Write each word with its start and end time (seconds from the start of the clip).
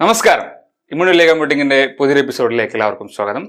നമസ്കാരം. 0.00 0.44
ഇമ്മ്യൂണിലെ 0.92 1.24
കമ്പ്യൂട്ടിങ്ങിന്റെ 1.28 1.78
പുതിയൊരു 1.98 2.20
എപ്പിസോഡിലേക്ക് 2.24 2.74
എല്ലാവർക്കും 2.76 3.08
സ്വാഗതം. 3.14 3.44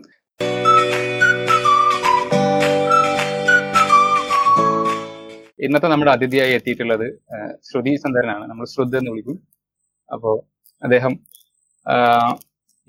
ഇന്നത്തെ 5.66 5.92
നമ്മുടെ 5.94 6.12
അതിഥിയായി 6.16 6.56
എത്തിയിട്ടുള്ളത് 6.58 7.06
ശ്രുതി 7.68 7.94
ചന്ദ്രനാണ് 8.04 8.44
നമ്മൾ 8.52 8.68
ശ്രുതി 8.74 9.00
എന്ന് 9.02 9.14
വിളിക്കും. 9.14 9.38
അപ്പോൾ 10.10 10.36
അദ്ദേഹം 10.82 11.16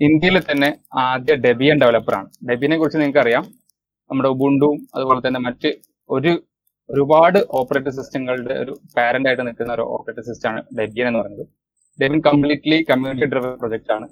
ഇന്ത്യയിലെ 0.09 0.43
തന്നെ 0.49 0.73
ആദ്യ 1.07 1.39
ഡെബിയൻ 1.47 1.79
ഡെവലപ്പറാണ് 1.85 2.31
ഡെബിയനെ 2.51 2.81
കുറിച്ച് 2.83 3.01
നിങ്ങൾക്ക് 3.05 3.25
അറിയാം 3.27 3.47
നമ്മുടെ 4.11 4.35
ഉബുണ്ടും 4.37 4.77
അതുപോലെ 4.97 5.23
തന്നെ 5.29 5.43
മറ്റ് 5.49 5.73
ഒരു 6.11 6.35
ഒരുപാട് 6.91 7.41
ഓപ്പറേറ്റിംഗ് 7.59 7.99
സിസ്റ്റങ്ങളുടെ 8.01 8.55
ഒരു 8.65 8.75
പാരന്റ് 8.99 9.29
ആയിട്ട് 9.31 9.45
നിൽക്കുന്ന 9.49 9.73
ഒരു 9.81 9.87
ഓപ്പറേറ്റിംഗ് 9.95 10.29
സിസ്റ്റം 10.33 10.51
ആണ് 10.53 10.63
ഡെബിയൻ 10.79 11.09
എന്ന് 11.11 11.21
പറയുന്നത്. 11.21 11.47
Debian 11.98 12.20
completely 12.29 12.79
community 12.91 13.27
drive 13.32 13.50
project 13.62 13.93
ആണ്. 13.96 14.07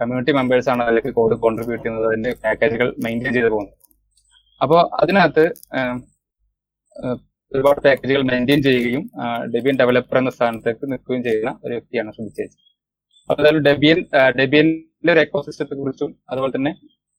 കമ്മ്യൂണിറ്റി 0.00 0.32
മെമ്പേഴ്സ് 0.38 0.68
ആണ് 0.72 0.82
അതിലേക്ക് 0.86 1.10
കോഡ് 1.18 1.34
കോൺട്രിബ്യൂട്ട് 1.44 1.82
ചെയ്യുന്നത് 1.84 2.06
അതിന്റെ 2.10 2.30
പാക്കേജുകൾ 2.44 2.88
മെയിന്റെയിൻ 3.04 3.34
ചെയ്ത് 3.36 3.50
പോകുന്നത്. 3.54 3.76
അപ്പോൾ 4.60 4.80
അതിനകത്ത് 5.02 5.44
ഒരുപാട് 7.52 7.80
പാക്കേജുകൾ 7.86 8.22
മെയിന്റെയിൻ 8.30 8.60
ചെയ്യുകയും 8.66 9.02
ഡെബിയൻ 9.54 9.76
ഡെവലപ്പർ 9.80 10.16
എന്ന 10.20 10.30
സ്ഥാനത്തേക്ക് 10.36 10.84
നിൽക്കുകയും 10.92 11.22
ചെയ്യുന്ന 11.26 11.50
ഒരു 11.64 11.72
വ്യക്തിയാണ് 11.76 12.12
ചേച്ചി 12.18 12.44
അപ്പോൾ 13.30 13.42
അതായത് 13.42 13.60
ഡെബിയൻ 13.68 13.98
ഡെബിയന്റെ 14.40 15.12
ഒരു 15.14 15.20
എക്കോസിസ്റ്റത്തെ 15.26 15.74
കുറിച്ചും 15.80 16.10
അതുപോലെ 16.30 16.52
തന്നെ 16.56 16.72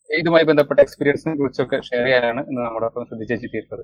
ഇതുമായി 0.09 0.45
ബന്ധപ്പെട്ട 0.49 0.79
എക്സ്പീരിയൻസിനെ 0.85 1.33
കുറിച്ചൊക്കെ 1.41 1.77
ഷെയർ 1.89 2.05
ചെയ്യാനാണ് 2.07 2.41
ഇന്ന് 2.49 2.61
നമ്മുടെ 2.65 2.87
ഒപ്പം 2.89 3.05
സുധി 3.11 3.25
ചേച്ചി 3.31 3.47
തീർത്തത് 3.53 3.83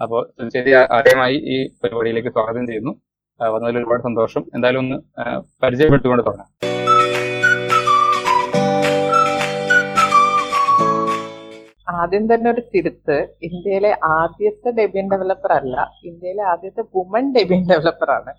അപ്പോൾ 0.00 0.20
സുധി 0.36 0.50
ചേച്ചി 0.56 0.72
ആദ്യമായി 0.98 1.36
ഈ 1.54 1.56
പരിപാടിയിലേക്ക് 1.82 2.32
സ്വാഗതം 2.36 2.64
ചെയ്യുന്നു. 2.70 2.92
വന്നതിൽ 3.40 3.78
ഒരുപാട് 3.80 4.02
സന്തോഷം. 4.08 4.42
എന്തായാലും 4.54 4.80
ഒന്ന് 4.84 4.96
പരിചയപ്പെടുത്തിക്കൊണ്ട് 5.62 6.24
തുടങ്ങാം. 6.26 6.48
ആദ്യം 12.00 12.24
തന്നെ 12.32 12.48
ഒരു 12.50 12.62
തിരുത്ത്. 12.72 13.16
ഇന്ത്യയിലെ 13.48 13.92
ആദ്യത്തെ 14.18 14.70
ഡെബിയൻ 14.78 15.06
ഡെവലപ്പർ 15.12 15.52
അല്ല 15.52 15.76
ഇന്ത്യയിലെ 16.04 16.42
ആദ്യത്തെ 16.52 16.82
വുമൺ 16.96 17.24
ഡെബിയൻ 17.36 17.62
ഡെവലപ്പർ 17.70 18.10
ആണ്. 18.18 18.32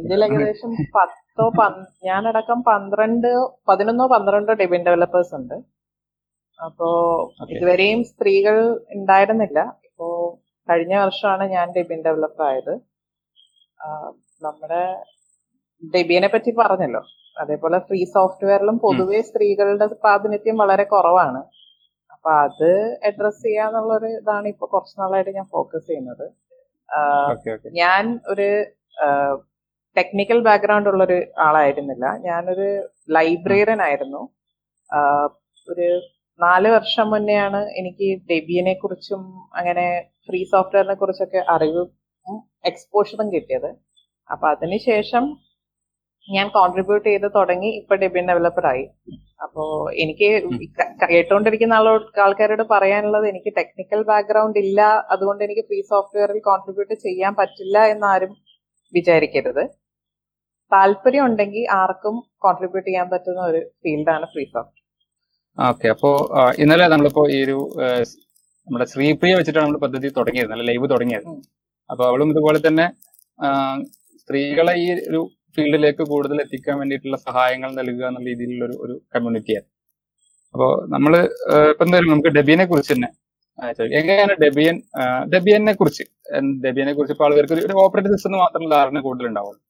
ഇന്ത്യയിൽ 0.00 0.24
ഏകദേശം 0.24 0.72
പത്തോ 0.96 1.46
ഞാനടക്കം 2.08 2.58
പന്ത്രണ്ട് 2.68 3.28
പതിനൊന്നോ 3.68 4.06
പന്ത്രണ്ടോ 4.14 4.52
ഡെബിയൻ 4.60 4.82
ഡെവലപ്പേഴ്സ് 4.88 5.34
ഉണ്ട്. 5.38 5.56
അപ്പോ 6.58 6.88
ഇതുവരെയും 7.54 8.00
സ്ത്രീകൾ 8.10 8.56
ഉണ്ടായിരുന്നില്ല. 8.96 9.60
ഇപ്പോ 9.88 10.06
കഴിഞ്ഞ 10.68 10.94
വർഷമാണ് 10.96 11.44
ഞാൻ 11.52 11.66
ഡെബിൻ 11.76 12.02
ഡെവലപ്പർ 12.02 12.44
ആയത്. 12.50 12.74
നമ്മുടെ 14.42 14.82
ഡെബിയനെ 15.82 16.28
പറ്റി 16.28 16.50
പറഞ്ഞല്ലോ. 16.58 17.02
അതേപോലെ 17.40 17.78
ഫ്രീ 17.78 18.04
സോഫ്റ്റ്വെയറിലും 18.04 18.76
പൊതുവേ 18.78 19.20
സ്ത്രീകളുടെ 19.22 19.86
പ്രാതിനിധ്യം 19.86 20.56
വളരെ 20.56 20.84
കുറവാണ്. 20.84 21.40
അപ്പൊ 22.12 22.30
അത് 22.44 22.70
അഡ്രസ് 23.06 23.42
ചെയ്യാന്നുള്ളൊരു 23.42 24.06
ഇതാണ് 24.06 24.46
ഇപ്പൊ 24.48 24.66
കുറച്ചു 24.66 25.00
നാളായിട്ട് 25.00 25.30
ഞാൻ 25.30 25.46
ഫോക്കസ് 25.54 25.86
ചെയ്യുന്നത്. 25.86 26.26
ഞാൻ 27.82 28.20
ഒരു 28.28 28.48
ടെക്നിക്കൽ 29.96 30.38
ബാക്ക്ഗ്രൗണ്ട് 30.48 30.88
ഉള്ളൊരു 30.88 31.18
ആളായിരുന്നില്ല. 31.38 32.06
ഞാനൊരു 32.28 32.68
ലൈബ്രറിയൻ 33.10 33.82
ആയിരുന്നു. 33.82 34.22
ഒരു 35.72 35.88
നാല് 36.40 36.68
വർഷം 36.74 37.06
മുന്നെയാണ് 37.12 37.60
എനിക്ക് 37.80 38.06
ഡെബിയനെ 38.30 38.74
കുറിച്ചും 38.82 39.22
അങ്ങനെ 39.58 39.86
ഫ്രീ 40.26 40.40
സോഫ്റ്റ്വെയറിനെ 40.52 40.96
കുറിച്ചൊക്കെ 41.02 41.40
അറിവും 41.54 41.88
എക്സ്പോഷറും 42.70 43.28
കിട്ടിയത്. 43.34 43.70
അപ്പൊ 44.30 44.46
അതിനുശേഷം 44.54 45.24
ഞാൻ 46.28 46.46
കോൺട്രിബ്യൂട്ട് 46.56 47.06
ചെയ്ത് 47.08 47.28
തുടങ്ങി 47.36 47.70
ഇപ്പൊ 47.80 47.94
ഡെബിയൻ 48.02 48.26
ഡെവലപ്പർ 48.30 48.64
ആയി. 48.72 48.84
അപ്പോ 49.44 49.62
എനിക്ക് 50.02 50.28
കേട്ടോണ്ടിരിക്കുന്ന 51.12 51.74
ആളോട് 51.78 52.20
ആൾക്കാരോട് 52.26 52.64
പറയാനുള്ളത് 52.74 53.26
എനിക്ക് 53.32 53.50
ടെക്നിക്കൽ 53.58 54.00
ബാക്ക്ഗ്രൗണ്ട് 54.10 54.58
ഇല്ല 54.64 54.80
അതുകൊണ്ട് 55.14 55.42
എനിക്ക് 55.46 55.64
ഫ്രീ 55.70 55.80
സോഫ്റ്റ്വെയറിൽ 55.92 56.38
കോൺട്രിബ്യൂട്ട് 56.50 56.94
ചെയ്യാൻ 57.06 57.34
പറ്റില്ല 57.40 57.78
എന്നാരും 57.94 58.32
വിചാരിക്കരുത്. 58.92 59.64
താല്പര്യം 60.72 61.24
ഉണ്ടെങ്കിൽ 61.28 61.64
ആർക്കും 61.82 62.16
കോൺട്രിബ്യൂട്ട് 62.46 62.88
ചെയ്യാൻ 62.88 63.08
പറ്റുന്ന 63.12 63.42
ഒരു 63.50 63.60
ഫീൽഡാണ് 63.82 64.26
ഫ്രീ 64.32 64.44
സോഫ്റ്റ്വെയർ 64.54 64.83
ഓക്കെ 65.58 65.88
അപ്പോ 65.94 66.10
ഇന്നലെ 66.58 66.86
നമ്മളിപ്പോ 66.92 67.22
ഈ 67.34 67.38
ഒരു 67.46 67.56
നമ്മുടെ 68.68 68.86
ശ്രീപ്രിയ 68.92 69.32
വെച്ചിട്ടാണ് 69.38 69.64
നമ്മൾ 69.66 69.80
പദ്ധതി 69.84 70.08
തുടങ്ങിയത്. 70.18 70.48
നല്ല 70.52 70.64
ലൈവ് 70.70 70.86
തുടങ്ങിയത്. 70.94 71.26
അപ്പൊ 71.90 72.02
അവളും 72.10 72.28
ഇതുപോലെ 72.32 72.58
തന്നെ 72.66 72.86
സ്ത്രീകളെ 74.22 74.74
ഈ 74.82 74.86
ഒരു 75.10 75.20
ഫീൽഡിലേക്ക് 75.56 76.04
കൂടുതൽ 76.12 76.36
എത്തിക്കാൻ 76.44 76.76
വേണ്ടിയിട്ടുള്ള 76.80 77.18
സഹായങ്ങൾ 77.28 77.70
നൽകുക 77.80 78.04
എന്നുള്ള 78.08 78.28
രീതിയിലുള്ള 78.30 78.64
ഒരു 78.68 78.76
ഒരു 78.84 78.94
കമ്മ്യൂണിറ്റിയാണ്. 79.14 79.66
അപ്പോ 80.54 80.66
നമ്മൾ 80.94 81.12
ഇപ്പൊ 81.72 81.84
എന്തായാലും 81.86 82.10
നമുക്ക് 82.12 82.32
ഡെബിയനെ 82.38 82.66
കുറിച്ച് 82.72 82.92
തന്നെ 82.94 83.10
എങ്ങനെയാണ് 83.98 84.34
ഡെബിയൻ 84.44 84.76
ഡെബിയനെ 85.34 85.74
കുറിച്ച് 85.80 86.04
ഡെബിയനെ 86.64 86.92
കുറിച്ച് 86.92 87.14
ഇപ്പൊ 87.16 87.26
ആളുകൾക്ക് 87.26 87.54
ഒരു- 87.56 87.78
ഓപ്പറേറ്റീവ് 87.84 88.16
സിസ്റ്റം 88.16 88.40
മാത്രമല്ല 88.44 88.74
ധാരണ 88.74 89.00
കൂടുതൽ 89.00 89.26
ഉണ്ടാവുള്ളൂ 89.30 89.60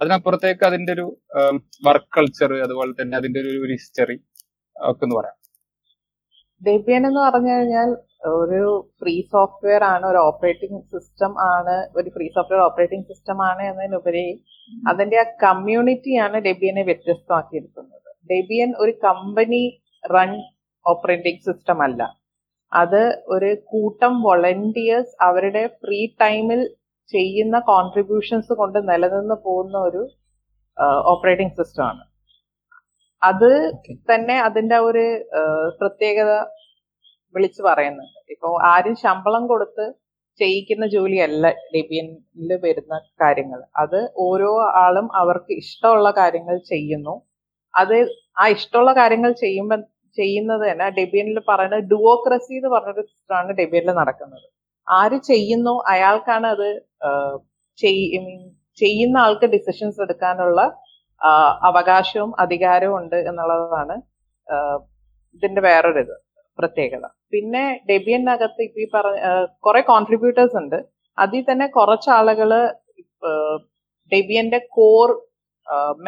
അതിനപ്പുറത്തേക്ക് 0.00 0.64
അതിന്റെ 0.70 0.92
ഒരു 0.92 1.06
വർക്ക് 1.82 2.10
കൾച്ചർ 2.16 2.52
അതുപോലെ 2.66 2.92
തന്നെ 3.00 3.14
അതിന്റെ 3.16 3.40
ഒരു 3.40 3.52
ഒരു 3.64 3.72
ഹിസ്റ്ററി 3.72 4.16
ഒക്കെ 4.76 5.04
എന്ന് 5.06 5.16
പറയാം. 5.16 5.36
ഡെബിയൻ 6.62 7.02
എന്ന് 7.06 7.20
പറഞ്ഞു 7.20 7.50
കഴിഞ്ഞാൽ 7.54 7.90
ഒരു 8.40 8.90
ഫ്രീ 9.00 9.14
സോഫ്റ്റ്വെയർ 9.32 9.82
ആണ് 9.84 10.06
ഒരു 10.06 10.16
ഓപ്പറേറ്റിംഗ് 10.16 10.80
സിസ്റ്റം 10.92 11.32
ആണ് 11.54 11.74
ഒരു 11.98 12.08
ഫ്രീ 12.14 12.26
സോഫ്റ്റ്വെയർ 12.36 12.62
ഓപ്പറേറ്റിംഗ് 12.64 13.06
സിസ്റ്റം 13.10 13.42
ആണ് 13.42 13.62
എന്നതിനുപരി 13.62 14.26
അതിന്റെ 14.90 15.18
ആ 15.22 15.26
കമ്മ്യൂണിറ്റിയാണ് 15.42 16.36
ഡെബിയനെ 16.38 16.82
വ്യത്യസ്തമാക്കിയിരിക്കുന്നത്. 16.82 18.08
ഡെബിയൻ 18.32 18.74
ഒരു 18.78 18.92
കമ്പനി 19.06 19.62
റൺ 20.14 20.30
ഓപ്പറേറ്റിംഗ് 20.86 21.44
സിസ്റ്റം 21.48 21.82
അല്ല. 21.82 22.02
അത് 22.72 23.02
ഒരു 23.34 23.50
കൂട്ടം 23.72 24.22
വോളണ്ടിയേഴ്സ് 24.22 25.14
അവരുടെ 25.28 25.66
ഫ്രീ 25.66 26.06
ടൈമിൽ 26.22 26.62
ചെയ്യുന്ന 27.12 27.58
കോൺട്രിബ്യൂഷൻസ് 27.72 28.52
കൊണ്ട് 28.52 28.78
നിലനിന്ന് 28.88 29.34
പോകുന്ന 29.44 29.78
ഒരു 29.78 30.02
ഓപ്പറേറ്റിംഗ് 31.12 31.56
സിസ്റ്റം 31.58 31.84
ആണ്. 31.84 32.02
അത് 33.28 33.50
തന്നെ 34.10 34.36
അതിന്റെ 34.46 34.78
ഒരു 34.88 35.04
പ്രത്യേകത 35.80 36.32
വിളിച്ചു 37.34 37.62
പറയുന്നുണ്ട്. 37.68 38.18
ഇപ്പൊ 38.34 38.48
ആരും 38.72 38.96
ശമ്പളം 39.04 39.44
കൊടുത്ത് 39.52 39.84
ചെയ്യിക്കുന്ന 40.40 40.84
ജോലിയല്ല 40.94 41.46
ലിബിയനിൽ 41.74 42.52
വരുന്ന 42.66 42.94
കാര്യങ്ങൾ. 43.22 43.60
അത് 43.82 44.00
ഓരോ 44.26 44.50
ആളും 44.84 45.06
അവർക്ക് 45.22 45.52
ഇഷ്ടമുള്ള 45.62 46.08
കാര്യങ്ങൾ 46.20 46.56
ചെയ്യുന്നു. 46.72 47.14
അത് 47.74 47.96
ആ 48.42 48.44
ഇഷ്ടമുള്ള 48.56 48.92
കാര്യങ്ങൾ 49.00 49.30
ചെയ്യുമ്പോൾ 49.44 49.80
ചെയ്യുന്നത് 50.18 50.64
തന്നെ 50.70 50.88
ഡെബിയനിൽ 50.98 51.38
പറയുന്നത് 51.50 51.84
ഡുവോക്രസി 51.92 52.52
എന്ന് 52.58 52.70
പറഞ്ഞൊരു 52.74 53.02
സിസ്റ്റമാണ് 53.10 53.52
ഡെബിയനിൽ 53.60 53.94
നടക്കുന്നത്. 54.00 54.46
ആര് 54.88 55.18
ചെയ്യുന്നു 55.30 55.74
അയാൾക്കാണ് 55.92 56.46
അത് 56.54 56.68
ചെയ്യുന്ന 58.78 59.16
ആൾക്ക് 59.26 59.46
ഡിസിഷൻസ് 59.54 60.00
എടുക്കാനുള്ള 60.04 60.60
അവകാശവും 61.66 62.30
അധികാരവും 62.44 62.96
ഉണ്ട് 63.00 63.18
എന്നുള്ളതാണ് 63.30 63.96
ഇതിന്റെ 65.34 65.60
വേറൊരു 65.68 66.00
ഇത് 66.04 66.16
പ്രത്യേകത. 66.58 67.04
പിന്നെ 67.34 67.62
ഡെബിയനകത്ത് 67.90 68.62
ഇപ്പൊ 68.66 68.80
ഈ 68.84 68.86
പറഞ്ഞ 68.94 69.20
കുറെ 69.66 69.80
കോൺട്രിബ്യൂട്ടേഴ്സ് 69.92 70.56
ഉണ്ട്. 70.62 70.78
അതിൽ 71.18 71.42
തന്നെ 71.50 71.66
കുറച്ച് 71.78 72.10
ഡെബിയന്റെ 74.12 74.60
കോർ 74.78 75.10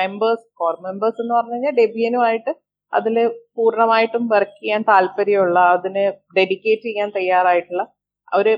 മെമ്പേഴ്സ് 0.00 0.47
കോർ 0.60 0.75
മെമ്പേഴ്സ് 0.87 1.21
എന്ന് 1.22 1.34
പറഞ്ഞു 1.34 1.54
കഴിഞ്ഞാൽ 1.54 1.75
ഡെബിയനുമായിട്ട് 1.83 2.53
അതിൽ 2.93 3.16
പൂർണമായിട്ടും 3.56 4.25
വർക്ക് 4.33 4.56
ചെയ്യാൻ 4.60 4.83
താല്പര്യമുള്ള 4.91 5.59
അതിന് 5.77 6.04
ഡെഡിക്കേറ്റ് 6.37 6.87
ചെയ്യാൻ 6.88 7.09
തയ്യാറായിട്ടുള്ള 7.19 7.84
ഒരു 8.33 8.53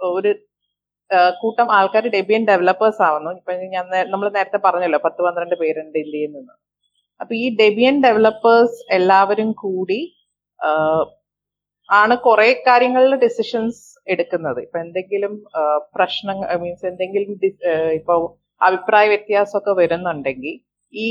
ഒരു 0.00 0.30
കൂട്ടം 1.42 1.68
ആൾക്കാർ 1.78 2.04
ഡെബിയൻ 2.16 2.42
ഡെവലപ്പേഴ്സ് 2.50 3.02
ആവുന്നു. 3.08 3.30
ഇപ്പൊ 3.40 3.52
ഞാൻ 3.76 3.86
നമ്മൾ 4.12 4.26
നേരത്തെ 4.36 4.58
പറഞ്ഞല്ലോ 4.66 5.00
പത്ത് 5.06 5.20
പന്ത്രണ്ട് 5.26 5.56
പേരുണ്ട് 5.62 5.96
ഇന്ത്യയിൽ 6.04 6.32
നിന്ന്. 6.36 6.54
അപ്പൊ 7.20 7.32
ഈ 7.44 7.46
ഡെബിയൻ 7.62 7.96
ഡെവലപ്പേഴ്സ് 8.06 8.78
എല്ലാവരും 8.98 9.50
കൂടി 9.64 10.00
ആണ് 11.88 12.14
കുറെ 12.26 12.48
കാര്യങ്ങളിൽ 12.68 13.14
ഡിസിഷൻസ് 13.24 13.80
എടുക്കുന്നത്. 14.12 14.58
ഇപ്പൊ 14.66 14.78
എന്തെങ്കിലും 14.84 15.32
പ്രശ്നം 15.96 15.96
പ്രശ്നങ്ങൾ 15.96 16.48
മീൻസ് 16.62 16.86
എന്തെങ്കിലും 16.90 17.32
ഇപ്പൊ 17.98 18.14
അഭിപ്രായ 18.60 19.06
വ്യത്യാസമൊക്കെ 19.12 19.72
വരുന്നുണ്ടെങ്കിൽ 19.80 20.54
ഈ 20.94 21.08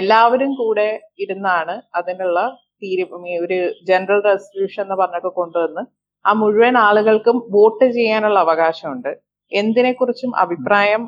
എല്ലാവരും 0.00 0.50
കൂടെ 0.60 0.88
ഇരുന്നാണ് 1.24 1.74
അതിനുള്ള 1.98 2.38
തീരു 2.82 3.04
ഒരു 3.44 3.58
ജനറൽ 3.90 4.20
റെസൊല്യൂഷൻ 4.28 4.82
എന്ന് 4.86 4.96
പറഞ്ഞൊക്കെ 5.02 5.32
കൊണ്ടുവന്ന് 5.40 5.82
ആ 6.24 6.32
മുഴുവൻ 6.42 6.74
ആളുകൾക്കും 6.86 7.36
വോട്ട് 7.56 7.86
ചെയ്യാനുള്ള 7.96 8.38
അവകാശമുണ്ട്. 8.46 9.12
എന്തിനെക്കുറിച്ചും 9.60 10.32
അഭിപ്രായം 10.44 11.02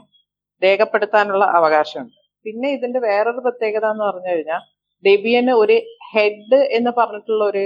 രേഖപ്പെടുത്താനുള്ള 0.63 1.45
അവകാശമുണ്ട്. 1.59 2.17
പിന്നെ 2.47 2.69
ഇതിന്റെ 2.77 3.01
വേറൊരു 3.09 3.41
പ്രത്യേകത 3.47 3.87
എന്ന് 3.95 4.05
പറഞ്ഞു 4.09 4.31
കഴിഞ്ഞാൽ 4.33 4.63
ഡെബിയന് 5.05 5.53
ഒരു 5.63 5.77
ഹെഡ് 6.13 6.59
എന്ന് 6.77 6.91
പറഞ്ഞിട്ടുള്ള 6.99 7.43
ഒരു 7.51 7.65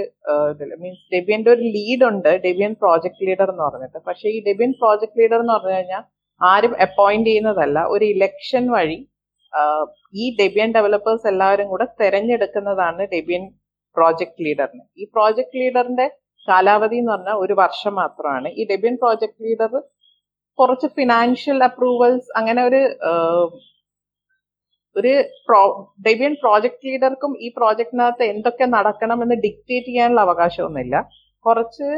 മീൻസ് 0.83 1.05
ഡെബിയന്റെ 1.15 1.51
ഒരു 1.55 1.65
ലീഡ് 1.77 2.05
ഉണ്ട് 2.11 2.31
ഡെബിയൻ 2.47 2.73
പ്രോജക്ട് 2.83 3.23
ലീഡർ 3.29 3.49
എന്ന് 3.53 3.65
പറഞ്ഞിട്ട്. 3.67 3.99
പക്ഷെ 4.09 4.27
ഈ 4.37 4.39
ഡെബിയൻ 4.49 4.73
പ്രോജക്ട് 4.81 5.19
ലീഡർ 5.21 5.39
എന്ന് 5.45 5.55
പറഞ്ഞു 5.57 5.77
കഴിഞ്ഞാൽ 5.77 6.03
ആരും 6.41 6.75
അപ്പോയിന്റ് 6.87 7.29
ചെയ്യുന്നതല്ല 7.31 7.79
ഒരു 7.95 8.05
ഇലക്ഷൻ 8.15 8.65
വഴി 8.77 8.99
ഈ 10.23 10.27
ഡെബിയൻ 10.41 10.71
ഡെവലപ്പേഴ്സ് 10.77 11.27
എല്ലാവരും 11.33 11.67
കൂടെ 11.73 11.87
തെരഞ്ഞെടുക്കുന്നതാണ് 12.01 13.03
ഡെബിയൻ 13.15 13.45
പ്രോജക്ട് 13.97 14.43
ലീഡറിന് 14.47 14.85
ഈ 15.03 15.07
പ്രോജക്ട് 15.15 15.59
ലീഡറിന്റെ 15.61 16.07
കാലാവധി 16.49 16.97
എന്ന് 17.01 17.13
പറഞ്ഞാൽ 17.15 17.39
ഒരു 17.45 17.55
വർഷം 17.63 17.93
മാത്രമാണ്. 18.03 18.49
ഈ 18.59 18.63
ഡെബിയൻ 18.71 18.95
പ്രോജക്ട് 19.03 19.43
ലീഡർ 19.47 19.73
കുറച്ച് 20.59 20.89
ഫിനാൻഷ്യൽ 20.99 21.59
അപ്രൂവൽസ് 21.69 22.29
അങ്ങനെ 22.39 22.61
ഒരു 22.69 22.81
ഒരു 24.97 25.13
പ്രോ 25.47 25.61
ഡെബിയൻ 26.07 26.33
പ്രോജക്ട് 26.43 26.87
ലീഡർക്കും 26.87 27.33
ഈ 27.45 27.49
പ്രോജക്റ്റിനകത്ത് 27.59 28.25
എന്തൊക്കെ 28.33 28.67
നടക്കണം 28.77 29.19
എന്ന് 29.25 29.37
ഡിക്റ്റേറ്റ് 29.45 29.89
ചെയ്യാനുള്ള 29.89 30.21
അവകാശമൊന്നുമില്ല. 30.27 30.97
കുറച്ച് 31.47 31.89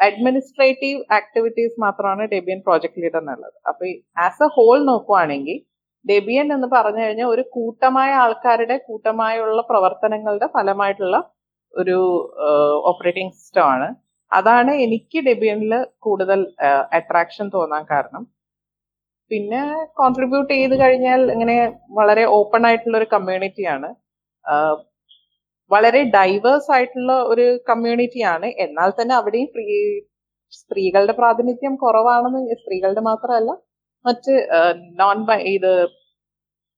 അഡ്മിനിസ്ട്രേറ്റീവ് 0.00 1.00
ആക്ടിവിറ്റീസ് 1.18 1.76
മാത്രമാണ് 1.84 2.22
ഡെബിയൻ 2.34 2.60
പ്രോജക്ട് 2.66 3.00
ലീഡറിനുള്ളത് 3.02 3.56
അപ്പൊ 3.70 3.84
ആസ് 4.26 4.42
എ 4.46 4.48
ഹോൾ 4.56 4.78
നോക്കുവാണെങ്കിൽ 4.90 5.58
ഡെബിയൻ 6.04 6.46
എന്ന് 6.56 6.68
പറഞ്ഞു 6.76 7.02
കഴിഞ്ഞാൽ 7.04 7.28
ഒരു 7.34 7.44
കൂട്ടമായ 7.56 8.10
ആൾക്കാരുടെ 8.22 8.76
കൂട്ടമായുള്ള 8.88 9.60
പ്രവർത്തനങ്ങളുടെ 9.70 10.48
ഫലമായിട്ടുള്ള 10.56 11.18
ഒരു 11.74 11.98
ഓപ്പറേറ്റിംഗ് 12.90 13.34
സിസ്റ്റം 13.38 13.66
ആണ്. 13.74 13.88
അതാണ് 14.32 14.72
എനിക്ക് 14.84 15.18
ഡെബിയനിൽ 15.28 15.72
കൂടുതൽ 16.06 16.40
അട്രാക്ഷൻ 16.98 17.46
തോന്നാൻ 17.56 17.82
കാരണം. 17.92 18.22
പിന്നെ 19.30 19.60
കോൺട്രിബ്യൂട്ട് 20.00 20.52
ചെയ്ത് 20.54 20.74
കഴിഞ്ഞാൽ 20.82 21.20
ഇങ്ങനെ 21.34 21.56
വളരെ 21.98 22.24
ഓപ്പൺ 22.38 22.62
ആയിട്ടുള്ള 22.68 22.96
ഒരു 23.00 23.08
കമ്മ്യൂണിറ്റിയാണ് 23.14 23.90
വളരെ 25.70 26.00
ഡൈവേഴ്സ് 26.16 26.70
ആയിട്ടുള്ള 26.76 27.12
ഒരു 27.32 27.44
കമ്മ്യൂണിറ്റിയാണ് 27.70 28.48
എന്നാൽ 28.64 28.90
തന്നെ 28.98 29.14
അവിടെയും 29.20 29.48
സ്ത്രീകളുടെ 30.52 31.14
പ്രാതിനിധ്യം 31.20 31.74
കുറവാണെന്ന് 31.84 32.56
സ്ത്രീകളുടെ 32.62 33.02
മാത്രമല്ല 33.10 33.52
മറ്റ് 34.04 34.32
നോൺ 35.00 35.18
ഇത് 35.56 35.72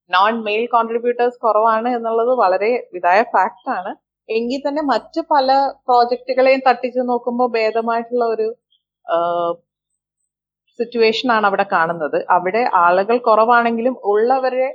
നോൺ 0.09 0.33
മെയിൽ 0.47 0.63
കോൺട്രിബ്യൂട്ടേഴ്സ് 0.75 1.39
കുറവാണ് 1.45 1.89
എന്നുള്ളത് 1.97 2.31
വളരെ 2.43 2.69
ഇതായ 2.99 3.19
ഫാക്ട് 3.33 3.69
ആണ്. 3.77 3.91
എങ്കിൽ 4.29 4.61
തന്നെ 4.67 4.81
മറ്റു 4.83 5.21
പല 5.33 5.49
പ്രോജക്റ്റുകളെയും 5.87 6.61
തട്ടിച്ചു 6.67 7.01
നോക്കുമ്പോൾ 7.09 7.49
ഭേദമായിട്ടുള്ള 7.55 8.25
ഒരു 8.25 8.47
സിറ്റുവേഷൻ 10.79 11.27
ആണ് 11.31 11.45
അവിടെ 11.49 11.65
കാണുന്നത്. 11.73 12.17
അവിടെ 12.35 12.63
ആളുകൾ 12.85 13.17
കുറവാണെങ്കിലും 13.27 13.95
ഉള്ളവരെ 14.13 14.67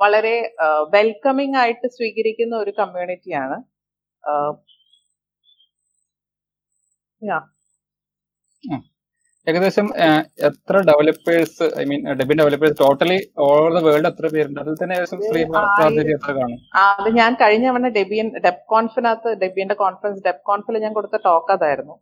വളരെ 0.00 0.34
വെൽക്കമിങ് 0.94 1.58
ആയിട്ട് 1.62 1.86
സ്വീകരിക്കുന്ന 1.96 2.54
ഒരു 2.56 2.72
കമ്മ്യൂണിറ്റിയാണ് 2.80 3.56
ഏകദേശം 9.50 9.86
എത്ര 10.48 10.76
developers 10.88 11.66
I 11.80 11.82
mean 11.90 12.00
Debian 12.20 12.36
developers 12.40 12.76
totally 12.80 13.18
over 13.44 13.68
the 13.76 13.80
world 13.86 14.08
എത്ര 14.10 14.26
പേരുണ്ട്? 14.34 14.58
അതിൽ 14.62 14.76
തന്നെ 14.80 14.94
ഏകദേശം 14.96 15.20
പ്രാതിനിധ്യം 15.52 16.16
എത്ര 16.18 16.32
കാണും? 16.38 16.58
അത് 16.82 17.08
ഞാൻ 17.20 17.32
കഴിഞ്ഞ 17.42 17.66
തവണ 17.70 17.88
ഡെബിയൻ 17.98 18.28
ഡെപ് 18.46 18.64
കോൺഫിനകത്ത് 18.74 19.32
ഡെബിയന്റെ 19.42 19.76
കോൺഫറൻസ് 19.84 20.22
ഡെപ് 20.26 20.42
കോൺഫിൽ 20.50 20.78
ഞാൻ 20.84 20.94
കൊടുത്ത 20.98 21.18
ടോക്ക് 21.28 21.52
അതായിരുന്നു. 21.56 21.96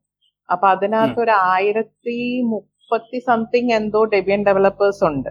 അപ്പൊ 0.49 0.67
അതിനകത്ത് 0.75 1.21
ഒരു 1.27 1.35
ആയിരത്തി 1.55 2.19
മുപ്പത്തി 2.53 3.19
സംതിങ് 3.29 3.73
എന്തോ 3.81 4.01
ഡെബിയൻ 4.15 4.41
ഡെവലപ്പേഴ്സ് 4.49 5.05
ഉണ്ട്. 5.11 5.31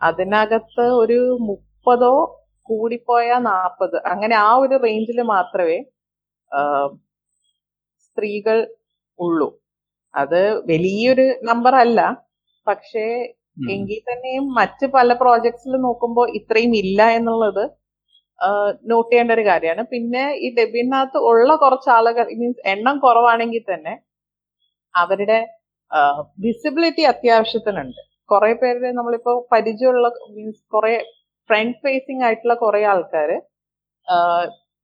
അതിനകത്ത് 0.00 0.84
ഒരു 1.02 1.20
മുപ്പതോ 1.48 2.14
കൂടിപ്പോയ 2.68 3.28
നാൽപ്പത് 3.50 3.96
അങ്ങനെ 4.12 4.34
ആ 4.46 4.50
ഒരു 4.64 4.76
റേഞ്ചിൽ 4.84 5.18
മാത്രമേ 5.34 5.78
സ്ത്രീകൾ 8.06 8.58
ഉള്ളൂ. 9.18 9.48
അത് 10.14 10.40
വലിയൊരു 10.70 11.26
നമ്പർ 11.50 11.74
അല്ല. 11.84 12.00
പക്ഷേ 12.66 13.04
എങ്കിൽ 13.74 13.98
തന്നെയും 14.08 14.44
മറ്റ് 14.58 14.86
പല 14.96 15.12
പ്രോജക്ട്സിൽ 15.22 15.72
നോക്കുമ്പോൾ 15.86 16.26
ഇത്രയും 16.38 16.72
ഇല്ല 16.82 17.00
എന്നുള്ളത് 17.18 17.64
നോട്ട് 18.90 19.10
ചെയ്യേണ്ട 19.10 19.32
ഒരു 19.36 19.44
കാര്യമാണ്. 19.48 19.82
പിന്നെ 19.94 20.24
ഈ 20.44 20.48
ഡെബിനകത്ത് 20.58 21.18
ഉള്ള 21.30 21.50
കുറച്ച് 21.62 21.90
ആളുകൾ 21.96 22.26
മീൻസ് 22.40 22.62
എണ്ണം 22.74 22.96
കുറവാണെങ്കിൽ 22.98 23.64
തന്നെ 23.72 23.94
അവരുടെ 24.94 25.38
വിസിബിലിറ്റി 26.38 27.02
അത്യാവശ്യത്തിനുണ്ട്. 27.12 28.00
കുറെ 28.30 28.52
പേര് 28.62 28.88
നമ്മളിപ്പോ 28.98 29.32
പരിചയമുള്ള 29.52 30.08
മീൻസ് 30.36 30.62
കുറെ 30.74 30.94
ഫ്രണ്ട് 31.50 31.78
ഫേസിങ് 31.84 32.24
ആയിട്ടുള്ള 32.26 32.54
കുറെ 32.54 32.80
ആൾക്കാർ 32.92 33.30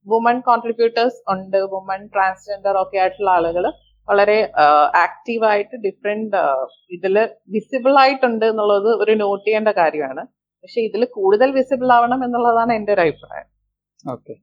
വുമൺ 0.07 0.37
കോൺട്രിബ്യൂട്ടേഴ്സ് 0.49 1.21
ഉണ്ട് 1.35 1.59
വുമൺ 1.75 2.01
ട്രാൻസ്ജെൻഡർ 2.15 2.75
ഒക്കെ 2.83 2.99
ആയിട്ടുള്ള 3.03 3.31
ആളുകൾ 3.31 3.65
വളരെ 4.09 4.39
ആക്റ്റീവായിട്ട് 5.05 5.77
ഡിഫറെന്റ് 5.87 6.41
ഇതിൽ 6.97 7.17
വിസിബിൾ 7.55 7.95
ആയിട്ടുണ്ട് 8.03 8.47
എന്നുള്ളത് 8.53 8.91
ഒരു 9.03 9.15
നോട്ട് 9.23 9.47
ചെയ്യേണ്ട 9.47 9.71
കാര്യമാണ്. 9.81 10.23
പക്ഷെ 10.65 10.81
ഇതിൽ 10.89 11.03
കൂടുതൽ 11.17 11.49
വിസിബിൾ 11.59 11.91
ആവണം 11.97 12.21
എന്നുള്ളതാണ് 12.27 12.73
എന്റെ 12.79 12.93
ഒരു 12.97 13.03
അഭിപ്രായം. 13.07 13.49
ഓക്കെ. 14.15 14.35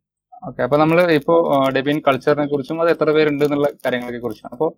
ഓക്കെ. 0.47 0.61
അപ്പൊ 0.65 0.77
നമ്മൾ 0.83 0.97
ഇപ്പോ 1.19 1.35
ഡെബിയൻ 1.75 1.99
കൾച്ചറിനെ 2.07 2.45
കുറിച്ചും 2.51 2.77
അത് 2.83 2.89
എത്ര 2.95 3.09
പേരുണ്ട് 3.17 3.43
എന്നുള്ള 3.47 3.67
കാര്യങ്ങളെ 3.85 4.21
കുറിച്ചും 4.25 4.49
അപ്പോൾ 4.53 4.69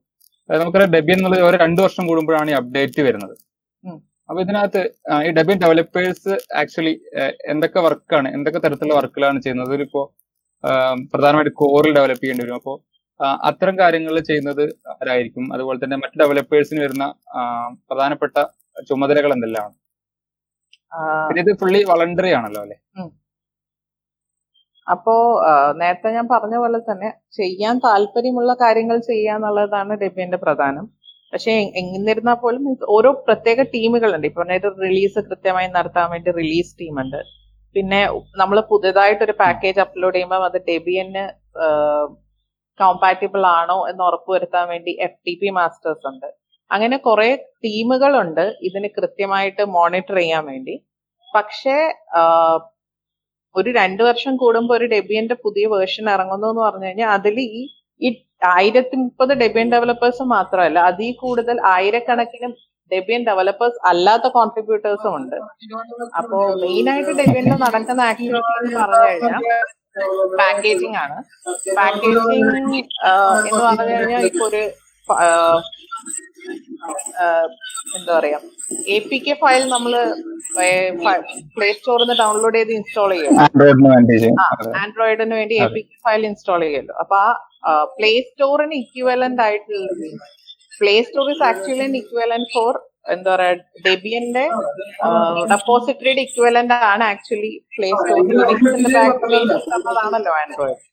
നമുക്കറിയാം 0.50 0.92
ഡെബിയൻ 0.96 1.18
എന്നുള്ളത് 1.20 1.44
ഓരോ 1.50 1.58
രണ്ടു 1.66 1.82
വർഷം 1.86 2.04
കൂടുമ്പോഴാണ് 2.10 2.50
ഈ 2.54 2.56
അപ്ഡേറ്റ് 2.60 3.02
വരുന്നത്. 3.08 3.36
അപ്പൊ 4.30 4.40
ഇതിനകത്ത് 4.44 4.82
ഈ 5.28 5.32
ഡെബിയൻ 5.38 5.58
ഡെവലപ്പേഴ്സ് 5.64 6.34
ആക്ച്വലി 6.62 6.94
എന്തൊക്കെ 7.54 7.80
വർക്കാണ് 7.88 8.28
എന്തൊക്കെ 8.38 8.60
തരത്തിലുള്ള 8.66 8.96
വർക്കുകളാണ് 9.00 9.40
ചെയ്യുന്നത്? 9.46 9.74
ഇപ്പോ 9.88 10.02
പ്രധാനമായിട്ട് 11.14 11.54
കോറിൽ 11.62 11.94
ഡെവലപ്പ് 11.98 12.22
ചെയ്യേണ്ടി 12.24 12.44
വരും. 12.46 12.58
അപ്പോൾ 12.62 12.76
അത്തരം 13.50 13.76
കാര്യങ്ങൾ 13.82 14.16
ചെയ്യുന്നത് 14.30 14.64
ആരായിരിക്കും? 14.94 15.46
അതുപോലെ 15.56 15.80
തന്നെ 15.84 15.98
മറ്റ് 16.04 16.18
ഡെവലപ്പേഴ്സിന് 16.22 16.82
വരുന്ന 16.86 17.06
പ്രധാനപ്പെട്ട 17.90 18.38
ചുമതലകൾ 18.90 19.32
എന്തെല്ലാമാണ് 19.36 19.76
പിന്നെ 21.28 21.42
ഇത് 21.46 21.52
ഫുള്ളി 21.62 21.80
വളണ്ടറി 21.92 22.32
ആണല്ലോ 22.40 22.62
അല്ലെ? 22.66 22.78
അപ്പോ 24.88 25.14
നേരത്തെ 25.82 26.10
ഞാൻ 26.16 26.26
പറഞ്ഞ 26.34 26.56
പോലെ 26.64 26.80
തന്നെ 26.90 27.10
ചെയ്യാൻ 27.38 27.76
താല്പര്യമുള്ള 27.86 28.52
കാര്യങ്ങൾ 28.64 28.98
ചെയ്യുക 29.08 29.38
എന്നുള്ളതാണ് 29.38 29.94
ഡെബിയന്റെ 30.04 30.40
പ്രധാനം. 30.44 30.86
പക്ഷെ 31.34 31.54
എന്നിരുന്നാൽ 31.80 32.38
പോലും 32.44 32.64
ഓരോ 32.96 33.10
പ്രത്യേക 33.28 33.62
ടീമുകളുണ്ട്. 33.74 34.28
ഇപ്പൊ 34.32 34.44
ഒരു 34.60 34.70
റിലീസ് 34.84 35.20
കൃത്യമായി 35.30 35.70
നടത്താൻ 35.78 36.06
വേണ്ടി 36.14 36.32
റിലീസ് 36.42 36.72
ടീമുണ്ട്. 36.82 37.20
പിന്നെ 37.76 38.02
നമ്മൾ 38.42 38.58
പുതിയതായിട്ടൊരു 38.70 39.26
ഒരു 39.26 39.34
പാക്കേജ് 39.42 39.82
അപ്ലോഡ് 39.86 40.16
ചെയ്യുമ്പോൾ 40.16 40.46
അത് 40.50 40.58
ഡെബിയന് 40.70 41.24
കോമ്പാറ്റബിൾ 42.80 43.44
ആണോ 43.60 43.78
എന്ന് 43.90 44.04
ഉറപ്പുവരുത്താൻ 44.04 44.66
വേണ്ടി 44.74 44.92
എഫ് 45.06 45.22
ടി 45.28 45.34
പി 45.42 45.50
മാസ്റ്റേഴ്സ് 45.58 46.06
ഉണ്ട്. 46.12 46.28
അങ്ങനെ 46.72 46.98
കുറെ 47.08 47.30
ടീമുകളുണ്ട് 47.66 48.46
ഇതിന് 48.68 48.90
കൃത്യമായിട്ട് 48.98 49.64
മോണിറ്റർ 49.78 50.18
ചെയ്യാൻ 50.22 50.44
വേണ്ടി. 50.52 50.76
പക്ഷേ 51.34 51.76
ഒരു 53.56 53.70
രണ്ടു 53.80 54.04
വർഷം 54.04 54.34
കൂടുമ്പോൾ 54.38 54.76
ഒരു 54.78 54.86
ഡെബിയന്റെ 54.94 55.36
പുതിയ 55.46 55.66
വേർഷൻ 55.74 56.06
ഇറങ്ങുന്നു 56.16 56.48
എന്ന് 56.52 56.62
പറഞ്ഞു 56.62 56.88
കഴിഞ്ഞാൽ 56.88 57.12
അതിൽ 57.18 57.36
ഈ 57.40 57.62
ഈ 58.02 58.10
ആയിരത്തി 58.56 58.96
മുപ്പത് 59.04 59.34
ഡെബിയൻ 59.42 59.68
ഡെവലപ്പേഴ്സ് 59.74 60.24
മാത്രമല്ല 60.36 60.80
അതിൽ 60.90 61.12
കൂടുതൽ 61.24 61.58
ആയിരക്കണക്കിന് 61.76 62.50
ഡെബിയൻ 62.92 63.22
ഡെവലപ്പേഴ്സ് 63.30 63.80
അല്ലാത്ത 63.92 64.28
കോൺട്രിബ്യൂട്ടേഴ്സും 64.38 65.14
ഉണ്ട്. 65.20 65.38
അപ്പോ 66.20 66.40
മെയിൻ 66.64 66.90
ആയിട്ട് 66.94 67.14
ഡെബിയനിൽ 67.22 67.58
നടക്കുന്ന 67.66 68.02
ആക്ടിവിറ്റി 68.12 68.54
എന്ന് 68.60 68.78
പറഞ്ഞു 68.82 69.08
കഴിഞ്ഞാൽ 69.08 69.42
പാക്കേജിംഗ് 70.40 70.98
ആണ്. 71.04 71.18
പാക്കേജിംഗ് 71.78 72.80
എന്ന് 73.42 73.62
പറഞ്ഞു 73.62 73.94
കഴിഞ്ഞാൽ 73.94 74.26
ഇപ്പൊ 74.32 74.46
ഒരു 74.50 74.64
എന്താ 77.96 78.12
പറയാ 78.16 78.38
എ 78.88 78.98
പി 79.06 79.18
കെ 79.26 79.34
ഫയൽ 79.42 79.64
നമ്മൾ 79.74 79.94
പ്ലേ 81.56 81.68
സ്റ്റോറിൽ 81.78 82.04
നിന്ന് 82.04 82.16
ഡൗൺലോഡ് 82.22 82.58
ചെയ്ത് 82.58 82.74
ഇൻസ്റ്റാൾ 82.78 83.12
ചെയ്യും. 83.14 83.34
ആൻഡ്രോയിഡിന് 84.84 85.36
വേണ്ടി 85.40 85.56
A 85.58 85.68
P 85.76 85.82
K 85.84 85.98
file 86.06 86.24
install 86.30 86.62
ചെയ്യുമല്ലോ 86.66 86.96
അപ്പൊ 87.04 87.20
ആ 87.68 87.74
പ്ലേ 87.98 88.12
സ്റ്റോറിന് 88.28 88.78
ഇക്വലന്റ് 88.84 89.44
ആയിട്ടുള്ള 89.46 89.88
play 90.82 90.96
store 91.08 91.30
is 91.34 91.46
actually 91.50 91.88
equivalent 92.04 92.52
for 92.56 92.74
എന്താ 93.14 93.30
പറയാ 93.34 93.54
ഡെബിയന്റെ 93.86 94.44
ഡെപ്പോസിറ്ററിയുടെ 95.54 96.22
ഇക്വലന്റ് 96.28 96.78
ആണ് 96.92 97.04
ആക്ച്വലി 97.12 97.54
പ്ലേ 97.76 97.90
ആണല്ലോ 100.04 100.34
ആൻഡ്രോയിഡ് 100.42 100.84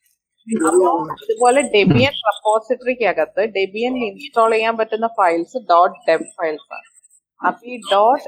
അപ്പോ 0.69 0.89
ഇതുപോലെ 1.25 1.61
ഡെബിയൻ 1.75 2.15
റെപ്പോസിറ്ററിക്ക് 2.29 3.07
അകത്ത് 3.11 3.43
ഡെബിയൻ 3.59 3.95
ഇൻസ്റ്റാൾ 4.07 4.51
ചെയ്യാൻ 4.55 4.75
പറ്റുന്ന 4.81 5.09
ഫയൽസ് 5.21 5.59
ഡോട്ട് 5.71 5.97
ഡെബ് 6.09 6.27
ഫയൽസ് 6.39 6.69
ആണ്. 6.77 6.89
അപ്പൊ 7.41 7.63
ഈ 7.73 7.77
dot 7.93 8.25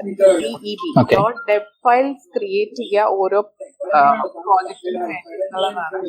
DEB 0.63 0.89
dot 1.13 1.39
deb 1.49 1.69
files 1.85 2.25
create 2.35 2.77
ചെയ്യുക 2.81 3.19
ഓരോ 3.21 3.39
പ്രോജക്റ്റിനും 4.45 5.03
വേണ്ടിയിട്ടുള്ളതാണ് 5.11 5.99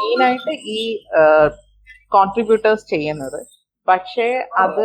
മെയിൻ 0.00 0.20
ആയിട്ട് 0.28 0.54
ഈ 0.76 0.78
കോൺട്രിബ്യൂട്ടേഴ്സ് 2.16 2.86
ചെയ്യുന്നത്. 2.94 3.40
പക്ഷേ 3.88 4.26
അത് 4.64 4.84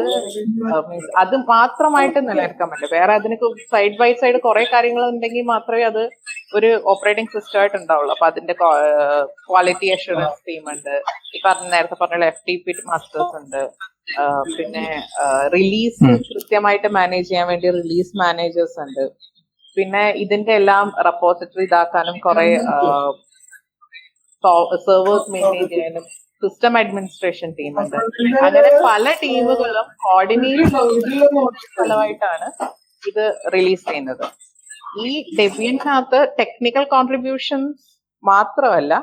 മീൻസ് 0.90 1.10
അത് 1.24 1.36
മാത്രമായിട്ട് 1.52 2.20
നിലനിൽക്കാൻ 2.28 2.68
പറ്റില്ല 2.70 2.90
വേറെ 2.98 3.12
അതിന് 3.20 3.36
സൈഡ് 3.74 3.98
ബൈ 4.00 4.10
സൈഡ് 4.22 4.40
കുറെ 4.46 4.64
കാര്യങ്ങൾ 4.74 5.04
ഉണ്ടെങ്കിൽ 5.14 5.46
മാത്രമേ 5.54 5.84
അത് 5.92 6.04
ഒരു 6.58 6.70
ഓപ്പറേറ്റിംഗ് 6.92 7.32
സിസ്റ്റം 7.36 7.60
ആയിട്ട് 7.62 7.78
ഉണ്ടാവുള്ളൂ. 7.82 8.12
അപ്പൊ 8.16 8.28
അതിന്റെ 8.32 8.54
ക്വാളിറ്റി 9.50 9.88
അഷുറൻസ് 9.96 10.42
ടീം 10.50 10.64
ഉണ്ട്. 10.74 10.96
ഈ 11.36 11.42
പറഞ്ഞ 11.46 11.68
നേരത്തെ 11.76 11.98
പറഞ്ഞ 12.02 12.30
എഫ് 12.34 12.44
ടി 12.50 12.56
പി 12.66 12.76
മാസ്റ്റേഴ്സ് 12.90 13.36
ഉണ്ട്. 13.42 13.62
പിന്നെ 14.58 14.86
റിലീസ് 15.58 16.12
കൃത്യമായിട്ട് 16.34 16.90
മാനേജ് 17.00 17.28
ചെയ്യാൻ 17.32 17.48
വേണ്ടി 17.54 17.70
റിലീസ് 17.80 18.14
മാനേജേഴ്സ് 18.24 18.80
ഉണ്ട്. 18.86 19.06
പിന്നെ 19.78 20.04
ഇതിന്റെ 20.26 20.54
എല്ലാം 20.60 20.88
റെപ്പോസിറ്ററി 21.10 21.66
ഇതാക്കാനും 21.70 22.18
കുറെ 22.28 22.48
സെർവേഴ്സ് 24.88 25.30
മെയിന്റെയിൻ 25.34 25.68
ചെയ്യാനും 25.74 26.06
സിസ്റ്റം 26.44 26.74
അഡ്മിനിസ്ട്രേഷൻ 26.78 27.50
ടീം 27.60 27.74
ഉണ്ട്. 27.82 27.96
അങ്ങനെ 28.46 28.70
പല 28.86 29.14
ടീമുകളും 29.24 29.88
കോർഡിനേറ്റ് 30.06 30.70
ഫലമായിട്ടാണ് 31.80 32.48
ഇത് 33.10 33.24
റിലീസ് 33.54 33.86
ചെയ്യുന്നത്. 33.90 34.26
ഈ 35.06 35.10
ഡെബിയനകത്ത് 35.40 36.20
ടെക്നിക്കൽ 36.40 36.86
കോൺട്രിബ്യൂഷൻസ് 36.96 37.84
മാത്രമല്ല 38.24 38.94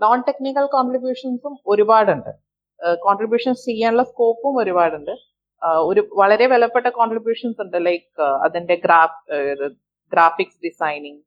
നോൺ 0.00 0.20
ടെക്നിക്കൽ 0.28 0.66
കോൺട്രിബ്യൂഷൻസും 0.76 1.54
ഒരുപാടുണ്ട്. 1.66 2.30
കോൺട്രിബ്യൂഷൻസ് 3.06 3.62
ചെയ്യാനുള്ള 3.66 4.02
സ്കോപ്പും 4.02 4.54
ഒരുപാടുണ്ട്. 4.62 5.14
ഒരു 5.88 6.00
വളരെ 6.20 6.46
വിലപ്പെട്ട 6.52 6.88
കോൺട്രിബ്യൂഷൻസ് 7.00 7.60
ഉണ്ട്. 7.64 7.76
ലൈക്ക് 7.86 8.22
അതിന്റെ 8.46 8.74
ഗ്രാഫ് 8.84 9.20
ഗ്രാഫിക്സ് 10.12 10.60
ഡിസൈനിങ് 10.64 11.20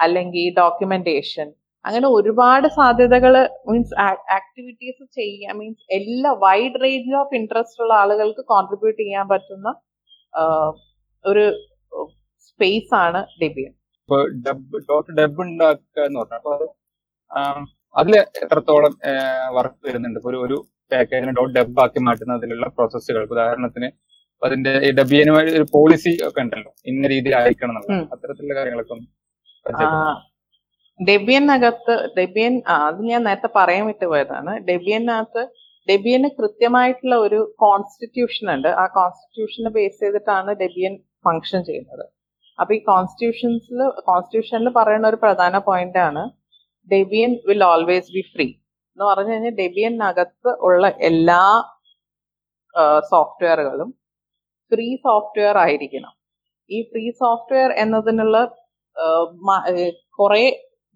അല്ലെങ്കിൽ 0.00 0.54
ഡോക്യുമെന്റേഷൻ 0.58 1.48
അങ്ങനെ 1.88 2.08
ഒരുപാട് 2.16 2.66
സാധ്യതകൾ 2.78 3.34
മീൻസ് 3.68 3.94
ആക്ടിവിറ്റീസ് 4.38 5.04
ചെയ്യാൻ 5.18 5.54
മീൻസ് 5.60 5.84
എല്ലാ 5.98 6.30
വൈഡ് 6.44 6.80
റേഞ്ച് 6.84 7.14
ഓഫ് 7.22 7.34
ഇൻട്രസ്റ്റ് 7.38 7.82
ഉള്ള 7.84 7.94
ആളുകൾക്ക് 8.02 8.44
കോൺട്രിബ്യൂട്ട് 8.52 8.98
ചെയ്യാൻ 9.02 9.26
പറ്റുന്ന 9.32 9.68
ഒരു 11.24 11.44
സ്പേസ് 12.48 12.92
ആണ് 13.04 13.20
ഡെബിയൻ 13.42 13.72
ഇപ്പൊ 14.00 14.18
ഡബ് 14.46 14.78
ഡോട്ട് 14.88 15.10
ഡബ് 15.18 15.40
ഉണ്ടാക്കുക 15.46 16.04
എന്ന് 16.08 16.18
പറഞ്ഞു 16.20 16.38
അപ്പൊ 16.40 16.52
അത് 16.56 16.66
അതിൽ 17.94 18.14
എത്രത്തോളം 18.42 18.92
വർക്ക് 19.56 19.80
വരുന്നുണ്ട്? 19.86 20.18
ഇപ്പൊ 20.20 20.30
ഒരു 20.46 20.56
പാക്കേജിനെ 20.92 21.32
ഡോട്ട് 21.38 21.52
ഡബ് 21.58 21.80
ആക്കി 21.84 22.00
മാറ്റുന്നതിലുള്ള 22.06 22.66
പ്രോസസ്സുകൾ 22.76 23.22
ഉദാഹരണത്തിന് 23.34 23.88
അതിന്റെ 24.42 24.72
ഈ 24.86 24.90
ഡബിയനുമായി 24.98 25.48
ഒരു 25.58 25.66
പോളിസി 25.74 26.12
ഒക്കെ 26.26 26.40
ഉണ്ടല്ലോ 26.44 26.70
ഇന്ന 26.90 27.08
രീതിയിൽ 27.12 27.34
ആയിരിക്കണം 27.40 27.76
എന്നുള്ളത്. 27.78 28.08
അത്തരത്തിലുള്ള 28.14 28.54
കാര്യങ്ങളൊക്കെ 28.58 28.94
ഒന്ന്? 28.96 29.08
ഡെബിയനകത്ത് 31.00 31.94
ഡെബിയൻ 32.16 32.54
അത് 32.74 33.00
ഞാൻ 33.10 33.20
നേരത്തെ 33.28 33.50
പറയാൻ 33.56 33.82
വിട്ടു 33.88 34.06
പോയതാണ്. 34.12 34.52
ഡെബിയനകത്ത് 34.68 35.42
ഡെബിയന് 35.88 36.28
കൃത്യമായിട്ടുള്ള 36.38 37.16
ഒരു 37.26 37.40
കോൺസ്റ്റിറ്റ്യൂഷൻ 37.64 38.46
ഉണ്ട്. 38.54 38.68
ആ 38.82 38.84
കോൺസ്റ്റിറ്റ്യൂഷനെ 38.98 39.70
ബേസ് 39.76 39.98
ചെയ്തിട്ടാണ് 40.02 40.50
ഡെബിയൻ 40.62 40.94
ഫങ്ഷൻ 41.26 41.60
ചെയ്യുന്നത്. 41.68 42.04
അപ്പൊ 42.58 42.72
ഈ 42.78 42.80
കോൺസ്റ്റിറ്റ്യൂഷൻസിൽ 42.90 43.80
കോൺസ്റ്റിറ്റ്യൂഷനിൽ 44.08 44.70
പറയുന്ന 44.78 45.06
ഒരു 45.12 45.18
പ്രധാന 45.24 45.58
പോയിന്റ് 45.68 46.00
ആണ് 46.08 46.22
Debian 46.88 47.32
will 47.48 47.64
always 47.72 48.10
be 48.16 48.22
free 48.34 48.46
എന്ന് 48.92 49.04
പറഞ്ഞു 49.10 49.32
കഴിഞ്ഞാൽ 49.32 49.54
ഡെബിയനകത്ത് 49.62 50.50
ഉള്ള 50.68 50.86
എല്ലാ 51.10 51.42
സോഫ്റ്റ്വെയറുകളും 53.12 53.90
ഫ്രീ 54.72 54.86
സോഫ്റ്റ്വെയർ 55.06 55.56
ആയിരിക്കണം. 55.64 56.12
ഈ 56.70 56.78
ഫ്രീ 56.90 57.04
സോഫ്റ്റ്വെയർ 57.22 57.70
എന്നതിനുള്ള 57.82 58.38
കുറെ 60.18 60.44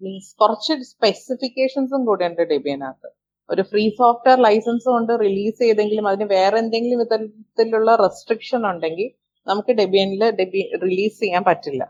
മീൻസ് 0.05 0.31
കുറച്ച് 0.43 0.75
സ്പെസിഫിക്കേഷൻസും 0.93 2.03
കൂടെ 2.09 2.25
ഉണ്ട് 2.31 2.43
ഡെബിയനകത്ത്. 2.53 3.09
ഒരു 3.51 3.63
ഫ്രീ 3.71 3.85
സോഫ്റ്റ്വെയർ 4.01 4.39
ലൈസൻസ് 4.47 4.87
കൊണ്ട് 4.95 5.13
റിലീസ് 5.25 5.59
ചെയ്തെങ്കിലും 5.65 6.07
അതിന് 6.11 6.27
വേറെ 6.37 6.57
എന്തെങ്കിലും 6.65 7.01
വിധത്തിലുള്ള 7.03 7.91
റെസ്ട്രിക്ഷൻ 8.05 8.63
ഉണ്ടെങ്കിൽ 8.71 9.09
നമുക്ക് 9.47 9.73
ഡെബിയനിൽ 9.81 10.23
ഡെബി 10.41 10.63
റിലീസ് 10.85 11.19
ചെയ്യാൻ 11.25 11.43
പറ്റില്ല. 11.51 11.83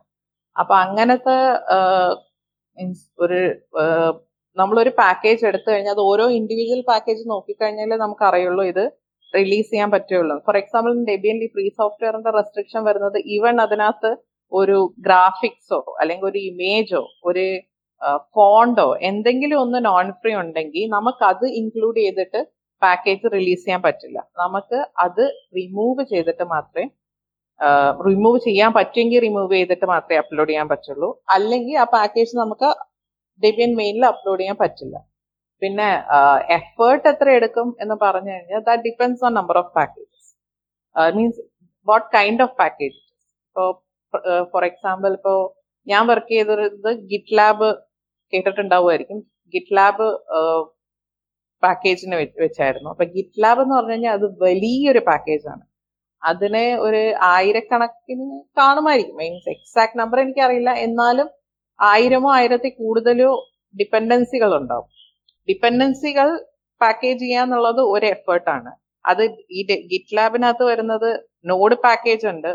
അപ്പൊ 0.57 0.75
അങ്ങനത്തെ 0.85 1.37
മീൻസ് 2.79 3.05
ഒരു 3.25 3.41
നമ്മളൊരു 4.57 4.93
പാക്കേജ് 5.01 5.43
എടുത്തു 5.51 5.69
കഴിഞ്ഞാൽ 5.73 5.95
അത് 5.97 6.03
ഓരോ 6.11 6.25
ഇൻഡിവിജ്വൽ 6.39 6.83
പാക്കേജ് 6.91 7.23
നോക്കിക്കഴിഞ്ഞാൽ 7.35 7.93
നമുക്ക് 8.05 8.25
അറിയുള്ളൂ 8.31 8.65
ഇത് 8.73 8.85
റിലീസ് 9.35 9.71
ചെയ്യാൻ 9.73 9.91
പറ്റുള്ളൂ. 9.95 10.35
ഫോർ 10.47 10.57
എക്സാമ്പിൾ 10.63 10.93
ഡെബിയനിൽ 11.11 11.49
ഫ്രീ 11.55 11.67
സോഫ്റ്റ്വെയറിന്റെ 11.81 12.33
റെസ്ട്രിക്ഷൻ 12.39 12.83
വരുന്നത് 12.89 13.19
ഈവൻ 13.35 13.55
അതിനകത്ത് 13.65 14.11
ഒരു 14.53 14.79
ഗ്രാഫിക്സോ 15.07 15.81
അല്ലെങ്കിൽ 16.01 16.27
ഒരു 16.33 16.41
ഇമേജോ 16.51 17.03
ഒരു 17.29 17.45
ഫോണ്ടോ 18.37 18.87
എന്തെങ്കിലും 19.11 19.59
ഒന്ന് 19.65 19.79
നോൺ 19.89 20.07
ഫ്രീ 20.21 20.33
ഉണ്ടെങ്കിൽ 20.43 20.85
നമുക്ക് 20.97 21.23
അത് 21.33 21.45
ഇൻക്ലൂഡ് 21.61 22.01
ചെയ്തിട്ട് 22.05 22.41
പാക്കേജ് 22.83 23.31
റിലീസ് 23.37 23.63
ചെയ്യാൻ 23.65 23.81
പറ്റില്ല. 23.87 24.19
നമുക്ക് 24.43 24.79
അത് 25.05 25.25
റിമൂവ് 25.59 26.03
ചെയ്തിട്ട് 26.13 26.45
മാത്രമേ 26.55 26.87
റിമൂവ് 28.09 28.39
ചെയ്യാൻ 28.47 28.71
പറ്റുമെങ്കിൽ 28.77 29.21
റിമൂവ് 29.27 29.53
ചെയ്തിട്ട് 29.59 29.87
മാത്രമേ 29.93 30.19
അപ്ലോഡ് 30.23 30.51
ചെയ്യാൻ 30.51 30.69
പറ്റുള്ളൂ. 30.73 31.09
അല്ലെങ്കിൽ 31.35 31.77
ആ 31.83 31.87
പാക്കേജ് 31.97 32.35
നമുക്ക് 32.43 32.69
ഡെബിയൻ 33.43 33.73
മെയിനിൽ 33.81 34.05
അപ്ലോഡ് 34.13 34.41
ചെയ്യാൻ 34.43 34.57
പറ്റില്ല. 34.63 34.97
പിന്നെ 35.63 35.89
എഫേർട്ട് 36.59 37.07
എത്ര 37.13 37.27
എടുക്കും 37.39 37.69
എന്ന് 37.83 37.97
പറഞ്ഞു 38.05 38.31
കഴിഞ്ഞാൽ 38.35 38.63
that 38.69 38.85
depends 38.89 39.23
on 39.27 39.33
number 39.41 39.57
of 39.63 39.71
packages 39.79 40.31
means 41.19 41.43
what 41.87 42.09
kind 42.17 42.43
of 42.47 42.57
packages 42.61 43.09
ഇപ്പോൾ 43.49 43.71
ഫോർ 44.53 44.65
എക്സാമ്പിൾ 44.71 45.13
ഇപ്പോൾ 45.19 45.39
ഞാൻ 45.87 46.03
വർക്ക് 46.11 46.33
ചെയ്തത് 46.35 46.91
ഗിറ്റ് 47.13 47.37
ലാബ് 47.39 47.69
കേട്ടിട്ടുണ്ടാവുമായിരിക്കും. 48.33 49.19
ഗിറ്റ് 49.55 49.75
ലാബ് 49.79 50.07
പാക്കേജിന് 51.63 52.17
വെച്ചായിരുന്നു. 52.45 52.89
അപ്പൊ 52.95 53.05
ഗിറ്റ് 53.17 53.41
ലാബ് 53.45 53.61
എന്ന് 53.65 53.75
പറഞ്ഞു 53.79 53.95
കഴിഞ്ഞാൽ 53.95 54.15
അത് 54.19 54.27
വലിയൊരു 54.47 55.01
പാക്കേജാണ് 55.11 55.65
അതിനെ 56.23 56.65
ഒരു 56.87 57.01
ആയിരക്കണക്കിന് 57.35 58.27
കാണുമായിരിക്കും. 58.61 59.17
മീൻസ് 59.23 59.49
എക്സാക്ട് 59.55 59.99
നമ്പർ 60.01 60.19
എനിക്കറിയില്ല. 60.25 60.71
എന്നാലും 60.87 61.29
ആയിരമോ 61.79 62.29
ആയിരത്തി 62.39 62.71
കൂടുതലോ 62.81 63.31
ഡിപ്പെൻഡൻസികൾ 63.75 64.51
ഉണ്ടാവും 64.61 64.89
ഡിപ്പെൻഡൻസികൾ 65.49 66.29
പാക്കേജ് 66.81 67.21
ചെയ്യാന്നുള്ളത് 67.25 67.81
ഒരു 67.95 68.07
എഫേർട്ടാണ് 68.15 68.71
അത് 69.11 69.23
ഈ 69.59 69.63
ഗിറ്റ് 69.93 70.17
ലാബിനകത്ത് 70.19 70.65
വരുന്നത് 70.71 71.09
നോഡ് 71.51 71.77
പാക്കേജ് 71.87 72.27
ഉണ്ട് 72.33 72.51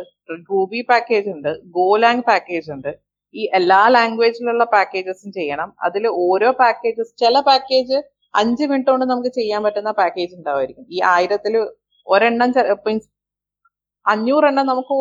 ഗൂബി 0.52 0.80
പാക്കേജ് 0.92 1.30
ഉണ്ട് 1.36 1.52
ഗോലാങ് 1.78 2.24
പാക്കേജ് 2.30 2.70
ഉണ്ട്. 2.76 2.92
ഈ 3.36 3.44
എല്ലാ 3.58 3.80
ലാംഗ്വേജിലുള്ള 3.96 4.64
പാക്കേജസും 4.76 5.32
ചെയ്യണം. 5.38 5.70
അതിൽ 5.88 6.04
ഓരോ 6.26 6.50
പാക്കേജസ് 6.62 7.14
ചില 7.24 7.40
പാക്കേജ് 7.50 7.98
അഞ്ച് 8.42 8.64
മിനിറ്റ് 8.70 8.92
കൊണ്ട് 8.94 9.06
നമുക്ക് 9.12 9.32
ചെയ്യാൻ 9.40 9.62
പറ്റുന്ന 9.66 9.92
പാക്കേജ് 10.00 10.34
ഉണ്ടാവുമായിരിക്കും. 10.40 10.86
ഈ 10.96 11.00
ആയിരത്തിൽ 11.14 11.54
ഒരെണ്ണം 12.08 12.52
മീൻസ് 12.88 13.10
അഞ്ഞൂറെണ്ണം 14.06 14.66
നമുക്ക് 14.72 14.96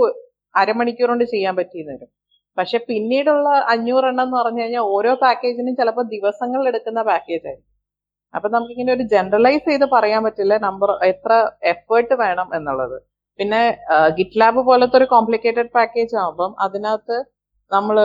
അരമണിക്കൂർ 0.54 1.09
കൊണ്ട് 1.12 1.25
ചെയ്യാൻ 1.35 1.54
പറ്റിയെന്ന് 1.59 1.95
വരും. 1.95 2.11
പക്ഷെ 2.59 2.78
പിന്നീടുള്ള 2.88 3.49
അഞ്ഞൂറെണ്ണം 3.73 4.25
എന്ന് 4.26 4.37
പറഞ്ഞു 4.40 4.62
കഴിഞ്ഞാൽ 4.62 4.85
ഓരോ 4.97 5.12
പാക്കേജിനും 5.25 5.75
ചിലപ്പോൾ 5.80 6.04
ദിവസങ്ങൾ 6.14 6.61
എടുക്കുന്ന 6.71 7.00
പാക്കേജ് 7.11 7.47
ആയിരിക്കും. 7.49 7.73
അപ്പൊ 8.35 8.49
നമുക്കിങ്ങനെ 8.54 8.92
ഒരു 8.97 9.04
ജനറലൈസ് 9.14 9.64
ചെയ്ത് 9.68 9.87
പറയാൻ 9.95 10.21
പറ്റില്ല 10.26 10.54
നമ്പർ 10.66 10.90
എത്ര 11.11 11.33
എഫേർട്ട് 11.73 12.14
വേണം 12.23 12.49
എന്നുള്ളത്. 12.59 12.97
പിന്നെ 13.38 13.61
ഗിറ്റ് 14.18 14.40
ലാബ് 14.40 14.61
പോലത്തെ 14.68 14.97
ഒരു 15.00 15.06
കോംപ്ലിക്കേറ്റഡ് 15.14 15.71
പാക്കേജ് 15.76 16.16
ആകുമ്പം 16.23 16.52
അതിനകത്ത് 16.66 17.16
നമ്മൾ 17.73 17.96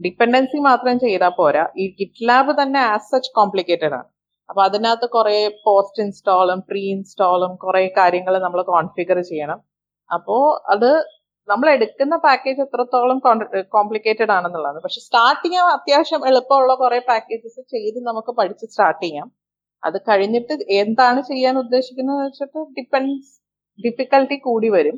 ഡിപ്പെൻഡൻസി 0.00 0.58
മാത്രം 0.68 0.96
ചെയ്താൽ 1.04 1.32
പോരാ. 1.38 1.64
ഈ 1.82 1.84
ഗിറ്റ് 2.00 2.28
ലാബ് 2.28 2.52
തന്നെ 2.62 2.80
ആസ് 2.94 3.10
സച്ച് 3.12 3.30
കോംപ്ലിക്കേറ്റഡ് 3.38 3.94
ആണ്. 3.98 4.08
അപ്പൊ 4.48 4.60
അതിനകത്ത് 4.62 5.06
കുറെ 5.16 5.38
പോസ്റ്റ് 5.66 6.02
ഇൻസ്റ്റാളും 6.02 6.60
പ്രീ 6.68 6.82
ഇൻസ്റ്റാളും 6.96 7.56
കുറെ 7.64 7.82
കാര്യങ്ങൾ 7.96 8.34
നമ്മൾ 8.44 8.60
കോൺഫിഗർ 8.74 9.18
ചെയ്യണം. 9.30 9.58
അപ്പോ 10.10 10.36
അത് 10.74 10.90
നമ്മൾ 11.48 11.70
എടുക്കുന്ന 11.76 12.14
പാക്കേജ് 12.26 12.60
എത്രത്തോളം 12.66 13.18
കോംപ്ലിക്കേറ്റഡ് 13.76 14.32
ആണെന്നുള്ളതാണ്. 14.36 14.80
പക്ഷെ 14.84 15.00
സ്റ്റാർട്ട് 15.06 15.44
ചെയ്യാൻ 15.46 15.66
അത്യാവശ്യം 15.76 16.22
എളുപ്പമുള്ള 16.30 16.74
കുറെ 16.74 16.98
പാക്കേജസ് 17.10 17.62
ചെയ്ത് 17.74 17.98
നമുക്ക് 18.08 18.32
പഠിച്ച് 18.40 18.66
സ്റ്റാർട്ട് 18.72 19.02
ചെയ്യാം. 19.04 19.28
അത് 19.82 19.98
കഴിഞ്ഞിട്ട് 20.08 20.54
എന്താണ് 20.82 21.20
ചെയ്യാൻ 21.30 21.54
ഉദ്ദേശിക്കുന്നത് 21.64 22.20
വെച്ചിട്ട് 22.26 22.60
ഡിപ്പെൻസ് 22.78 23.30
ഡിഫിക്കൽട്ടി 23.78 24.36
കൂടി 24.48 24.68
വരും. 24.76 24.96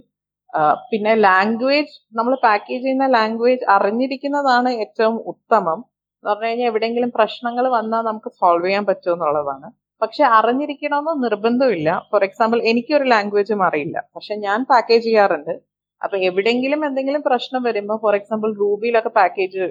പിന്നെ 0.91 1.13
ലാംഗ്വേജ് 1.27 1.95
നമ്മൾ 2.19 2.35
പാക്കേജ് 2.47 2.83
ചെയ്യുന്ന 2.85 3.07
ലാംഗ്വേജ് 3.17 3.65
അറിഞ്ഞിരിക്കുന്നതാണ് 3.75 4.71
ഏറ്റവും 4.85 5.17
ഉത്തമം. 5.33 5.79
എന്ന് 6.25 6.31
പറഞ്ഞു 6.31 6.49
കഴിഞ്ഞാൽ 6.49 6.69
എവിടെയെങ്കിലും 6.69 7.11
പ്രശ്നങ്ങൾ 7.19 7.65
വന്നാൽ 7.77 8.03
നമുക്ക് 8.03 8.31
സോൾവ് 8.41 8.67
ചെയ്യാൻ 8.67 8.85
പറ്റും 8.85 9.13
എന്നുള്ളതാണ്. 9.13 9.69
പക്ഷെ 10.03 10.23
അറിഞ്ഞിരിക്കണമെന്ന് 10.39 11.25
നിർബന്ധമില്ല. 11.27 11.91
ഫോർ 12.11 12.23
എക്സാമ്പിൾ 12.25 12.59
എനിക്കൊരു 12.71 13.05
ലാംഗ്വേജും 13.05 13.63
അറിയില്ല. 13.69 13.99
പക്ഷെ 14.17 14.35
ഞാൻ 14.47 14.61
പാക്കേജ് 14.71 15.05
ചെയ്യാറുണ്ട്. 15.05 15.55
അപ്പൊ 16.03 16.17
എവിടെയെങ്കിലും 16.29 16.81
എന്തെങ്കിലും 16.87 17.23
പ്രശ്നം 17.29 17.63
വരുമ്പോൾ 17.63 17.99
ഫോർ 18.05 18.15
എക്സാമ്പിൾ 18.15 18.51
റൂബിയിലൊക്കെ 18.55 19.09
പാക്കേജ് 19.09 19.63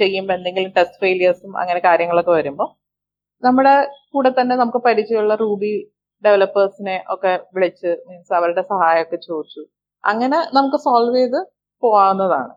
ചെയ്യുമ്പോൾ 0.00 0.34
എന്തെങ്കിലും 0.34 0.72
ടെസ്റ്റ് 0.76 1.00
ഫെയിലിയേഴ്സും 1.00 1.52
അങ്ങനെ 1.62 1.80
കാര്യങ്ങളൊക്കെ 1.84 2.30
വരുമ്പോൾ 2.30 2.68
നമ്മുടെ 3.42 3.74
കൂടെ 4.12 4.30
തന്നെ 4.40 4.56
നമുക്ക് 4.56 4.78
പരിചയമുള്ള 4.78 5.34
റൂബി 5.34 5.72
ഡെവലപ്പേഴ്സിനെ 6.24 6.96
ഒക്കെ 7.08 7.32
വിളിച്ച് 7.54 7.90
മീൻസ് 8.08 8.32
അവരുടെ 8.34 8.62
സഹായമൊക്കെ 8.62 9.16
ചോദിച്ചു. 9.16 9.62
അങ്ങനെ 10.10 10.38
നമുക്ക് 10.56 10.78
സോൾവ് 10.86 11.16
ചെയ്ത് 11.20 11.40
പോവാവുന്നതാണ്. 11.82 12.52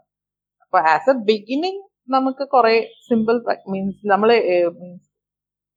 അപ്പൊ 0.63 0.79
ആസ് 0.93 1.09
എ 1.13 1.15
ബിഗിനിങ് 1.29 1.81
നമുക്ക് 2.15 2.43
കുറെ 2.55 2.75
സിമ്പിൾ 3.07 3.37
മീൻസ് 3.71 4.01
നമ്മൾ 4.13 4.29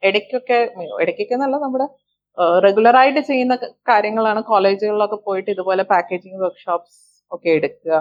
ഇടയ്ക്കൊക്കെ 0.02 0.58
ഇടയ്ക്കൊക്കെ 1.02 1.34
എന്നല്ല 1.36 1.58
നമ്മുടെ 1.64 1.86
റെഗുലർ 2.66 2.94
ആയിട്ട് 3.00 3.20
ചെയ്യുന്ന 3.30 3.54
കാര്യങ്ങളാണ് 3.90 4.40
കോളേജുകളിലൊക്കെ 4.52 5.18
പോയിട്ട് 5.28 5.50
ഇതുപോലെ 5.54 5.82
പാക്കേജിങ് 5.92 6.40
വർക്ക്ഷോപ്സ് 6.44 6.96
ഒക്കെ 7.32 7.50
എടുക്കുക. 7.58 7.98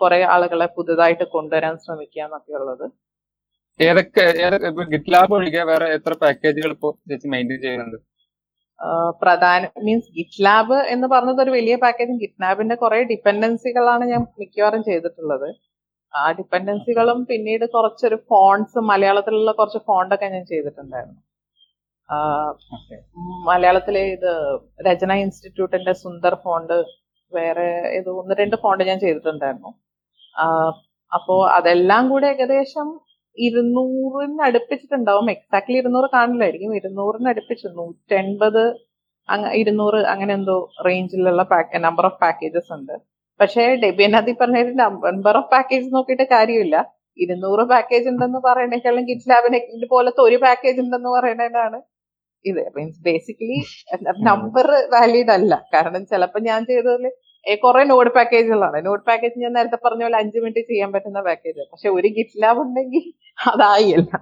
കുറെ 0.00 0.18
ആളുകളെ 0.34 0.66
പുതുതായിട്ട് 0.76 1.24
കൊണ്ടുവരാൻ 1.34 1.74
ശ്രമിക്കുക 1.84 2.22
എന്നൊക്കെ 2.26 2.54
ഉള്ളത് 2.60 2.86
ഏതൊക്കെ 3.86 4.24
ഗിറ്റ് 4.92 5.12
ലാബ് 5.14 5.34
ഒഴികെ 5.38 5.62
വേറെ 5.70 5.86
എത്ര 5.96 6.12
പാക്കേജുകൾ 6.24 6.70
ഇപ്പോൾ 6.76 6.92
ചേച്ചി 7.10 7.28
മെയിന്റെയിൻ 7.34 7.60
ചെയ്യുന്നുണ്ട്? 7.64 7.98
പ്രധാന 9.22 9.68
മീൻസ് 9.86 10.10
ഗിറ്റ് 10.16 10.42
ലാബ് 10.46 10.78
എന്ന് 10.94 11.06
പറഞ്ഞത് 11.14 11.40
ഒരു 11.44 11.52
വലിയ 11.58 11.76
പാക്കേജ് 11.84 12.16
ഗിറ്റ് 12.22 12.42
ലാബിന്റെ 12.44 12.76
കുറെ 12.82 12.98
ഡിപ്പെൻഡൻസികളാണ് 13.12 14.04
ഞാൻ 14.12 14.22
മിക്കവാറും 14.40 14.82
ചെയ്തിട്ടുള്ളത്. 14.90 15.48
ആ 16.14 16.24
ഡിപ്പെൻഡൻസികളും 16.38 17.18
പിന്നീട് 17.30 17.64
കുറച്ചൊരു 17.74 18.16
ഫോൺസ് 18.30 18.80
മലയാളത്തിലുള്ള 18.90 19.52
കുറച്ച് 19.52 19.80
ഫോണ്ടൊക്കെ 19.88 20.28
ഞാൻ 20.34 20.44
ചെയ്തിട്ടുണ്ടായിരുന്നു. 20.52 21.20
മലയാളത്തിലെ 23.48 24.02
ഇത് 24.16 24.30
രചന 24.88 25.12
ഇൻസ്റ്റിറ്റ്യൂട്ടിന്റെ 25.24 25.92
സുന്ദർ 26.04 26.34
ഫോണ്ട് 26.44 26.76
വേറെ 27.32 27.68
ഇത് 27.98 28.10
ഒന്ന് 28.20 28.34
രണ്ട് 28.42 28.56
ഫോണ്ട് 28.64 28.82
ഞാൻ 28.90 28.98
ചെയ്തിട്ടുണ്ടായിരുന്നു. 29.04 29.70
അപ്പോ 31.12 31.34
അതെല്ലാം 31.56 32.04
കൂടെ 32.12 32.26
ഏകദേശം 32.34 32.88
ഇരുന്നൂറിന് 33.46 34.42
അടുപ്പിച്ചിട്ടുണ്ടാവും. 34.46 35.26
എക്സാക്ട്ലി 35.34 35.76
ഇരുന്നൂറ് 35.82 36.08
കാണില്ലായിരിക്കും 36.16 36.74
ഇരുന്നൂറിന് 36.80 37.28
അടുപ്പിച്ച്. 37.32 37.68
നൂറ്റൻപത് 37.78 38.62
ഇരുന്നൂറ് 39.60 40.00
അങ്ങനെ 40.12 40.32
എന്തോ 40.38 40.56
റേഞ്ചിലുള്ള 40.86 41.42
നമ്പർ 41.86 42.04
ഓഫ് 42.06 42.20
പാക്കേജസ് 42.24 42.72
ഉണ്ട്. 42.76 42.94
പക്ഷേ 43.40 43.64
ഡെബിയനകത്ത് 43.84 44.32
ഈ 44.32 44.36
പറഞ്ഞ 44.40 44.58
നമ്പർ 44.82 45.36
ഓഫ് 45.40 45.50
പാക്കേജ് 45.54 45.88
നോക്കിയിട്ട് 45.96 46.26
കാര്യമില്ല. 46.34 46.76
ഇരുന്നൂറ് 47.24 47.62
പാക്കേജ് 47.72 48.08
ഉണ്ടെന്ന് 48.12 48.40
പറയണേക്കാളും 48.46 49.04
കിറ്റ് 49.08 49.30
ലാബിനെ 49.30 49.60
പോലത്തെ 49.94 50.20
ഒരു 50.28 50.38
പാക്കേജ് 50.44 50.80
ഉണ്ടെന്ന് 50.84 51.10
പറയണേനാണ് 51.18 51.78
ഇത്. 52.44 52.62
മീൻസ് 52.76 53.00
ബേസിക്കലി 53.08 53.58
നമ്പർ 54.28 54.66
വാലിഡ് 54.94 55.32
അല്ല. 55.38 55.54
കാരണം 55.74 56.02
ചിലപ്പോൾ 56.12 56.42
ഞാൻ 56.50 56.60
ചെയ്തതിൽ 56.70 57.06
കുറെ 57.62 57.82
നോഡ് 57.90 58.10
പാക്കേജുകളാണ് 58.16 58.78
നോഡ് 58.86 59.04
പാക്കേജ് 59.08 59.42
ഞാൻ 59.44 59.52
നേരത്തെ 59.58 59.78
പറഞ്ഞ 59.84 60.02
പോലെ 60.06 60.18
അഞ്ച് 60.22 60.38
മിനിറ്റ് 60.44 60.62
ചെയ്യാൻ 60.70 60.90
പറ്റുന്ന 60.94 61.20
പാക്കേജ് 61.28 61.60
പക്ഷെ 61.72 61.88
ഒരു 61.96 62.08
ഗിറ്റ് 62.16 62.42
ലാബ് 62.44 62.60
ഉണ്ടെങ്കിൽ 62.66 63.04
അതായില്ല 63.52 64.12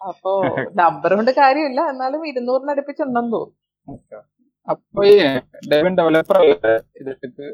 അപ്പോ 0.00 0.32
നമ്പർ 0.80 1.10
കൊണ്ട് 1.18 1.30
കാര്യമില്ല. 1.42 1.80
എന്നാലും 1.92 2.22
ഇരുന്നൂറിന് 2.30 2.72
അടുപ്പിച്ചുണ്ടെന്ന് 2.74 3.32
തോന്നുന്നു. 3.36 3.54
ഡെവലപ്പർ 6.00 6.36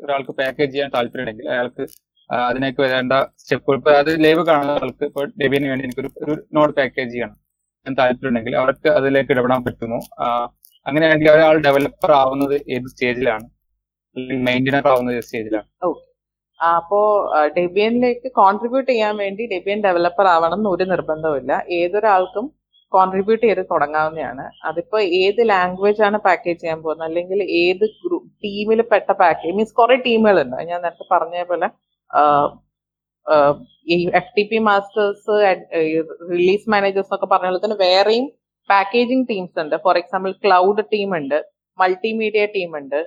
ഒരാൾക്ക് 0.04 0.32
പാക്കേജ് 0.40 0.72
ചെയ്യാൻ 0.74 0.90
താല്പര്യമുണ്ടെങ്കിൽ 0.96 1.48
അയാൾക്ക് 1.54 1.84
അതിനേക്ക് 2.30 2.80
വരേണ്ട 2.84 3.14
സ്റ്റെപ്പ് 3.40 3.74
ഇപ്പൊ 3.78 3.90
അത് 4.00 4.10
ലൈവ് 4.24 4.42
കാണുന്ന 4.50 4.74
ആൾക്ക് 4.84 5.04
ഇപ്പൊ 5.10 5.22
ഡെബിന് 5.40 5.66
വേണ്ടി 5.70 5.84
എനിക്കൊരു 5.88 6.10
ഒരു 6.24 6.34
നോട്ട് 6.56 6.74
പാക്കേജ് 6.78 7.12
ചെയ്യണം. 7.14 7.36
ഞാൻ 7.86 7.94
താല്പര്യമുണ്ടെങ്കിൽ 8.00 8.54
അവർക്ക് 8.62 8.88
അതിലേക്ക് 8.98 9.32
ഇടപെടാൻ 9.34 9.62
പറ്റുമോ? 9.66 9.98
അങ്ങനെയാണെങ്കിൽ 10.86 11.28
ഒരാൾ 11.34 11.56
ഡെവലപ്പർ 11.66 12.10
ആവുന്നത് 12.22 12.54
ഏത് 12.74 12.86
സ്റ്റേജിലാണ് 12.92 13.46
അപ്പോ 16.60 16.98
ഡെബിയനിലേക്ക് 17.56 18.28
കോൺട്രിബ്യൂട്ട് 18.40 18.88
ചെയ്യാൻ 18.90 19.14
വേണ്ടി 19.22 19.42
ഡെബിയൻ 19.52 19.78
ഡെവലപ്പർ 19.86 20.26
ആവണം 20.32 20.58
എന്ന് 20.58 20.68
ഒരു 20.74 20.84
നിർബന്ധമില്ല 20.92 21.52
ഏതൊരാൾക്കും 21.78 22.46
കോൺട്രിബ്യൂട്ട് 22.92 23.44
ചെയ്ത് 23.46 23.62
തുടങ്ങാവുന്നതാണ്. 23.70 24.44
അതിപ്പോ 24.68 24.98
ഏത് 25.20 25.40
ലാംഗ്വേജ് 25.52 26.02
ആണ് 26.08 26.18
പാക്കേജ് 26.26 26.60
ചെയ്യാൻ 26.62 26.80
പോകുന്നത്? 26.82 27.06
അല്ലെങ്കിൽ 27.08 27.38
ഏത് 27.62 27.84
ഗ്രൂപ്പ് 28.02 28.28
ടീമിൽ 28.44 28.80
പെട്ട 28.92 29.08
പാക്കേജ് 29.22 29.54
മീൻസ് 29.58 29.74
കുറെ 29.80 29.96
ടീമുകളുണ്ട് 30.06 30.58
ഞാൻ 30.70 30.78
നേരത്തെ 30.86 31.06
പറഞ്ഞ 31.14 31.44
പോലെ 31.50 31.68
ഈ 33.94 33.96
F 34.20 34.32
T 34.36 34.44
P 34.50 34.58
masters 34.68 35.34
release 36.32 36.70
managers 36.74 37.08
എന്നൊക്കെ 37.10 37.28
പറഞ്ഞ 37.32 37.48
പോലെ 37.50 37.60
തന്നെ 37.64 37.78
വേറെയും 37.86 38.26
പാക്കേജിങ് 38.70 39.26
ടീംസ് 39.30 39.58
ഉണ്ട്. 39.62 39.76
ഫോർ 39.84 39.96
എക്സാമ്പിൾ 40.02 40.32
ക്ലൗഡ് 40.44 40.82
ടീം 40.92 41.10
ഉണ്ട് 41.20 41.38
മൾട്ടിമീഡിയ 41.78 42.44
ടീം 42.56 42.70
ഉണ്ട് 42.80 42.98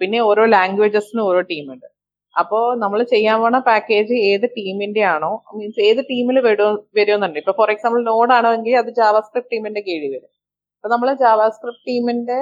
പിന്നെ 0.00 0.18
ഓരോ 0.30 0.44
ലാംഗ്വേജസിനും 0.54 1.24
ഓരോ 1.30 1.40
ടീമുണ്ട്. 1.50 1.86
അപ്പോ 2.34 2.58
നമ്മൾ 2.82 3.00
ചെയ്യാൻ 3.12 3.36
പോണ 3.42 3.56
പാക്കേജ് 3.68 4.14
ഏത് 4.30 4.46
ടീമിന്റെ 4.58 5.02
ആണോ 5.14 5.32
മീൻസ് 5.56 5.80
ഏത് 5.88 6.00
ടീമിൽ 6.10 6.36
വരുമോ 6.48 6.68
വരുമെന്നുണ്ട്. 6.98 7.38
ഇപ്പൊ 7.42 7.52
ഫോർ 7.58 7.70
എക്സാമ്പിൾ 7.74 8.00
നോഡ് 8.10 8.32
ആണെങ്കിൽ 8.38 8.76
അത് 8.82 8.90
ജാവാസ്ക്രിപ്റ്റ് 9.00 9.52
ടീമിന്റെ 9.54 9.82
കീഴിൽ 9.88 10.06
വരും. 10.14 10.30
അപ്പൊ 10.76 10.88
നമ്മൾ 10.94 11.08
ജാവാസ്ക്രിപ്റ്റ് 11.24 11.84
ടീമിന്റെ 11.90 12.40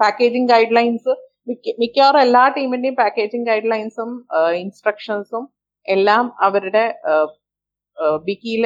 പാക്കേജിംഗ് 0.00 0.50
ഗൈഡ് 0.52 0.74
ലൈൻസ് 0.78 1.12
മിക്കവാറും 1.82 2.20
എല്ലാ 2.26 2.42
ടീമിന്റെയും 2.56 2.96
പാക്കേജിംഗ് 3.02 3.46
ഗൈഡ് 3.50 3.70
ലൈൻസും 3.72 4.10
ഇൻസ്ട്രക്ഷൻസും 4.62 5.44
എല്ലാം 5.88 6.24
അവരുടെ 6.46 6.84
വിക്കിയിൽ 8.28 8.64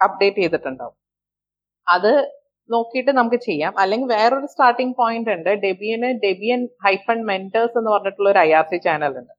അപ്ഡേറ്റ് 0.00 0.40
ചെയ്തിട്ടുണ്ടാവും. 0.42 0.96
അത് 1.86 2.12
നോക്കിയിട്ട് 2.74 3.12
നമുക്ക് 3.18 3.38
ചെയ്യാം. 3.48 3.72
അല്ലെങ്കിൽ 3.82 4.08
വേറൊരു 4.16 4.48
സ്റ്റാർട്ടിംഗ് 4.52 4.94
പോയിന്റ് 5.00 5.30
ഉണ്ട്. 5.36 5.50
ഡെബിയന് 5.64 6.08
ഡെബിയൻ 6.24 6.60
ഹൈഫൺ 6.86 7.18
മെന്റേഴ്സ് 7.30 7.76
എന്ന് 7.80 7.90
പറഞ്ഞിട്ടുള്ള 7.94 8.28
ഒരു 8.34 8.40
ഐ 8.48 8.50
ആർ 8.60 8.66
സി 8.72 8.78
ചാനൽ 8.86 9.14
ഉണ്ട്. 9.20 9.34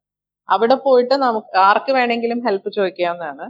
അവിടെ 0.49 0.75
പോയിട്ട് 0.87 1.15
നമുക്ക് 1.25 1.57
ആർക്ക് 1.69 1.91
വേണമെങ്കിലും 1.99 2.39
ഹെൽപ്പ് 2.47 2.69
ചോദിക്കാവുന്നതാണ്. 2.77 3.45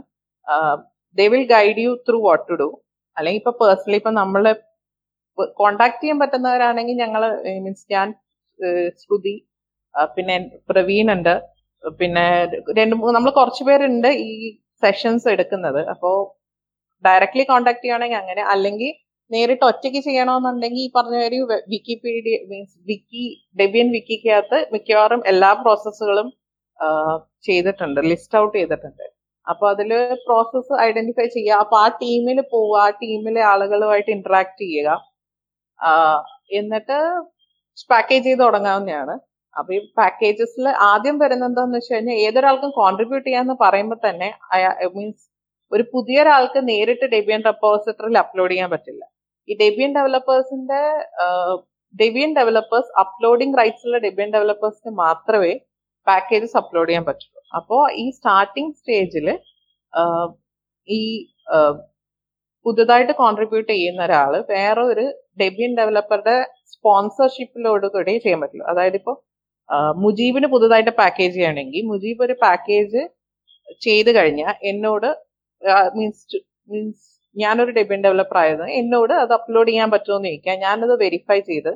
They 1.18 1.26
will 1.34 1.44
guide 1.54 1.82
you 1.84 1.92
through 2.08 2.18
what 2.28 2.46
to 2.50 2.56
do 2.62 2.68
അല്ലെങ്കിൽ 3.16 3.40
ഇപ്പൊ 3.42 3.52
പേഴ്സണലി 3.62 3.98
ഇപ്പൊ 4.00 4.12
നമ്മളെ 4.22 4.52
കോണ്ടാക്ട് 5.60 6.00
ചെയ്യാൻ 6.02 6.18
പറ്റുന്നവരാണെങ്കിൽ 6.22 6.96
ഞങ്ങൾ 7.04 7.22
മീൻസ് 7.64 7.86
ഞാൻ 7.94 8.08
ശ്രുതി 9.02 9.34
പിന്നെ 10.16 10.36
പ്രവീൺ 10.70 11.06
ഉണ്ട്. 11.16 11.34
പിന്നെ 12.00 12.24
രണ്ട് 12.78 12.94
നമ്മൾ 13.16 13.30
കുറച്ച് 13.38 13.62
പേരുണ്ട് 13.68 14.08
ഈ 14.26 14.30
സെഷൻസ് 14.82 15.26
എടുക്കുന്നത്. 15.34 15.80
അപ്പോ 15.92 16.10
ഡയറക്ട്ലി 17.04 17.44
കോണ്ടാക്ട് 17.52 17.82
ചെയ്യുകയാണെങ്കിൽ 17.82 18.18
അങ്ങനെ. 18.22 18.42
അല്ലെങ്കിൽ 18.54 18.92
നേരിട്ട് 19.30 19.64
ഒറ്റയ്ക്ക് 19.70 20.00
ചെയ്യണമെന്നുണ്ടെങ്കിൽ 20.08 20.82
ഈ 20.86 20.88
പറഞ്ഞ 20.96 21.16
ഒരു 21.28 21.38
വിക്കിപീഡിയ 21.72 22.36
മീൻസ് 22.50 22.76
വിക്കി 22.90 23.24
ഡെബിയൻ 23.60 23.88
വിക്കിക്കകത്ത് 23.96 24.58
മിക്കവാറും 24.74 25.22
എല്ലാ 25.32 25.50
പ്രോസസ്സുകളും 25.62 26.28
ചെയ്തിട്ടുണ്ട് 27.48 28.00
ലിസ്റ്റ് 28.10 28.38
ഔട്ട് 28.42 28.54
ചെയ്തിട്ടുണ്ട്. 28.58 29.06
അപ്പൊ 29.46 29.64
അതിൽ 29.74 29.90
പ്രോസസ്സ് 30.26 30.74
ഐഡന്റിഫൈ 30.86 31.26
ചെയ്യുക. 31.36 31.60
അപ്പൊ 31.64 31.76
ആ 31.84 31.86
ടീമിൽ 32.02 32.38
പോവുക 32.52 32.76
ആ 32.86 32.88
ടീമിലെ 33.02 33.42
ആളുകളുമായിട്ട് 33.52 34.10
ഇന്ററാക്ട് 34.16 34.58
ചെയ്യുക. 34.64 34.90
എന്നിട്ട് 36.60 36.98
പാക്കേജ് 37.90 38.24
ചെയ്ത് 38.28 38.42
തുടങ്ങാവുന്നതാണ്. 38.46 39.14
അപ്പൊ 39.56 39.70
ഈ 39.78 39.80
പാക്കേജസിൽ 39.98 40.66
ആദ്യം 40.92 41.16
വരുന്നത് 41.22 41.48
എന്താന്ന് 41.50 41.76
വെച്ച് 41.78 41.92
കഴിഞ്ഞാൽ 41.94 42.18
ഏതൊരാൾക്കും 42.26 42.70
കോൺട്രിബ്യൂട്ട് 42.80 43.26
ചെയ്യാന്ന് 43.28 43.54
പറയുമ്പോൾ 43.64 43.98
തന്നെ 44.08 44.28
മീൻസ് 44.96 45.24
ഒരു 45.72 45.84
പുതിയൊരാൾക്ക് 45.94 46.60
നേരിട്ട് 46.70 47.06
ഡെബിയൻ 47.14 47.40
റെപ്പോസിറ്ററിൽ 47.50 48.18
അപ്ലോഡ് 48.24 48.52
ചെയ്യാൻ 48.52 48.70
പറ്റില്ല. 48.74 49.02
ഈ 49.48 49.54
ഡെബിയൻ 49.62 49.90
ഡെവലപ്പേഴ്സിന്റെ 49.98 50.80
ഡെബിയൻ 51.94 52.30
ഡെവലപ്പേഴ്സ് 52.38 52.90
അപ്ലോഡിംഗ് 53.02 53.58
റൈറ്റ്സ് 53.60 53.86
ഉള്ള 53.88 53.98
ഡെബിയൻ 54.06 54.30
ഡെവലപ്പേഴ്സിന് 54.36 54.92
മാത്രമേ 55.04 55.52
പാക്കേജസ് 56.06 56.56
അപ്ലോഡ് 56.60 56.88
ചെയ്യാൻ 56.90 57.04
പറ്റുള്ളൂ. 57.08 57.40
അപ്പോൾ 57.58 57.82
ഈ 58.02 58.04
സ്റ്റാർട്ടിംഗ് 58.18 58.74
സ്റ്റേജിൽ 58.78 59.28
ഈ 60.88 61.00
പുതുതായിട്ട് 62.66 63.14
കോൺട്രിബ്യൂട്ട് 63.22 63.70
ചെയ്യുന്ന 63.72 64.00
ഒരാൾ 64.08 64.32
വേറെ 64.54 64.82
ഒരു 64.92 65.04
ഡെബിയൻ 65.42 65.72
ഡെവലപ്പറുടെ 65.80 66.36
സ്പോൺസർഷിപ്പിലോട് 66.72 67.86
കൂടി 67.94 68.12
ചെയ്യാൻ 68.24 68.40
പറ്റുള്ളൂ. 68.42 68.66
അതായത് 68.72 68.96
ഇപ്പോൾ 69.00 69.16
മുജീബിന് 70.04 70.48
പുതുതായിട്ട് 70.54 70.92
പാക്കേജ് 71.00 71.34
ചെയ്യണമെങ്കിൽ 71.38 71.82
മുജീബ് 71.92 72.22
ഒരു 72.26 72.34
പാക്കേജ് 72.44 73.02
ചെയ്ത് 73.86 74.10
കഴിഞ്ഞാൽ 74.18 74.54
എന്നോട് 74.70 75.08
മീൻസ് 75.96 76.38
മീൻസ് 76.72 77.06
ഞാനൊരു 77.36 77.72
ഡെബിൻ 77.78 78.00
ഡെവലപ്പർ 78.06 78.36
ആയത് 78.42 78.64
എന്നോട് 78.80 79.12
അത് 79.22 79.32
അപ്ലോഡ് 79.38 79.70
ചെയ്യാൻ 79.70 79.88
പറ്റുമോ 79.94 80.16
എന്ന് 80.18 80.28
ചോദിക്കാം 80.30 80.58
ഞാനത് 80.66 80.94
വെരിഫൈ 81.04 81.38
ചെയ്ത് 81.50 81.72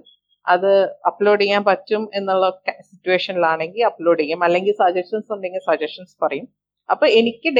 അത് 0.47 0.71
അപ്ലോഡ് 1.11 1.43
ചെയ്യാൻ 1.43 1.63
പറ്റും 1.69 2.03
എന്നുള്ള 2.19 2.47
സിറ്റുവേഷനിലാണെങ്കിൽ 2.91 3.83
അപ്ലോഡ് 3.91 4.21
ചെയ്യും. 4.23 4.41
അല്ലെങ്കിൽ 4.47 4.75
സജഷൻസ് 4.83 5.31
ഉണ്ടെങ്കിൽ 5.35 5.63
സജഷൻസ് 5.71 6.15
പറയും. 6.25 6.47
അപ്പൊ 6.89 7.07
എനിക്ക് 7.19 7.51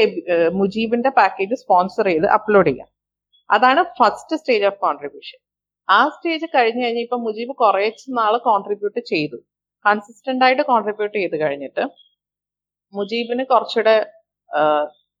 മുജീബിന്റെ 0.61 1.11
പാക്കേജ് 1.19 1.55
സ്പോൺസർ 1.63 2.07
ചെയ്ത് 2.11 2.27
അപ്ലോഡ് 2.37 2.69
ചെയ്യാം. 2.71 2.89
അതാണ് 3.49 3.81
ഫസ്റ്റ് 3.99 4.37
സ്റ്റേജ് 4.41 4.65
ഓഫ് 4.69 4.79
കോൺട്രിബ്യൂഷൻ 4.85 5.39
ആ 5.87 5.99
സ്റ്റേജ് 6.15 6.45
കഴിഞ്ഞ് 6.55 6.81
കഴിഞ്ഞാൽ 6.85 7.03
ഇപ്പൊ 7.07 7.17
മുജീബ് 7.27 7.53
കുറേ 7.63 7.87
നാൾ 8.19 8.33
കോൺട്രിബ്യൂട്ട് 8.49 9.01
ചെയ്തു. 9.13 9.37
കൺസിസ്റ്റന്റ് 9.85 10.43
ആയിട്ട് 10.45 10.63
കോൺട്രിബ്യൂട്ട് 10.71 11.15
ചെയ്ത് 11.21 11.35
കഴിഞ്ഞിട്ട് 11.43 11.83
മുജീബിന് 12.93 13.43
കുറച്ചുകൂടെ 13.51 13.95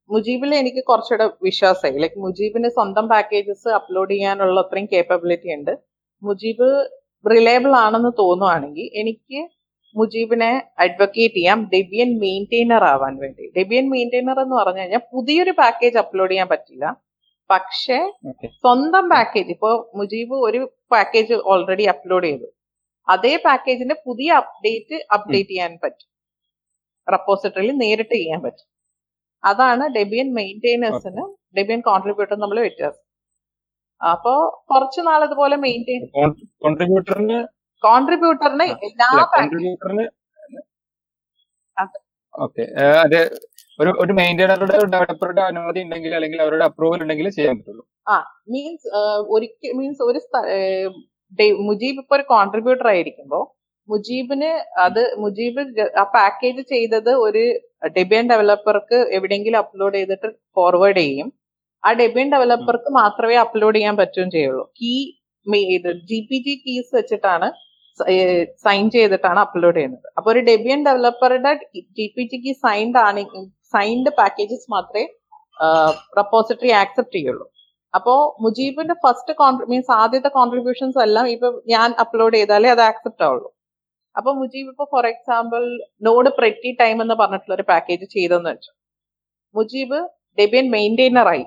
മുജീബിൽ 0.09 0.55
എനിക്ക് 0.55 0.83
കുറച്ചുകൂടെ 0.85 1.29
വിശ്വാസമായി 1.41 1.99
ലൈക്ക് 2.03 2.19
മുജീബിന് 2.19 2.69
സ്വന്തം 2.69 3.07
പാക്കേജസ് 3.07 3.69
അപ്ലോഡ് 3.69 4.11
ചെയ്യാനുള്ള 4.11 4.59
അത്രയും 4.61 4.87
കേപ്പബിലിറ്റി 4.93 5.49
ഉണ്ട്. 5.53 5.73
മുജീബ് 6.21 6.67
റിലയബിൾ 7.25 7.75
ആണെന്ന് 7.75 8.11
തോന്നുവാണെങ്കിൽ 8.19 8.89
എനിക്ക് 9.01 9.39
മുജീബിനെ 9.95 10.51
അഡ്വക്കേറ്റ് 10.79 11.35
ചെയ്യാം. 11.35 11.69
ഡെബിയൻ 11.73 12.19
മെയിന്റെയിനർ 12.19 12.83
ആവാൻ 12.83 13.15
വേണ്ടി. 13.15 13.43
ഡെബിയൻ 13.57 13.89
മെയിന്റെയിനർ 13.89 14.39
എന്ന് 14.39 14.55
പറഞ്ഞു 14.55 14.79
കഴിഞ്ഞാൽ 14.79 15.01
പുതിയൊരു 15.13 15.51
പാക്കേജ് 15.51 15.97
അപ്ലോഡ് 15.97 16.31
ചെയ്യാൻ 16.31 16.47
പറ്റില്ല. 16.47 16.85
പക്ഷേ 17.49 17.97
സ്വന്തം 18.61 19.09
പാക്കേജ് 19.09 19.49
ഇപ്പോ 19.49 19.91
മുജീബ് 19.95 20.35
ഒരു 20.47 20.73
പാക്കേജ് 20.91 21.33
ഓൾറെഡി 21.33 21.83
അപ്ലോഡ് 21.83 22.25
ചെയ്തു. 22.25 22.47
അതേ 23.07 23.37
പാക്കേജിന്റെ 23.45 23.95
പുതിയ 24.05 24.31
അപ്ഡേറ്റ് 24.41 24.97
അപ്ഡേറ്റ് 25.13 25.49
ചെയ്യാൻ 25.49 25.79
പറ്റും. 25.83 26.09
റെപ്പോസിറ്ററിയിൽ 27.11 27.71
നേരിട്ട് 27.77 28.13
ചെയ്യാൻ 28.13 28.41
പറ്റും. 28.41 28.67
അതാണ് 29.43 29.85
ഡെബിയൻ 29.97 30.27
മെയിന്റെയിനേഴ്സിന് 30.39 31.23
ഡെബിയൻ 31.57 31.81
കോൺട്രിബ്യൂട്ടർ 31.89 32.35
നമ്മൾ 32.43 32.59
വ്യത്യാസം. 32.65 33.03
അപ്പോ 34.01 34.33
കുറച്ചു 34.71 35.01
നാൾ 35.09 35.21
ഇതുപോലെ 35.27 35.55
മെയിന്റെയിൻ 35.65 36.03
കോൺട്രിബ്യൂട്ടറിന് 36.65 37.39
കോൺട്രിബ്യൂട്ടറിന് 37.83 38.65
എല്ലാ 38.87 39.09
കോൺട്രിബ്യൂട്ടറിന്. 39.35 40.05
ഓക്കെ 42.35 42.63
അതെ. 43.05 43.21
ഒരു 43.79 43.91
ഒരു 44.03 44.13
മെയിന്റൈനറുടെ 44.19 44.77
ഡെവലപ്പറുടെ 44.93 45.41
അനുമതി 45.49 45.81
ഉണ്ടെങ്കിൽ 45.85 46.11
അല്ലെങ്കിൽ 46.17 46.39
അവരുടെ 46.45 46.65
അപ്രൂവൽ 46.69 47.01
ഉണ്ടെങ്കിൽ 47.03 47.27
ചെയ്യാൻ 47.37 47.55
പറ്റുള്ളൂ. 47.59 47.83
മീൻസ് 48.53 48.87
ഒരിക്കൽ 49.35 49.73
മീൻസ് 49.79 50.03
ഒരു 50.09 50.19
മുജീബ് 51.67 52.01
ഇപ്പൊ 52.03 52.15
ഒരു 52.19 52.25
കോൺട്രിബ്യൂട്ടർ 52.33 52.87
ആയിരിക്കുമ്പോ 52.93 53.39
മുജീബിന് 53.89 54.51
അത് 54.85 55.01
മുജീബ് 55.23 55.61
ആ 56.01 56.03
പാക്കേജ് 56.15 56.61
ചെയ്തത് 56.73 57.11
ഒരു 57.25 57.43
ഡെബിയൻ 57.97 58.25
ഡെവലപ്പർക്ക് 58.31 58.97
എവിടെയെങ്കിലും 59.17 59.59
അപ്ലോഡ് 59.63 59.95
ചെയ്തിട്ട് 59.99 60.29
ഫോർവേഡ് 60.57 61.01
ചെയ്യും. 61.03 61.27
ആ 61.83 61.89
ഡെബിയൻ 62.01 62.27
ഡെവലപ്പർക്ക് 62.35 62.89
മാത്രമേ 63.01 63.37
അപ്ലോഡ് 63.45 63.77
ചെയ്യാൻ 63.77 63.95
പറ്റുകയും 64.01 64.29
ചെയ്യുള്ളൂ. 64.37 64.65
കീ 64.79 64.93
ഇത് 65.77 65.89
ജി 66.09 66.19
പി 66.29 66.37
ജി 66.45 66.53
കീസ് 66.65 66.91
വെച്ചിട്ടാണ് 66.97 67.47
സൈൻ 68.65 68.85
ചെയ്തിട്ടാണ് 68.95 69.39
അപ്ലോഡ് 69.45 69.77
ചെയ്യുന്നത്. 69.77 70.07
അപ്പൊ 70.17 70.29
ഒരു 70.33 70.41
Debian 70.49 70.79
ഡെവലപ്പറുടെ 70.87 71.51
G 71.97 72.05
P 72.15 72.23
G 72.31 72.37
key 72.45 72.51
signed 72.65 72.99
ആണ് 73.07 73.23
സൈൻഡ് 73.75 74.11
പാക്കേജസ് 74.19 74.67
മാത്രമേ 74.75 75.03
റെപ്പോസിറ്ററി 76.19 76.71
ആക്സെപ്റ്റ് 76.83 77.17
ചെയ്യുള്ളൂ. 77.17 77.45
അപ്പോ 77.93 78.13
മുജീബിന്റെ 78.43 78.95
ഫസ്റ്റ് 79.03 79.33
മീൻസ് 79.71 79.91
ആദ്യത്തെ 80.03 80.29
കോൺട്രിബ്യൂഷൻസ് 80.37 80.99
എല്ലാം 81.07 81.25
ഇപ്പൊ 81.35 81.49
ഞാൻ 81.73 81.89
അപ്ലോഡ് 82.03 82.37
ചെയ്താലേ 82.39 82.69
അത് 82.75 82.83
ആക്സെപ്റ്റ് 82.91 83.25
ആവുള്ളൂ. 83.27 83.49
അപ്പൊ 84.15 84.29
മുജീബ് 84.33 84.69
ഇപ്പൊ 84.73 84.85
for 84.93 85.05
example 85.13 85.63
node 86.07 86.29
pretty 86.37 86.71
time 86.81 86.97
എന്ന് 87.01 87.15
പറഞ്ഞിട്ടുള്ള 87.21 87.55
ഒരു 87.59 87.65
പാക്കേജ് 87.71 88.05
ചെയ്തെന്ന് 88.15 88.49
വെച്ചു. 88.49 88.71
മുജീബ് 89.55 89.99
ഡെബിയൻ 90.39 90.67
മെയിന്റെയിനർ 90.75 91.27
ആയി. 91.33 91.45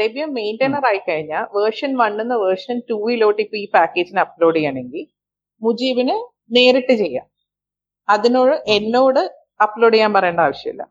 ഡെബിയൻ 0.00 0.30
മെയിന്റെയിനർ 0.38 0.84
ആയി 0.90 1.00
കഴിഞ്ഞാൽ 1.08 1.44
വേർഷൻ 1.56 1.90
വണ്ണിന്ന് 2.02 2.36
വേർഷൻ 2.44 2.76
ടൂയിലോട്ട് 2.90 3.40
ഇപ്പൊ 3.44 3.56
ഈ 3.64 3.66
പാക്കേജിന് 3.76 4.20
അപ്ലോഡ് 4.26 4.58
ചെയ്യണമെങ്കിൽ 4.58 5.04
മുജീബിന് 5.62 6.16
നേരിട്ട് 6.56 6.94
ചെയ്യാം. 7.02 7.26
അതിനോട് 8.08 8.54
എന്നോട് 8.76 9.22
അപ്ലോഡ് 9.66 9.94
ചെയ്യാൻ 9.94 10.12
പറയേണ്ട 10.16 10.40
ആവശ്യമില്ല. 10.40 10.82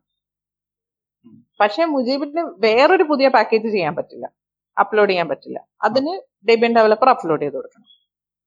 പക്ഷെ 1.62 1.84
മുജീബിന് 1.96 2.44
വേറൊരു 2.68 3.06
പുതിയ 3.12 3.28
പാക്കേജ് 3.38 3.68
ചെയ്യാൻ 3.76 3.96
പറ്റില്ല. 3.96 4.26
അപ്ലോഡ് 4.78 5.12
ചെയ്യാൻ 5.12 5.28
പറ്റില്ല. 5.32 5.60
അതിന് 5.88 6.14
ഡെബിയൻ 6.50 6.72
ഡെവലപ്പർ 6.78 7.10
അപ്ലോഡ് 7.16 7.44
ചെയ്ത് 7.44 7.58
കൊടുക്കണം. 7.58 7.88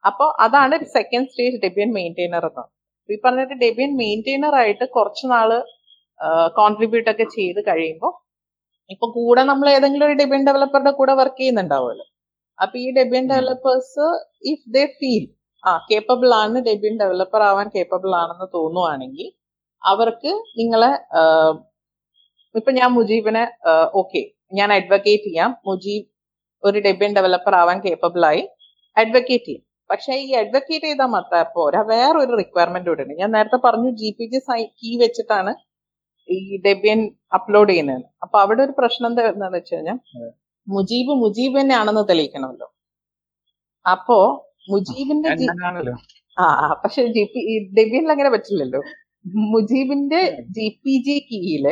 അപ്പോൾ 0.04 0.28
അതാണ് 0.44 0.74
സെക്കൻഡ് 0.96 1.28
സ്റ്റേജ് 1.30 1.60
ഡെബിയൻ 1.64 1.90
മെയിന്റെയിനർ 1.98 2.44
എന്ന്. 2.50 2.64
ഈ 3.12 3.16
പറഞ്ഞിട്ട് 3.24 3.56
ഡെബിയൻ 3.64 3.92
മെയിന്റെയിനർ 4.02 4.54
ആയിട്ട് 4.62 4.84
കുറച്ച് 4.96 5.24
നാൾ 5.34 5.50
കോൺട്രിബ്യൂട്ട് 6.58 7.08
ഒക്കെ 7.12 7.26
ചെയ്ത് 7.36 7.60
കഴിയുമ്പോൾ 7.68 8.12
ഇപ്പൊ 8.94 9.06
കൂടെ 9.18 9.42
നമ്മൾ 9.50 9.66
ഏതെങ്കിലും 9.76 10.06
ഒരു 10.08 10.16
ഡെബിയൻ 10.20 10.42
ഡെവലപ്പറുടെ 10.48 10.92
കൂടെ 10.98 11.12
വർക്ക് 11.20 11.40
ചെയ്യുന്നുണ്ടാവുമല്ലോ. 11.40 12.06
അപ്പൊ 12.58 12.76
ഈ 12.84 12.88
Debian 12.98 13.24
developers 13.32 14.06
if 14.52 14.64
they 14.74 14.82
feel 14.98 15.24
a 15.62 15.72
capable 15.90 16.30
ആണ് 16.42 16.58
ഡെബിയൻ 16.68 16.94
ഡെവലപ്പർ 17.02 17.42
ആവാൻ 17.50 17.66
കേപ്പബിൾ 17.76 18.10
ആണെന്ന് 18.22 18.48
തോന്നുവാണെങ്കിൽ 18.56 19.28
അവർക്ക് 19.82 20.32
നിങ്ങളെ 20.60 20.90
ഇപ്പൊ 22.58 22.70
ഞാൻ 22.80 22.90
മുജീബിനെ 22.96 23.44
ഓക്കെ 24.00 24.22
ഞാൻ 24.58 24.68
അഡ്വക്കേറ്റ് 24.78 25.26
ചെയ്യാം. 25.28 25.50
മുജീബ് 25.68 26.06
ഒരു 26.62 26.78
ഡെബിയൻ 26.86 27.12
ഡെവലപ്പർ 27.18 27.54
ആവാൻ 27.62 27.78
കേപ്പബിൾ 27.86 28.22
ആയി 28.30 28.42
അഡ്വക്കേറ്റ് 28.96 29.48
ചെയ്യും. 29.48 29.64
പക്ഷെ 29.90 30.12
ഈ 30.26 30.28
അഡ്വക്കേറ്റ് 30.42 30.86
ചെയ്താൽ 30.88 31.08
മാത്രം 31.14 31.50
പോരാ 31.56 31.80
വേറൊരു 31.92 32.34
റിക്വയർമെന്റ് 32.42 32.88
കൂടെ 32.90 33.02
ഉണ്ട്. 33.04 33.14
ഞാൻ 33.22 33.30
നേരത്തെ 33.36 33.58
പറഞ്ഞു 33.66 33.90
ജി 34.00 34.10
പി 34.18 34.26
ജി 34.32 34.38
സൈ 34.48 34.60
കീ 34.80 34.90
വെച്ചിട്ടാണ് 35.04 35.52
ഈ 36.28 36.38
ഡെബിയൻ 36.66 37.00
അപ്ലോഡ് 37.38 37.70
ചെയ്യുന്നത്. 37.72 38.04
അപ്പൊ 38.24 38.36
അവിടെ 38.44 38.62
ഒരു 38.66 38.74
പ്രശ്നം 38.80 39.08
എന്താ 39.10 39.22
വരുന്നതെന്ന് 39.26 39.58
വെച്ച് 39.60 39.74
കഴിഞ്ഞാൽ 39.74 39.98
മുജീബ് 40.66 41.14
മുജീബ് 41.22 41.56
തന്നെ 41.60 41.74
ആണെന്ന് 41.80 42.04
തെളിയിക്കണമല്ലോ. 42.10 42.68
അപ്പോ 43.86 44.18
മുജീബിന്റെ 44.72 45.30
ആ 46.36 46.44
പക്ഷെ 46.82 47.00
ജി 47.16 47.24
പി 47.32 47.40
ഡെബിയനിൽ 47.78 48.12
അങ്ങനെ 48.14 48.30
പറ്റില്ലല്ലോ 48.34 48.80
മുജീബിന്റെ 49.54 50.20
ജി 50.56 50.66
പി 50.84 50.94
ജി 51.06 51.16
കീയിൽ 51.28 51.66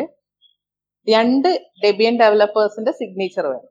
രണ്ട് 1.07 1.49
ഡെബിയൻ 1.85 2.15
ഡെവലപ്പേഴ്സിന്റെ 2.23 2.93
സിഗ്നേച്ചർ 3.01 3.45
വേണം. 3.53 3.69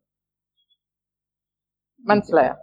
മനസ്സിലായോ? 2.05 2.55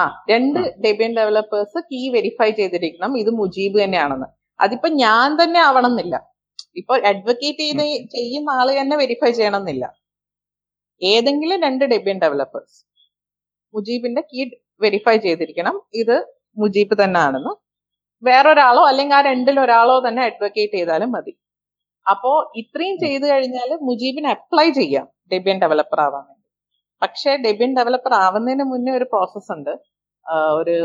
ആ 0.00 0.02
രണ്ട് 0.30 0.60
ഡെബിയൻ 0.84 1.12
ഡെവലപ്പേഴ്സ് 1.16 1.78
കീ 1.78 2.00
വെരിഫൈ 2.08 2.50
ചെയ്തിരിക്കണം. 2.50 3.18
ഇത് 3.18 3.30
മുജീബ് 3.30 3.84
തന്നെയാണെന്ന്. 3.84 4.28
അതിപ്പോ 4.60 4.88
ഞാൻ 4.88 5.42
തന്നെ 5.42 5.60
ആവണം 5.60 5.92
എന്നില്ല 5.92 6.16
ഇപ്പൊ 6.76 6.94
അഡ്വക്കേറ്റ് 7.10 7.58
ചെയ്ത് 7.58 7.84
ചെയ്യുന്ന 8.16 8.50
ആൾ 8.50 8.68
തന്നെ 8.80 8.96
വെരിഫൈ 8.96 9.30
ചെയ്യണം 9.30 9.60
എന്നില്ല 9.62 9.84
ഏതെങ്കിലും 11.02 11.62
രണ്ട് 11.62 11.84
ഡെബിയൻ 11.84 12.18
ഡെവലപ്പേഴ്സ് 12.24 12.78
മുജീബിന്റെ 13.74 14.20
കീ 14.20 14.44
വെരിഫൈ 14.80 15.16
ചെയ്തിരിക്കണം. 15.16 15.76
ഇത് 15.94 16.16
മുജീബ് 16.58 16.94
തന്നെ 17.04 17.20
ആണെന്ന് 17.20 17.52
വേറൊരാളോ 18.22 18.82
അല്ലെങ്കിൽ 18.90 19.16
ആ 19.16 19.20
രണ്ടിൽ 19.20 19.60
ഒരാളോ 19.60 19.96
തന്നെ 20.08 20.22
അഡ്വക്കേറ്റ് 20.22 20.72
ചെയ്താലും 20.72 21.10
മതി. 21.12 21.32
അപ്പോ 22.10 22.52
ഇത്രയും 22.56 22.96
ചെയ്തു 22.98 23.26
കഴിഞ്ഞാൽ 23.32 23.70
മുജീബിന് 23.88 24.26
അപ്ലൈ 24.26 24.70
ചെയ്യാം. 24.70 25.06
ഡെബിയൻ 25.32 25.58
ഡെവലപ്പർ 25.62 26.00
ആവാൻ 26.00 26.24
പക്ഷേ 27.04 27.30
ഡെബിൻ 27.46 27.70
ഡെവലപ്പർ 27.78 28.12
ആവുന്നതിന് 28.24 28.64
മുന്നേ 28.72 28.92
ഒരു 28.98 29.06
പ്രോസസ് 29.12 29.50
ഉണ്ട്. 29.56 29.72
ഒരു 30.58 30.76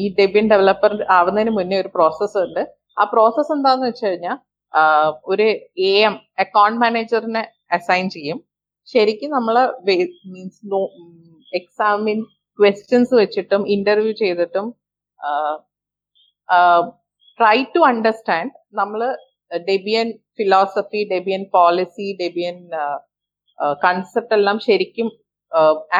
ഈ 0.00 0.04
ഡെബിൻ 0.18 0.44
ഡെവലപ്പർ 0.52 0.92
ആവുന്നതിന് 1.18 1.52
മുന്നേ 1.58 1.76
ഒരു 1.82 1.90
പ്രോസസ്സ് 1.96 2.38
ഉണ്ട്. 2.46 2.62
ആ 3.00 3.04
പ്രോസസ്സ് 3.14 3.52
എന്താന്ന് 3.56 3.86
വെച്ച് 3.90 4.04
കഴിഞ്ഞാൽ 4.06 4.36
ഒരു 5.32 5.46
എ 5.90 5.92
എം 6.08 6.14
അക്കൗണ്ട് 6.44 6.78
മാനേജറിനെ 6.82 7.42
അസൈൻ 7.76 8.06
ചെയ്യും. 8.16 8.38
ശരിക്കും 8.88 9.30
നമ്മൾ 9.36 9.56
മീൻസ് 10.32 10.60
എക്സാമിൻ 11.58 12.18
ക്വസ്റ്റ്യൻസ് 12.58 13.14
വെച്ചിട്ടും 13.20 13.62
ഇന്റർവ്യൂ 13.74 14.12
ചെയ്തിട്ടും 14.22 14.66
ട്രൈ 17.38 17.56
ടു 17.74 17.80
അണ്ടർസ്റ്റാൻഡ് 17.90 18.52
നമ്മൾ 18.80 19.00
Debian 19.70 20.08
philosophy 20.38 21.00
Debian 21.12 21.42
policy 21.56 22.06
Debian 22.22 22.56
concept 23.84 24.36
എല്ലാം 24.38 24.56
ശരിക്കും 24.68 25.08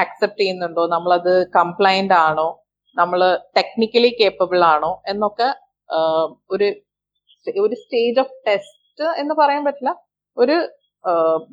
ആക്സെപ്റ്റ് 0.01 0.41
ചെയ്യുന്നുണ്ടോ? 0.41 0.83
നമ്മളത് 0.95 1.33
കംപ്ലൈന്റ് 1.59 2.15
ആണോ? 2.27 2.49
നമ്മൾ 2.97 3.21
ടെക്നിക്കലി 3.57 4.11
കേപ്പബിൾ 4.21 4.61
ആണോ? 4.75 4.91
എന്നൊക്കെ 5.13 5.49
ഒരു 6.55 6.69
ഒരു 7.47 7.75
സ്റ്റേജ് 7.83 8.19
ഓഫ് 8.23 8.35
ടെസ്റ്റ് 8.47 9.05
എന്ന് 9.23 9.35
പറയാൻ 9.41 9.63
പറ്റില്ല. 9.67 9.91
ഒരു 10.37 10.57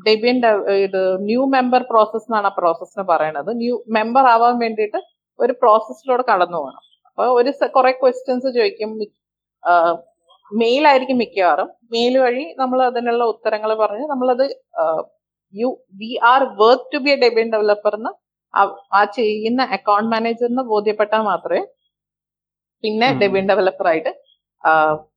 ഡെബിയൻ 0.07 0.37
ഇത് 0.85 1.01
ന്യൂ 1.29 1.41
മെമ്പർ 1.55 1.81
പ്രോസസ് 1.91 2.25
എന്നാണ് 2.29 2.47
ആ 2.51 2.53
പ്രോസസ്സിന് 2.59 3.03
പറയണത്. 3.11 3.51
ന്യൂ 3.61 3.75
മെമ്പർ 3.97 4.25
ആവാൻ 4.35 4.55
വേണ്ടിയിട്ട് 4.63 4.99
ഒരു 5.39 5.53
പ്രോസസ്സിലൂടെ 5.61 6.23
കടന്നു 6.31 6.57
പോകണം. 6.57 6.83
അപ്പൊ 7.09 7.25
ഒരു 7.39 7.51
കുറെ 7.75 7.91
ക്വസ്റ്റ്യൻസ് 8.01 8.47
ചോദിക്കും. 8.57 8.91
മെയിൽ 10.51 10.83
ആയിരിക്കും 10.87 11.17
മിക്കവാറും. 11.23 11.69
മെയിൽ 11.93 12.15
വഴി 12.23 12.43
നമ്മൾ 12.61 12.79
അതിനുള്ള 12.89 13.23
ഉത്തരങ്ങൾ 13.33 13.71
പറഞ്ഞ് 13.83 14.05
നമ്മളത് 14.13 14.45
you 15.53 15.83
we 15.91 16.19
are 16.23 16.43
worth 16.43 16.93
to 16.93 16.97
be 16.97 17.09
a 17.09 17.15
Debian 17.15 17.51
developer 17.51 17.95
എന്ന് 17.95 18.09
ആ- 18.93 19.05
ചെയ്യുന്ന 19.05 19.61
അക്കൗണ്ട് 19.61 20.11
മാനേജറിന് 20.11 20.61
ബോധ്യപ്പെട്ടാൽ 20.61 21.21
മാത്രമേ 21.21 21.65
പിന്നെ 22.83 23.13
ഡെബിൻ 23.13 23.49
ഡെവലപ്പർ 23.49 23.87
ആയിട്ട് 23.87 24.11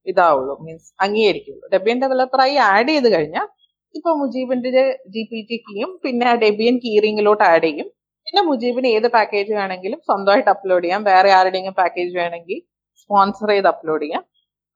ഇതാവുള്ളൂ. 0.07 0.59
മീൻസ് 0.61 0.95
അംഗീകരിക്കുള്ളൂ. 1.01 1.69
ഡെബിയൻ 1.69 2.01
ഡെവലപ്പറായി 2.03 2.55
ആഡ് 2.55 2.89
ചെയ്ത് 2.89 3.13
കഴിഞ്ഞാൽ 3.13 3.49
ഇപ്പൊ 3.95 4.15
മുജീബിന്റെ 4.15 4.99
ജി 5.09 5.23
പി 5.23 5.47
ടി 5.51 5.57
കീയും 5.57 6.01
പിന്നെ 6.05 6.35
ഡെബിയൻ 6.37 6.79
കീറിങ്ങിലോട്ട് 6.79 7.45
ആഡ് 7.45 7.63
ചെയ്യും. 7.63 7.87
പിന്നെ 8.27 8.43
മുജീബിന് 8.43 8.87
ഏത് 8.87 9.09
പാക്കേജ് 9.09 9.53
വേണമെങ്കിലും 9.53 9.99
സ്വന്തമായിട്ട് 10.07 10.51
അപ്ലോഡ് 10.51 10.85
ചെയ്യാം. 10.85 11.05
വേറെ 11.05 11.33
ആരുടെയെങ്കിലും 11.33 11.75
പാക്കേജ് 11.75 12.17
വേണമെങ്കിൽ 12.17 12.63
സ്പോൺസർ 13.01 13.49
ചെയ്ത് 13.49 13.67
അപ്ലോഡ് 13.67 14.03
ചെയ്യാം. 14.03 14.25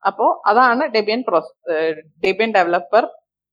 അപ്പോ 0.07 0.43
അതാണ് 0.45 0.87
ഡെബിയൻ 0.87 1.23
പ്രോസ് 1.27 1.51
ഡെബിയൻ 2.23 2.51
ഡെവലപ്പർ 2.51 3.03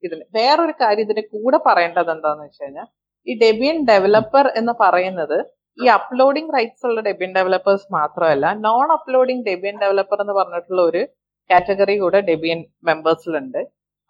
ഇതിന് 0.02 0.24
വേറൊരു 0.36 0.74
കാര്യം 0.80 1.04
ഇതിന്റെ 1.06 1.24
കൂടെ 1.34 1.58
പറയേണ്ടത് 1.68 2.10
എന്താന്ന് 2.10 2.44
വെച്ച് 2.44 2.62
കഴിഞ്ഞാൽ 2.64 2.88
ഈ 3.26 3.34
ഡെബിയൻ 3.40 3.78
ഡെവലപ്പർ 3.84 4.46
എന്ന് 4.60 4.74
പറയുന്നത് 4.82 5.38
ഈ 5.78 5.86
അപ്ലോഡിംഗ് 5.96 6.52
റൈറ്റ്സ് 6.56 6.86
ഉള്ള 6.88 7.00
ഡെബിയൻ 7.08 7.32
ഡെവലപ്പേഴ്സ് 7.38 7.86
മാത്രമല്ല 7.96 8.46
നോൺ 8.66 8.88
അപ്ലോഡിംഗ് 8.96 9.44
ഡെബിയൻ 9.48 9.76
ഡെവലപ്പർ 9.82 10.18
എന്ന് 10.20 10.34
പറഞ്ഞിട്ടുള്ള 10.38 10.82
ഒരു 10.82 11.02
കാറ്റഗറി 11.50 11.96
കൂടെ 11.98 12.20
ഡെബിയൻ 12.30 12.58
മെമ്പേഴ്സിലുണ്ട് 12.88 13.60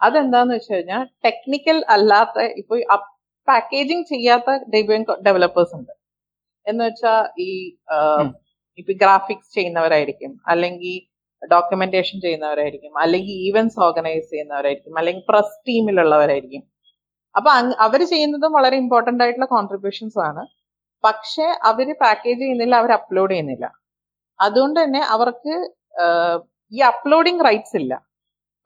അതെന്താന്ന് 0.01 0.55
വെച്ച് 0.55 0.73
കഴിഞ്ഞാൽ 0.75 1.03
ടെക്നിക്കൽ 1.27 1.79
അല്ലാത്ത 1.95 2.39
ഇപ്പൊ 2.61 2.75
പാക്കേജിങ് 3.49 4.05
ചെയ്യാത്ത 4.05 4.51
ഡെബിയൻ 4.75 5.03
ഡെവലപ്പേഴ്സ് 5.27 5.75
ഉണ്ട്. 5.79 5.93
എന്ന് 6.67 6.83
വെച്ചാൽ 6.85 7.21
ഈ 7.41 7.51
ഇപ്പൊ 8.79 8.93
ഗ്രാഫിക്സ് 9.03 9.53
ചെയ്യുന്നവരായിരിക്കും 9.55 10.33
അല്ലെങ്കിൽ 10.47 10.97
ഡോക്യുമെന്റേഷൻ 11.53 12.17
ചെയ്യുന്നവരായിരിക്കും 12.25 12.93
അല്ലെങ്കിൽ 13.03 13.35
ഈവൻസ് 13.49 13.79
ഓർഗനൈസ് 13.87 14.29
ചെയ്യുന്നവരായിരിക്കും 14.33 14.99
അല്ലെങ്കിൽ 15.01 15.25
പ്രസ് 15.31 15.57
ടീമിലുള്ളവരായിരിക്കും 15.69 16.63
അപ്പൊ 17.35 17.51
അവർ 17.87 18.01
ചെയ്യുന്നതും 18.13 18.53
വളരെ 18.59 18.77
ഇമ്പോർട്ടന്റ് 18.83 19.23
ആയിട്ടുള്ള 19.25 19.49
കോൺട്രിബ്യൂഷൻസ് 19.57 20.19
ആണ്. 20.29 20.43
പക്ഷെ 21.05 21.47
അവർ 21.71 21.89
പാക്കേജ് 22.05 22.41
ചെയ്യുന്നില്ല 22.43 22.75
അവർ 22.83 22.91
അപ്ലോഡ് 22.99 23.33
ചെയ്യുന്നില്ല. 23.33 23.67
അതുകൊണ്ട് 24.41 24.79
തന്നെ 24.85 25.03
അവർക്ക് 25.17 25.55
ഈ 26.73 26.81
അപ്ലോഡിംഗ് 26.93 27.45
റൈറ്റ്സ് 27.49 27.77
ഇല്ല. 27.81 27.95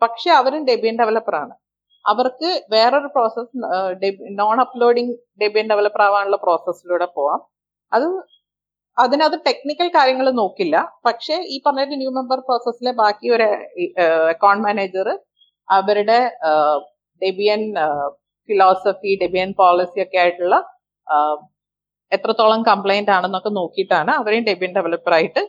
പക്ഷെ 0.02 0.30
അവരും 0.40 0.62
ഡെബിയൻ 0.70 0.94
ഡെവലപ്പർ 1.00 1.35
ആണ്. 1.42 1.54
അവർക്ക് 2.04 2.48
വേറൊരു 2.74 3.08
process 3.14 3.52
non 4.40 4.56
uploading 4.66 5.14
Debian 5.42 5.66
developer 5.72 6.02
ആവാനുള്ള 6.06 6.38
പ്രോസസ്സിലൂടെ 6.46 7.08
പോവാം. 7.18 7.40
അത് 7.92 8.06
അതിനകത്ത് 8.96 9.38
ടെക്നിക്കൽ 9.48 9.88
കാര്യങ്ങൾ 9.96 10.26
നോക്കില്ല. 10.40 10.76
പക്ഷേ 11.07 11.37
ഈ 11.55 11.57
പറഞ്ഞ 11.66 11.96
ന്യൂ 12.02 12.11
മെമ്പർ 12.18 12.38
പ്രോസസ്സിലെ 12.48 12.92
ബാക്കി 13.02 13.28
ഒരു 13.37 13.46
അക്കൗണ്ട് 14.35 14.62
മാനേജർ 14.66 15.09
അവരുടെ 15.68 16.18
ഡെബിയൻ 17.22 17.62
ഫിലോസഫി 18.48 19.12
ഡെബിയൻ 19.22 19.50
പോളിസി 19.61 19.98
ഒക്കെ 20.05 20.18
ആയിട്ടുള്ള 20.22 20.57
എത്രത്തോളം 22.12 22.62
കംപ്ലൈന്റ് 22.70 23.12
ആണെന്നൊക്കെ 23.16 23.50
നോക്കിയിട്ടാണ് 23.61 24.12
അവരെയും 24.20 24.46
ഡെബിയൻ 24.50 24.72
ഡെവലപ്പർ 24.78 25.12
ആയിട്ട് 25.18 25.42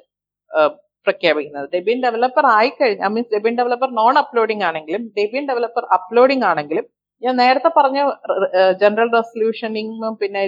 പ്രഖ്യാപിക്കുന്നത്. 1.08 1.66
ഡെബിയൻ 1.74 2.00
ഡെവലപ്പർ 2.06 2.46
ആയി 2.58 2.70
കഴിഞ്ഞാൽ 2.80 3.10
means 3.16 3.32
Debian 3.36 3.56
developer 3.60 3.90
non 4.00 4.18
uploading 4.22 4.66
ആണെങ്കിലും 4.68 5.04
ഡെബിയൻ 5.18 5.46
ഡെവലപ്പർ 5.50 5.84
അപ്ലോഡിംഗ് 5.98 6.46
ആണെങ്കിലും 6.52 6.86
ഞാൻ 7.22 7.36
നേരത്തെ 7.42 7.70
പറഞ്ഞ 7.78 8.00
ജനറൽ 8.82 9.10
റെസൊല്യൂഷനിങ്ങും 9.18 10.14
പിന്നെ 10.22 10.44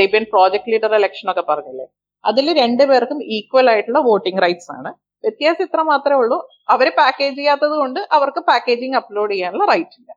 ഡെബിയൻ 0.00 0.24
പ്രോജക്ട് 0.32 0.70
ലീഡർ 0.72 0.92
ഇലക്ഷൻ 1.00 1.28
ഒക്കെ 1.32 1.44
പറഞ്ഞില്ലേ? 1.50 1.86
അതിൽ 2.24 2.46
രണ്ടുപേർക്കും 2.62 3.18
ഈക്വൽ 3.36 3.66
ആയിട്ടുള്ള 3.72 4.00
വോട്ടിംഗ് 4.10 4.42
റൈറ്റ്സ് 4.44 4.70
ആണ്. 4.76 4.90
വ്യത്യാസം 5.24 5.64
ഇത്ര 5.66 5.80
മാത്രമേ 5.92 6.18
ഉള്ളൂ. 6.22 6.38
അവർ 6.74 6.86
പാക്കേജ് 7.00 7.36
ചെയ്യാത്തത് 7.40 7.74
കൊണ്ട് 7.82 8.00
അവർക്ക് 8.16 8.40
പാക്കേജിങ് 8.50 8.98
അപ്ലോഡ് 9.00 9.32
ചെയ്യാനുള്ള 9.34 9.66
റൈറ്റ് 9.72 9.96
ഇല്ല. 10.00 10.10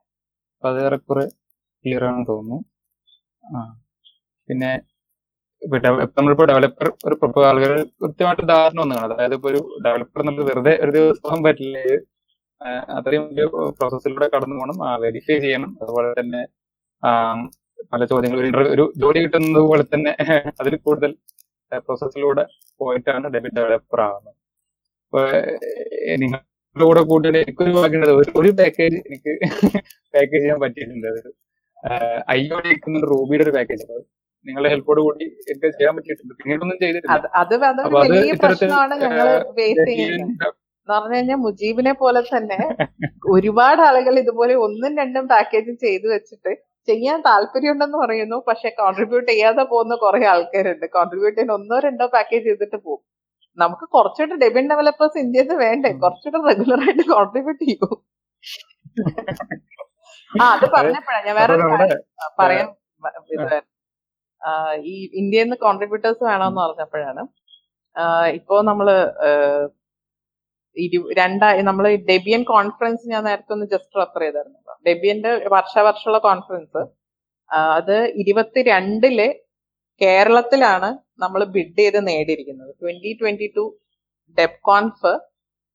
ക്ലിയർ 1.84 2.04
ആണെന്ന് 2.08 2.28
തോന്നുന്നു. 2.30 2.58
പിന്നെ 4.48 4.70
നമ്മളിപ്പോ 6.16 6.44
ഡെവലപ്പർ 6.50 6.86
ഒരു 7.08 7.16
ആളുകൾ 7.50 7.70
കൃത്യമായിട്ട് 8.02 8.44
ധാരണ 8.52 8.78
ഒന്നും 8.84 8.96
കാണാം 8.98 9.14
അതായത് 9.16 9.34
ഇപ്പൊ 9.38 9.48
ഒരു 9.52 9.60
ഡെവലപ്പർ 9.86 10.20
നമുക്ക് 10.28 10.44
വെറുതെ 10.50 10.74
ഒരു 10.84 10.92
ദിവസം 10.96 11.40
പറ്റില്ല? 11.46 11.78
അത്രയും 12.98 13.24
വലിയ 13.30 13.44
പ്രോസസ്സിലൂടെ 13.78 14.26
കടന്നു 14.34 14.56
പോകണം. 14.60 14.78
വെരിഫൈ 15.04 15.36
ചെയ്യണം. 15.44 15.70
അതുപോലെ 15.82 16.08
തന്നെ 16.20 16.42
പല 17.92 18.04
ചോദ്യങ്ങൾ 18.10 18.38
ഒരു 18.42 18.68
ഒരു 18.74 18.84
ജോലി 19.02 19.20
കിട്ടുന്നത് 19.24 19.64
പോലെ 19.70 19.84
തന്നെ 19.94 20.12
അതിൽ 20.60 20.74
കൂടുതൽ 20.86 21.12
പ്രോസസ്സിലൂടെ 21.86 22.44
പോയിട്ടാണ് 22.80 23.26
ഡെബിറ്റ് 23.34 23.56
ഡെവലപ്പർ 23.58 24.00
ആവുന്നത്. 24.06 24.36
അപ്പൊ 25.06 25.20
നിങ്ങളോട് 26.22 26.44
നിങ്ങളുടെ 26.76 26.86
കൂടെ 26.86 27.02
കൂട്ടിയിട്ട് 27.10 27.38
എനിക്കൊരു 27.44 27.72
ഭാഗ്യത് 27.76 28.12
ഒരു 28.20 28.30
ഒരു 28.40 28.50
പാക്കേജ് 28.60 28.98
എനിക്ക് 29.08 29.32
പാക്കേജ് 30.14 30.42
ചെയ്യാൻ 30.42 30.58
പറ്റിയിട്ടുണ്ട്. 30.64 31.08
അത് 31.08 31.20
ഐ 32.36 32.40
ഒ 32.48 32.60
റൂബിയുടെ 33.12 33.44
ഒരു 33.46 33.54
പാക്കേജ് 33.56 33.82
അപ്പൊ 33.86 33.98
നിങ്ങളുടെ 34.46 34.70
ഹെൽപ്പോട് 34.74 35.00
കൂടി 35.06 35.26
എനിക്ക് 35.50 35.70
ചെയ്യാൻ 35.78 35.94
പറ്റിയിട്ടുണ്ട്. 35.98 36.34
പിന്നീടൊന്നും 36.40 36.78
ചെയ്തിട്ടില്ല. 36.82 37.14
അത് 37.14 37.28
അത് 37.42 37.54
അതൊരു 37.70 38.18
അത് 40.88 40.88
പറഞ്ഞു 40.88 41.16
കഴിഞ്ഞാൽ 41.16 41.38
മുജീബിനെ 41.46 41.92
പോലെ 42.02 42.20
തന്നെ 42.34 42.58
ഒരുപാട് 43.32 43.80
ആളുകൾ 43.88 44.14
ഇതുപോലെ 44.22 44.54
ഒന്നും 44.66 44.92
രണ്ടും 45.00 45.24
പാക്കേജ് 45.32 45.72
ചെയ്തു 45.84 46.06
വെച്ചിട്ട് 46.14 46.52
ചെയ്യാൻ 46.90 47.18
താല്പര്യമുണ്ടെന്ന് 47.28 47.98
പറയുന്നു. 48.04 48.38
പക്ഷെ 48.48 48.68
കോൺട്രിബ്യൂട്ട് 48.80 49.28
ചെയ്യാതെ 49.30 49.64
പോകുന്ന 49.72 49.94
കുറെ 50.04 50.20
ആൾക്കാരുണ്ട്. 50.32 50.86
കോൺട്രിബ്യൂട്ട് 50.96 51.36
ചെയ്യാൻ 51.38 51.54
ഒന്നോ 51.58 51.78
രണ്ടോ 51.86 52.06
പാക്കേജ് 52.16 52.46
ചെയ്തിട്ട് 52.48 52.78
പോകും. 52.86 53.02
നമുക്ക് 53.58 53.84
കുറച്ചുകൂടെ 53.94 54.36
ഡെബിൻ 54.42 54.64
ഡെവലപ്പേഴ്സ് 54.72 55.18
ഇന്ത്യയിൽ 55.24 55.52
വേണ്ടേ? 55.64 55.90
കുറച്ചുകൂടെ 56.02 56.40
റെഗുലർ 56.50 56.80
ആയിട്ട് 56.84 57.04
കോൺട്രിബ്യൂട്ട് 57.14 57.62
ചെയ്യൂ. 57.64 57.88
ആ 60.42 60.44
അത് 60.54 60.66
പറഞ്ഞപ്പോഴാണ് 60.74 61.26
ഞാൻ 61.28 61.36
വേറെ 61.40 61.56
പറയാൻ 62.40 62.68
ഈ 64.92 64.94
ഇന്ത്യയിൽ 65.20 65.44
നിന്ന് 65.46 65.56
കോൺട്രിബ്യൂട്ടേഴ്സ് 65.64 66.22
വേണമെന്ന് 66.30 66.60
പറഞ്ഞപ്പോഴാണ് 66.64 67.22
ഇപ്പോ 68.38 68.56
നമ്മൾ 68.70 68.88
ഇരു 70.76 71.00
രണ്ടായി 71.20 71.62
നമ്മൾ 71.68 71.84
ഡെബിയൻ 72.10 72.42
കോൺഫറൻസ് 72.52 73.04
ഞാൻ 73.12 73.22
നേരത്തെ 73.28 73.52
ഒന്ന് 73.56 73.66
ജസ്റ്റ് 73.72 73.98
റെഫർ 74.00 74.22
ചെയ്തായിരുന്നു. 74.24 74.67
ഡെബിയന്റെ 74.86 75.30
വർഷവർഷമുള്ള 75.56 76.18
കോൺഫറൻസ് 76.28 76.82
അത് 77.78 77.96
ഇരുപത്തിരണ്ടിൽ 78.22 79.20
കേരളത്തിലാണ് 80.00 80.88
നമ്മൾ 81.22 81.40
ബിഡ് 81.54 81.78
ചെയ്ത് 81.78 82.00
നേടിയിരിക്കുന്നത്. 82.08 82.70
ട്വന്റി 82.80 83.10
ട്വന്റി 83.20 83.48
ടു 83.56 83.64
ഡെബ് 84.38 84.60
കോൺഫ് 84.70 85.12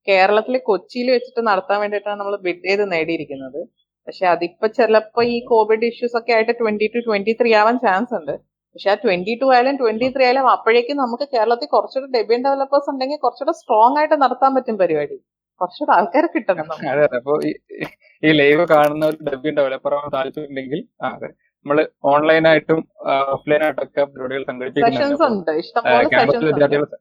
കേരളത്തിലെ 0.07 0.59
കൊച്ചിയിൽ 0.69 1.07
വെച്ചിട്ട് 1.15 1.41
നടത്താൻ 1.49 1.77
വേണ്ടിയിട്ടാണ് 1.83 2.19
നമ്മൾ 2.21 2.35
ബിഡ് 2.45 2.63
ചെയ്ത് 2.67 2.83
നേടിയിരിക്കുന്നത്. 2.93 3.59
പക്ഷെ 4.07 4.25
അതിപ്പോ 4.33 4.67
ചിലപ്പോ 4.77 5.21
ഈ 5.35 5.37
കോവിഡ് 5.51 5.85
ഇഷ്യൂസ് 5.91 6.15
ഒക്കെ 6.19 6.31
ആയിട്ട് 6.37 6.53
ട്വന്റി 6.61 6.87
ടു 6.95 7.01
ട്വന്റി 7.07 7.33
ത്രീ 7.41 7.51
ആവാൻ 7.61 7.75
ചാൻസ് 7.85 8.13
ഉണ്ട്. 8.19 8.33
പക്ഷെ 8.75 8.89
ആ 8.93 8.95
ട്വന്റി 9.03 9.33
ടു 9.41 9.47
ആയാലും 9.53 9.75
ട്വന്റി 9.81 10.07
ത്രീ 10.15 10.23
ആയാലും 10.27 10.45
അപ്പോഴേക്കും 10.55 10.97
നമുക്ക് 11.03 11.25
കേരളത്തിൽ 11.35 11.69
കുറച്ചുകൂടെ 11.75 12.09
ഡെബിയൻ 12.17 12.41
ഡെവലപ്പേഴ്സ് 12.47 12.89
ഉണ്ടെങ്കിൽ 12.93 13.19
കുറച്ചുകൂടെ 13.25 13.55
സ്ട്രോങ് 13.61 13.97
ആയിട്ട് 14.01 14.17
നടത്താൻ 14.23 14.51
പറ്റും 14.57 14.77
പരിപാടി. 14.83 15.17
കുറച്ചുകൂടെ 15.63 15.97
ആൾക്കാരെ 15.97 16.27
കിട്ടണം 16.27 16.73
അതെ 16.73 16.91
അതെ. 16.91 17.15
അപ്പൊ 17.15 17.47
ഈ- 17.47 18.31
ലൈവ് 18.31 18.67
കാണുന്ന 18.67 19.05
ഒരു 19.05 19.23
ഡെബ്യൂ 19.23 19.53
ഡെവലപ്പർ 19.53 19.93
ആവാൻ 19.93 20.13
താല്പര്യമുണ്ടെങ്കിൽ 20.13 20.75
ഉണ്ടെങ്കിൽ 20.75 21.05
അതെ. 21.05 21.33
നമ്മൾ 21.65 21.89
ഓൺലൈനായിട്ടും 22.03 22.87
ഓഫ്ലൈനായിട്ടും 23.31 23.83
ഒക്കെ 23.83 24.03
പരിപാടികൾ 24.03 24.43
സംഘടിപ്പിക്കുന്നുണ്ട്. 24.43 26.95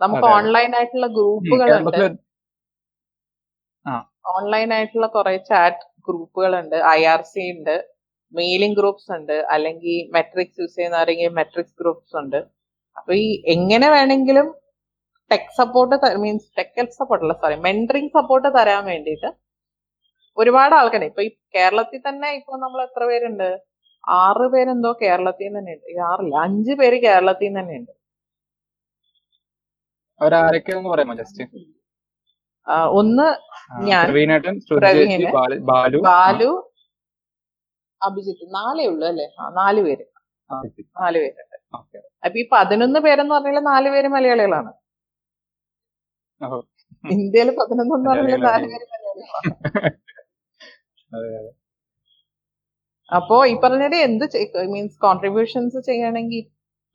നമുക്ക്. 0.00 0.26
ഓൺലൈൻ 0.26 0.76
ആയിട്ടുള്ള 0.76 1.06
ഗ്രൂപ്പുകളുണ്ട് 1.06 2.18
ഓൺലൈൻ 4.26 4.72
ആയിട്ടുള്ള 4.72 5.06
കുറെ 5.06 5.36
ചാറ്റ് 5.36 6.02
ഗ്രൂപ്പുകളുണ്ട് 6.08 6.82
ഐ 6.90 7.04
ആർ 7.04 7.22
സി 7.22 7.52
ഉണ്ട്. 7.52 7.86
മെയിലിംഗ് 8.32 8.76
ഗ്രൂപ്പ്സ് 8.76 9.12
ഉണ്ട്. 9.12 9.46
അല്ലെങ്കിൽ 9.50 10.14
മെട്രിക്സ് 10.14 10.60
യൂസ് 10.60 10.76
ചെയ്യുന്നവരെങ്കിൽ 10.76 11.28
മെട്രിക്സ് 11.28 11.74
ഗ്രൂപ്പ്സ് 11.80 12.16
ഉണ്ട്. 12.16 12.44
അപ്പൊ 12.96 13.14
ഈ 13.14 13.42
എങ്ങനെ 13.46 13.90
വേണമെങ്കിലും 13.90 14.59
tech 15.30 15.56
support 15.56 16.16
means 16.18 16.46
tech 16.58 16.86
support 16.90 17.24
അല്ല 17.24 17.32
സോറി 17.32 17.54
മെന്ററിങ് 17.54 18.08
സപ്പോർട്ട് 18.08 18.48
തരാൻ 18.58 18.84
വേണ്ടിയിട്ട് 18.84 19.30
ഒരുപാട് 20.36 20.74
ആൾക്കാർ 20.74 21.04
ഇപ്പൊ 21.04 21.22
ഈ 21.22 21.28
കേരളത്തിൽ 21.54 22.02
തന്നെ 22.08 22.30
ഇപ്പൊ 22.30 22.56
നമ്മൾ 22.56 22.82
എത്ര 22.82 23.04
പേരുണ്ട്? 23.04 23.48
ആറ് 24.08 24.48
പേരെന്തോ 24.48 24.98
കേരളത്തിൽ 25.02 25.44
നിന്ന് 25.44 25.58
തന്നെ 25.58 25.72
ഉണ്ട്. 25.74 26.00
ആറില്ല 26.00 26.36
അഞ്ച് 26.36 26.72
പേര് 26.72 27.02
കേരളത്തിൽ 27.02 27.44
നിന്ന് 27.46 27.60
തന്നെ 27.60 27.76
ഉണ്ട്. 27.76 27.92
ഒന്ന് 32.88 33.26
ഞാൻ, 33.88 34.06
ബാല- 36.04 36.54
അഭിജിത്ത് 38.02 38.54
നാലേ 38.54 38.86
ഉള്ളു 38.86 39.06
അല്ലെ? 39.06 39.26
നാല് 39.50 39.80
പേര്. 39.80 40.04
നാല് 41.00 41.18
പേരുണ്ട്. 41.18 41.56
അപ്പൊ 42.24 42.38
ഈ 42.38 42.48
പതിനൊന്ന് 42.52 43.00
പേരെന്ന് 43.00 43.34
പറഞ്ഞാൽ 43.34 43.60
നാല് 43.60 43.90
പേര് 43.90 44.08
മലയാളികളാണ്. 44.08 44.72
ഇന്ത്യയിൽ 47.14 47.50
പതിനൊന്നും 47.58 48.08
അപ്പോ 53.08 53.36
ഈ 53.50 53.54
പറഞ്ഞത് 53.62 53.94
എന്ത് 54.06 54.24
മീൻസ് 54.72 54.98
കോൺട്രിബ്യൂഷൻസ് 55.00 55.78
ചെയ്യണമെങ്കിൽ 55.86 56.42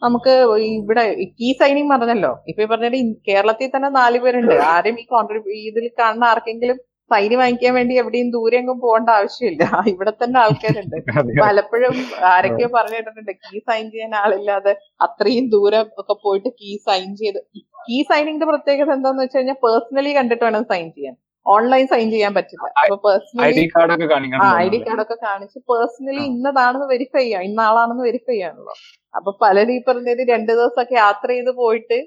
നമുക്ക് 0.02 0.34
ഇവിടെ 0.80 1.04
കീ 1.40 1.50
സൈനിങ് 1.60 1.90
പറഞ്ഞല്ലോ. 1.90 2.32
ഇപ്പൊ 2.48 2.66
പറഞ്ഞത് 2.66 2.98
കേരളത്തിൽ 3.28 3.72
തന്നെ 3.76 3.90
നാല് 3.90 4.18
പേരുണ്ട്. 4.24 4.54
ആരും 4.74 5.00
ഈ 5.02 5.06
കോൺട്രിബ്യൂ 5.06 5.54
ഇതിൽ 5.70 5.86
കാണുന്ന 6.00 6.26
ആർക്കെങ്കിലും 6.32 6.80
സൈന് 7.12 7.36
വാങ്ങിക്കാൻ 7.40 7.74
വേണ്ടി 7.78 7.94
എവിടെയും 8.02 8.30
ദൂരെ 8.36 8.56
എങ്ങും 8.62 8.78
പോകേണ്ട 8.84 9.10
ആവശ്യമില്ല. 9.18 9.64
ഇവിടെ 9.92 10.14
തന്നെ 10.22 10.38
ആൾക്കാരുണ്ട്. 10.44 10.96
പലപ്പോഴും 11.44 11.96
ആരൊക്കെയോ 12.32 12.70
പറഞ്ഞിട്ടുണ്ട് 12.78 13.32
കീ 13.44 13.60
സൈൻ 13.68 13.86
ചെയ്യാൻ 13.94 14.14
ആളില്ലാതെ 14.22 14.74
അത്രയും 15.08 15.46
ദൂരം 15.56 15.86
ഒക്കെ 16.02 16.16
പോയിട്ട് 16.24 16.50
കീ 16.62 16.72
സൈൻ 16.88 17.10
ചെയ്ത് 17.22 17.40
കീ 17.88 17.98
സൈനിങ്ങിന്റെ 18.10 18.48
പ്രത്യേകത 18.52 18.92
എന്താന്ന് 18.98 19.24
വെച്ച് 19.24 19.38
കഴിഞ്ഞാൽ 19.38 19.60
പേഴ്സണലി 19.66 20.12
കണ്ടിട്ട് 20.18 20.44
വേണം 20.46 20.66
സൈൻ 20.72 20.88
ചെയ്യാൻ. 20.98 21.16
ഓൺലൈൻ 21.46 21.86
സൈൻ 21.92 22.08
ചെയ്യാൻ 22.14 22.32
പറ്റില്ല. 22.38 22.68
അപ്പൊ 22.82 22.96
പേഴ്സണലി 23.06 23.64
ആ 24.42 24.48
ഐ 24.64 24.68
ഡി 24.74 24.80
കാർഡൊക്കെ 24.86 25.18
കാണിച്ച് 25.26 25.60
പേഴ്സണലി. 25.72 26.24
ഇന്നതാണെന്ന് 26.32 26.88
വെരിഫൈ 26.94 27.24
ചെയ്യാം. 27.24 27.44
ഇന്നാളാണെന്ന് 27.50 28.06
വെരിഫൈ 28.10 28.34
ചെയ്യാണല്ലോ 28.34 28.76
അപ്പൊ 29.14 29.32
പലരും 29.44 29.74
ഈ 29.76 29.82
പറഞ്ഞത് 29.88 30.22
രണ്ടു 30.34 30.52
ദിവസമൊക്കെ 30.52 30.96
യാത്ര 31.04 31.28
ചെയ്ത് 31.36 31.52
പോയിട്ട് 31.60 31.98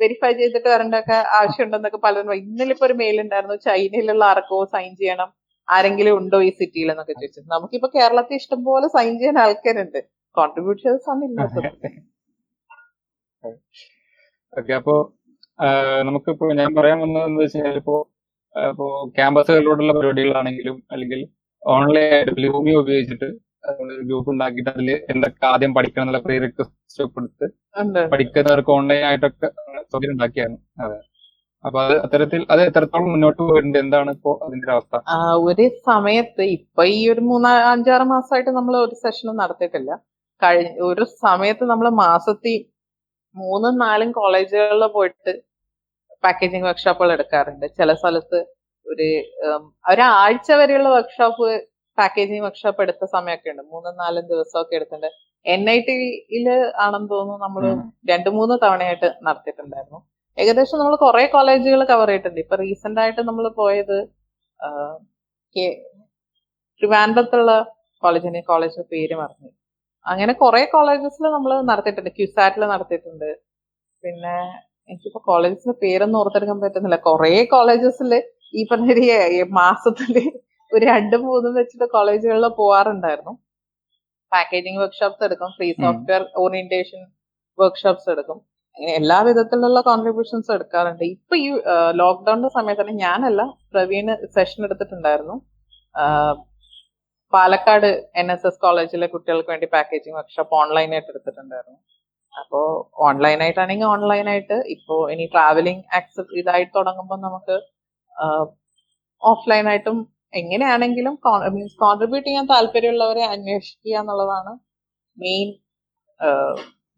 വെരിഫൈ 0.00 0.30
ചെയ്തിട്ട് 0.40 0.68
വരേണ്ടൊക്കെ 0.72 1.18
ആവശ്യമുണ്ടെന്നൊക്കെ 1.38 2.00
പലരും 2.06 2.32
ഇന്നലെ 2.42 2.72
ഇപ്പൊ 2.74 2.86
ഒരു 2.88 2.96
മെയിൽ 3.00 3.16
ഉണ്ടായിരുന്നു 3.24 3.56
ചൈനയിലുള്ള 3.66 4.24
ആർക്കോ 4.32 4.58
സൈൻ 4.74 4.90
ചെയ്യണം. 5.00 5.30
ആരെങ്കിലും 5.68 6.14
ഉണ്ടോ 6.20 6.38
ഈ 6.48 6.50
സിറ്റിയിൽ 6.60 6.90
എന്നൊക്കെ 6.92 7.14
ചോദിച്ചത് 7.14 7.46
നമുക്കിപ്പോ 7.54 7.88
കേരളത്തിൽ 7.96 8.36
ഇഷ്ടംപോലെ 8.40 8.86
സൈൻ 8.96 9.12
ചെയ്യാൻ 9.20 9.38
ആൾക്കാരുണ്ട്. 9.44 9.98
കോൺട്രിബ്യൂഷൻസ് 10.36 11.08
ആണ് 11.12 11.24
ഇല്ലാത്തത് 11.28 11.68
ഓക്കെ 14.52 14.72
അപ്പോ 14.80 14.94
നമുക്കിപ്പോ 16.08 16.46
ഞാൻ 16.60 16.70
പറയാൻ 16.78 16.98
വന്നത് 17.02 17.26
എന്താ 17.28 17.42
വെച്ച് 17.42 17.56
കഴിഞ്ഞാൽ 17.56 17.76
ഇപ്പോ 17.82 17.96
ഇപ്പോ 18.54 18.86
ക്യാമ്പസുകളിലൂടെയുള്ള 19.16 19.92
പരിപാടികളാണെങ്കിലും 19.98 20.76
അല്ലെങ്കിൽ 20.92 21.20
ഓൺലൈൻ 21.62 22.12
ആയിട്ട് 22.16 22.34
ലൂമി 22.44 22.72
ഉപയോഗിച്ചിട്ട് 22.82 23.28
ഗ്രൂപ്പ് 24.08 24.28
ഉണ്ടാക്കിയിട്ട് 24.32 24.70
അതിൽ 24.74 24.90
എന്തൊക്കെ 25.12 25.46
ആദ്യം 25.52 25.72
പഠിക്കണം 25.76 26.02
എന്നുള്ള 26.04 26.20
പ്രീ 26.26 26.36
റിക്വസ്റ്റ് 26.44 27.04
കൊടുത്ത് 27.14 27.46
പഠിക്കുന്നവർക്ക് 28.12 28.72
ഓൺലൈൻ 28.78 29.02
ആയിട്ടൊക്കെ 29.08 29.48
സൗകര്യം 29.92 30.14
ഉണ്ടാക്കിയാണ്. 30.14 30.56
അതെ. 30.84 30.98
അപ്പൊ 31.64 31.78
അത് 31.84 31.94
അത്തരത്തിൽ 32.04 32.40
അത് 32.52 32.60
എത്രത്തോളം 32.68 33.08
മുന്നോട്ട് 33.12 33.40
പോയിട്ടുണ്ട്? 33.48 33.78
എന്താണ് 33.84 34.10
ഇപ്പോ 34.16 34.32
അതിന്റെ 34.44 34.66
ഒരു 34.66 34.74
അവസ്ഥ? 34.74 34.96
ഒരു 35.48 35.64
സമയത്ത് 35.90 36.44
ഇപ്പൊ 36.56 36.82
ഈ 36.96 37.00
ഒരു 37.12 37.22
മൂന്നാ 37.30 37.52
അഞ്ചാറ് 37.72 38.04
മാസമായിട്ട് 38.14 38.52
നമ്മൾ 38.58 38.74
ഒരു 38.84 38.96
സെഷനും 39.04 39.40
നടത്തിയിട്ടില്ല. 39.42 39.90
കഴിഞ്ഞ 40.42 40.70
ഒരു 40.90 41.04
സമയത്ത് 41.24 41.64
നമ്മൾ 41.72 41.88
മാസത്തിൽ 42.04 42.56
മൂന്നും 43.34 43.74
നാലും 43.84 44.10
കോളേജുകളിൽ 44.18 44.84
പോയിട്ട് 44.96 45.32
പാക്കേജിങ് 46.24 46.66
വർക്ക്ഷോപ്പുകൾ 46.68 47.10
എടുക്കാറുണ്ട്. 47.16 47.66
ചില 47.78 47.90
സ്ഥലത്ത് 48.00 48.38
ഒരു 48.86 49.08
ഒരാഴ്ച 49.90 50.48
വരെയുള്ള 50.60 50.88
വർക്ക്ഷോപ്പ് 50.96 51.48
പാക്കേജിങ് 52.00 52.44
വർക്ക്ഷോപ്പ് 52.46 52.80
എടുത്ത 52.84 53.04
സമയമൊക്കെ 53.14 53.50
ഉണ്ട്. 53.52 53.62
മൂന്നും 53.72 53.94
നാലും 54.02 54.24
ദിവസമൊക്കെ 54.32 54.76
എടുത്തിട്ടുണ്ട്. 54.78 55.10
എൻ 55.54 55.62
ഐ 55.74 55.78
ടിയിൽ 55.86 56.46
ആണെന്ന് 56.84 57.08
തോന്നുന്നു 57.14 57.44
നമ്മൾ 57.46 57.64
രണ്ട് 58.10 58.30
മൂന്ന് 58.38 58.54
തവണയായിട്ട് 58.64 59.08
നടത്തിയിട്ടുണ്ടായിരുന്നു. 59.28 60.00
ഏകദേശം 60.38 60.78
നമ്മൾ 60.80 60.94
കുറെ 61.04 61.24
കോളേജുകൾ 61.36 61.80
കവർ 61.92 62.08
ചെയ്തിട്ടുണ്ട്. 62.10 62.40
ഇപ്പൊ 62.44 62.56
റീസെന്റ് 62.64 63.00
ആയിട്ട് 63.04 63.22
നമ്മൾ 63.30 63.44
പോയത് 63.62 63.96
ട്രിവാൻഡത്തുള്ള 65.56 65.78
ട്രിവാൻഡ്രത്തുള്ള 66.80 67.52
കോളേജിന് 68.02 68.40
കോളേജ് 68.50 68.80
പേര് 68.92 69.14
മറന്നു. 69.20 69.48
അങ്ങനെ 70.06 70.32
കുറെ 70.42 70.60
കോളേജസിൽ 70.74 71.24
നമ്മൾ 71.36 71.52
നടത്തിയിട്ടുണ്ട്. 71.70 72.10
ക്യൂസാറ്റിൽ 72.18 72.62
നടത്തിയിട്ടുണ്ട്. 72.74 73.30
പിന്നെ 74.04 74.36
എനിക്കിപ്പോ 74.90 75.20
കോളേജസിന്റെ 75.30 75.76
പേരൊന്നും 75.84 76.18
ഓർത്തെടുക്കാൻ 76.20 76.58
പറ്റുന്നില്ല. 76.64 76.98
കുറെ 77.08 77.32
കോളേജസിൽ 77.54 78.12
ഈ 78.58 78.62
പറഞ്ഞ 78.70 78.90
മാസത്തിൽ 78.98 79.42
മാസത്തിൽ 79.60 80.14
ഒരു 80.72 80.84
രണ്ടും 80.92 81.22
മൂന്നും 81.28 81.52
വെച്ചിട്ട് 81.58 81.86
കോളേജുകളിൽ 81.96 82.46
പോവാറുണ്ടായിരുന്നു. 82.60 83.34
പാക്കേജിങ് 84.32 84.80
വർക്ക്ഷോപ്സ് 84.82 85.24
എടുക്കും 85.26 85.50
ഫ്രീ 85.56 85.68
സോഫ്റ്റ്വെയർ 85.82 86.22
ഓറിയന്റേഷൻ 86.42 87.00
വർക്ക്ഷോപ്സ് 87.58 88.08
എടുക്കും. 88.14 88.38
എല്ലാ 88.98 89.18
വിധത്തിലുള്ള 89.28 89.78
കോൺട്രിബ്യൂഷൻസ് 89.88 90.50
എടുക്കാറുണ്ട്. 90.56 91.04
ഇപ്പൊ 91.14 91.34
ഈ 91.44 91.48
ലോക്ക്ഡൌണിന്റെ 92.00 92.50
സമയത്ത് 92.58 92.82
തന്നെ 92.82 92.96
ഞാനല്ല 93.06 93.42
പ്രവീൺ 93.72 94.08
സെഷൻ 94.36 94.60
എടുത്തിട്ടുണ്ടായിരുന്നു. 94.66 95.36
പാലക്കാട് 97.32 97.88
എൻ 98.20 98.28
എസ് 98.34 98.46
എസ് 98.48 98.60
കോളേജിലെ 98.64 99.06
കുട്ടികൾക്ക് 99.14 99.50
വേണ്ടി 99.52 99.66
പാക്കേജിങ് 99.74 100.16
വർക്ക്ഷോപ്പ് 100.18 100.54
ഓൺലൈനായിട്ട് 100.60 101.10
എടുത്തിട്ടുണ്ടായിരുന്നു. 101.12 101.78
അപ്പോ 102.34 102.60
ഓൺലൈനായിട്ടാണെങ്കിൽ 103.06 103.86
ഓൺലൈനായിട്ട് 103.94 104.56
ഇപ്പോ 104.74 104.96
ഇനി 105.14 105.24
ട്രാവലിംഗ് 105.34 105.84
ആക്സെപ്റ്റ് 105.98 106.38
ഇതായിട്ട് 106.42 106.72
തുടങ്ങുമ്പോൾ 106.78 107.18
നമുക്ക് 107.26 107.56
ഓഫ്ലൈനായിട്ടും 109.22 109.98
എങ്ങനെയാണെങ്കിലും 110.32 111.14
മീൻസ് 111.54 111.78
കോൺട്രിബ്യൂട്ട് 111.84 112.26
ചെയ്യാൻ 112.28 112.46
താല്പര്യമുള്ളവരെ 112.54 113.24
അന്വേഷിക്കുക 113.34 113.94
എന്നുള്ളതാണ് 114.02 114.52
മെയിൻ 115.16 115.48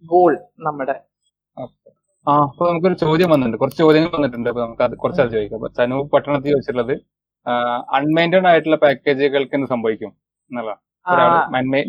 ഗോൾ 0.04 0.32
നമ്മുടെ. 0.66 0.96
ആ 2.26 2.32
അപ്പൊ 2.46 2.64
നമുക്കൊരു 2.70 2.96
ചോദ്യം 3.04 3.30
വന്നിട്ടുണ്ട്. 3.32 3.58
കുറച്ച് 3.62 3.80
ചോദ്യങ്ങൾ 3.84 4.10
വന്നിട്ടുണ്ട്. 4.16 4.48
അപ്പൊ 4.50 4.62
നമുക്ക് 4.64 4.84
അത് 4.86 4.94
കുറച്ച് 5.02 5.22
അത് 5.24 5.30
ചോദിക്കാം. 5.36 5.58
അപ്പൊ 5.60 5.70
സനു 5.78 5.96
പട്ടണത്തിൽ 6.12 6.52
ചോദിച്ചിട്ടുള്ളത് 6.54 6.94
അൺമെയിന്റൈൻഡ് 7.96 8.48
ആയിട്ടുള്ള 8.50 8.78
പാക്കേജുകൾക്ക് 8.84 9.54
എന്ത് 9.58 9.68
സംഭവിക്കും 9.74 10.10
എന്നുള്ള 10.50 10.72
ഒരാൾ 11.06 11.30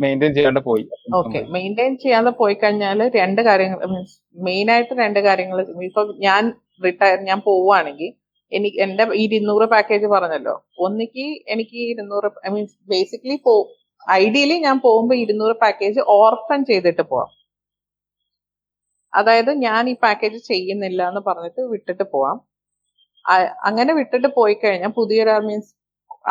മെയിന്റെയിൻ 0.04 0.32
ചെയ്യാണ്ട് 0.38 0.62
പോയി. 0.67 0.84
ഓക്കെ 1.19 1.39
മെയിന്റെയിൻ 1.56 1.93
ചെയ്യാതെ 2.04 2.32
പോയി 2.41 2.56
കഴിഞ്ഞാൽ 2.62 2.99
രണ്ട് 3.21 3.41
കാര്യങ്ങൾ 3.49 3.80
മീൻസ് 3.93 4.15
മെയിൻ 4.47 4.67
ആയിട്ട് 4.73 4.93
രണ്ട് 5.04 5.19
കാര്യങ്ങൾ 5.27 5.60
ഇപ്പൊ 5.89 6.04
ഞാൻ 6.27 6.43
റിട്ടയർ 6.86 7.17
ഞാൻ 7.30 7.39
പോവുകയാണെങ്കിൽ 7.47 8.12
എനിക്ക് 8.57 8.79
എന്റെ 8.85 9.03
ഈ 9.21 9.23
ഇരുന്നൂറ് 9.27 9.65
പാക്കേജ് 9.73 10.07
പറഞ്ഞല്ലോ. 10.15 10.55
ഒന്നിക്ക് 10.85 11.25
എനിക്ക് 11.53 11.75
ഈ 11.83 11.87
ഐ 12.47 12.49
മീൻസ് 12.55 12.75
ബേസിക്കലി 12.93 13.37
പോ 13.47 13.53
ഐഡിയലി 14.21 14.55
ഞാൻ 14.67 14.77
പോകുമ്പോൾ 14.85 15.17
ഇരുന്നൂറ് 15.23 15.55
പാക്കേജ് 15.63 16.01
ഓർഫൺ 16.19 16.59
ചെയ്തിട്ട് 16.71 17.03
പോവാം. 17.11 17.29
അതായത് 19.13 19.51
ഞാൻ 19.65 19.83
ഈ 19.93 19.95
പാക്കേജ് 20.05 20.39
ചെയ്യുന്നില്ല 20.51 21.01
എന്ന് 21.11 21.21
പറഞ്ഞിട്ട് 21.29 21.61
വിട്ടിട്ട് 21.73 22.05
പോവാം. 22.13 22.37
അങ്ങനെ 23.69 23.91
വിട്ടിട്ട് 23.99 24.29
പോയി 24.39 24.55
കഴിഞ്ഞാൽ 24.63 24.91
പുതിയൊരാൾ 24.99 25.41
മീൻസ് 25.49 25.71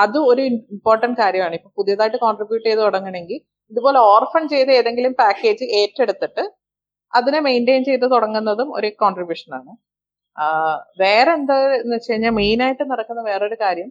അത് 0.03 0.19
ഒരു 0.31 0.43
ഇമ്പോർട്ടന്റ് 0.75 1.19
കാര്യമാണ്. 1.23 1.55
ഇപ്പൊ 1.59 1.71
പുതിയതായിട്ട് 1.79 2.19
കോൺട്രിബ്യൂട്ട് 2.25 2.67
ചെയ്ത് 2.69 2.81
തുടങ്ങണമെങ്കിൽ 2.87 3.39
ഇതുപോലെ 3.73 3.99
ഓർഫൺ 4.15 4.45
ചെയ്ത് 4.55 4.71
ഏതെങ്കിലും 4.79 5.13
പാക്കേജ് 5.23 5.65
ഏറ്റെടുത്തിട്ട് 5.81 6.45
അതിനെ 7.13 7.39
മെയിന്റെയിൻ 7.49 7.83
ചെയ്ത് 7.91 8.07
തുടങ്ങുന്നതും 8.15 8.69
ഒരു 8.79 8.89
കോൺട്രിബ്യൂഷൻ 9.03 9.51
ആണ്. 9.61 9.71
വേറെ 11.03 11.31
എന്താ 11.39 11.57
എന്ന് 11.81 11.95
വെച്ച് 11.97 12.11
കഴിഞ്ഞാൽ 12.13 12.35
മെയിൻ 12.41 12.61
ആയിട്ട് 12.67 12.85
നടക്കുന്ന 12.93 13.23
വേറൊരു 13.31 13.57
കാര്യം 13.65 13.89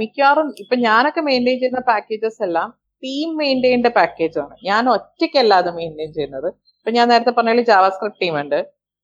മിക്കവാറും 0.00 0.48
ഇപ്പൊ 0.62 0.74
ഞാനൊക്കെ 0.88 1.22
മെയിന്റെയിൻ 1.28 1.58
ചെയ്യുന്ന 1.62 1.82
പാക്കേജസ് 1.90 2.40
എല്ലാം 2.46 2.68
ടീം 3.02 3.28
മെയിന്റെയിൻഡ് 3.40 3.90
പാക്കേജാണ് 3.98 4.54
ഞാൻ 4.68 4.84
ഒറ്റയ്ക്കല്ല 4.94 5.52
അത് 5.62 5.70
മെയിന്റെയിൻ 5.78 6.10
ചെയ്യുന്നത്. 6.16 6.48
ഇപ്പൊ 6.78 6.90
ഞാൻ 6.96 7.06
നേരത്തെ 7.12 7.32
പറഞ്ഞ 7.38 7.62
ജാവാസ്ക്രിപ്റ്റ് 7.72 8.22
ടീം 8.24 8.34
ഉണ്ട് 8.42 8.58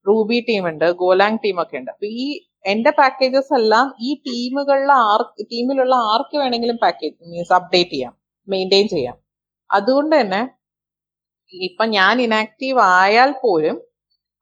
റൂബി 0.06 0.38
ടീം 0.48 0.64
ഉണ്ട് 0.70 0.86
ഗോലാങ് 1.02 1.38
ടീം 1.44 1.56
ഒക്കെ 1.62 1.76
ഉണ്ട്. 1.80 1.90
അപ്പൊ 1.94 2.06
ഈ 2.24 2.26
എന്റെ 2.72 2.90
പാക്കേജസ് 3.00 3.52
എല്ലാം 3.60 3.86
ഈ 4.08 4.10
ടീമുകളിലെ 4.26 4.94
ആർക്ക് 5.10 5.44
ടീമിലുള്ള 5.52 5.94
ആർക്ക് 6.12 6.36
വേണമെങ്കിലും 6.42 6.78
പാക്കേജ് 6.84 7.16
മീൻസ് 7.32 7.54
അപ്ഡേറ്റ് 7.58 7.94
ചെയ്യാം 7.94 8.14
മെയിന്റെയിൻ 8.48 8.86
ചെയ്യാം. 8.94 9.16
അതുകൊണ്ട് 9.70 10.14
തന്നെ 10.20 10.42
ഇപ്പൊ 11.52 11.84
ഞാൻ 11.98 12.14
ഇനാക്റ്റീവ് 12.26 12.80
ആയാൽ 13.00 13.30
പോലും 13.44 13.76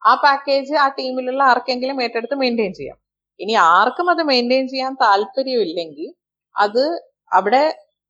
ആ 0.04 0.12
പാക്കേജ് 0.24 0.74
ആ 0.84 0.86
ടീമിലുള്ള 0.98 1.42
ആർക്കെങ്കിലും 1.52 1.98
ഏറ്റെടുത്ത് 2.04 2.36
മെയിന്റെയിൻ 2.42 2.72
ചെയ്യാം. 2.80 2.98
ഇനി 3.40 3.54
ആർക്കും 3.76 4.08
അത് 4.14 4.22
മെയിന്റെയിൻ 4.32 4.66
ചെയ്യാൻ 4.72 4.92
താല്പര്യമില്ലെങ്കിൽ 5.04 6.08
അത് 6.56 6.84
അവിടെ 7.32 7.62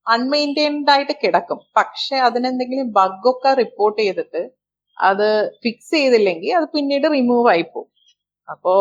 അൺമെയിന്റൈൻഡ് 0.07 0.91
ആയിട്ട് 0.95 1.15
കിടക്കും. 1.23 1.61
പക്ഷെ 1.79 2.17
അതിനെന്തെങ്കിലും 2.29 2.89
ബഗ്ഗൊക്കെ 2.99 3.53
റിപ്പോർട്ട് 3.63 3.99
ചെയ്തിട്ട് 4.03 4.43
അത് 4.99 5.29
ഫിക്സ് 5.63 5.93
ചെയ്തില്ലെങ്കിൽ 5.97 6.51
അത് 6.59 6.67
പിന്നീട് 6.75 7.07
റിമൂവ് 7.17 7.49
ആയി 7.53 7.65
പോകും. 7.73 7.91
അപ്പോ 8.49 8.73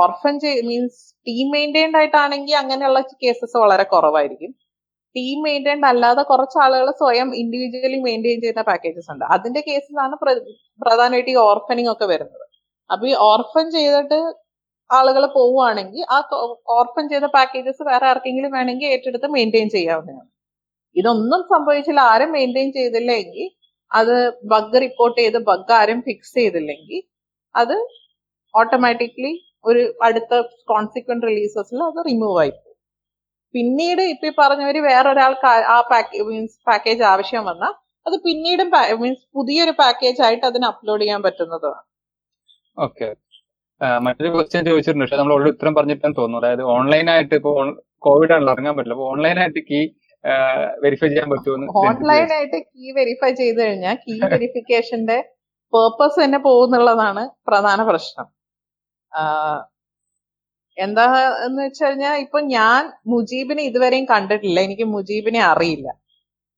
ഓർഫൻ 0.00 0.36
മീൻസ് 0.70 1.00
ടീം 1.26 1.46
മെയിന്റൈൻഡ് 1.56 1.98
ആയിട്ടാണെങ്കിൽ 2.00 2.56
അങ്ങനെയുള്ള 2.62 3.00
കേസസ് 3.22 3.56
വളരെ 3.64 3.84
കുറവായിരിക്കും. 3.94 4.52
ടീം 5.16 5.42
മെയിന്റൈൻഡ് 5.42 5.86
അല്ലാതെ 5.86 6.22
കുറച്ച് 6.22 6.62
ആളുകൾ 6.62 6.90
സ്വയം 6.90 7.36
ഇൻഡിവിജ്വലി 7.36 8.00
മെയിന്റെയിൻ 8.00 8.40
ചെയ്യുന്ന 8.40 8.62
പാക്കേജസ് 8.62 9.10
ഉണ്ട്. 9.10 9.24
അതിന്റെ 9.24 9.64
കേസിലാണ് 9.68 10.16
പ്ര- 10.16 10.42
പ്രധാനമായിട്ട് 10.82 11.30
ഈ 11.30 11.36
ഓർഫനിങ് 11.36 11.92
ഒക്കെ 11.92 12.04
വരുന്നത്. 12.04 12.48
അപ്പൊ 12.92 13.06
ഈ 13.06 13.14
ഓർഫൻ 13.14 13.70
ചെയ്തിട്ട് 13.70 14.34
ആളുകൾ 14.92 15.26
പോവുകയാണെങ്കിൽ 15.26 16.06
ആ 16.12 16.28
ഓർഫൻ 16.68 17.08
ചെയ്ത 17.08 17.22
പാക്കേജസ് 17.22 17.82
വേറെ 17.82 18.06
ആർക്കെങ്കിലും 18.06 18.50
വേണമെങ്കിൽ 18.50 18.86
ഏറ്റെടുത്ത് 18.86 19.26
മെയിന്റെയിൻ 19.26 19.68
ചെയ്യാവുന്നതാണ്. 19.68 20.28
ഇതൊന്നും 20.96 21.42
സംഭവിച്ചില്ല. 21.42 22.00
ആരും 22.00 22.32
മെയിന്റെയിൻ 22.32 22.72
ചെയ്തില്ലെങ്കിൽ 22.72 23.50
അത് 23.92 24.32
ബഗ് 24.44 24.82
റിപ്പോർട്ട് 24.82 25.20
ചെയ്ത് 25.20 25.38
ബഗ് 25.38 25.72
ആരും 25.72 26.00
ഫിക്സ് 26.00 26.34
ചെയ്തില്ലെങ്കിൽ 26.34 27.02
അത് 27.56 27.86
ഓട്ടോമാറ്റിക്കലി 28.56 29.54
ഒരു 29.64 29.98
അടുത്ത 30.02 30.40
കോൺസിക്വന്റ് 30.68 31.26
റിലീസസിൽ 31.26 31.82
അത് 31.82 32.04
റിമൂവ് 32.06 32.38
ആയി 32.38 32.50
പിന്നീട് 33.52 34.02
ഇപ്പൊ 34.02 34.26
ഈ 34.26 34.32
പറഞ്ഞവര് 34.38 34.78
വേറൊരാൾക്ക് 34.78 35.46
ആ- 35.46 35.80
പാക്ക് 35.80 36.22
മീൻസ് 36.22 36.58
പാക്കേജ് 36.66 37.02
ആവശ്യം 37.02 37.44
വന്നാൽ 37.44 37.72
അത് 38.06 38.20
പിന്നീടും 38.22 38.70
മീൻസ് 39.00 39.28
പുതിയൊരു 39.34 39.70
പാക്കേജ് 39.70 40.22
ആയിട്ട് 40.22 40.46
അതിന് 40.46 40.64
അപ്ലോഡ് 40.64 41.02
ചെയ്യാൻ 41.02 41.22
പറ്റുന്നതാണ്. 41.22 41.82
ഓക്കെ. 42.78 43.14
മറ്റൊരു 43.98 44.30
ക്വസ്റ്റ്യൻ 44.30 44.64
ചോദിച്ചിട്ടുണ്ട്. 44.64 45.04
പക്ഷെ 45.04 45.16
നമ്മൾ 45.16 45.48
ഉത്തരം 45.48 45.74
പറഞ്ഞിട്ടാണ് 45.74 46.14
തോന്നുന്നു. 46.18 46.46
അതായത് 46.46 46.62
ഓൺലൈനായിട്ട് 46.62 47.34
ഇപ്പൊ 47.34 47.72
കോവിഡ് 47.98 48.32
ആണല്ലോ 48.32 48.52
ഇറങ്ങാൻ 48.52 48.76
പറ്റില്ല. 48.76 48.94
അപ്പൊ 48.94 49.10
ഓൺലൈനായിട്ട് 49.10 49.60
കീ 49.60 49.88
വെരിഫൈ 50.82 51.08
ചെയ്യാൻ 51.08 51.30
പറ്റുമെന്ന് 51.30 51.66
ഓൺലൈൻ 51.78 52.32
ആയിട്ട് 52.32 52.56
കീ 52.66 52.92
വെരിഫൈ 52.92 53.30
ചെയ്ത് 53.32 53.62
കഴിഞ്ഞാൽ 53.62 53.94
കീ 53.94 54.20
വെരിഫിക്കേഷന്റെ 54.20 55.34
പേർപ്പസ് 55.74 56.24
തന്നെ 56.24 56.38
പോകുന്നുള്ളതാണ് 56.38 57.30
പ്രധാന 57.46 57.82
പ്രശ്നം. 57.88 58.26
എന്താ 60.78 61.04
എന്ന് 61.46 61.60
വെച്ച് 61.66 61.80
കഴിഞ്ഞാൽ 61.84 62.14
ഇപ്പൊ 62.24 62.38
ഞാൻ 62.56 62.82
മുജീബിനെ 63.12 63.62
ഇതുവരെയും 63.70 64.06
കണ്ടിട്ടില്ല. 64.12 64.58
എനിക്ക് 64.68 64.86
മുജീബിനെ 64.96 65.40
അറിയില്ല. 65.52 65.88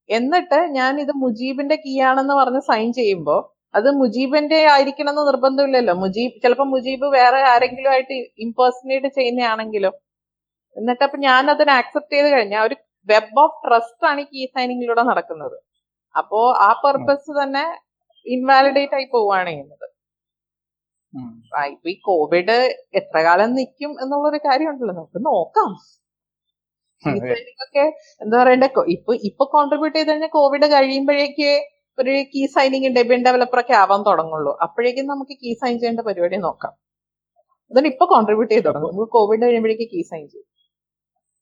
എന്നിട്ട് 0.09 0.59
ഞാൻ 0.79 0.93
ഇത് 1.05 1.13
മുജീബിന്റെ 1.25 1.77
കീ 1.85 1.95
ആണെന്ന് 2.11 2.35
പറഞ്ഞ് 2.41 2.63
സൈൻ 2.71 2.89
ചെയ്യുമ്പോൾ 3.01 3.41
അത് 3.75 3.89
മുജീബിന്റെ 4.01 4.59
ആയിരിക്കണം 4.75 5.13
എന്ന് 5.13 5.25
നിർബന്ധമില്ലല്ലോ. 5.31 5.95
മുജീബ് 6.05 6.35
ചിലപ്പോൾ 6.45 6.69
മുജീബ് 6.75 7.07
വേറെ 7.19 7.41
ആരെങ്കിലും 7.53 7.91
ആയിട്ട് 7.95 8.15
ഇംപേഴ്സണേറ്റ് 8.47 9.11
ചെയ്യുന്നതാണെങ്കിലോ. 9.19 9.93
എന്നിട്ട് 10.77 11.05
അപ്പൊ 11.07 11.19
ഞാൻ 11.29 11.45
അതിനെ 11.55 11.73
ആക്സെപ്റ്റ് 11.81 12.15
ചെയ്ത് 12.17 12.29
കഴിഞ്ഞാൽ 12.35 12.63
ഒരു 12.69 12.77
വെബ് 13.09 13.41
ഓഫ് 13.45 13.59
ട്രസ്റ്റ് 13.67 14.07
ആണ് 14.11 14.23
കീ 14.33 14.43
സൈനിങ്ങിലൂടെ 14.57 15.05
നടക്കുന്നത്. 15.11 15.57
അപ്പോ 16.15 16.41
ആ 16.69 16.71
പർപ്പസ് 16.85 17.33
തന്നെ 17.43 17.65
ഇൻവാലിഡേറ്റ് 18.27 18.97
ആയി 18.99 19.07
പോവുകയാണ് 19.15 19.51
ചെയ്യുന്നത്. 19.51 19.87
ഇപ്പൊ 21.73 21.89
ഈ 21.91 21.97
കോവിഡ് 22.09 22.57
എത്ര 22.95 23.17
കാലം 23.23 23.55
നിൽക്കും 23.55 23.91
എന്നുള്ളൊരു 24.03 24.41
കാര്യമുണ്ടല്ലോ. 24.49 24.95
നമുക്ക് 24.95 25.21
നോക്കാം. 25.27 25.71
ഒക്കെ 27.65 27.85
എന്താ 28.23 28.37
പറയണ്ടേ 28.43 28.69
ഇപ്പൊ 28.95 29.13
ഇപ്പൊ 29.29 29.45
കോൺട്രിബ്യൂട്ട് 29.53 29.97
ചെയ്ത് 29.99 30.11
കഴിഞ്ഞാൽ 30.11 30.31
കോവിഡ് 30.33 30.67
കഴിയുമ്പോഴേക്ക് 30.73 31.51
ഒരു 31.99 32.13
കീ 32.33 32.43
സൈനിങ് 32.47 32.91
ഡെബിൻ 32.97 33.21
ഡെവലപ്പർ 33.27 33.61
ഒക്കെ 33.61 33.75
ആവാൻ 33.75 34.01
തുടങ്ങുള്ളൂ. 34.03 34.53
അപ്പോഴേക്കും 34.63 35.07
നമുക്ക് 35.07 35.35
കീ 35.43 35.51
സൈൻ 35.53 35.75
ചെയ്യേണ്ട 35.79 36.01
പരിപാടി 36.01 36.37
നോക്കാം. 36.37 36.73
അതാണ് 37.71 37.87
ഇപ്പൊ 37.87 38.05
കോൺട്രിബ്യൂട്ട് 38.07 38.53
ചെയ്ത് 38.55 38.67
തുടങ്ങും. 38.69 38.91
നമുക്ക് 38.91 39.11
കോവിഡ് 39.11 39.43
കഴിയുമ്പോഴേക്ക് 39.43 39.87
കീ 39.93 40.03
സൈൻ 40.03 40.25
ചെയ്യും. 40.29 40.47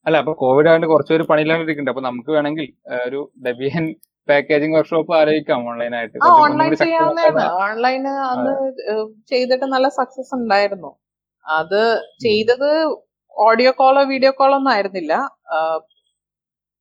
അല്ല 0.07 0.17
അപ്പൊ 0.17 0.33
കോവിഡ് 0.33 0.69
ആയതുകൊണ്ട് 0.69 0.87
കുറച്ചൊരു 0.87 1.23
പണിയിലാണ് 1.23 1.63
ഇരിക്കുന്നുണ്ട് 1.63 1.91
അപ്പൊ 1.91 2.03
നമുക്ക് 2.03 2.31
വേണമെങ്കിൽ 2.31 2.67
ഒരു 3.07 3.33
ഡെബിയൻ 3.47 3.85
പാക്കേജിംഗ് 4.29 4.77
വർക്ക്ഷോപ്പ് 4.77 5.13
ആലോചിക്കാം 5.19 5.67
ഓൺലൈനായിട്ട് 5.71 6.17
ആയിട്ട്. 6.19 6.41
ഓൺലൈൻ 6.45 6.73
ചെയ്യാവുന്നതാണ് 6.85 8.55
ഏഹ് 8.93 9.07
ചെയ്തിട്ട് 9.31 9.67
നല്ല 9.75 9.89
സക്സസ് 9.99 10.33
ഉണ്ടായിരുന്നു. 10.39 10.91
അത് 11.45 11.83
ചെയ്തത് 12.21 12.71
ഓഡിയോ 13.37 13.71
കോളോ 13.81 14.03
വീഡിയോ 14.13 14.33
കോളോ 14.41 14.55
ഒന്നും 14.57 14.73
ആയിരുന്നില്ല. 14.73 15.15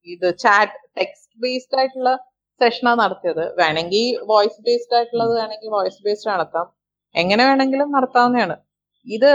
ഇത് 0.06 0.28
ചാറ്റ് 0.44 0.78
ടെക്സ്റ്റ് 0.98 1.34
ബേസ്ഡ് 1.42 1.78
ആയിട്ടുള്ള 1.78 2.10
സെഷനാണ് 2.60 2.98
നടത്തിയത്. 3.00 3.44
വേണമെങ്കിൽ 3.60 4.04
വോയിസ് 4.32 4.60
ബേസ്ഡ് 4.66 4.96
ആയിട്ടുള്ളത് 4.96 5.32
വേണമെങ്കിൽ 5.40 5.70
വോയിസ് 5.76 6.02
ബേസ്ഡ് 6.06 6.30
നടത്താം. 6.30 6.66
എങ്ങനെ 7.14 7.42
വേണമെങ്കിലും 7.48 7.88
നടത്താവുന്നതാണ്. 7.96 8.56
ഇത് 9.06 9.32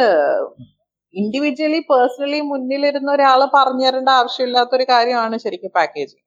ഇൻഡിവിജ്വലി 1.16 1.80
പേഴ്സണലി 1.91 2.39
മുന്നിലിരുന്ന 2.51 3.09
ഒരാൾ 3.11 3.39
പറഞ്ഞു 3.55 3.86
തരേണ്ട 3.88 4.09
ആവശ്യമില്ലാത്തൊരു 4.20 4.86
കാര്യമാണ് 4.89 5.36
ശരിക്കും 5.38 5.72
പാക്കേജിങ് 5.76 6.24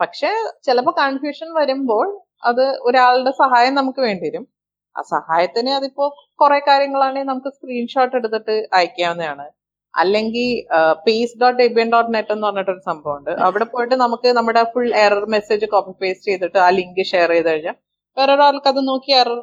പക്ഷെ 0.00 0.30
ചിലപ്പോൾ 0.66 0.94
കൺഫ്യൂഷൻ 1.02 1.48
വരുമ്പോൾ 1.60 2.06
അത് 2.50 2.64
ഒരാളുടെ 2.88 3.32
സഹായം 3.42 3.74
നമുക്ക് 3.80 4.00
വേണ്ടി 4.06 4.24
വരും 4.28 4.44
ആ 4.96 5.02
സഹായത്തിന് 5.14 5.70
അതിപ്പോ 5.78 6.04
കുറെ 6.40 6.58
കാര്യങ്ങളാണെങ്കിൽ 6.68 7.28
നമുക്ക് 7.30 7.50
സ്ക്രീൻഷോട്ട് 7.56 8.14
എടുത്തിട്ട് 8.18 8.54
അയക്കാവുന്നതാണ്. 8.78 9.46
അല്ലെങ്കിൽ 9.94 10.48
paste 11.06 11.36
dot 11.42 11.60
Debian 11.66 11.88
dot 11.94 12.10
net 12.14 12.32
എന്ന് 12.34 12.46
പറഞ്ഞിട്ടൊരു 12.46 12.82
സംഭവമുണ്ട്. 12.90 13.30
അവിടെ 13.46 13.66
പോയിട്ട് 13.72 13.96
നമുക്ക് 14.04 14.28
നമ്മുടെ 14.38 14.62
full 14.72 14.88
error 15.04 15.24
message 15.34 15.66
copy 15.74 15.92
paste 16.02 16.28
ചെയ്തിട്ട് 16.30 16.58
ആ 16.66 16.68
ലിങ്ക് 16.78 17.02
ഷെയർ 17.12 17.30
ചെയ്ത് 17.34 17.48
കഴിഞ്ഞാൽ 17.50 17.76
വേറൊരാൾക്ക് 18.16 18.68
അത് 18.72 18.80
നോക്കി 18.90 19.12
എറർ 19.20 19.38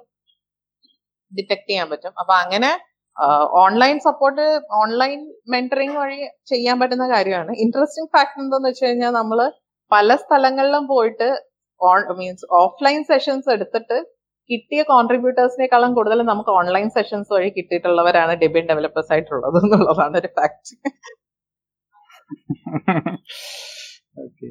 ഡിറ്റക്ട് 1.31 1.67
ചെയ്യാൻ 1.69 1.87
പറ്റും. 1.93 2.13
അപ്പൊ 2.21 2.33
അങ്ങനെ 2.43 2.71
ഓൺലൈൻ 3.63 3.97
സപ്പോർട്ട് 4.07 4.45
ഓൺലൈൻ 4.81 5.19
മെന്ററിങ് 5.53 5.97
വഴി 6.01 6.17
ചെയ്യാൻ 6.51 6.75
പറ്റുന്ന 6.81 7.05
കാര്യമാണ്. 7.15 7.51
ഇൻട്രസ്റ്റിംഗ് 7.63 8.11
ഫാക്ട് 8.15 8.39
എന്താന്ന് 8.43 8.69
വെച്ച് 8.69 8.83
കഴിഞ്ഞാൽ 8.85 9.13
നമ്മൾ 9.19 9.39
പല 9.91 10.15
സ്ഥലങ്ങളിലും 10.15 10.83
പോയിട്ട് 10.87 11.29
ഓൺ 11.81 12.01
മീൻസ് 12.17 12.45
ഓഫ്ലൈൻ 12.55 12.99
സെഷൻസ് 13.03 13.49
എടുത്തിട്ട് 13.49 13.97
കിട്ടിയ 14.49 14.81
കോൺട്രിബ്യൂട്ടേഴ്സിനേക്കാളും 14.83 15.91
കൂടുതൽ 15.95 16.19
നമുക്ക് 16.23 16.51
ഓൺലൈൻ 16.51 16.87
സെഷൻസ് 16.89 17.31
വഴി 17.33 17.49
കിട്ടിയിട്ടുള്ളവരാണ് 17.49 18.33
ഡെബിൻ 18.41 18.65
ഡെവലപ്പേഴ്സ് 18.69 19.11
ആയിട്ടുള്ളത് 19.13 19.57
എന്നുള്ളതാണ് 19.61 20.17
ഒരു 20.17 20.29
ഫാക്ട് 20.37 20.75
ഓക്കെ 24.25 24.49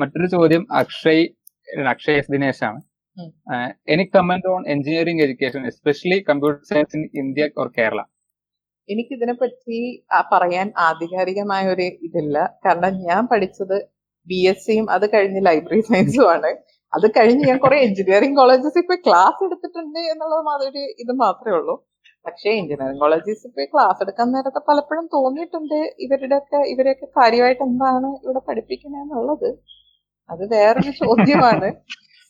മറ്റൊരു 0.00 0.28
ചോദ്യം 0.28 0.62
അക്ഷയ് 0.72 1.24
അക്ഷയ് 1.88 2.18
എസ് 2.18 2.32
ദിനേശ് 2.32 2.62
ആണ് 2.64 2.80
any 3.88 4.04
comment 4.14 4.48
on 4.48 4.62
engineering 4.68 5.22
education 5.22 5.62
especially 5.66 6.18
computer 6.28 6.60
science 6.64 6.96
in 6.96 7.04
India 7.14 7.46
or 7.56 7.68
Kerala 7.78 8.00
എനിക്കിതിനെ 8.88 9.34
പറ്റി 9.34 9.78
പറയാൻ 10.32 10.66
ആധികാരികമായ 10.78 11.64
ഒരു 11.68 11.86
ഇതില്ല. 12.06 12.36
കാരണം 12.66 12.92
ഞാൻ 13.00 13.22
പഠിച്ചത് 13.26 13.74
ബി 14.30 14.38
എസ് 14.50 14.64
സിയും 14.66 14.86
അത് 14.96 15.06
കഴിഞ്ഞ് 15.14 15.40
ലൈബ്രറി 15.48 15.80
സയൻസും 15.90 16.26
ആണ്. 16.34 16.50
അത് 16.92 17.06
കഴിഞ്ഞ് 17.16 17.44
ഞാൻ 17.50 17.58
കുറെ 17.64 17.76
എഞ്ചിനീയറിംഗ് 17.86 18.38
കോളേജസ് 18.40 18.78
ഇപ്പൊ 18.82 18.96
ക്ലാസ് 19.06 19.40
എടുത്തിട്ടുണ്ട് 19.46 20.00
എന്നുള്ളത് 20.12 20.42
മാതിരി 20.50 20.84
ഇത് 21.02 21.12
മാത്രമേ 21.24 21.54
ഉള്ളൂ. 21.58 21.74
പക്ഷേ 22.26 22.48
എഞ്ചിനീയറിംഗ് 22.60 23.02
കോളേജസ് 23.04 23.44
ഇപ്പൊ 23.48 23.64
ക്ലാസ് 23.74 24.00
എടുക്കാൻ 24.04 24.28
നേരത്തെ 24.34 24.60
പലപ്പോഴും 24.68 25.06
തോന്നിയിട്ടുണ്ട് 25.16 25.78
ഇവരുടെയൊക്കെ 26.04 26.60
ഇവരെയൊക്കെ 26.72 27.06
കാര്യമായിട്ട് 27.18 27.62
എന്താണ് 27.68 28.08
ഇവിടെ 28.24 28.42
പഠിപ്പിക്കണെന്നുള്ളത് 28.48 29.48
അത് 30.30 30.42
വേറൊരു 30.54 30.92
ചോദ്യമാണ്. 31.02 31.68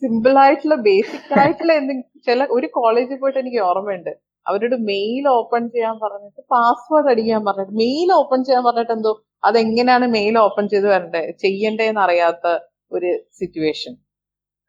സിമ്പിൾ 0.02 0.34
ആയിട്ടുള്ള 0.44 0.76
ബേസിക് 0.88 1.32
ആയിട്ടുള്ള 1.42 1.72
എന്തെങ്കിലും 1.80 2.20
ചില 2.26 2.44
ഒരു 2.56 2.66
കോളേജിൽ 2.78 3.18
പോയിട്ട് 3.22 3.40
എനിക്ക് 3.44 3.60
ഓർമ്മയുണ്ട്. 3.68 4.12
അവരോട് 4.46 4.76
മെയിൽ 4.90 5.24
ഓപ്പൺ 5.38 5.62
ചെയ്യാൻ 5.72 5.96
പറഞ്ഞിട്ട് 6.04 6.42
പാസ്വേഡ് 6.54 7.08
അടിക്കാൻ 7.12 7.42
പറഞ്ഞിട്ട് 7.48 7.74
മെയിൽ 7.82 8.10
ഓപ്പൺ 8.20 8.38
ചെയ്യാൻ 8.46 8.62
പറഞ്ഞിട്ട് 8.68 8.94
എന്തോ 8.98 9.12
അതെങ്ങനെയാണ് 9.44 10.06
മെയിൽ 10.06 10.38
ഓപ്പൺ 10.38 10.68
ചെയ്ത് 10.68 10.88
വരണ്ടേ? 10.88 11.22
ചെയ്യണ്ടേന്ന് 11.42 12.00
അറിയാത്ത 12.00 12.46
ഒരു 12.92 13.10
സിറ്റുവേഷൻ 13.38 13.94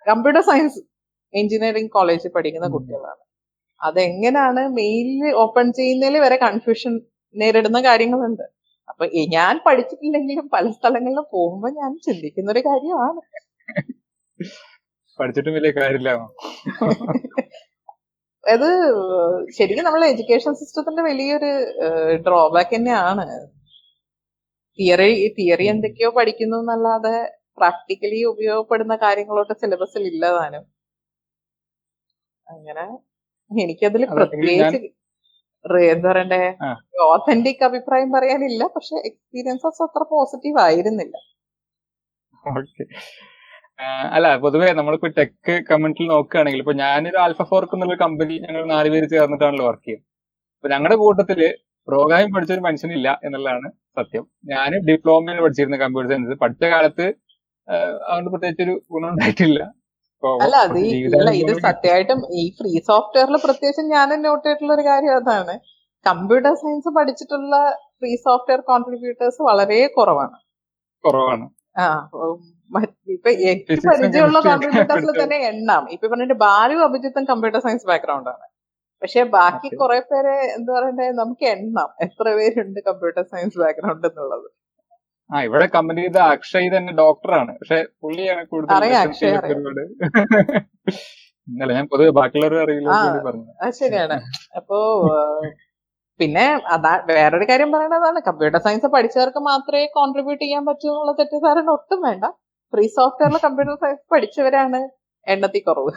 കമ്പ്യൂട്ടർ 0.08 0.42
സയൻസ് 0.42 0.80
എഞ്ചിനീയറിംഗ് 1.34 1.92
കോളേജിൽ 1.92 2.32
പഠിക്കുന്ന 2.36 2.68
കുട്ടികളാണ്. 2.68 3.22
അതെങ്ങനെയാണ് 3.82 4.62
മെയിലിൽ 4.78 5.36
ഓപ്പൺ 5.44 5.74
ചെയ്യുന്നതിൽ 5.74 6.18
വരെ 6.20 6.38
കൺഫ്യൂഷൻ 6.38 6.94
നേരിടുന്ന 7.36 7.80
കാര്യങ്ങളുണ്ട്? 7.82 8.46
അപ്പൊ 8.90 9.06
ഞാൻ 9.36 9.60
പഠിച്ചിട്ടില്ലെങ്കിലും 9.66 10.50
പല 10.54 10.72
സ്ഥലങ്ങളിലും 10.72 11.26
പോകുമ്പോൾ 11.34 11.72
ഞാൻ 11.72 11.92
ചിന്തിക്കുന്ന 12.06 12.52
ഒരു 12.52 12.60
കാര്യമാണ്. 12.60 13.22
പഠിച്ചിട്ടും 15.20 15.54
വലിയ 15.54 15.72
കാര്യമില്ല. 15.72 16.10
അത് 18.54 18.68
ശരിക്കും 19.58 19.86
നമ്മളെ 19.86 20.08
എഡ്യൂക്കേഷൻ 20.08 20.54
സിസ്റ്റത്തിന്റെ 20.54 21.02
വലിയൊരു 21.02 21.52
ഡ്രോബാക്ക് 22.28 22.76
തന്നെയാണ്. 22.76 23.26
തിയറി 24.80 25.12
തിയറി 25.38 25.66
എന്തൊക്കെയോ 25.74 26.10
പഠിക്കുന്നു 26.18 26.58
എന്നല്ലാതെ 26.64 27.16
പ്രാക്ടിക്കലി 27.60 28.20
ഉപയോഗപ്പെടുന്ന 28.34 28.96
കാര്യങ്ങളോട്ട് 29.06 29.54
സിലബസിൽ 29.62 30.04
ഇല്ലതാനും. 30.12 30.64
അങ്ങനെ 32.48 32.86
എനിക്കതിൽ 33.52 34.04
പ്രത്യേകിച്ച് 34.18 34.80
എന്താ 35.94 36.10
പറയണ്ടേ 36.10 36.42
ഓതന്റിക് 37.06 37.64
അഭിപ്രായം 37.68 38.10
പറയാനില്ല 38.16 38.64
പക്ഷെ 38.76 38.96
എക്സ്പീരിയൻസസ് 39.10 39.82
അത്ര 39.86 40.04
പോസിറ്റീവ് 40.14 40.60
ആയിരുന്നില്ല. 40.66 41.16
ഓക്കെ 42.54 42.84
അല്ല 44.16 44.28
പൊതുവെ 44.44 44.70
നമ്മളിപ്പോ 44.78 45.10
ടെക് 45.18 45.52
കമ്മ്യൂണിറ്റിയിൽ 45.70 46.10
നോക്കുകയാണെങ്കിൽ 46.14 46.62
ഇപ്പൊ 46.64 46.76
ഞാനൊരു 46.84 47.18
ആൽഫ 47.26 47.42
ഫോർക്ക് 47.52 47.76
എന്നുള്ള 47.76 47.96
കമ്പനി 48.04 48.36
ഞങ്ങൾ 48.46 48.64
നാലുപേര് 48.74 49.08
ചേർന്നിട്ടാണല്ലോ 49.14 49.66
വർക്ക് 49.70 49.86
ചെയ്യുന്നത്. 49.86 50.08
അപ്പൊ 50.58 50.70
ഞങ്ങളുടെ 50.74 50.98
കൂട്ടത്തിൽ 51.04 51.40
പ്രോഗ്രാമിംഗ് 51.90 52.34
പഠിച്ച 52.36 52.52
ഒരു 52.58 52.64
മനുഷ്യനില്ല 52.68 53.10
എന്നുള്ളതാണ് 53.26 53.70
സത്യം. 53.98 54.24
ഞാൻ 54.54 54.72
ഡിപ്ലോമയിൽ 54.90 55.42
പഠിച്ചിരുന്ന 55.46 55.78
കമ്പ്യൂട്ടർ 55.84 56.10
സയൻസ് 56.14 56.40
പഠിച്ച 56.44 56.64
കാലത്ത് 56.74 57.08
അതുകൊണ്ട് 58.08 58.30
പ്രത്യേകിച്ച് 58.34 58.64
ഒരു 58.68 58.76
ഗുണം 58.94 59.10
ഉണ്ടായിട്ടില്ല. 59.14 59.60
അല്ല 60.46 60.56
അത് 60.68 60.80
അല്ല 61.20 61.32
ഇത് 61.42 61.52
സത്യമായിട്ടും 61.66 62.22
ഈ 62.40 62.44
ഫ്രീ 62.58 62.72
സോഫ്റ്റ്വെയറിൽ 62.90 63.38
പ്രത്യേകിച്ച് 63.46 63.84
ഞാൻ 63.96 64.10
നോട്ട് 64.26 64.44
ചെയ്തിട്ടുള്ള 64.46 64.74
ഒരു 64.78 64.84
കാര്യം 64.90 65.14
അതാണ്. 65.20 65.54
കമ്പ്യൂട്ടർ 66.06 66.54
സയൻസ് 66.64 66.90
പഠിച്ചിട്ടുള്ള 66.98 67.56
ഫ്രീ 68.00 68.12
സോഫ്റ്റ്വെയർ 68.26 68.62
കോൺട്രിബ്യൂട്ടേഴ്സ് 68.72 69.42
വളരെ 69.50 69.80
കുറവാണ്. 69.98 70.38
കുറവാണ്. 71.04 71.46
ആ 71.82 71.86
ഇപ്പൊ 73.16 73.30
എനിക്ക് 73.52 73.88
പരിചയമുള്ള 73.90 74.40
കോൺട്രിബ്യൂട്ടേഴ്സിൽ 74.48 75.12
തന്നെ 75.22 75.38
എണ്ണാം. 75.52 75.84
ഇപ്പൊ 75.96 76.06
പറഞ്ഞിട്ട് 76.12 76.38
ബാലു 76.46 76.78
അഭിജിത്തും 76.88 77.26
കമ്പ്യൂട്ടർ 77.32 77.62
സയൻസ് 77.68 77.88
ബാക്ക്ഗ്രൗണ്ട് 77.92 78.30
ആണ്. 78.36 78.46
പക്ഷെ 79.02 79.22
ബാക്കി. 79.36 79.68
കുറെ 79.82 80.00
പേരെ 80.10 80.34
എന്താ 80.56 80.72
പറയണ്ടേ 80.78 81.06
നമുക്ക് 81.20 81.46
എണ്ണം. 81.56 81.90
എത്ര 82.06 82.26
പേരുണ്ട് 82.40 82.80
കമ്പ്യൂട്ടർ 82.88 83.24
സയൻസ് 83.34 83.60
ബാക്ക്ഗ്രൗണ്ട് 83.62 84.08
എന്നുള്ളത്. 84.10 84.48
ആ 85.30 85.42
ഇവിടെ 85.48 85.66
കമ്പനി 85.76 86.02
ചെയ്ത 86.04 86.20
അക്ഷയ് 86.34 86.70
തന്നെ 86.76 86.92
ഡോക്ടറാണ് 87.00 87.52
പക്ഷെ 87.60 87.80
പുള്ളിയാണ് 88.04 88.44
കൂടുതൽ 88.52 88.74
ഇന്നലെ 91.48 91.74
ഞാൻ 91.78 91.86
പൊതുവെ 91.92 92.12
ബാക്കിയുള്ളവരെ 92.18 92.60
അറിയില്ല. 92.64 92.90
പറഞ്ഞു. 93.28 93.52
ശരിയാണ്. 93.80 94.16
അപ്പോ 94.60 94.78
പിന്നെ 96.20 96.46
അതാ 96.76 96.94
വേറൊരു 97.10 97.46
കാര്യം 97.50 97.70
പറയണതാണ്. 97.76 98.20
കമ്പ്യൂട്ടർ 98.28 98.60
സയൻസ് 98.66 98.88
പഠിച്ചവർക്ക് 98.96 99.42
മാത്രമേ 99.52 99.86
കോൺട്രിബ്യൂട്ട് 99.98 100.44
ചെയ്യാൻ 100.44 100.64
പറ്റൂ 100.70 100.88
എന്നുള്ള 100.92 101.14
തെറ്റിദ്ധാരണ 101.20 101.70
ഒട്ടും 101.78 102.02
വേണ്ട. 102.08 102.26
ഫ്രീ 102.74 102.86
സോഫ്റ്റ്വെയറിൽ 102.98 103.40
കമ്പ്യൂട്ടർ 103.46 103.76
സയൻസ് 103.84 104.06
പഠിച്ചവരാണ് 104.14 104.82
എണ്ണത്തിൽ 105.28 105.64
കുറവ് 105.70 105.94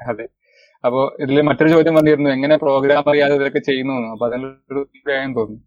അതെ. 0.00 0.26
അപ്പോ 0.84 1.00
ഇതിൽ 1.20 1.36
മറ്റൊരു 1.42 1.70
ചോദ്യം 1.74 1.94
വന്നിരുന്നു 1.94 2.30
എങ്ങനെ 2.30 2.54
പ്രോഗ്രാം 2.56 3.08
അറിയാതെ 3.10 3.34
ഇതൊക്കെ 3.34 3.60
ചെയ്യുന്നു. 3.60 3.96
അപ്പൊ 4.12 4.24
അതിനൊരു 4.28 4.80
അഭിപ്രായം 4.80 5.32
തോന്നുന്നു 5.38 5.62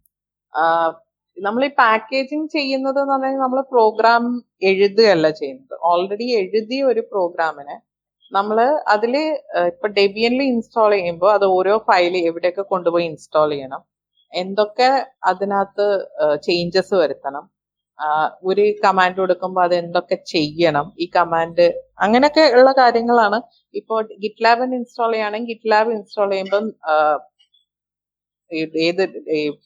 നമ്മൾ 1.37 1.61
ഈ 1.65 1.71
പാക്കേജിങ് 1.77 2.47
ചെയ്യുന്നത് 2.53 2.99
എന്ന് 3.01 3.13
പറഞ്ഞാൽ 3.13 3.39
നമ്മൾ 3.39 3.59
പ്രോഗ്രാം 3.73 4.23
എഴുതുകയല്ല 4.69 5.27
ചെയ്യുന്നത് 5.39 5.75
ഓൾറെഡി 5.89 6.27
എഴുതിയ 6.41 6.83
ഒരു 6.83 7.01
പ്രോഗ്രാമിനെ 7.11 7.75
നമ്മൾ 8.31 8.57
അതിൽ 8.87 9.13
ഇപ്പൊ 9.71 9.87
ഡെബിയനിൽ 9.97 10.43
ഇൻസ്റ്റാൾ 10.43 10.91
ചെയ്യുമ്പോൾ 10.91 11.31
അത് 11.33 11.45
ഓരോ 11.57 11.73
ഫയൽ 11.87 12.15
എവിടെയൊക്കെ 12.21 12.63
കൊണ്ടുപോയി 12.71 13.05
ഇൻസ്റ്റാൾ 13.05 13.49
ചെയ്യണം 13.51 13.81
എന്തൊക്കെ 14.33 14.89
അതിനകത്ത് 15.23 15.87
ചേഞ്ചസ് 16.43 16.95
വരുത്തണം 17.01 17.43
ഒരു 18.49 18.63
കമാൻഡ് 18.83 19.19
കൊടുക്കുമ്പോൾ 19.21 19.63
അത് 19.67 19.75
എന്തൊക്കെ 19.83 20.17
ചെയ്യണം? 20.33 20.85
ഈ 21.03 21.05
കമാൻഡ് 21.17 21.65
അങ്ങനെയൊക്കെ 22.05 22.43
ഉള്ള 22.57 22.71
കാര്യങ്ങളാണ്. 22.81 23.37
ഇപ്പോൾ 23.79 23.99
ഗിറ്റ് 24.23 24.43
ലാബിന് 24.45 24.75
ഇൻസ്റ്റാൾ 24.79 25.11
ചെയ്യുകയാണെങ്കിൽ 25.11 25.49
ഗിറ്റ് 25.51 25.71
ലാബ് 25.73 25.91
ഇൻസ്റ്റാൾ 25.97 26.29
ചെയ്യുമ്പം 26.33 26.65
ഏത് 28.87 29.03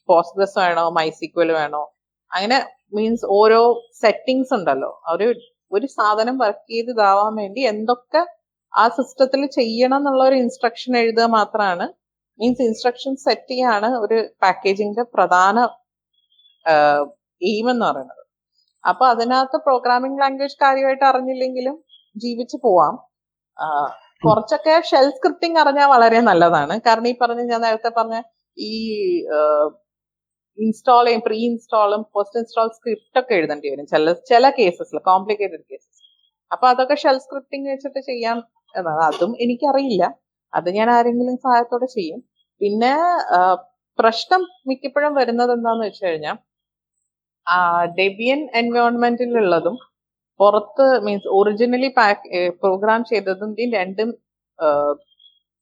പോസ്റ്റ്ഗ്രസ് 0.09 0.57
വേണോ 0.63 0.83
മൈസിക്വൽ 0.99 1.49
വേണോ 1.61 1.83
അങ്ങനെ 2.31 2.57
മീൻസ് 2.97 3.25
ഓരോ 3.39 3.61
സെറ്റിങ്സ് 4.03 4.53
ഉണ്ടല്ലോ. 4.57 4.91
ഒരു 5.13 5.27
ഒരു 5.71 5.87
സാധനം 5.97 6.35
വർക്ക് 6.43 6.67
ചെയ്ത് 6.73 6.91
ഇതാവാൻ 6.95 7.33
വേണ്ടി 7.41 7.61
എന്തൊക്കെ 7.71 8.21
ആ 8.73 8.83
സിസ്റ്റത്തിൽ 8.97 9.41
ചെയ്യണം 9.59 9.97
എന്നുള്ള 10.01 10.21
ഒരു 10.29 10.37
ഇൻസ്ട്രക്ഷൻ 10.43 10.91
എഴുതുക 11.01 11.25
മാത്രമാണ്. 11.37 11.85
മീൻസ് 12.39 12.63
ഇൻസ്ട്രക്ഷൻ 12.67 13.13
സെറ്റ് 13.25 13.51
ചെയ്യാണ് 13.51 13.89
ഒരു 14.03 14.17
പാക്കേജിന്റെ 14.43 15.03
പ്രധാന 15.15 15.57
എയിം 17.41 17.67
എന്ന് 17.73 17.85
പറയുന്നത്. 17.89 18.23
അപ്പൊ 18.83 19.03
അതിനകത്ത് 19.13 19.57
പ്രോഗ്രാമിംഗ് 19.67 20.19
ലാംഗ്വേജ് 20.21 20.57
കാര്യമായിട്ട് 20.63 21.05
അറിഞ്ഞില്ലെങ്കിലും 21.11 21.75
ജീവിച്ചു 22.15 22.57
പോവാം. 22.65 22.93
കുറച്ചൊക്കെ 24.23 24.73
ഷെൽ 24.89 25.07
സ്ക്രിപ്റ്റിംഗ് 25.17 25.59
അറിഞ്ഞാൽ 25.63 25.87
വളരെ 25.95 26.19
നല്ലതാണ്. 26.29 26.75
കാരണം 26.87 27.09
ഈ 27.11 27.15
പറഞ്ഞ 27.21 27.41
ഞാൻ 27.51 27.61
നേരത്തെ 27.67 27.91
പറഞ്ഞ 27.99 28.15
ഈ 28.57 28.71
ഇൻസ്റ്റാൾ 30.57 31.05
ചെയ്യും 31.07 31.21
പ്രീ 31.27 31.37
ഇൻസ്റ്റാളും 31.49 32.01
പോസ്റ്റ് 32.15 32.39
ഇൻസ്റ്റാൾ 32.41 32.67
സ്ക്രിപ്റ്റ് 32.77 33.19
ഒക്കെ 33.21 33.33
എഴുതേണ്ടി 33.39 33.67
വരും. 33.73 33.85
ചില 33.93 34.13
ചില 34.31 34.45
കേസസിൽ 34.59 34.99
കോംപ്ലിക്കേറ്റഡ് 35.09 35.65
കേസസ് 35.71 35.99
അപ്പൊ 36.51 36.65
അതൊക്കെ 36.73 36.95
ഷെൽ 37.03 37.17
സ്ക്രിപ്റ്റിംഗ് 37.25 37.69
വെച്ചിട്ട് 37.73 38.01
ചെയ്യാം 38.09 38.37
എന്നാണ്. 38.75 39.01
അതും 39.09 39.31
എനിക്കറിയില്ല. 39.45 40.03
അത് 40.53 40.67
ഞാൻ 40.77 40.87
ആരെങ്കിലും 40.97 41.35
സഹായത്തോടെ 41.45 41.87
ചെയ്യും. 41.97 42.19
പിന്നെ 42.61 42.93
പ്രശ്നം 43.99 44.41
മിക്കപ്പോഴും 44.69 45.13
വരുന്നത് 45.19 45.51
എന്താന്ന് 45.57 45.83
വെച്ച് 45.87 46.03
കഴിഞ്ഞാൽ 46.05 46.37
ഡെബിയൻ 47.99 48.41
എൻവയോൺമെന്റിലുള്ളതും 48.53 49.75
പുറത്ത് 50.39 50.85
മീൻസ് 51.05 51.29
ഒറിജിനലി 51.37 51.89
പാക്ക് 51.97 52.41
പ്രോഗ്രാം 52.63 53.01
ചെയ്തതും 53.11 53.51
രണ്ടും 53.79 54.09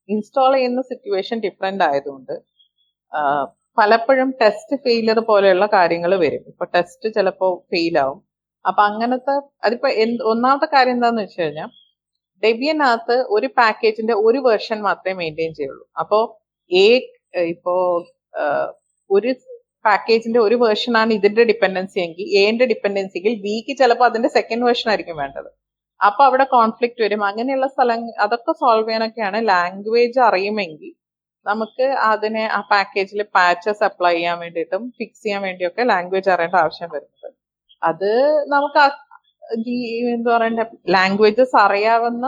ഇൻസ്റ്റാൾ 0.08 0.52
ചെയ്യുന്ന 0.54 0.80
സിറ്റുവേഷൻ 0.90 1.38
ഡിഫറെന്റ് 1.46 1.84
ആയതുകൊണ്ട് 1.88 2.34
പലപ്പോഴും 3.78 4.30
ടെസ്റ്റ് 4.40 4.76
ഫെയിലർ 4.84 5.18
പോലെയുള്ള 5.30 5.66
കാര്യങ്ങൾ 5.74 6.12
വരും. 6.24 6.44
ഇപ്പൊ 6.52 6.64
ടെസ്റ്റ് 6.76 7.08
ചിലപ്പോൾ 7.16 7.52
ഫെയിൽ 7.72 7.96
ആവും. 8.04 8.20
അപ്പൊ 8.64 8.82
അങ്ങനത്തെ 8.90 9.34
അതിപ്പോ 9.66 9.88
ഒന്നാമത്തെ 10.32 10.68
കാര്യം 10.74 10.96
എന്താന്ന് 10.96 11.22
വെച്ച് 11.22 11.40
കഴിഞ്ഞാൽ 11.42 11.70
ഡെബിയനകത്ത് 12.42 13.16
ഒരു 13.36 13.48
പാക്കേജിന്റെ 13.58 14.14
ഒരു 14.26 14.38
വേർഷൻ 14.46 14.78
മാത്രമേ 14.88 15.14
മെയിന്റെയിൻ 15.20 15.52
ചെയ്യുള്ളൂ. 15.58 15.84
അപ്പോ 16.00 16.18
ഏ 16.70 16.84
ഇപ്പോ 17.54 17.74
ഒരു 19.10 19.30
പാക്കേജിന്റെ 19.88 20.40
ഒരു 20.46 20.56
വേർഷൻ 20.64 20.94
ആണ് 21.02 21.10
ഇതിന്റെ 21.18 21.42
ഡിപ്പെൻഡൻസി 21.50 21.98
എങ്കിൽ 22.06 22.28
എന്റെ 22.44 22.64
ഡിപ്പെൻഡൻസിക്ക് 22.72 23.32
ബിക്ക് 23.46 23.74
ചിലപ്പോൾ 23.80 24.06
അതിന്റെ 24.10 24.30
സെക്കൻഡ് 24.36 24.66
വേർഷൻ 24.68 24.88
ആയിരിക്കും 24.92 25.18
വേണ്ടത്. 25.22 25.50
അപ്പൊ 26.00 26.22
അവിടെ 26.28 26.44
കോൺഫ്ലിക്റ്റ് 26.56 27.02
വരും. 27.06 27.22
അങ്ങനെയുള്ള 27.28 27.66
സ്ഥലം 27.74 28.00
അതൊക്കെ 28.24 28.52
സോൾവ് 28.62 28.86
ചെയ്യാനൊക്കെയാണ് 28.88 29.38
ലാംഗ്വേജ് 29.52 30.20
അറിയുമെങ്കിൽ 30.28 30.92
നമുക്ക് 31.46 31.86
അതിനെ 32.10 32.44
ആ 32.56 32.60
പാക്കേജിൽ 32.72 33.20
പാച്ചസ് 33.36 33.84
അപ്ലൈ 33.88 34.12
ചെയ്യാൻ 34.16 34.36
വേണ്ടിയിട്ടും 34.42 34.82
ഫിക്സ് 34.98 35.22
ചെയ്യാൻ 35.24 35.40
വേണ്ടിയൊക്കെ 35.46 35.82
ലാംഗ്വേജ് 35.92 36.30
അറിയേണ്ട 36.34 36.56
ആവശ്യം 36.64 36.90
വരുന്നത്. 36.94 37.28
അത് 37.82 38.10
നമുക്ക് 38.54 38.80
എന്താ 40.14 40.30
പറയണ്ട 40.36 40.62
ലാംഗ്വേജസ് 40.96 41.56
അറിയാവുന്ന 41.64 42.26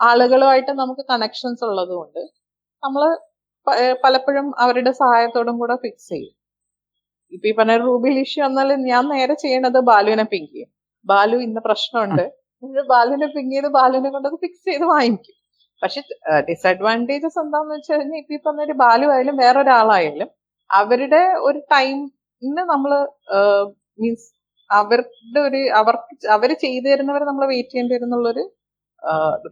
ആളുകളുമായിട്ട് 0.00 0.72
നമുക്ക് 0.82 1.02
കണക്ഷൻസ് 1.12 1.62
ഉള്ളതുകൊണ്ട് 1.68 2.20
നമ്മൾ 2.82 3.02
പലപ്പോഴും 4.04 4.46
അവരുടെ 4.64 4.92
സഹായത്തോടും 5.02 5.56
കൂടെ 5.62 5.74
ഫിക്സ് 5.84 6.08
ചെയ്യും. 6.12 6.34
ഇപ്പൊ 7.34 7.46
ഈ 7.50 7.52
പറഞ്ഞ 7.58 7.74
റൂബിൽ 7.86 8.16
ഇഷ്യൂ 8.24 8.42
വന്നാൽ 8.46 8.70
ഞാൻ 8.90 9.04
നേരെ 9.14 9.34
ചെയ്യണത് 9.44 9.78
ബാലുവിനെ 9.90 10.24
പിങ്ക് 10.32 10.50
ചെയ്യും. 10.54 10.70
ബാലു 11.06 11.36
ഇന്ന 11.46 11.58
പ്രശ്നമുണ്ട്. 11.68 12.24
ബാലുവിനെ 12.94 13.28
പിങ്ക് 13.36 13.52
ചെയ്ത് 13.54 13.68
ബാലുവിനെ 13.78 14.10
കൊണ്ടത് 14.16 14.36
ഫിക്സ് 14.44 14.64
ചെയ്ത് 14.70 14.86
വാങ്ങിക്കും. 14.94 15.34
പക്ഷെ 15.82 16.00
ഡിസഡ്വാന്റേജസ് 16.48 17.38
എന്താന്ന് 17.42 17.72
വെച്ച് 17.76 17.90
കഴിഞ്ഞാൽ 17.92 18.18
ഇപ്പൊ 18.22 18.34
ഈ 18.36 18.40
പറഞ്ഞ 18.46 18.62
ഒരു 18.68 18.74
ബാലു 18.84 19.06
ആയാലും 19.14 19.36
വേറൊരാളായാലും 19.42 20.28
അവരുടെ 20.70 21.22
ഒരു 21.48 21.60
ടൈമിന് 21.74 22.62
നമ്മൾ 22.72 22.92
മീൻസ് 24.00 24.28
അവരുടെ 24.70 25.40
ഒരു 25.48 25.60
അവർക്ക് 25.80 26.26
അവർ 26.36 26.50
ചെയ്തു 26.64 26.86
തരുന്നവരെ 26.90 27.24
നമ്മൾ 27.30 27.44
വെയിറ്റ് 27.52 27.72
ചെയ്യേണ്ടി 27.72 27.94
വരുന്നുള്ളൊരു 27.96 28.44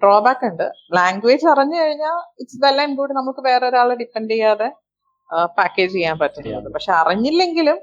ഡ്രോബാക്ക് 0.03 0.47
ഉണ്ട്. 0.51 0.67
ലാംഗ്വേജ് 0.97 1.47
അറിഞ്ഞു 1.53 1.79
കഴിഞ്ഞാൽ 1.83 2.19
ഇറ്റ്സ് 2.43 2.61
വെൽ 2.65 2.79
ആൻഡ് 2.85 2.97
ഗുഡ് 3.01 3.15
നമുക്ക് 3.21 3.43
വേറെ 3.49 3.65
ഒരാളെ 3.71 3.95
ഡിപ്പെൻഡ് 4.03 4.33
ചെയ്യാതെ 4.35 4.69
പാക്കേജ് 5.31 5.93
ചെയ്യാൻ 5.93 6.17
പറ്റുന്നത്. 6.19 6.69
പക്ഷെ 6.75 6.93
അറിഞ്ഞില്ലെങ്കിലും 6.93 7.79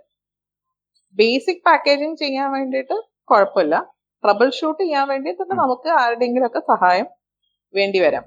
ബേസിക് 1.18 1.66
പാക്കേജിങ് 1.66 2.16
ചെയ്യാൻ 2.16 2.48
വേണ്ടിയിട്ട് 2.52 2.96
കുഴപ്പമില്ല. 3.32 3.76
ട്രബിൾ 4.24 4.50
ഷൂട്ട് 4.50 4.82
ചെയ്യാൻ 4.84 5.06
വേണ്ടിയിട്ട് 5.08 5.42
ഉം. 5.42 5.58
നമുക്ക് 5.58 5.90
ആരുടെയെങ്കിലും 6.02 6.48
ഒക്കെ 6.48 6.60
സഹായം 6.60 7.08
വേണ്ടി 7.74 8.00
വരാം. 8.00 8.26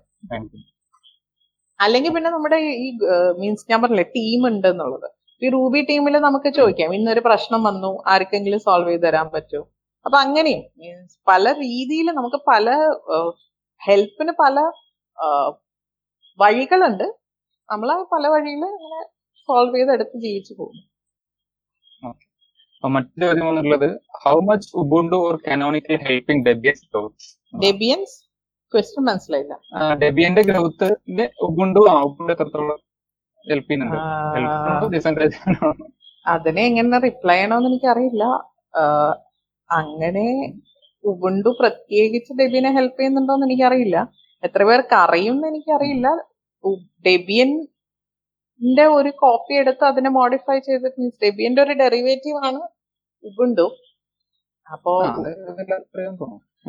അല്ലെങ്കിൽ 1.81 2.13
പിന്നെ 2.15 2.31
നമ്മുടെ 2.31 2.57
ഈ 2.85 2.89
മീൻസ് 3.41 3.67
ഞാൻ 3.71 3.79
പറഞ്ഞില്ലേ 3.83 4.07
ടീം 4.17 4.41
ഉണ്ട് 4.47 4.69
എന്നുള്ളത് 4.69 5.09
ഈ 5.43 5.49
റൂബി 5.49 5.81
ടീമിൽ 5.91 6.15
നമുക്ക് 6.19 6.49
ചോദിക്കാം 6.49 6.95
ഇന്നൊരു 6.95 7.21
പ്രശ്നം 7.21 7.61
വന്നു 7.63 7.91
ആർക്കെങ്കിലും 8.07 8.61
സോൾവ് 8.61 8.91
ചെയ്ത് 8.91 9.05
തരാൻ 9.07 9.31
പറ്റുമോ 9.35 9.65
അപ്പൊ 10.07 10.19
അങ്ങനെയും 10.19 10.63
മീൻസ് 10.79 11.17
പല 11.27 11.53
രീതിയിൽ 11.53 12.09
നമുക്ക് 12.11 12.39
പല 12.47 12.69
ഹെൽപ്പിന് 13.81 14.33
പല 14.41 14.57
വഴികളുണ്ട്. 16.39 17.07
നമ്മൾ 17.73 18.07
പല 18.13 18.29
വഴിയിൽ 18.29 18.57
ഇങ്ങനെ 18.57 19.07
സോൾവ് 19.47 19.77
ചെയ്തെടുത്ത് 19.77 20.21
ജീവിച്ചു 20.21 20.55
പോകും. 20.55 20.89
മറ്റൊരു 22.93 23.27
ചോദ്യം 23.27 23.47
വന്നിട്ടുള്ളത് 23.47 24.01
how 24.25 24.41
much 24.41 24.77
Ubuntu 24.77 25.17
or 25.17 25.43
Canonical 25.49 25.97
helping 25.97 26.47
Debian's 26.47 26.85
growth 26.85 27.57
Debian's 27.63 28.29
question 28.73 29.05
മനസ്സിലായില്ല. 29.05 29.61
ഡെബിയന്റെ 29.95 30.43
ഗ്രോത്തിന്റെ 30.43 31.31
ഉബുണ്ടു 31.43 31.81
ആ 31.91 32.03
ഉബുണ്ടു 32.03 32.33
എത്രത്തോളം 32.33 32.79
ഹെൽപ്പ് 33.51 33.71
ചെയ്യുന്നുണ്ട്? 33.71 33.97
അതിനെ 36.27 36.63
എങ്ങനെ 36.63 36.99
റിപ്ലൈ 36.99 37.35
ചെയ്യണമെന്ന് 37.35 37.69
എനിക്കറിയില്ല. 37.69 38.25
അറിയില്ല 38.25 38.85
അങ്ങനെ 39.71 40.53
ഉബുണ്ടു 41.05 41.49
പ്രത്യേകിച്ച് 41.61 42.33
ഡെബിയനെ 42.33 42.71
ഹെൽപ്പ് 42.73 43.01
ചെയ്യുന്നുണ്ടോന്ന് 43.01 43.47
എനിക്കറിയില്ല. 43.47 44.13
എത്ര 44.45 44.63
പേർക്ക് 44.63 44.95
അറിയുമെന്ന് 44.95 45.49
എനിക്കറിയില്ല. 45.49 46.09
ഉ- 46.09 46.28
ഡെബിയന്റെ 47.07 48.85
ഒരു 48.99 49.11
കോപ്പി 49.23 49.55
എടുത്ത് 49.63 49.85
അതിനെ 49.85 50.11
മോഡിഫൈ 50.21 50.59
ചെയ്തിട്ട് 50.59 51.01
മീൻസ് 51.01 51.21
ഡെബിയന്റെ 51.25 51.63
ഒരു 51.63 51.75
ഡെറിവേറ്റീവ് 51.83 52.39
ആണ് 52.49 52.61
ഉബുണ്ടു 53.25 53.67
അപ്പോ 54.67 54.93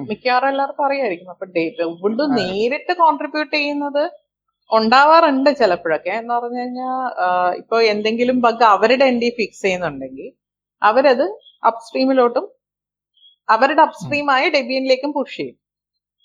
മിക്കവാറും 0.10 0.50
എല്ലാവർക്കും 0.52 0.86
അറിയായിരിക്കും. 0.86 1.30
അപ്പൊ 1.34 1.46
ഉബുണ്ടു 1.94 2.24
നേരിട്ട് 2.40 2.94
കോൺട്രിബ്യൂട്ട് 3.04 3.54
ചെയ്യുന്നത് 3.56 4.04
ഉണ്ടാവാറുണ്ട് 4.70 5.50
ചിലപ്പോഴൊക്കെ. 5.60 6.12
എന്ന് 6.22 6.34
പറഞ്ഞു 6.34 6.60
കഴിഞ്ഞാൽ 6.60 6.96
ഇപ്പൊ 7.62 7.78
എന്തെങ്കിലും 7.94 8.38
ബഗ് 8.46 8.66
അവരുടെ 8.74 9.06
എൻഡി 9.12 9.30
ഫിക്സ് 9.38 9.64
ചെയ്യുന്നുണ്ടെങ്കിൽ 9.66 10.28
അവരത് 10.82 11.26
അപ്സ്ട്രീമിലോട്ടും 11.70 12.46
അവരുടെ 13.50 13.82
അപ്സ്ട്രീമായ 13.88 14.44
ഡെബിയനിലേക്കും 14.56 15.12
പുഷ് 15.18 15.38
ചെയ്യും. 15.38 15.56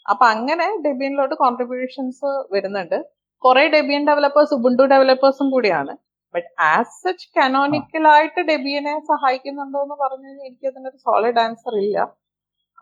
അപ്പൊ 0.07 0.25
അങ്ങനെ 0.35 0.67
ഡെബിയനിലോട്ട് 0.87 1.35
കോൺട്രിബ്യൂഷൻസ് 1.45 2.31
വരുന്നുണ്ട്. 2.55 2.99
കുറെ 3.45 3.69
ഡെബിയൻ 3.69 4.07
ഡെവലപ്പേഴ്സ് 4.07 4.55
ഉബുണ്ടു 4.55 4.83
ഡെവലപ്പേഴ്സും 4.83 5.51
കൂടിയാണ്. 5.51 5.97
ബട്ട് 6.35 6.49
ആസ് 6.61 6.95
സച്ച് 7.03 7.29
കനോണിക്കൽ 7.39 8.09
ആയിട്ട് 8.09 8.41
ഡെബിയനെ 8.41 9.01
സഹായിക്കുന്നുണ്ടോ 9.01 9.83
എന്ന് 9.83 9.95
പറഞ്ഞു 9.95 10.27
കഴിഞ്ഞാൽ 10.29 10.47
എനിക്ക് 10.47 10.67
അതിനൊരു 10.67 10.97
സോളിഡ് 10.97 11.41
ആൻസർ 11.41 11.75
ഇല്ല. 11.79 11.99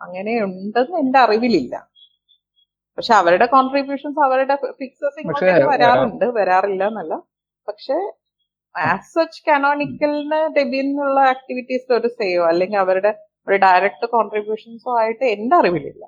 അങ്ങനെ 0.01 0.43
ഉണ്ടെന്ന് 0.43 0.97
എന്റെ 0.97 1.19
അറിവിലില്ല. 1.19 1.75
പക്ഷെ 2.97 3.13
അവരുടെ 3.13 3.45
കോൺട്രിബ്യൂഷൻസ് 3.45 4.19
അവരുടെ 4.19 4.55
ഫിക്സസ് 4.55 5.19
ഇങ്ങോട്ടേക്ക് 5.19 5.67
വരാറുണ്ട്. 5.67 6.25
വരാറില്ല 6.25 6.87
എന്നല്ല. 6.87 7.13
പക്ഷെ 7.67 7.97
ആസ് 8.75 9.13
സച്ച് 9.13 9.43
കനോണിക്കലിന് 9.49 10.55
ഡെബിയനുള്ള 10.55 11.19
ആക്ടിവിറ്റീസ് 11.33 11.93
ഒരു 11.93 12.07
സേവോ 12.07 12.45
അല്ലെങ്കിൽ 12.47 12.77
അവരുടെ 12.77 13.11
ഒരു 13.47 13.55
ഡയറക്റ്റ് 13.55 14.05
കോൺട്രിബ്യൂഷൻസോ 14.07 14.91
ആയിട്ട് 15.01 15.25
എന്റെ 15.25 15.55
അറിവിലില്ല. 15.55 16.03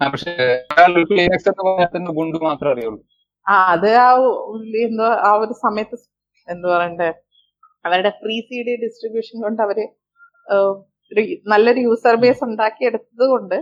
പക്ഷേ 0.00 0.32
എന്ന് 0.78 1.62
പറഞ്ഞാൽ 1.62 1.90
തന്നെ 1.94 2.08
ഉബുണ്ടു 2.12 2.38
മാത്രമേ 2.48 2.72
അറിയുള്ളൂ. 2.74 3.00
ആ 3.46 3.54
അത് 3.74 3.88
ആ 4.04 4.08
എന്തോ 4.86 5.06
ആ 5.28 5.30
ഒരു 5.42 5.54
സമയത്ത് 5.64 5.96
എന്താ 6.48 6.66
പറയണ്ടേ 6.74 7.08
അവരുടെ 7.84 8.10
ഫ്രീ 8.20 8.36
സി 8.48 8.58
ഡി 8.66 8.74
ഡിസ്ട്രിബ്യൂഷൻ 8.84 9.36
കൊണ്ട് 9.44 9.60
അവർ 9.66 9.78
ഒരു 11.12 11.22
നല്ലൊരു 11.52 11.80
യൂസർ 11.88 12.14
ബേസ് 12.22 12.42
ഉണ്ടാക്കിയെടുത്തത് 12.48 13.24
കൊണ്ട് 13.34 13.56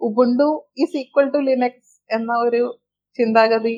Ubuntu 0.00 0.48
is 0.82 0.96
equal 1.02 1.28
to 1.34 1.40
Linux 1.48 1.94
എന്ന 2.10 2.32
ഒരു 2.46 2.62
ചിന്താഗതി 3.18 3.76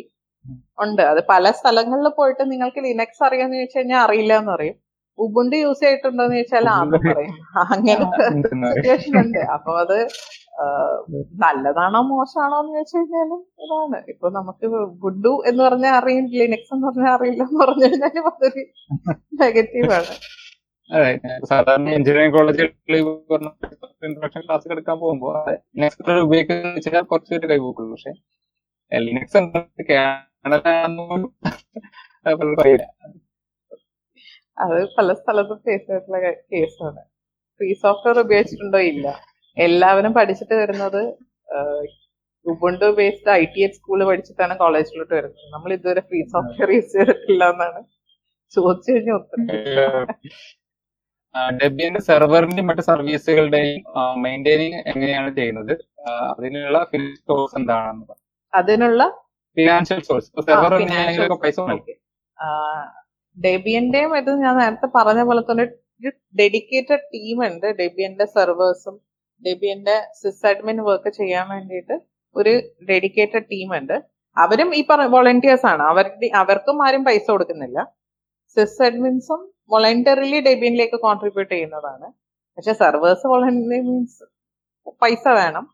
ഉണ്ട്. 0.85 1.03
അത് 1.13 1.21
പല 1.33 1.51
സ്ഥലങ്ങളിൽ 1.59 2.09
പോയിട്ട് 2.19 2.43
നിങ്ങൾക്ക് 2.53 2.81
ലിനക്സ് 2.89 3.23
അറിയാന്ന് 3.29 3.57
ചോദിച്ചു 3.59 3.79
കഴിഞ്ഞാൽ 3.79 4.01
അറിയില്ല 4.07 4.33
എന്ന് 4.41 4.53
പറയും. 4.57 4.77
ഉബുണ്ടു 5.25 5.57
യൂസ് 5.65 5.83
ചെയ്തിട്ടുണ്ടോന്ന് 5.85 6.37
ചോദിച്ചാൽ 6.37 6.69
ആന്ന് 6.77 6.99
പറയും. 7.07 7.35
അങ്ങനത്തെ 7.75 8.27
സിറ്റുവേഷൻ 8.35 9.15
ഉണ്ട്. 9.23 9.41
അപ്പൊ 9.57 9.73
അത് 9.85 9.99
നല്ലതാണോ 11.45 12.01
മോശമാണോ 12.11 12.57
എന്ന് 12.63 12.73
ചോദിച്ചു 12.77 12.97
കഴിഞ്ഞാലും 12.97 13.41
ഇതാണ്. 13.65 13.99
ഇപ്പൊ 14.13 14.27
നമുക്ക് 14.39 14.67
ഗുഡു 15.05 15.33
എന്ന് 15.51 15.63
പറഞ്ഞാൽ 15.67 15.95
അറിയും 16.01 16.27
ലിനക്സ് 16.41 16.73
എന്ന് 16.77 16.87
പറഞ്ഞാൽ 16.89 17.13
അറിയില്ല 17.17 17.43
എന്ന് 17.49 17.61
പറഞ്ഞു 17.65 17.87
കഴിഞ്ഞാൽ 17.87 18.19
അതൊരു 18.33 18.65
നെഗറ്റീവ് 19.43 19.93
ആണ്. 20.01 20.15
അതെ 20.91 21.11
സാധാരണ 21.51 21.89
എഞ്ചിനീയറിംഗ് 21.97 22.35
കോളേജുകളിൽ 22.37 22.97
ഇൻട്രൊഡക്ഷൻ 24.07 24.43
ക്ലാസ് 24.47 24.73
എടുക്കാൻ 24.75 24.97
പോകുമ്പോൾ 25.03 25.35
ലിനക്സ് 25.77 26.19
ഉപയോഗിക്കുന്ന 26.27 26.73
വെച്ചാൽ 26.77 27.05
കുറച്ച് 27.13 27.31
പേര് 27.35 27.49
കൈപോക്കുള്ളൂ 27.53 27.93
പക്ഷെ 27.97 28.13
ലിനക്സ് 28.93 29.37
എന്താ 29.41 29.61
പലർക്കും 32.41 32.63
അറിയില്ല 32.63 32.87
അത് 34.65 34.79
പല 34.99 35.13
സ്ഥലത്തും 35.21 35.59
ഫേസ് 35.67 35.85
ചെയ്തിട്ടുള്ള 35.89 36.19
കേസാണ് 36.53 37.03
ഫ്രീ 37.61 37.69
സോഫ്റ്റ്വെയർ 37.85 38.19
ഉപയോഗിച്ചിട്ടുണ്ടോ? 38.25 38.81
ഇല്ല. 38.93 39.07
എല്ലാവരും 39.57 40.13
പഠിച്ചിട്ട് 40.19 40.55
വരുന്നത് 40.63 41.03
Ubuntu 42.47 42.87
based 42.99 43.31
I 43.41 43.43
T 43.55 43.61
at 43.65 43.79
സ്കൂളിൽ 43.79 44.05
പഠിച്ചിട്ടാണ് 44.11 44.55
കോളേജിലോട്ട് 44.63 45.13
വരുന്നത്. 45.17 45.49
നമ്മൾ 45.55 45.71
ഇതുവരെ 45.77 46.03
ഫ്രീ 46.11 46.21
സോഫ്റ്റ്വെയർ 46.35 46.71
യൂസ് 46.77 46.93
ചെയ്തിട്ടില്ല 46.95 47.45
എന്നാണ് 47.55 47.81
ചോദിച്ചു 48.57 48.89
കഴിഞ്ഞാൽ 48.93 49.17
ഉത്തരം. 49.21 49.45
ഡെബിയന്റെ 51.61 52.01
സെർവറിന്റെയും 52.07 52.67
മറ്റു 52.71 52.83
സർവീസുകളുടെയും 52.91 53.83
മെയിന്റെയിനിങ് 54.23 54.81
എങ്ങനെയാണ് 54.93 55.31
ചെയ്യുന്നത്? 55.37 55.75
അതിനുള്ള 56.31 56.79
സോഴ്സ് 57.29 57.55
എന്താണെന്ന്. 57.61 58.17
അതിനുള്ള 58.53 59.03
ഫിനാൻഷ്യൽ 59.57 60.01
സോഴ്സ് 60.09 60.31
സെർവർ 60.49 60.73
പൈസ. 61.45 61.61
ഡെബിയന്റെയും 63.37 64.17
ഇത് 64.17 64.31
ഞാൻ 64.45 64.55
നേരത്തെ 64.59 64.89
പറഞ്ഞ 64.95 65.23
പോലെ 65.29 65.41
തന്നെ 65.41 65.65
ഒരു 66.01 66.11
ഡെഡിക്കേറ്റഡ് 66.41 67.05
ടീം 67.15 67.39
ഉണ്ട്. 67.49 67.67
ഡെബിയന്റെ 67.81 68.25
സെർവേഴ്സും 68.25 68.97
ഡെബിയന്റെ 69.47 69.97
അഡ്മിൻ 70.51 70.79
വർക്ക് 70.89 71.11
ചെയ്യാൻ 71.19 71.49
വേണ്ടിയിട്ട് 71.49 71.95
ഒരു 72.37 72.53
ഡെഡിക്കേറ്റഡ് 72.91 73.47
ടീം 73.53 73.71
ഉണ്ട്. 73.79 73.97
അവരും 74.37 74.75
ഈ 74.75 74.81
പറഞ്ഞ 74.91 75.09
വോളണ്ടിയേഴ്സ് 75.15 75.67
ആണ്. 75.67 75.83
അവരുടെ 75.83 76.29
അവർക്കും 76.43 76.87
ആരും 76.87 77.05
പൈസ 77.05 77.27
കൊടുക്കുന്നില്ല. 77.31 77.79
സിസ് 78.57 78.83
അഡ്മിൻസും 78.83 79.41
വോളണ്ടറിലി 79.73 80.41
ഡെബിയനിലേക്ക് 80.49 80.99
കോൺട്രിബ്യൂട്ട് 81.07 81.53
ചെയ്യുന്നതാണ്. 81.55 82.07
പക്ഷെ 82.57 82.73
സെർവേഴ്സ് 82.73 83.27
വോളണ്ടറി 83.27 83.81
മീൻസ് 83.89 84.25
പൈസ 85.03 85.25
വേണം. 85.41 85.65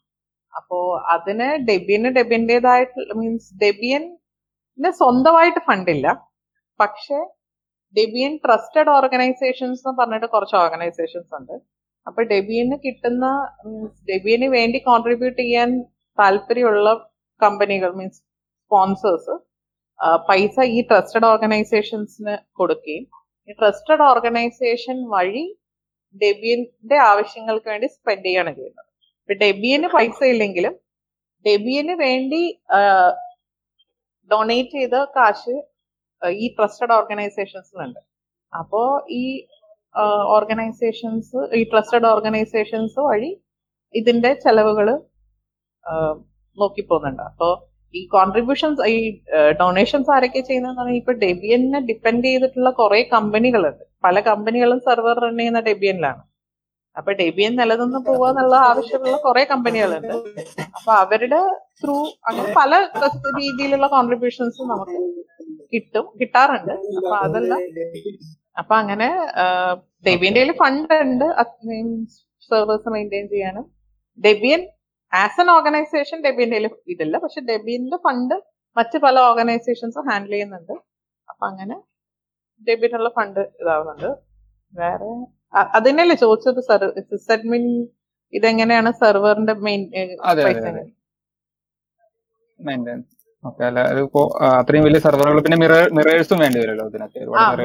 അപ്പോ 0.56 0.78
അതിന് 1.14 1.48
ഡെബിയന് 1.68 2.10
ഡെബിയന്റേതായിട്ടുള്ള 2.18 3.14
മീൻസ് 3.20 3.50
ഡെബിയന് 3.64 4.90
സ്വന്തമായിട്ട് 5.00 5.60
ഫണ്ടില്ല 5.68 6.06
പക്ഷെ 6.80 7.18
ഡെബിയൻ 7.94 8.32
ട്രസ്റ്റഡ് 8.44 8.90
ഓർഗനൈസേഷൻസ് 8.98 9.82
എന്ന് 9.84 9.96
പറഞ്ഞിട്ട് 10.00 10.28
കുറച്ച് 10.34 10.56
ഓർഗനൈസേഷൻസ് 10.62 11.32
ഉണ്ട്. 11.38 11.54
അപ്പൊ 12.06 12.20
ഡെബിയന് 12.32 12.76
കിട്ടുന്ന 12.84 13.26
മീൻസ് 13.68 14.00
ഡെബിയന് 14.10 14.48
വേണ്ടി 14.56 14.78
കോൺട്രിബ്യൂട്ട് 14.90 15.40
ചെയ്യാൻ 15.42 15.70
താല്പര്യമുള്ള 16.18 16.90
കമ്പനികൾ 17.42 17.90
മീൻസ് 18.00 18.20
സ്പോൺസേഴ്സ് 18.64 19.34
പൈസ 20.28 20.56
ഈ 20.76 20.80
ട്രസ്റ്റഡ് 20.90 21.26
ഓർഗനൈസേഷൻസിന് 21.32 22.34
കൊടുക്കുകയും 22.60 23.04
ഈ 23.48 23.54
ട്രസ്റ്റഡ് 23.60 24.04
ഓർഗനൈസേഷൻ 24.10 24.96
വഴി 25.14 25.44
ഡെബിയന്റെ 26.22 26.96
ആവശ്യങ്ങൾക്ക് 27.10 27.68
വേണ്ടി 27.72 27.88
സ്പെൻഡ് 27.94 28.26
ചെയ്യാണ് 28.26 28.50
ചെയ്യുന്നത്. 28.58 28.88
ഇപ്പൊ 29.22 29.34
ഡെബിയന് 29.44 29.88
പൈസ 29.96 30.18
ഇല്ലെങ്കിലും 30.32 30.74
ഡെബിയന് 31.46 31.94
വേണ്ടി 32.06 32.42
ഡൊണേറ്റ് 34.30 34.74
ചെയ്ത 34.78 34.96
കാശ് 35.16 35.54
ഈ 36.24 36.54
ട്രസ്റ്റഡ് 36.56 36.92
ഓർഗനൈസേഷൻസിലുണ്ട് 36.92 38.00
അപ്പോ 38.58 39.06
ഈ 39.10 39.48
ഓർഗനൈസേഷൻസ് 40.36 41.38
ഈ 41.54 41.62
ട്രസ്റ്റഡ് 41.64 42.06
ഓർഗനൈസേഷൻസ് 42.06 43.00
വഴി 43.00 43.30
ഇതിന്റെ 43.94 44.32
ചെലവുകൾ 44.32 44.88
നോക്കി 46.58 46.82
അപ്പോ 47.28 47.68
ഈ 47.94 48.06
കോൺട്രിബ്യൂഷൻസ് 48.06 48.88
ഈ 48.88 49.22
ഡൊണേഷൻസ് 49.60 50.10
ആരൊക്കെ 50.10 50.40
ചെയ്യുന്നതെന്ന് 50.40 50.82
പറഞ്ഞാൽ 50.82 50.96
ഇപ്പൊ 50.96 51.12
ഡെബിയനെ 51.12 51.80
ഡിപ്പെൻഡ് 51.80 52.24
ചെയ്തിട്ടുള്ള 52.24 52.70
കുറെ 52.70 53.02
കമ്പനികളുണ്ട്. 53.02 53.84
പല 54.04 54.20
കമ്പനികളും 54.20 54.80
സെർവർ 54.80 55.16
റൺ 55.24 55.38
ചെയ്യുന്ന 55.38 55.60
ഡെബിയനിലാണ് 55.60 56.22
അപ്പൊ 56.96 57.12
ഡെബിയൻ 57.12 57.56
നിലനിന്ന് 57.56 57.98
പോവുക 58.06 58.28
എന്നുള്ള 58.28 58.56
ആവശ്യമുള്ള 58.56 59.16
കുറെ 59.16 59.44
കമ്പനികളുണ്ട്. 59.44 60.14
അപ്പൊ 60.76 60.92
അവരുടെ 60.92 61.40
ത്രൂ 61.82 61.96
അങ്ങനെ 62.24 62.54
പല 62.54 62.74
രീതിയിലുള്ള 63.38 63.86
കോൺട്രിബ്യൂഷൻസ് 63.86 64.62
നമുക്ക് 64.62 65.00
കിട്ടും 65.72 66.06
കിട്ടാറുണ്ട്. 66.20 66.74
അപ്പൊ 66.98 67.14
അതല്ല. 67.26 67.54
അപ്പൊ 68.58 68.74
അങ്ങനെ 68.82 69.08
ഡെബിയന്റെ 70.06 70.40
കയ്യിൽ 70.40 70.56
ഫണ്ട് 70.62 70.94
ഉണ്ട്. 71.04 71.26
സെർവേഴ്സ് 72.50 72.88
മെയിന്റെയിൻ 72.94 73.26
ചെയ്യാനും. 73.28 73.64
ഡെബിയൻ 74.18 74.60
ആസ് 75.12 75.40
എൻ 75.40 75.48
ഓർഗനൈസേഷൻ 75.50 76.18
ഡെബിയന്റെ 76.26 76.56
കയ്യിൽ 76.56 76.70
ഇതില്ല. 76.94 77.16
പക്ഷെ 77.24 77.40
ഡെബിയന്റെ 77.50 77.98
ഫണ്ട് 78.06 78.36
മറ്റു 78.76 78.98
പല 78.98 79.18
ഓർഗനൈസേഷൻസും 79.28 80.06
ഹാൻഡിൽ 80.10 80.32
ചെയ്യുന്നുണ്ട്. 80.32 80.74
അപ്പൊ 81.28 81.44
അങ്ങനെ 81.46 81.76
ഡെബിയുള്ള 82.68 83.08
ഫണ്ട് 83.08 83.40
ഇതാവുന്നുണ്ട്. 83.62 84.10
വേറെ 84.74 85.10
അതിനല്ലേ 85.76 86.16
ചോദിച്ചത്? 86.16 86.60
സിസ്റ്റഡ്മിൻ 87.10 87.64
ഇതെങ്ങനെയാണ് 88.32 88.90
സെർവറിന്റെ 88.92 89.54
മെയിൻ 89.66 89.82
അതെ, 90.24 90.44
പൈസ 90.44 90.64
ഓക്കെ 93.46 93.62
അല്ല 93.68 93.80
ഒരു 93.92 94.02
അത്രയും 94.60 94.84
വലിയ 94.86 95.00
സെർവറുകൾ 95.06 95.38
പിന്നെ 95.46 95.58
മിറേഴ്സും 95.98 96.38
വേണ്ടി 96.44 96.58
വരുമല്ലോ 96.62 96.86
ഇതിനൊക്കെ. 96.90 97.20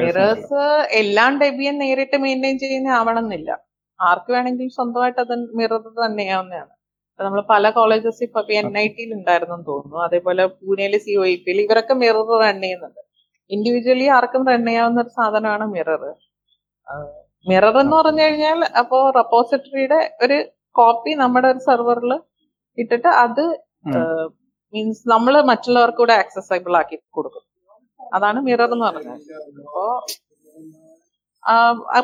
മിറേഴ്സ് 0.06 0.62
എല്ലാം 1.00 1.32
ഡെബിയൻ 1.42 1.76
നേരിട്ട് 1.84 2.16
മെയിന്റെയിൻ 2.24 2.56
ചെയ്യുന്ന 2.64 2.90
ആവണമെന്നില്ല 3.00 3.50
ആർക്ക് 4.00 4.30
വേണമെങ്കിലും 4.34 4.74
സ്വന്തമായിട്ട് 4.78 5.20
അത് 5.24 5.34
മിറർ 5.58 5.82
തന്നെയാവുന്നതാണ്. 6.04 6.72
നമ്മൾ 7.20 7.40
പല 7.52 7.64
കോളേജസ് 7.78 8.20
ഇപ്പൊ 8.26 8.40
എൻ 8.60 8.68
ഐ 8.82 8.86
ടിയിൽ 8.94 9.10
ഉണ്ടായിരുന്നു 9.18 9.56
തോന്നുന്നു. 9.70 9.98
അതേപോലെ 10.06 10.42
പൂനെയിലെ 10.60 10.98
സി 11.04 11.12
ഒ 11.22 11.24
പിയിൽ 11.44 11.58
ഇവരൊക്കെ 11.64 11.94
മിറർ 12.02 12.30
റൺ 12.42 12.58
ചെയ്യുന്നുണ്ട്. 12.64 13.02
ഇൻഡിവിജ്വലി 13.50 14.06
ആർക്കും 14.16 14.42
റൺ 14.50 14.62
ചെയ്യാവുന്ന 14.68 14.98
ഒരു 15.04 15.12
സാധനമാണ് 15.18 15.64
മിറർ. 15.74 16.02
മിറർ 17.46 17.74
എന്ന് 17.82 17.94
പറഞ്ഞു 17.98 18.22
കഴിഞ്ഞാൽ 18.24 18.60
അപ്പോ 18.80 18.98
റെപ്പോസിറ്ററിയുടെ 19.18 20.00
ഒരു 20.24 20.38
കോപ്പി 20.78 21.12
നമ്മുടെ 21.22 21.48
ഒരു 21.52 21.60
സെർവറിൽ 21.68 22.12
ഇട്ടിട്ട് 22.78 23.10
അത്. 23.24 23.44
മീൻസ് 24.74 25.08
നമ്മൾ 25.08 25.34
മറ്റുള്ളവർക്ക് 25.50 25.98
കൂടെ 25.98 26.14
ആക്സസബിൾ 26.22 26.76
ആക്കി 26.76 26.98
കൊടുക്കും. 27.10 27.44
അതാണ് 28.14 28.38
മിറർ 28.40 28.72
എന്ന് 28.72 28.84
പറഞ്ഞത്. 28.84 29.20
അപ്പോ 29.60 29.84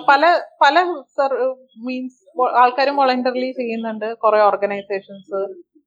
പല 0.08 0.22
പല 0.62 0.76
മീൻസ് 1.86 2.18
ആൾക്കാരും 2.62 2.96
വോളണ്ടറിലി 2.96 3.50
ചെയ്യുന്നുണ്ട്. 3.52 4.08
കുറെ 4.14 4.38
ഓർഗനൈസേഷൻസ് 4.40 5.38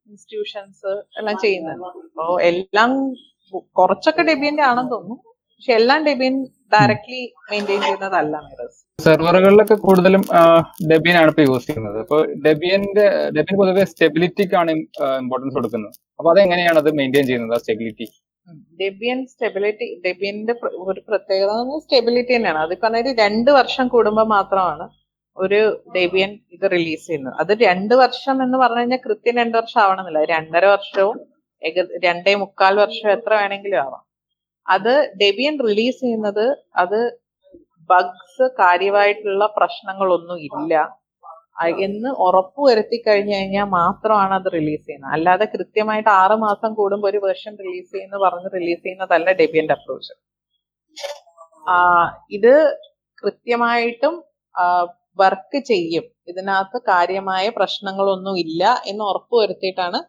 ഇൻസ്റ്റിറ്റ്യൂഷൻസ് 0.09 0.91
എല്ലാം 1.19 1.37
ചെയ്യുന്നുണ്ട്. 1.37 1.87
അപ്പോ 1.87 2.41
എല്ലാം 2.41 2.91
കുറച്ചൊക്കെ 3.79 4.23
ഡെബിയന്റെ 4.29 4.63
ആണെന്ന് 4.63 4.91
തോന്നുന്നു. 4.91 5.17
പക്ഷെ 5.55 5.73
എല്ലാം 5.73 5.99
ഡെബിയൻ 6.05 6.35
ഡയറക്ട്ലി 6.73 7.33
മെയിന്റെയിൻ 7.51 7.81
ചെയ്യുന്നതല്ല 7.81 8.37
മിറേഴ്സ് 8.37 9.03
സെർവറുകളിലൊക്കെ 9.03 9.73
കൂടുതലും 9.73 10.21
ഡെബിയൻ 10.91 11.17
ആണ് 11.17 11.27
ഇപ്പൊ 11.27 11.41
യൂസ് 11.41 11.67
ചെയ്യുന്നത്. 11.67 11.99
അപ്പൊ 11.99 12.25
ഡെബിയന്റെ 12.25 13.29
ഡെബിയൻ 13.29 13.57
പൊതുവെ 13.57 13.83
സ്റ്റെബിലിറ്റിക്കാണ് 13.85 14.71
ഇമ്പോർട്ടൻസ് 14.71 15.53
കൊടുക്കുന്നത്. 15.53 15.93
അപ്പൊ 16.19 16.31
അതെങ്ങനെയാണ് 16.31 16.77
അത് 16.77 16.91
മെയിന്റെയിൻ 16.91 17.25
ചെയ്യുന്നത് 17.25 17.57
ആ 17.57 17.59
സ്റ്റെബിലിറ്റി 17.59 18.07
ഡെബിയൻ 18.81 19.25
സ്റ്റെബിലിറ്റി 19.25 20.01
ഡെബിയന്റെ 20.05 20.53
ഒരു 20.63 21.01
പ്രത്യേകത 21.07 21.49
സ്റ്റെബിലിറ്റി 21.77 22.35
തന്നെയാണ്. 22.35 22.59
അതിപ്പോ 22.59 22.87
അതായത് 22.87 23.19
രണ്ട് 23.19 23.51
വർഷം 23.51 23.87
കൂടുമ്പോൾ 23.87 24.25
മാത്രമാണ് 24.25 24.89
ഒരു 25.37 25.83
ഡെബിയൻ 25.95 26.39
ഇത് 26.51 26.71
റിലീസ് 26.71 27.07
ചെയ്യുന്നത്. 27.07 27.33
അത് 27.39 27.53
രണ്ട് 27.53 27.95
വർഷം 27.95 28.43
എന്ന് 28.43 28.57
പറഞ്ഞു 28.57 28.79
കഴിഞ്ഞാൽ 28.79 28.99
കൃത്യം 29.05 29.35
രണ്ട് 29.35 29.57
വർഷം 29.57 29.81
ആവണമെന്നില്ല. 29.81 30.23
രണ്ടര 30.23 30.65
വർഷവും 30.65 31.19
ഏക- 31.63 32.01
രണ്ടേ 32.05 32.35
മുക്കാൽ 32.35 32.79
വർഷം 32.79 33.11
എത്ര 33.11 33.33
വേണമെങ്കിലും 33.33 33.77
ആവാം. 33.77 34.10
അത് 34.67 34.93
ഡെബിയൻ 35.21 35.55
റിലീസ് 35.67 35.99
ചെയ്യുന്നത് 36.05 36.45
അത് 36.83 36.99
ബഗ്സ് 37.89 38.45
കാര്യമായിട്ടുള്ള 38.63 39.45
പ്രശ്നങ്ങളൊന്നും 39.59 40.39
ഇല്ല. 40.49 40.73
എന്ന് 41.87 42.09
ഉറപ്പുവരുത്തി 42.25 42.97
കഴിഞ്ഞു 43.07 43.33
കഴിഞ്ഞാൽ 43.37 43.67
മാത്രമാണ് 43.79 44.33
അത് 44.39 44.47
റിലീസ് 44.57 44.83
ചെയ്യുന്നത്. 44.87 45.13
അല്ലാതെ 45.17 45.45
കൃത്യമായിട്ട് 45.55 46.09
ആറ് 46.21 46.35
മാസം 46.45 46.71
കൂടുമ്പോൾ 46.79 47.09
ഒരു 47.11 47.19
വേർഷൻ 47.25 47.53
റിലീസ് 47.63 47.91
ചെയ്യുന്ന 47.95 48.17
പറഞ്ഞ് 48.25 48.49
റിലീസ് 48.57 48.83
ചെയ്യുന്നതല്ല 48.85 49.31
ഡെബിയന്റെ 49.41 49.75
അപ്രോച്ച് 49.77 50.13
ഇത് 52.37 52.53
കൃത്യമായിട്ടും 53.23 54.15
വർക്ക് 55.21 55.59
ചെയ്യും. 55.71 56.05
ഇതിനകത്ത് 56.31 56.77
കാര്യമായ 56.91 57.45
പ്രശ്നങ്ങളൊന്നും 57.59 58.35
ഇല്ല 58.45 58.63
എന്ന് 58.91 59.03
ഉറപ്പ് 59.11 59.35
വരുത്തിയിട്ടാണ് 59.41 59.99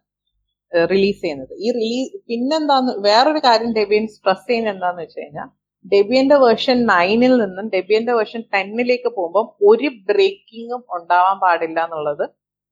റിലീസ് 0.91 1.21
ചെയ്യുന്നത്. 1.23 1.53
ഈ 1.65 1.69
റിലീസ് 1.79 2.13
പിന്നെന്താന്ന് 2.31 2.93
വേറൊരു 3.07 3.41
കാര്യം 3.47 3.71
ഡെബിയൻ 3.79 4.05
സ്ട്രെസ് 4.15 4.47
ചെയ്യുന്ന 4.49 4.71
എന്താന്ന് 4.75 5.03
വെച്ച് 5.05 5.19
കഴിഞ്ഞാൽ 5.21 5.49
ഡെബിയന്റെ 5.85 6.37
വേർഷൻ 6.45 6.77
നയനിൽ 6.91 7.33
നിന്നും 7.43 7.67
ഡെബിയന്റെ 7.75 8.13
വേർഷൻ 8.19 8.41
ടെന്നിലേക്ക് 8.55 9.11
പോകുമ്പോൾ 9.17 9.47
ഒരു 9.71 9.89
ബ്രേക്കിങ്ങും 10.09 10.83
ഉണ്ടാവാൻ 10.97 11.37
പാടില്ല 11.45 11.79
എന്നുള്ളത് 11.87 12.25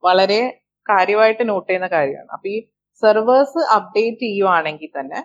വളരെ 0.03 0.41
കാര്യമായിട്ട് 0.87 1.45
നോട്ട് 1.51 1.69
ചെയ്യുന്ന 1.71 1.89
കാര്യമാണ്. 1.97 2.29
അപ്പൊ 2.35 2.49
ഈ 2.55 2.59
സെർവേഴ്സ് 3.03 3.61
അപ്ഡേറ്റ് 3.77 4.25
ചെയ്യുവാണെങ്കിൽ 4.25 4.91
തന്നെ 4.99 5.21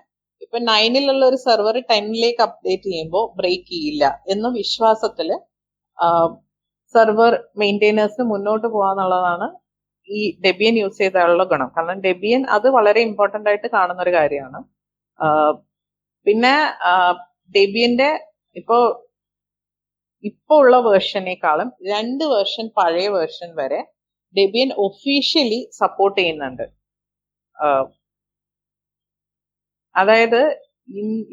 ഇപ്പൊ 0.45 0.57
നയനിലുള്ള 0.69 1.23
ഒരു 1.31 1.37
സെർവർ 1.47 1.75
ടെന്നിലേക്ക് 1.91 2.41
അപ്ഡേറ്റ് 2.47 2.87
ചെയ്യുമ്പോൾ 2.87 3.23
ബ്രേക്ക് 3.39 3.67
ചെയ്യില്ല 3.71 4.05
എന്ന 4.33 4.47
വിശ്വാസത്തിൽ 4.57 5.29
സെർവർ 6.95 7.33
മെയിന്റെയിനേഴ്സിന് 7.61 8.25
മുന്നോട്ട് 8.33 8.67
പോകാന്നുള്ളതാണ് 8.67 9.47
ഈ 10.09 10.19
ഡെബിയൻ 10.45 10.75
യൂസ് 10.81 10.99
ചെയ്താലുള്ള 11.01 11.43
ഗുണം. 11.51 11.69
കാരണം 11.75 11.99
ഡെബിയൻ 12.07 12.41
അത് 12.55 12.67
വളരെ 12.77 12.99
ഇമ്പോർട്ടന്റ് 13.09 13.49
ആയിട്ട് 13.51 13.67
കാണുന്ന 13.77 14.01
ഒരു 14.05 14.13
കാര്യമാണ് 14.19 14.59
പിന്നെ 16.25 16.53
ഡെബിയന്റെ 17.57 18.09
ഇപ്പോ 18.55 18.77
ഇപ്പോ 20.23 20.55
ഉള്ള 20.63 20.75
വേർഷനേക്കാളും 20.87 21.69
രണ്ട് 21.91 22.23
വേർഷൻ 22.33 22.65
പഴയ 22.79 23.07
വേർഷൻ 23.15 23.49
വരെ 23.61 23.79
ഡെബിയൻ 24.35 24.69
ഒഫീഷ്യലി 24.85 25.59
സപ്പോർട്ട് 25.81 26.17
ചെയ്യുന്നുണ്ട്. 26.19 26.65
അതായത് 29.95 30.41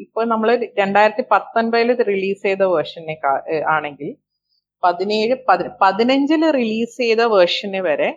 ഇപ്പൊ 0.05 0.21
നമ്മൾ 0.33 0.49
രണ്ടായിരത്തി 0.81 1.23
പത്തൊൻപതിൽ 1.33 1.89
റിലീസ് 2.11 2.43
ചെയ്ത 2.47 2.63
വേർഷനെ 2.73 3.15
ആണെങ്കിൽ 3.75 4.09
പതിനേഴ് 4.83 5.35
പതിനഞ്ചിൽ 5.83 6.43
റിലീസ് 6.59 6.95
ചെയ്ത 7.03 7.23
വേർഷന് 7.35 7.81
വരെ 7.89 8.09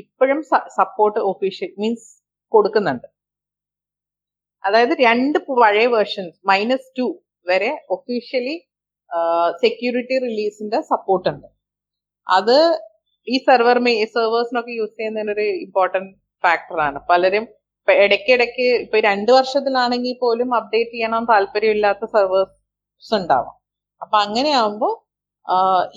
ഇപ്പോഴും 0.00 0.40
സപ്പോർട്ട് 0.78 1.20
ഒഫീഷ്യൽ 1.30 1.70
മീൻസ് 1.80 2.08
കൊടുക്കുന്നുണ്ട്. 2.52 3.08
അതായത് 4.64 4.94
രണ്ട് 5.06 5.38
പഴയ 5.48 5.86
വേർഷൻസ് 5.94 6.36
മൈനസ് 6.50 6.90
ടു 6.98 7.06
വരെ 7.50 7.70
ഒഫീഷ്യലി 7.96 8.56
സെക്യൂരിറ്റി 9.64 10.16
റിലീസിന്റെ 10.26 10.78
സപ്പോർട്ട് 10.92 11.28
ഉണ്ട്. 11.32 11.48
അത് 12.26 12.56
ഈ 13.26 13.36
സെർവർ 13.48 13.78
സെർവേഴ്സിനൊക്കെ 14.16 14.72
യൂസ് 14.80 14.94
ചെയ്യുന്നതിനൊരു 14.98 15.46
ഇമ്പോർട്ടന്റ് 15.66 16.12
ഫാക്ടറാണ് 16.44 16.98
പലരും 17.10 17.46
ഇടയ്ക്കിടയ്ക്ക് 17.88 18.66
ഇപ്പൊ 18.84 18.98
രണ്ട് 19.08 19.30
വർഷത്തിലാണെങ്കിൽ 19.36 20.14
പോലും 20.24 20.50
അപ്ഡേറ്റ് 20.58 20.92
ചെയ്യണം 20.94 21.24
താല്പര്യമില്ലാത്ത 21.30 22.04
സെർവേഴ്സ് 22.14 23.14
ഉണ്ടാവാം. 23.18 23.56
അപ്പൊ 24.02 24.16
അങ്ങനെയാവുമ്പോൾ 24.24 24.92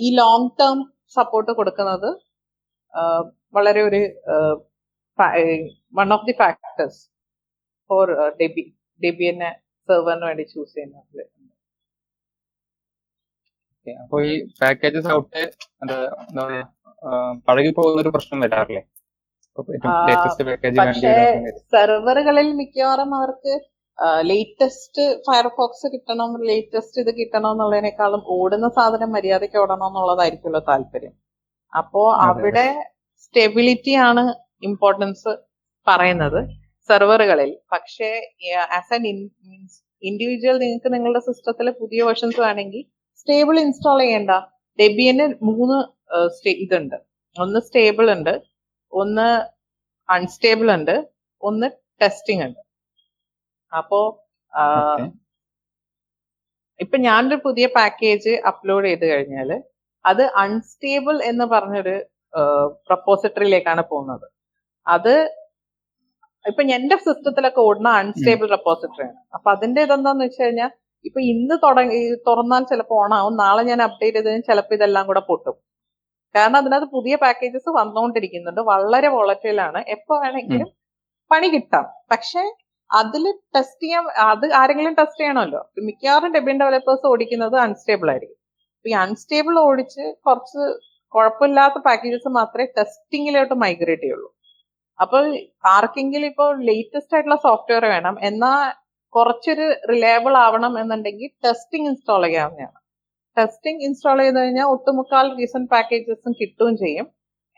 ഈ 0.05 0.09
ലോങ് 0.19 0.49
ടേം 0.61 0.77
സപ്പോർട്ട് 1.17 1.51
കൊടുക്കുന്നത് 1.59 2.09
വളരെ 3.57 3.81
ഒരു 3.89 4.01
one 5.99 6.09
of 6.15 6.25
the 6.29 6.35
factors 6.41 7.01
for 7.89 8.09
derby 8.41 8.63
ഡെബിയനെ 9.01 9.51
സെർവറിന് 9.89 10.25
വേണ്ടി 10.29 10.43
ചൂസ് 10.53 10.73
ചെയ്യുന്നത്. 10.75 11.23
അപ്പൊ 14.03 14.17
ഈ 14.31 14.33
പാക്കേജസ് 14.61 15.09
ഔട്ട് 15.17 15.41
എന്താ 15.83 15.97
പഴകി 17.47 17.71
പോകുന്ന 17.77 18.03
ഒരു 18.03 18.11
പ്രശ്നം 18.15 18.39
വരാറില്ലേ? 18.43 18.83
സെർവറുകളിൽ 21.73 22.47
മിക്കവാറും 22.59 23.11
അവർക്ക് 23.17 23.53
ലേറ്റസ്റ്റ് 24.29 25.03
ഫയർഫോക്സ് 25.25 25.87
കിട്ടണം 25.95 26.31
ലേറ്റസ്റ്റ് 26.49 27.01
ഇത് 27.03 27.11
കിട്ടണം 27.19 27.49
എന്നുള്ളതിനേക്കാളും 27.55 28.21
ഓടുന്ന 28.37 28.67
സാധനം 28.77 29.11
മര്യാദയ്ക്ക് 29.15 29.59
ഓടണം 29.63 29.85
എന്നുള്ളതായിരിക്കുമല്ലോ 29.89 30.61
താല്പര്യം. 30.71 31.13
അപ്പോ 31.77 32.15
അവിടെ 32.21 32.67
സ്റ്റെബിലിറ്റി 33.17 33.93
ആണ് 34.07 34.23
ഇമ്പോർട്ടൻസ് 34.63 35.31
പറയുന്നത് 35.87 36.39
സെർവറുകളിൽ 36.89 37.57
പക്ഷേ 37.71 38.09
ആസ് 38.77 38.93
ആൻ 38.93 39.01
മീൻസ് 39.03 39.83
ഇൻഡിവിജ്വൽ 40.03 40.57
നിങ്ങൾക്ക് 40.57 40.93
നിങ്ങളുടെ 40.93 41.19
സിസ്റ്റത്തിൽ 41.19 41.71
പുതിയ 41.71 42.03
വേർഷൻസ് 42.03 42.39
വേണമെങ്കിൽ 42.39 42.83
സ്റ്റേബിൾ 43.17 43.59
ഇൻസ്റ്റാൾ 43.59 43.99
ചെയ്യേണ്ട. 43.99 44.31
ഡെബിയന് 44.79 45.25
മൂന്ന് 45.43 45.77
ഇതുണ്ട്. 46.47 46.95
ഒന്ന് 47.35 47.59
സ്റ്റേബിൾ 47.59 48.11
ഉണ്ട് 48.11 48.33
ഒന്ന് 48.91 49.27
അൺസ്റ്റേബിൾ 50.09 50.71
ഉണ്ട് 50.73 50.95
ഒന്ന് 51.41 51.67
ടെസ്റ്റിംഗ് 52.01 52.43
ഉണ്ട്. 52.45 52.59
അപ്പോ. 53.71 53.99
ഇപ്പൊ 56.79 56.97
ഞാനൊരു 56.97 57.35
പുതിയ 57.45 57.65
പാക്കേജ് 57.75 58.29
അപ്ലോഡ് 58.47 58.85
ചെയ്ത് 58.85 59.05
കഴിഞ്ഞാൽ 59.05 59.49
അത് 60.05 60.23
അൺസ്റ്റേബിൾ 60.43 61.15
എന്ന് 61.31 61.45
പറഞ്ഞൊരു 61.53 61.95
പ്രപ്പോസിറ്ററിയിലേക്കാണ് 62.87 63.83
പോകുന്നത്. 63.91 64.25
അത് 64.87 65.13
ഇപ്പൊ 66.45 66.61
എന്റെ 66.77 66.95
സിസ്റ്റത്തിലൊക്കെ 67.05 67.61
ഓടുന്ന 67.67 67.89
അൺസ്റ്റേബിൾ 68.01 68.47
റെപ്പോസിറ്ററി 68.55 69.03
ആണ് 69.09 69.19
അപ്പൊ 69.35 69.49
അതിന്റെ 69.55 69.81
ഇതെന്താന്ന് 69.87 70.23
വെച്ച് 70.27 70.41
കഴിഞ്ഞാൽ 70.43 70.71
ഇപ്പൊ 71.05 71.19
ഇന്ന് 71.33 71.55
തുടങ്ങി 71.65 71.99
തുറന്നാൽ 72.27 72.63
ചിലപ്പോൾ 72.71 72.97
ഓണാവും 73.03 73.33
നാളെ 73.43 73.63
ഞാൻ 73.69 73.79
അപ്ഡേറ്റ് 73.87 74.15
ചെയ്ത് 74.17 74.27
കഴിഞ്ഞാൽ 74.27 74.47
ചിലപ്പോൾ 74.49 74.75
ഇതെല്ലാം 74.77 75.05
കൂടെ 75.09 75.21
പൊട്ടും. 75.29 75.55
കാരണം 76.35 76.57
അതിനകത്ത് 76.61 76.89
പുതിയ 76.97 77.15
പാക്കേജസ് 77.23 77.69
വന്നുകൊണ്ടിരിക്കുന്നുണ്ട് 77.79 78.61
വളരെ 78.71 79.09
വോളറ്റൈലാണ് 79.15 79.79
എപ്പോ 79.95 80.13
വേണമെങ്കിലും 80.23 80.69
പണി 81.31 81.47
കിട്ടാം. 81.55 81.85
പക്ഷെ 82.11 82.43
അതിൽ 82.89 83.23
ടെസ്റ്റ് 83.55 83.83
ചെയ്യാൻ 83.83 84.05
അത് 84.31 84.45
ആരെങ്കിലും 84.61 84.95
ടെസ്റ്റ് 84.99 85.21
ചെയ്യണമല്ലോ. 85.23 85.61
മിക്കവാറും 85.89 86.31
ഡെബിൻ 86.37 86.57
ഡെവലപ്പേഴ്സ് 86.61 87.05
ഓടിക്കുന്നത് 87.11 87.55
അൺസ്റ്റേബിൾ 87.65 88.09
ആയിരിക്കും. 88.13 88.39
ഈ 88.85 88.93
അൺസ്റ്റേബിൾ 89.03 89.55
ഓടിച്ച് 89.67 90.03
കുറച്ച് 90.25 90.63
കുഴപ്പമില്ലാത്ത 91.13 91.77
പാക്കേജസ് 91.87 92.29
മാത്രമേ 92.39 92.67
ടെസ്റ്റിങ്ങിലോട്ട് 92.77 93.55
മൈഗ്രേറ്റ് 93.63 94.03
ചെയ്യുള്ളൂ. 94.05 94.29
അപ്പൊ 94.99 95.17
ആർക്കെങ്കിലും 95.75 96.27
ഇപ്പോൾ 96.31 96.49
ലേറ്റസ്റ്റ് 96.69 97.15
ആയിട്ടുള്ള 97.15 97.37
സോഫ്റ്റ്വെയർ 97.47 97.85
വേണം 97.95 98.15
എന്നാ 98.29 98.51
കുറച്ചൊരു 99.13 99.65
റിലയബിൾ 99.91 100.33
ആവണം 100.45 100.73
എന്നുണ്ടെങ്കിൽ 100.81 101.29
ടെസ്റ്റിംഗ് 101.45 101.87
ഇൻസ്റ്റാൾ 101.91 102.21
ചെയ്യാവുന്നതാണ്. 102.27 102.77
ടെസ്റ്റിംഗ് 103.37 103.83
ഇൻസ്റ്റാൾ 103.87 104.17
ചെയ്ത് 104.23 104.37
കഴിഞ്ഞാൽ 104.39 104.67
ഒട്ടുമുക്കാൽ 104.75 105.27
റീസെന്റ് 105.39 105.69
പാക്കേജസും 105.73 106.33
കിട്ടുകയും 106.41 106.75
ചെയ്യും. 106.83 107.07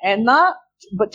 എന്നാ 0.02 0.38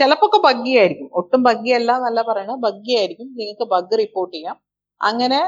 ചിലപ്പോൾ 0.00 0.40
ബഗ്ഗി 0.48 0.72
ആയിരിക്കും. 0.80 1.08
ഒട്ടും 1.20 1.40
ബഗ്ഗി 1.48 1.72
അല്ല 1.78 1.90
എന്നല്ല 1.98 2.20
പറയണത്. 2.30 2.60
ബഗ്ഗി 2.66 2.92
ആയിരിക്കും. 3.00 3.28
നിങ്ങൾക്ക് 3.38 3.66
ബഗ് 3.74 3.98
റിപ്പോർട്ട് 4.02 4.34
ചെയ്യാം. 4.36 4.56
അങ്ങനെ 5.00 5.40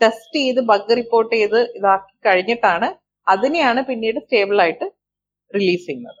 ടെസ്റ്റ് 0.00 0.38
ചെയ്ത് 0.40 0.60
ബഗ് 0.72 0.96
റിപ്പോർട്ട് 1.00 1.32
ചെയ്ത് 1.36 1.60
ഇതാക്കി 1.78 2.14
കഴിഞ്ഞിട്ടാണ് 2.26 2.88
അതിനെയാണ് 3.32 3.80
പിന്നീട് 3.88 4.18
സ്റ്റേബിൾ 4.24 4.58
ആയിട്ട് 4.64 4.86
റിലീസ് 5.50 5.86
ചെയ്യുന്നത്. 5.88 6.20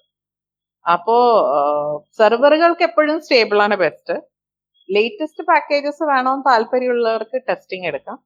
അപ്പോ 0.86 1.16
സെർവറുകൾക്ക് 2.18 2.84
എപ്പോഴും 2.88 3.18
സ്റ്റേബിൾ 3.24 3.58
ആണ് 3.66 3.76
ബെസ്റ്റ് 3.84 4.14
ലേറ്റസ്റ്റ് 4.88 5.42
പാക്കേജസ് 5.50 6.04
വേണമെന്ന് 6.12 6.44
താല്പര്യമുള്ളവർക്ക് 6.50 7.38
ടെസ്റ്റിംഗ് 7.48 7.88
എടുക്കാം. 7.90 8.18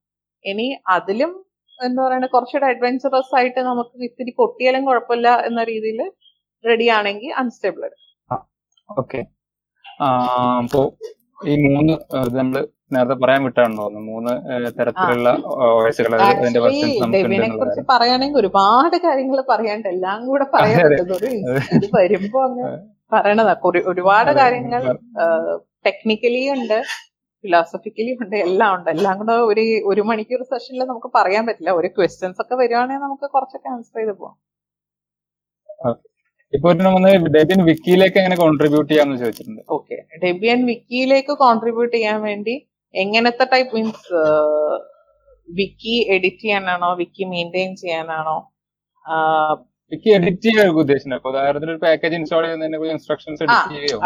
ഇനി 0.44 0.66
അതിലും 0.96 1.32
എന്താ 1.78 2.00
പറയുക 2.04 2.28
കുറച്ചുകൂടെ 2.34 2.66
അഡ്വഞ്ചറസ് 2.72 3.34
ആയിട്ട് 3.38 3.60
നമുക്ക് 3.70 4.04
ഇത്തിരി 4.08 4.32
പൊട്ടിയാലും 4.40 4.82
കുഴപ്പമില്ല 4.88 5.28
എന്ന 5.48 5.60
രീതിയിൽ 5.70 6.00
റെഡി 6.64 6.86
ആണെങ്കിൽ 6.98 7.32
അൺസ്റ്റേബിൾ 7.40 7.82
എടുക്കാം. 7.88 8.42
ഓക്കെ 8.98 9.20
ഈ 11.50 11.54
മൂന്ന് 11.66 11.94
നമ്മൾ 12.38 12.62
നേരത്തെ 12.94 13.16
പറയാൻ 13.22 13.42
വിട്ടാണ് 13.46 13.74
തോന്നുന്നു. 13.80 14.12
മൂന്ന് 14.12 14.32
തരത്തിലുള്ള 14.78 15.28
അതിന്റെ 16.30 16.60
ഉണ്ടെന്നുള്ള 17.04 17.48
കുറിച്ച് 17.60 17.84
പറയുകയാണെങ്കിൽ 17.92 18.40
ഒരുപാട് 18.42 18.96
കാര്യങ്ങൾ 19.06 19.40
പറയാണ്ട് 19.52 19.88
എല്ലാം 19.94 20.18
കൂടെ. 20.30 20.46
പറ്റുന്നത് 20.54 21.28
വരുമ്പോ 21.98 22.40
അങ്ങ് 22.48 22.66
പറയണതാ. 23.14 23.54
ഒരുപാട് 23.92 24.30
കാര്യങ്ങൾ 24.42 24.84
ടെക്നിക്കലി 25.86 26.42
ഉണ്ട് 26.56 26.78
ഫിലോസഫിക്കലി 27.44 28.12
ഉണ്ട് 28.22 28.36
എല്ലാം 28.46 28.70
ഉണ്ട്. 28.76 28.88
എല്ലാം 28.96 29.14
കൂടെ 29.20 29.34
ഒരു 29.50 29.64
ഒരു 29.92 30.02
മണിക്കൂർ 30.10 30.42
സെഷനിൽ 30.52 30.84
നമുക്ക് 30.92 31.10
പറയാൻ 31.18 31.42
പറ്റില്ല. 31.48 31.70
ഒരു 31.80 31.88
ക്വസ്റ്റ്യൻസ് 31.96 32.40
ഒക്കെ 32.44 32.56
വരുവാണെങ്കിൽ 32.62 33.04
നമുക്ക് 33.06 33.26
കുറച്ചൊക്കെ 33.34 33.68
ആൻസർ 33.74 33.98
ചെയ്ത് 34.00 34.14
പോവാം. 34.20 34.36
ഇപ്പൊ 36.52 36.68
വിക്കിയിലേക്ക് 37.68 38.18
എങ്ങനെ 38.20 38.36
കോൺട്രിബ്യൂട്ട് 38.42 38.90
ചെയ്യാന്ന് 38.90 39.16
ചോദിച്ചിട്ടുണ്ട്. 39.22 39.62
ഓക്കെ. 39.76 39.96
ഡെബിയൻ 40.24 40.60
വിക്കിയിലേക്ക് 40.70 41.34
കോൺട്രിബ്യൂട്ട് 41.44 41.94
ചെയ്യാൻ 41.96 42.18
വേണ്ടി 42.28 42.54
എങ്ങനത്തെ 42.94 43.44
ടൈപ്പ് 43.52 43.74
മീൻസ് 43.76 44.20
വിക്കി 45.48 45.94
എഡിറ്റ് 46.14 46.42
ചെയ്യാനാണോ 46.42 46.88
വിക്കി 47.00 47.24
മെയിന്റെയിൻ 47.32 47.70
ചെയ്യാനാണോ? 47.82 48.36
വിക്കി 49.92 50.10
എഡിറ്റ് 50.16 50.44
ചെയ്യാൻ 50.44 50.68
ഉദ്ദേശിക്കുന്നത് 50.82 51.18
അപ്പൊ 51.20 51.30
ഉദാഹരണത്തിന് 51.32 51.72
ഒരു 51.74 51.80
പാക്കേജ് 51.84 52.16
ഇൻസ്റ്റാൾ 52.18 52.42
ചെയ്യുന്നതിനെ 52.44 52.78
ഇൻസ്ട്രക്ഷൻസ് 52.94 53.48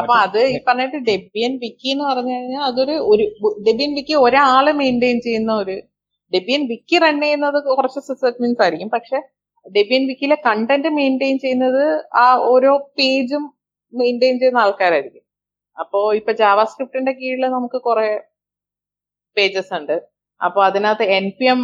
അപ്പൊ 0.00 0.14
അത് 0.24 0.40
ഈ 0.54 0.58
പറഞ്ഞിട്ട് 0.68 0.98
ഡെബിയൻ 1.10 1.52
വിക്കി 1.64 1.88
എന്ന് 1.94 2.04
പറഞ്ഞു 2.10 2.32
കഴിഞ്ഞാൽ 2.36 2.64
അതൊരു 2.70 2.96
ഒരു 3.12 3.24
ഡെബിയൻ 3.68 3.92
വിക്കി 3.98 4.14
ഒരാൾ 4.26 4.68
മെയിന്റെയിൻ 4.80 5.18
ചെയ്യുന്ന 5.26 5.52
ഒരു 5.62 5.76
ഡെബിയൻ 6.32 6.62
വിക്കി 6.72 6.96
റൺ 7.04 7.18
ചെയ്യുന്നത് 7.24 7.58
കുറച്ച് 7.78 8.00
സിസ്റ്റമീൻസ് 8.08 8.62
ആയിരിക്കും. 8.64 8.90
പക്ഷെ 8.96 9.18
ഡെബിയൻ 9.66 10.02
വിക്കിയിലെ 10.10 10.38
കണ്ടന്റ് 10.48 10.90
മെയിന്റെയിൻ 10.98 11.36
ചെയ്യുന്നത് 11.44 11.84
ആ 12.24 12.26
ഓരോ 12.52 12.72
പേജും 12.98 13.44
മെയിന്റെയിൻ 13.92 14.34
ചെയ്യുന്ന 14.40 14.64
ആൾക്കാരായിരിക്കും. 14.64 15.24
അപ്പോ 15.78 16.00
ഇപ്പൊ 16.20 16.32
ജാവാസ്ക്രിപ്റ്റിന്റെ 16.42 17.12
കീഴിൽ 17.12 17.44
നമുക്ക് 17.56 17.78
കുറെ 17.88 18.08
പേജസ് 19.38 19.72
ഉണ്ട്. 19.78 19.96
അപ്പൊ 20.40 20.60
അതിനകത്ത് 20.68 21.06
N 21.18 21.26
P 21.38 21.46
M 21.52 21.60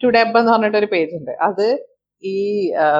to 0.00 0.08
Deb 0.16 0.36
എന്ന് 0.40 0.52
പറഞ്ഞിട്ട് 0.52 0.78
ഒരു 0.82 0.88
പേജ് 0.94 1.12
ഉണ്ട്. 1.18 1.32
അത് 1.48 1.66
ഈ 2.32 2.34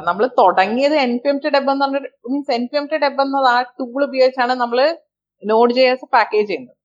നമ്മൾ 0.09 0.25
തുടങ്ങിയത് 0.41 0.95
N 1.07 1.13
P 1.23 1.29
M 1.33 1.39
to 1.43 1.51
Deb 1.55 1.71
എന്ന് 1.73 1.85
പറഞ്ഞിട്ട് 1.85 2.11
means 2.31 2.53
N 2.59 2.65
P 2.71 2.77
M 2.81 2.87
to 2.93 2.97
Deb 3.05 3.21
എന്നത് 3.25 3.49
ആ 3.57 3.59
ടൂൾ 3.81 4.01
ഉപയോഗിച്ചാണ് 4.09 4.55
നമ്മൾ 4.63 4.81
നോഡ് 5.43 5.75
ജെ 5.79 5.85
എസ് 5.93 6.07
പാക്കേജ് 6.15 6.49
ചെയ്യുന്നത്. 6.51 6.77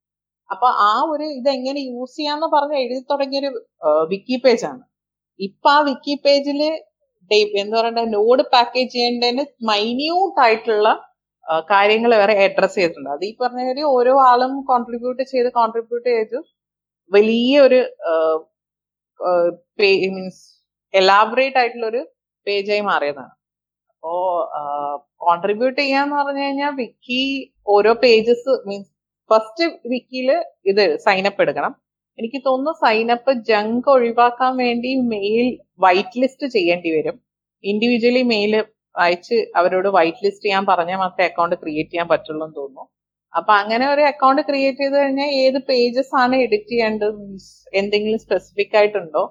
അപ്പൊ 0.53 0.67
ആ 0.89 0.91
ഒരു 1.13 1.25
ഇത് 1.38 1.49
എങ്ങനെ 1.57 1.80
യൂസ് 1.93 2.15
ചെയ്യാന്ന് 2.17 2.47
പറഞ്ഞ് 2.55 2.78
എഴുതി 2.84 3.01
തുടങ്ങിയ 3.11 3.39
ഒരു 3.43 3.49
വിക്കി 4.11 4.38
പേജ് 4.43 4.65
ആണ്. 4.71 4.84
ഇപ്പൊ 5.47 5.69
ആ 5.75 5.80
വിക്കി 5.89 6.15
പേജിൽ 6.25 6.61
എന്താ 7.61 7.75
പറയണ്ട 7.80 8.01
നോഡ് 8.17 8.43
പാക്കേജ് 8.53 8.91
ചെയ്യേണ്ടതിന് 8.93 9.43
മൈന്യൂട്ട് 9.69 10.39
ആയിട്ടുള്ള 10.43 10.89
കാര്യങ്ങൾ 11.71 12.11
വരെ 12.21 12.36
അഡ്രസ് 12.45 12.75
ചെയ്തിട്ടുണ്ട്. 12.78 13.09
അത് 13.15 13.23
ഈ 13.30 13.32
പറഞ്ഞ 13.41 13.84
ഓരോ 13.95 14.13
ആളും 14.30 14.53
കോൺട്രിബ്യൂട്ട് 14.69 15.23
ചെയ്ത് 15.34 15.49
കോൺട്രിബ്യൂട്ട് 15.59 16.07
ചെയ്ത്. 16.13 16.38
വലിയൊരു 17.15 17.79
മീൻസ് 20.17 20.43
എലാബറേറ്റ് 20.93 21.59
ആയിട്ടുള്ള 21.61 21.87
ഒരു 21.93 22.01
പേജായി 22.47 22.83
മാറിയതാണ്. 22.91 23.33
അപ്പോ 23.93 24.13
കോൺട്രിബ്യൂട്ട് 25.27 25.79
ചെയ്യാന്ന് 25.81 26.15
പറഞ്ഞു 26.19 26.43
കഴിഞ്ഞാൽ 26.45 26.73
വിക്കി 26.81 27.23
ഓരോ 27.75 27.91
പേജസ് 28.03 28.53
മീൻസ് 28.69 28.91
ഫസ്റ്റ് 29.29 29.65
വിക്കിയിൽ 29.93 30.29
ഇത് 30.71 30.83
സൈനപ്പ് 31.05 31.41
എടുക്കണം. 31.45 31.73
എനിക്ക് 32.19 32.39
തോന്നുന്നു 32.47 32.73
സൈനപ്പ് 32.85 33.31
ജങ്ക് 33.49 33.89
ഒഴിവാക്കാൻ 33.95 34.53
വേണ്ടി 34.63 34.91
മെയിൽ 35.13 35.47
വൈറ്റ് 35.85 36.19
ലിസ്റ്റ് 36.23 36.47
ചെയ്യേണ്ടി 36.55 36.91
വരും. 36.97 37.17
ഇൻഡിവിജ്വലി 37.63 38.23
മെയിൽ 38.33 38.53
അയച്ച് 39.05 39.37
അവരോട് 39.59 39.89
വൈറ്റ് 39.97 40.23
ലിസ്റ്റ് 40.25 40.45
ചെയ്യാൻ 40.45 40.63
പറഞ്ഞാൽ 40.69 40.99
മാത്രമേ 41.03 41.25
അക്കൗണ്ട് 41.29 41.55
ക്രിയേറ്റ് 41.63 41.91
ചെയ്യാൻ 41.91 42.07
പറ്റുള്ളൂ 42.13 42.43
എന്ന് 42.47 42.57
തോന്നുന്നു. 42.61 42.85
അപ്പൊ 43.34 43.51
അങ്ങനെ 43.61 43.86
ഒരു 43.93 44.03
അക്കൗണ്ട് 44.11 44.41
ക്രിയേറ്റ് 44.47 44.82
ചെയ്ത് 44.84 44.95
കഴിഞ്ഞാൽ 44.99 45.32
ഏത് 45.43 45.57
പേജസ് 45.69 46.13
ആണ് 46.21 46.36
എഡിറ്റ് 46.45 46.71
ചെയ്യേണ്ടത്? 46.73 47.13
മീൻസ് 47.19 47.51
എന്തെങ്കിലും 47.80 48.19
സ്പെസിഫിക് 48.25 48.75
ആയിട്ടുണ്ടോ? 48.80 49.23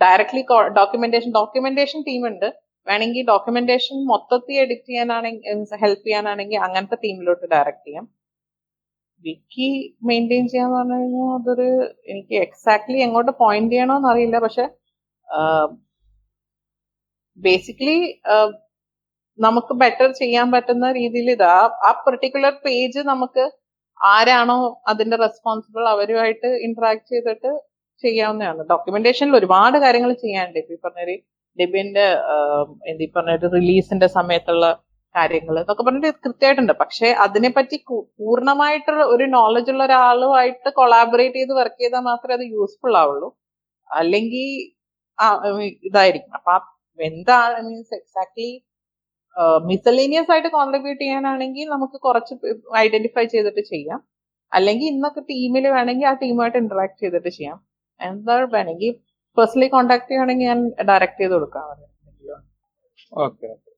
ഡയറക്ട്ലി 0.00 0.42
ഡോക്യുമെന്റേഷൻ 0.78 1.30
ഡോക്യുമെന്റേഷൻ 1.40 2.00
ടീം 2.08 2.22
ഉണ്ട്. 2.30 2.48
വേണമെങ്കിൽ 2.86 3.24
ഡോക്യുമെന്റേഷൻ 3.32 3.96
മൊത്തത്തിൽ 4.10 4.58
എഡിറ്റ് 4.64 4.88
ചെയ്യാനാണെങ്കിൽ 4.90 5.76
ഹെൽപ്പ് 5.82 6.04
ചെയ്യാനാണെങ്കിൽ 6.08 6.58
അങ്ങനത്തെ 6.66 6.98
ടീമിലോട്ട് 7.04 7.46
ഡയറക്റ്റ് 7.54 7.86
ചെയ്യാം. 7.88 8.04
വിക്കി 9.24 9.68
മെയിന്റെയിൻ 10.08 10.44
ചെയ്യാന്ന് 10.52 10.76
പറഞ്ഞു 10.78 10.96
കഴിഞ്ഞാൽ 10.98 11.30
അതൊരു 11.38 11.68
എനിക്ക് 12.12 12.34
എക്സാക്ട്ലി 12.46 12.98
എങ്ങോട്ട് 13.06 13.32
പോയിന്റ് 13.42 13.72
ചെയ്യണോന്ന് 13.74 14.08
അറിയില്ല. 14.12 14.38
പക്ഷെ 14.46 14.64
ബേസിക്കലി 17.46 17.96
നമുക്ക് 19.38 19.72
ബെറ്റർ 19.82 20.08
ചെയ്യാൻ 20.20 20.46
പറ്റുന്ന 20.54 20.86
രീതിയിൽ 20.98 21.28
ഇത്. 21.36 21.46
ആ 21.88 21.90
പെർട്ടിക്കുലർ 22.06 22.52
പേജ് 22.66 23.00
നമുക്ക് 23.12 23.44
ആരാണോ 24.00 24.58
അതിന്റെ 24.90 25.16
റെസ്പോൺസിബിൾ 25.24 25.84
അവരുമായിട്ട് 25.94 26.48
ഇന്ററാക്ട് 26.66 27.06
ചെയ്തിട്ട് 27.12 27.50
ചെയ്യാവുന്നതാണ്. 28.04 28.62
ഡോക്യുമെന്റേഷനിൽ 28.72 29.34
ഒരുപാട് 29.40 29.76
കാര്യങ്ങൾ 29.84 30.10
ചെയ്യാനുണ്ട്. 30.24 30.58
ഇപ്പൊ 30.62 30.74
ഈ 30.76 30.80
പറഞ്ഞൊരു 30.86 31.14
ഡെബിന്റെ 31.58 32.06
എന്ത് 32.90 33.04
പറഞ്ഞൊരു 33.16 33.48
റിലീസിന്റെ 33.58 34.08
സമയത്തുള്ള 34.18 34.66
കാര്യങ്ങൾ 35.14 35.54
എന്നൊക്കെ 35.60 35.84
പറഞ്ഞിട്ട് 35.86 36.18
കൃത്യമായിട്ടുണ്ട്. 36.24 36.74
പക്ഷെ 36.82 37.08
അതിനെപ്പറ്റി 37.24 37.76
പൂർണമായിട്ടുള്ള 38.20 39.02
ഒരു 39.14 39.26
നോളജ് 39.36 39.70
ഉള്ള 39.72 39.82
ഒരാളുമായിട്ട് 39.88 40.70
കൊളാബറേറ്റ് 40.80 41.38
ചെയ്ത് 41.40 41.54
വർക്ക് 41.60 41.80
ചെയ്താൽ 41.82 42.02
മാത്രമേ 42.10 42.34
അത് 42.38 42.44
യൂസ്ഫുൾ 42.56 42.94
ആവുള്ളൂ. 43.02 43.28
അല്ലെങ്കിൽ 43.90 44.46
ഇതായിരിക്കും. 45.88 46.32
അപ്പൊ 46.38 46.54
എന്താ 46.98 47.38
മീൻസ് 47.68 47.94
എക്സാക്ട്ലി 48.00 48.50
മിസലേനിയസ് 49.70 50.30
ആയിട്ട് 50.34 50.50
കോൺട്രിബ്യൂട്ട് 50.56 51.00
ചെയ്യാനാണെങ്കിൽ 51.02 51.66
നമുക്ക് 51.74 51.96
കുറച്ച് 52.06 52.34
ഐഡന്റിഫൈ 52.84 53.24
ചെയ്തിട്ട് 53.34 53.62
ചെയ്യാം. 53.72 54.00
അല്ലെങ്കിൽ 54.52 54.86
ഇന്നൊക്കെ 54.94 55.22
ടീമിൽ 55.30 55.64
വേണമെങ്കിൽ 55.76 56.06
ആ 56.10 56.14
ടീമുമായിട്ട് 56.22 56.58
ഇന്ററാക്ട് 56.62 56.98
ചെയ്തിട്ട് 57.02 57.30
ചെയ്യാം. 57.38 57.58
എന്താ 58.00 58.34
വേണമെങ്കിൽ 58.54 58.92
പേഴ്സണലി 59.36 59.68
കോൺടാക്ട് 59.74 60.06
ചെയ്യുകയാണെങ്കിൽ 60.08 60.46
ഞാൻ 60.50 60.60
ഡയറക്റ്റ് 60.90 61.20
ചെയ്ത് 61.22 61.34
കൊടുക്കാം 61.36 61.64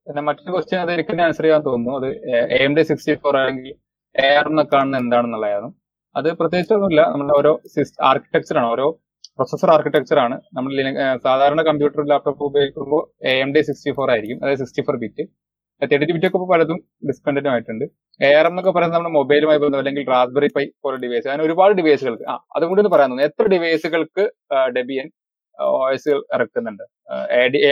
പിന്നെ 0.06 0.22
മറ്റൊരു 0.28 0.50
ക്വസ്റ്റ്യൻ 0.54 0.80
അത് 0.84 0.90
എനിക്ക് 0.96 1.22
ആൻസർ 1.24 1.44
ചെയ്യാൻ 1.46 1.62
തോന്നുന്നു. 1.66 1.94
അത് 2.00 2.08
എ 2.58 2.60
ഡി 2.76 2.82
സിക്സ്റ്റി 2.90 3.14
ഫോർ 3.22 3.34
ആണെങ്കിൽ 3.40 3.74
എ 4.14 4.28
ആർ 4.38 4.46
എന്നൊക്കെ 4.52 4.76
എന്താണെന്നുള്ളതായിരുന്നു 5.00 5.70
അത് 6.16 6.28
പ്രത്യേകിച്ചൊന്നുമില്ല 6.40 7.02
നമ്മുടെ 7.12 7.34
ഓരോ 7.40 7.52
ആർക്കിടെക്ചർ 8.10 8.56
ആണ്. 8.60 8.68
ഓരോ 8.74 8.86
പ്രൊസസർ 9.38 9.70
ആർക്കിടെക്ചർ 9.74 10.18
ആണ്. 10.26 10.36
നമ്മൾ 10.56 10.70
സാധാരണ 11.26 11.60
കമ്പ്യൂട്ടർ 11.68 12.00
ലാപ്ടോപ്പ് 12.12 12.42
ഉപയോഗിക്കുമ്പോൾ 12.50 13.02
A 13.32 13.34
M 13.42 13.50
D 13.54 13.60
sixty 13.68 13.92
four 13.98 14.10
ആയിരിക്കും. 14.14 14.38
അതായത് 14.42 14.60
sixty 14.62 14.84
four 14.86 14.96
bit 15.04 15.24
thirty 15.90 16.12
bit 16.14 16.28
ഒക്കെ 16.28 16.46
പലതും 16.52 16.78
ഡിസ്കണ്ടിന്യൂ 17.08 17.50
ആയിട്ടുണ്ട്. 17.54 17.84
എ 18.26 18.30
ആർ 18.38 18.46
എം 18.48 18.52
എന്നൊക്കെ 18.52 18.72
പറയുന്നത് 18.76 18.96
നമ്മുടെ 18.96 19.14
മൊബൈലുമായി 19.18 19.60
ബന്ധം 19.64 19.80
അല്ലെങ്കിൽ 19.82 20.04
റാസ്ബെറി 20.14 20.48
പൈ 20.56 20.64
പോലെ 20.84 20.96
ഡിവൈസ് 21.04 21.26
അങ്ങനെ 21.28 21.44
ഒരുപാട് 21.48 21.72
ഡിവൈസുകൾക്ക് 21.80 22.26
ആ 22.32 22.34
അതും 22.56 22.68
കൂടി 22.70 22.82
ഒന്ന് 22.82 22.92
പറയാൻ 22.94 23.10
തോന്നുന്നു. 23.12 23.30
എത്ര 23.30 23.46
ഡിവൈസുകൾക്ക് 23.54 24.24
ഡെബിയൻ 24.76 25.06
എസ് 25.94 26.14
ഇറക്കുന്നുണ്ട്? 26.36 26.84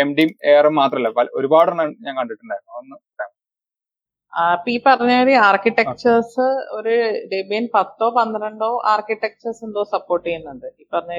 എം 0.03 0.09
ഡിയും 0.19 0.31
എ 0.51 0.55
ആർ 0.61 0.67
എം 0.71 0.77
മാത്രമല്ല 0.83 1.27
ഒരുപാടെണ്ണം 1.41 1.91
ഞാൻ 2.07 2.15
കണ്ടിട്ടുണ്ടായിരുന്നു. 2.21 2.73
ഒന്ന് 2.81 2.97
അപ്പൊ 4.33 4.69
ഈ 4.73 4.79
പറഞ്ഞ 4.87 5.13
ഒരു 5.25 5.35
ആർക്കിടെക്ചേഴ്സ് 5.49 6.47
ഒരു 6.79 6.95
ഡെബിയൻ 7.33 7.65
പത്തോ 7.75 8.07
പന്ത്രണ്ടോ 8.17 8.71
ആർക്കിടെക്ചേഴ്സ് 8.93 9.63
എന്തോ 9.67 9.83
സപ്പോർട്ട് 9.93 10.25
ചെയ്യുന്നുണ്ട്. 10.27 10.67
ഈ 10.81 10.85
പറഞ്ഞ 10.95 11.13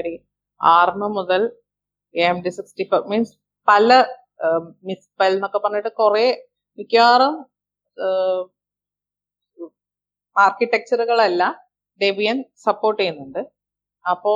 ആറിന് 0.61 1.07
മുതൽ 1.17 1.41
M 2.15 2.37
D 2.45 2.51
sixty 2.57 2.83
five 2.91 3.05
means 3.11 3.33
പല 3.67 3.89
മിസ്പൽ 4.89 5.31
എന്നൊക്കെ 5.37 5.59
പറഞ്ഞിട്ട് 5.63 5.91
കുറെ 6.01 6.27
മിക്കവാറും 6.77 7.35
ആർക്കിടെക്ചറുകളെല്ലാം 10.35 11.53
ഡെബിയൻ 12.01 12.37
സപ്പോർട്ട് 12.65 12.99
ചെയ്യുന്നുണ്ട്. 13.01 13.41
അപ്പോ 14.05 14.33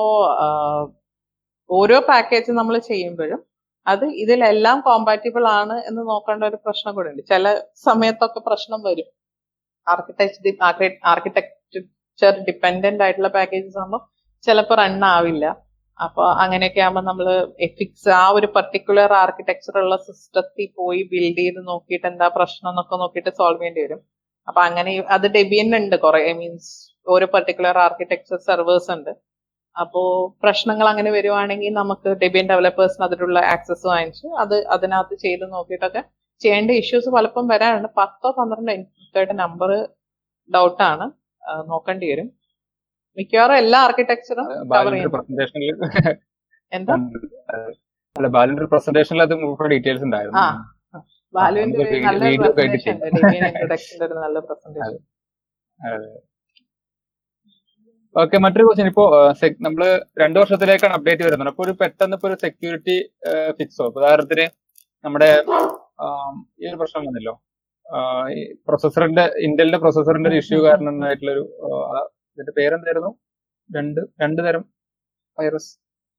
ഓരോ 1.70 1.98
പാക്കേജ് 2.10 2.52
നമ്മൾ 2.60 2.76
ചെയ്യുമ്പോഴും 2.92 3.42
അത് 3.88 4.06
ഇതിലെല്ലാം 4.24 4.78
കോമ്പാറ്റിബിൾ 4.88 5.44
ആണ് 5.60 5.76
എന്ന് 5.90 6.02
നോക്കേണ്ട 6.10 6.44
ഒരു 6.52 6.58
പ്രശ്നം 6.66 6.96
കൂടെ 6.96 7.10
ഉണ്ട്. 7.12 7.24
ചില 7.32 7.54
സമയത്തൊക്കെ 7.88 8.42
പ്രശ്നം 8.48 8.82
വരും. 8.88 9.10
ആർക്കിടെക്ചർ 9.88 10.92
ആർക്കിടെക്ചർ 11.12 12.34
ഡിപ്പെൻഡന്റ് 12.48 13.04
ആയിട്ടുള്ള 13.04 13.30
പാക്കേജസ് 13.38 13.80
ആകുമ്പോൾ 13.82 14.02
ചിലപ്പോൾ 14.44 14.78
റൺ 14.82 15.06
ആവില്ല. 15.16 15.46
അപ്പൊ 16.06 16.24
അങ്ങനെയൊക്കെ 16.44 16.82
ആകുമ്പോൾ 16.86 17.04
നമ്മൾ 17.10 17.28
എഫിക്സ് 17.68 18.10
ആ 18.22 18.24
ഒരു 18.38 18.48
പർട്ടിക്കുലർ 18.56 19.12
ആർക്കിടെക്ചർ 19.24 19.76
ഉള്ള 19.84 19.96
സിസ്റ്റത്തിൽ 20.08 20.68
പോയി 20.80 21.02
ബിൽഡ് 21.12 21.42
ചെയ്ത് 21.42 21.60
നോക്കിയിട്ട് 21.72 22.08
എന്താ 22.12 22.28
പ്രശ്നം 22.38 22.70
എന്നൊക്കെ 22.72 22.96
നോക്കിയിട്ട് 23.04 23.32
സോൾവ് 23.40 23.60
ചെയ്യേണ്ടി 23.62 23.82
വരും. 23.86 24.00
അപ്പൊ 24.48 24.60
അങ്ങനെ 24.68 24.92
അത് 25.16 25.26
ഡെബിയൻ 25.38 25.68
ഉണ്ട് 25.80 25.96
കുറെ 26.06 26.22
മീൻസ് 26.40 26.72
ഓരോ 27.08 27.28
പർട്ടിക്കുലർ 27.36 27.78
ആർക്കിടെക്ചർ 27.86 28.40
സെർവേഴ്സ് 28.48 28.90
ഉണ്ട്. 28.96 29.12
അപ്പോ 29.76 30.02
പ്രശ്നങ്ങൾ 30.44 30.88
അങ്ങനെ 30.94 31.12
വരുവാണെങ്കിൽ 31.18 31.74
നമുക്ക് 31.82 32.10
ഡെബിയൻ 32.24 32.46
ഡെവലപ്പേഴ്സിന് 32.52 33.06
അതിലുള്ള 33.08 33.40
ആക്സസ് 33.56 33.86
വാങ്ങിച്ച് 33.92 34.26
അത് 34.44 34.56
അതിനകത്ത് 34.76 35.16
ചെയ്ത് 35.26 35.46
നോക്കിയിട്ടൊക്കെ 35.56 36.02
ചെയ്യേണ്ട 36.42 36.72
ഇഷ്യൂസ് 36.82 37.10
പലപ്പം 37.18 37.46
വരാറുണ്ട്. 37.54 37.90
പത്തോ 38.02 38.30
പന്ത്രണ്ടോ 38.40 38.72
എനിക്ക് 38.78 39.38
നമ്പർ 39.44 39.72
ഡൗട്ടാണ് 40.50 41.06
നോക്കേണ്ടി 41.72 42.08
വരും. 42.12 42.28
മിക്കവാറും 43.18 43.58
എല്ലാ 43.64 43.80
ആർക്കിടെക്ചറും 43.86 44.48
പ്രസന്റേഷനിൽ 45.16 45.72
എന്താ? 46.72 46.94
അല്ല 48.16 48.28
ബാലിന്റെ 48.36 48.68
പ്രസന്റേഷനിൽ 48.74 49.22
അത് 49.26 49.34
ഡീറ്റെയിൽസ് 49.74 50.06
ഉണ്ടായിരുന്നു. 50.08 50.44
ബാലുവിന്റെ 51.34 51.84
നല്ല 52.08 52.24
പ്രസന്റേഷൻ 52.42 52.96
നല്ല 54.26 54.40
പ്രസന്റേഷൻ 54.48 54.98
ഓക്കെ 58.16 58.38
മറ്റൊരു 58.44 58.64
ക്വസ്റ്റ്യൻ 58.68 58.88
ഇപ്പോ 58.92 59.04
നമ്മൾ 59.66 59.84
രണ്ടു 60.22 60.38
വർഷത്തിലേക്കാണ് 60.42 60.94
അപ്ഡേറ്റ് 60.98 61.24
വരുന്നത്. 61.28 61.50
അപ്പൊ 61.52 61.64
ഒരു 61.66 61.74
പെട്ടെന്ന് 61.82 62.16
ഇപ്പൊ 62.18 62.28
ഒരു 62.30 62.38
സെക്യൂരിറ്റി 62.44 62.96
ഫിക്സോ 63.60 63.86
ഉദാഹരണത്തിന് 63.92 64.46
നമ്മുടെ 65.06 65.30
ഈ 66.62 66.68
ഒരു 66.72 66.78
പ്രശ്നം 66.82 67.06
വന്നല്ലോ. 67.08 67.34
പ്രൊസസറിന്റെ 68.68 69.24
ഇന്റലിന്റെ 69.48 69.80
പ്രൊസസറിന്റെ 69.84 70.30
ഒരു 70.32 70.38
ഇഷ്യൂ 70.42 70.60
കാരണം 70.66 70.92
ഉണ്ടായിട്ടുള്ളൊരു 70.94 71.44
ആഹ്, 71.70 72.04
ഇതിന്റെ 72.38 72.54
പേരെന്തായിരുന്നു? 72.60 73.12
രണ്ട് 73.70 74.02
രണ്ട് 74.24 74.42
തരം 74.48 74.64
വൈറസ് 75.38 75.72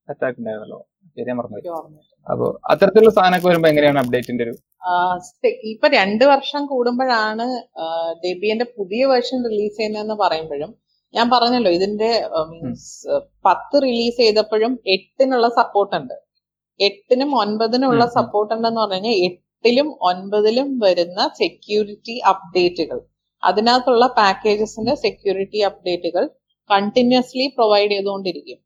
അറ്റാക്ക് 0.08 0.38
ഉണ്ടായിരുന്നല്ലോ. 0.40 0.78
ശരിയാ 1.16 1.34
മറന്നു 1.38 1.58
അപ്പൊ 2.26 2.46
അത്തരത്തിലുള്ള 2.72 3.12
സാധനമൊക്കെ 3.18 3.48
വരുമ്പോ 3.50 3.68
എങ്ങനെയാണ് 3.72 4.00
അപ്ഡേറ്റിന്റെ 4.02 4.44
ഒരു 4.46 4.54
ഇപ്പൊ 5.72 5.86
രണ്ട് 5.98 6.24
വർഷം 6.32 6.62
കൂടുമ്പോഴാണ് 6.72 7.46
ഡെബിയന്റെ 8.24 8.66
പുതിയ 8.78 9.02
വേർഷൻ 9.12 9.38
റിലീസ് 9.48 9.76
ചെയ്യുന്നതെന്ന് 9.78 10.16
പറയുമ്പോഴും 10.22 10.70
ഞാൻ 11.14 11.26
പറഞ്ഞല്ലോ 11.34 11.70
ഇതിന്റെ 11.78 12.10
മീൻസ് 12.50 12.88
പത്ത് 13.46 13.76
റിലീസ് 13.84 14.18
ചെയ്തപ്പോഴും 14.22 14.72
എട്ടിനുള്ള 14.94 15.48
സപ്പോർട്ട് 15.60 15.94
ഉണ്ട്. 16.00 16.14
എട്ടിനും 16.80 17.30
ഒൻപതിനും 17.42 17.88
ഉള്ള. 17.92 18.04
സപ്പോർട്ട് 18.18 18.52
ഉണ്ടെന്ന് 18.56 18.80
പറഞ്ഞു 18.80 18.98
കഴിഞ്ഞാൽ 18.98 19.18
എട്ടിലും 19.28 19.88
ഒൻപതിലും 20.10 20.68
വരുന്ന 20.84 21.20
സെക്യൂരിറ്റി 21.42 22.14
അപ്ഡേറ്റുകൾ 22.32 23.00
അതിനകത്തുള്ള 23.48 24.04
പാക്കേജസിന്റെ 24.18 24.94
സെക്യൂരിറ്റി 25.04 25.60
അപ്ഡേറ്റുകൾ 25.68 26.24
കണ്ടിന്യൂസ്ലി 26.70 27.46
പ്രൊവൈഡ് 27.56 27.90
ചെയ്തുകൊണ്ടിരിക്കും. 27.94 28.58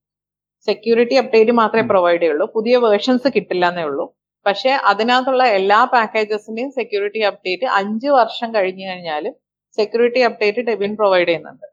സെക്യൂരിറ്റി 0.68 1.16
അപ്ഡേറ്റ് 1.22 1.52
മാത്രമേ 1.60 1.86
പ്രൊവൈഡ് 1.92 2.20
ചെയ്യുള്ളൂ. 2.22 2.46
പുതിയ 2.56 2.76
വേർഷൻസ് 2.84 3.28
കിട്ടില്ല 3.36 3.64
എന്നേ 3.72 3.84
ഉള്ളൂ. 3.90 4.06
പക്ഷെ 4.46 4.72
അതിനകത്തുള്ള 4.90 5.44
എല്ലാ 5.58 5.78
പാക്കേജസിന്റെയും 5.94 6.70
സെക്യൂരിറ്റി 6.78 7.22
അപ്ഡേറ്റ് 7.30 7.66
അഞ്ച് 7.78 8.08
വർഷം 8.18 8.48
കഴിഞ്ഞു 8.56 8.84
കഴിഞ്ഞാലും 8.90 9.34
സെക്യൂരിറ്റി 9.78 10.20
അപ്ഡേറ്റ് 10.28 10.60
ഡെബിൻ 10.68 10.92
പ്രൊവൈഡ് 11.00 11.28
ചെയ്യുന്നുണ്ട്. 11.28 11.66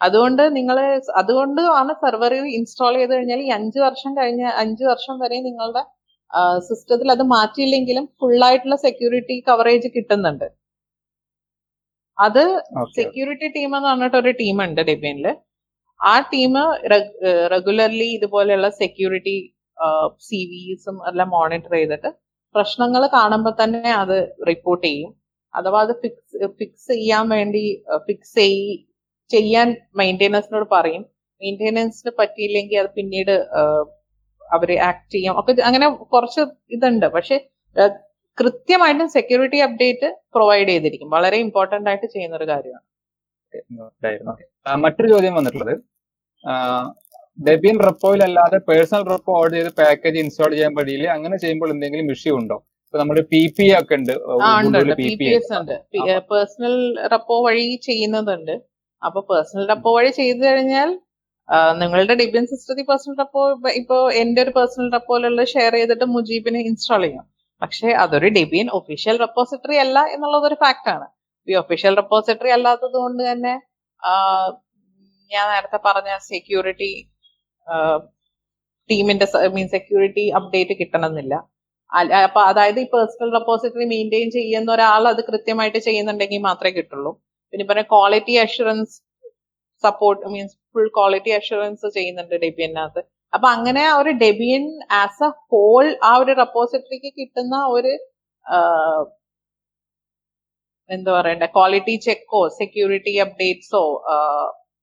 അതുകൊണ്ട് 0.00 0.42
നിങ്ങൾ 0.58 0.76
അതുകൊണ്ട് 1.20 1.62
ആണ് 1.80 1.92
സെർവർ 2.04 2.32
ഇൻസ്റ്റാൾ 2.58 2.94
ചെയ്ത് 2.98 3.12
കഴിഞ്ഞാൽ 3.16 3.40
ഈ 3.46 3.50
അഞ്ച് 3.58 3.78
വർഷം 3.86 4.12
കഴിഞ്ഞ 4.20 4.44
അഞ്ച് 4.62 4.84
വർഷം 4.90 5.16
വരെ 5.22 5.38
നിങ്ങളുടെ 5.48 5.82
സിസ്റ്റത്തിൽ 6.68 7.08
അത് 7.14 7.24
മാറ്റിയില്ലെങ്കിലും 7.34 8.04
ഫുള്ളായിട്ടുള്ള 8.20 8.50
ആയിട്ടുള്ള 8.52 8.76
സെക്യൂരിറ്റി 8.86 9.34
കവറേജ് 9.48 9.88
കിട്ടുന്നുണ്ട്. 9.96 10.46
അത് 12.24 12.42
സെക്യൂരിറ്റി 12.98 13.48
ടീം 13.56 13.70
എന്ന് 13.76 13.88
പറഞ്ഞിട്ട് 13.88 14.18
ഒരു 14.22 14.32
ടീം 14.40 14.56
ഉണ്ട് 14.66 14.80
ഡിബിയനിൽ 14.90 15.26
ആ 16.00 16.14
ടീം 16.32 16.54
റെഗുലർലി 17.54 18.08
ഇതുപോലെയുള്ള 18.16 18.68
സെക്യൂരിറ്റി 18.82 19.36
സി 20.28 20.40
വിസും 20.50 20.96
എല്ലാം 21.10 21.28
മോണിറ്റർ 21.36 21.72
ചെയ്തിട്ട് 21.78 22.10
പ്രശ്നങ്ങൾ 22.54 23.02
കാണുമ്പോൾ 23.16 23.54
തന്നെ 23.62 23.90
അത് 24.02 24.16
റിപ്പോർട്ട് 24.50 24.84
ചെയ്യും. 24.86 25.10
അഥവാ 25.54 25.78
അത് 25.86 25.92
ഫിക്സ് 26.02 26.48
ഫിക്സ് 26.58 26.88
ചെയ്യാൻ 26.92 27.24
വേണ്ടി 27.36 27.62
ഫിക്സ് 28.06 28.34
ചെയ് 28.40 28.60
ചെയ്യാൻ 29.30 29.68
മെയിന്റെനൻസിനോട് 30.00 30.66
പറയും. 30.76 31.02
മെയിന്റെനൻസിന് 31.40 32.12
പറ്റിയില്ലെങ്കിൽ 32.20 32.78
അത് 32.82 32.90
പിന്നീട് 32.98 33.34
അവർ 34.56 34.70
ആക്ട് 34.88 35.10
ചെയ്യാം. 35.14 35.34
ഒക്കെ 35.40 35.52
അങ്ങനെ 35.68 35.86
കുറച്ച് 36.14 36.42
ഇതുണ്ട്. 36.76 37.06
പക്ഷെ 37.16 37.36
കൃത്യമായിട്ടും 38.38 39.08
സെക്യൂരിറ്റി 39.16 39.58
അപ്ഡേറ്റ് 39.66 40.08
പ്രൊവൈഡ് 40.34 40.68
ചെയ്തിരിക്കും. 40.72 41.08
വളരെ 41.16 41.38
ഇമ്പോർട്ടന്റ് 41.44 41.88
ആയിട്ട് 41.90 42.06
ചെയ്യുന്ന 42.14 42.36
ഒരു 42.40 42.48
കാര്യമാണ് 42.52 42.84
മറ്റൊരു 44.84 45.08
ചോദ്യം 45.14 45.34
വന്നിട്ടുള്ളത്. 45.38 45.74
ഡെബിയൻ 47.46 47.76
റെപ്പോയിലല്ലാതെ 47.88 48.58
പേഴ്സണൽ 48.68 49.02
റെപ്പോ 49.12 49.32
ഓർഡർ 49.40 49.56
ചെയ്ത് 49.56 49.70
പാക്കേജ് 49.80 50.18
ഇൻസ്റ്റാൾ 50.22 50.50
ചെയ്യാൻ 50.56 50.72
പറ്റിയില്ല 50.78 51.06
അങ്ങനെ 51.16 51.36
ചെയ്യുമ്പോൾ 51.44 51.70
എന്തെങ്കിലും 51.74 52.08
ഇഷ്യൂ 52.14 52.32
ഉണ്ടോ? 52.40 52.56
ഇപ്പൊ 52.86 52.98
നമ്മുടെ 53.00 53.22
പി 53.32 53.40
പി 53.56 53.66
ഒക്കെ 53.80 53.94
ഉണ്ട്. 53.98 54.12
പേഴ്സണൽ 56.32 56.74
റെപ്പോ 57.12 57.36
വഴി 57.46 57.66
ചെയ്യുന്നതുണ്ട്. 57.88 58.54
അപ്പൊ 59.02 59.20
പേഴ്സണൽ 59.30 59.64
റെപ്പോ 59.72 59.92
വഴി 59.98 60.10
ചെയ്തു 60.20 60.42
കഴിഞ്ഞാൽ 60.48 60.90
നിങ്ങളുടെ 61.82 62.14
ഡെബിയൻ 62.20 62.44
സിസ്റ്റത്തിൽ 62.50 62.86
പേഴ്സണൽ 62.90 63.14
റെപ്പോ 63.22 63.42
ഇപ്പോ 63.80 63.96
എന്റെ 64.22 64.40
ഒരു 64.44 64.52
പേഴ്സണൽ 64.58 64.88
റെപ്പോയിലുള്ള 64.96 65.44
ഷെയർ 65.54 65.74
ചെയ്തിട്ട് 65.78 66.06
മുജീബിനെ 66.16 66.60
ഇൻസ്റ്റാൾ 66.70 67.02
ചെയ്യാം. 67.06 67.24
പക്ഷെ 67.62 67.88
അതൊരു 68.02 68.28
ഡെബിയൻ 68.38 68.68
ഒഫീഷ്യൽ 68.78 69.16
റെപ്പോസിറ്ററി 69.24 69.76
അല്ല 69.84 69.98
എന്നുള്ളത് 70.14 70.46
ഒരു 70.50 70.56
ഫാക്ട് 70.62 70.88
ആണ്. 70.94 71.06
ഈ 71.48 71.54
ഒഫീഷ്യൽ 71.62 71.94
റെപ്പോസിറ്ററി 72.00 72.50
അല്ലാത്തത് 72.56 72.96
കൊണ്ട് 73.04 73.22
തന്നെ 73.30 73.54
ഞാൻ 75.30 75.46
നേരത്തെ 75.52 75.78
പറഞ്ഞ 75.86 76.10
സെക്യൂരിറ്റി 76.32 76.90
ടീമിന്റെ 78.90 79.26
മീൻ 79.56 79.68
സെക്യൂരിറ്റി 79.76 80.24
അപ്ഡേറ്റ് 80.38 80.74
കിട്ടണമെന്നില്ല. 80.80 81.34
അപ്പൊ 82.26 82.40
അതായത് 82.50 82.78
ഈ 82.84 82.86
പേഴ്സണൽ 82.94 83.30
റെപ്പോസിറ്ററി 83.38 83.86
മെയിന്റെയിൻ 83.94 84.28
ചെയ്യുന്ന 84.38 84.68
ഒരാൾ 84.76 85.02
അത് 85.12 85.20
കൃത്യമായിട്ട് 85.30 85.80
ചെയ്യുന്നുണ്ടെങ്കിൽ 85.88 86.42
മാത്രമേ 86.48 86.74
കിട്ടുള്ളൂ. 86.78 87.12
പിന്നെ 87.52 87.64
പറഞ്ഞ 87.70 87.86
quality 87.94 88.34
assurance 88.44 88.94
support 89.84 90.22
means 90.34 90.56
full 90.74 90.88
quality 90.98 91.32
assurance 91.38 91.86
ചെയ്യുന്നുണ്ട് 91.96 92.34
ഡെബിയനകത്ത് 92.44 93.02
അപ്പൊ 93.32 93.46
അങ്ങനെ 93.56 93.82
ഒരു 94.00 94.10
ഡെബിയൻ 94.22 94.64
ആസ് 95.00 95.22
എ 95.26 95.30
ഹോൾ 95.50 95.86
ആ 96.08 96.10
ഒരു 96.22 96.32
റെപ്പോസിറ്ററിക്ക് 96.42 97.10
കിട്ടുന്ന 97.20 97.56
ഒരു 97.76 97.92
എന്താ 100.90 101.10
പറയണ്ടേ 101.16 101.46
ക്വാളിറ്റി 101.56 101.94
ചെക്കോ 102.06 102.40
സെക്യൂരിറ്റി 102.60 103.12
അപ്ഡേറ്റ്സോ 103.24 103.82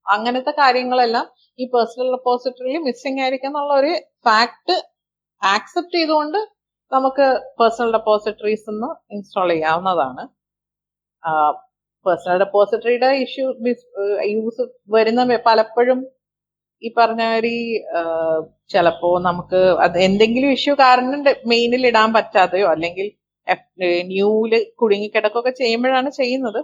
അങ്ങനത്തെ 0.06 0.54
കാര്യങ്ങളെല്ലാം 0.62 1.26
ഈ 1.60 1.66
പേഴ്സണൽ 1.74 2.08
റെപ്പോസിറ്ററിയിൽ 2.18 2.80
മിസ്സിംഗ് 2.88 3.22
ആയിരിക്കും 3.24 3.50
എന്നുള്ള 3.52 3.74
ഒരു 3.82 3.92
ഫാക്ട് 4.28 4.76
ആക്സെപ്റ്റ് 5.42 5.98
ചെയ്തുകൊണ്ട് 6.00 6.40
നമുക്ക് 6.92 7.26
പേഴ്സണൽ 7.60 7.90
ഡെപ്പോസിറ്ററീസ് 7.98 8.66
ഒന്ന് 8.74 8.90
ഇൻസ്റ്റാൾ 9.16 9.50
ചെയ്യാവുന്നതാണ്. 9.54 10.24
പേഴ്സണൽ 12.06 12.38
ഡെപ്പോസിറ്ററിയുടെ 12.44 13.10
ഇഷ്യൂ 13.26 13.46
യൂസ് 14.34 14.64
വരുന്ന 14.96 15.38
പലപ്പോഴും 15.50 16.00
ഈ 16.84 16.90
പറഞ്ഞ 16.98 17.24
ഒരു 17.40 17.54
ചിലപ്പോ 18.74 19.10
നമുക്ക് 19.28 19.62
അത് 19.86 19.98
എന്തെങ്കിലും 20.08 20.52
ഇഷ്യൂ 20.58 20.74
കാരണം 20.84 21.22
മെയിനിൽ 21.52 21.84
ഇടാൻ 21.92 22.10
പറ്റാതെയോ 22.18 22.68
അല്ലെങ്കിൽ 22.76 23.08
ന്യൂൽ 24.14 24.52
കുടുങ്ങിക്കിടക്കൊക്കെ 24.82 25.52
ചെയ്യുമ്പോഴാണ് 25.62 26.10
ചെയ്യുന്നത്. 26.20 26.60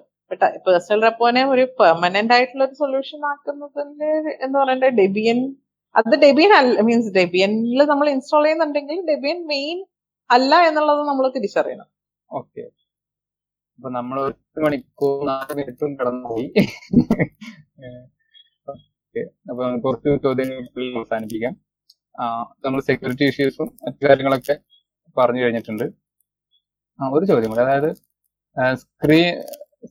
പേഴ്സണൽ 0.68 1.02
റെപ്പോനെ 1.08 1.42
ഒരു 1.54 1.64
പെർമനന്റ് 1.80 2.34
ആയിട്ടുള്ള 2.36 2.64
ഒരു 2.68 2.76
സൊല്യൂഷൻ 2.82 3.20
ആക്കുന്നതിന്റെ 3.32 4.12
എന്ന് 4.46 4.58
പറയേണ്ട 4.62 4.88
ഡെബിയൻ 5.02 5.40
അത് 5.96 6.16
ഡെബിയൻ 6.24 6.52
അല്ല 6.60 6.82
മീൻസ് 6.88 7.12
ഡെബിയനിൽ 7.20 7.82
നമ്മൾ 7.92 8.08
ഇൻസ്റ്റാൾ 8.16 8.44
ചെയ്യുന്നുണ്ടെങ്കിൽ 8.46 8.98
ഡെബിയൻ 9.12 9.40
മെയിൻ 9.54 9.78
അല്ല 10.30 10.56
എന്നുള്ളത് 10.70 11.02
നമ്മൾ 11.10 11.26
തിരിച്ചറിയണം. 11.36 11.88
ഓക്കെ 12.32 12.64
അപ്പൊ 13.80 13.90
നമ്മൾ 13.98 14.18
ഒരു 14.28 14.62
മണിക്കൂർ 14.66 15.16
നാല് 15.30 15.54
മിനിറ്റും 15.60 15.94
കടന്നുപോയി. 16.00 16.48
ഓക്കെ. 19.16 19.24
അപ്പൊ 19.50 19.64
കുറച്ച് 19.84 20.10
ചോദ്യങ്ങൾ 20.24 20.56
അവസാനിപ്പിക്കാം. 21.00 21.54
നമ്മൾ 22.66 22.80
സെക്യൂരിറ്റി 22.82 23.26
ഇഷ്യൂസും 23.32 23.68
മറ്റു 23.84 24.04
കാര്യങ്ങളൊക്കെ 24.08 24.56
പറഞ്ഞു 25.18 25.42
കഴിഞ്ഞിട്ടുണ്ട്. 25.44 25.86
ഒരു 27.16 27.26
ചോദ്യം 27.32 27.50
കൂടി. 27.52 27.62
അതായത് 27.66 27.90
സ്ക്രീൻ 28.82 29.34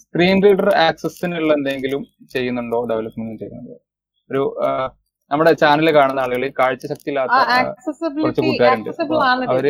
സ്ക്രീൻ 0.03 0.37
റീഡർ 0.45 0.69
ആക്സസിനുള്ള 0.85 1.51
എന്തെങ്കിലും 1.55 2.03
ചെയ്യുന്നുണ്ടോ? 2.33 2.79
ഡെവലപ്മെന്റ് 2.91 3.41
ചെയ്യുന്നുണ്ടോ? 3.43 3.77
ഒരു 4.31 4.43
നമ്മുടെ 5.31 5.53
ചാനൽ 5.63 5.89
കാണുന്ന 5.97 6.21
ആളുകൾ 6.21 6.45
കാഴ്ച 6.59 6.85
ശക്തി 6.93 7.09
ഇല്ലാത്ത 7.11 7.41
കുറച്ച് 8.23 8.43
കൂട്ടുകാരുണ്ട്. 8.47 8.91
അവർ 9.53 9.67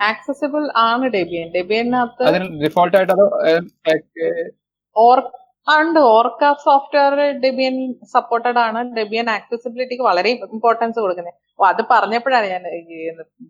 ആക്സസിബിൾ 0.00 0.62
ആണ് 0.86 1.06
ഡെബിയൻ. 1.16 1.46
ഡെബിയനകത്ത് 1.56 2.24
അതിന് 2.30 2.46
ഡിഫോൾട്ട് 2.64 2.96
ആയിട്ട് 2.96 3.12
അതോ 3.12 3.26
ഉണ്ട് 5.68 5.98
ഓർക്ക 6.14 6.44
സോഫ്റ്റ്വെയർ 6.64 7.14
ഡെബിയൻ 7.42 7.76
സപ്പോർട്ടഡ് 8.14 8.60
ആണ്. 8.66 8.80
ഡെബിയൻ 8.96 9.26
ആക്സസിബിലിറ്റിക്ക് 9.34 10.04
വളരെ 10.08 10.30
ഇമ്പോർട്ടൻസ് 10.52 10.98
കൊടുക്കുന്നത് 11.02 11.36
ഓ 11.58 11.66
അത് 11.72 11.82
പറഞ്ഞപ്പോഴാണ് 11.92 12.46
ഞാൻ 12.54 12.64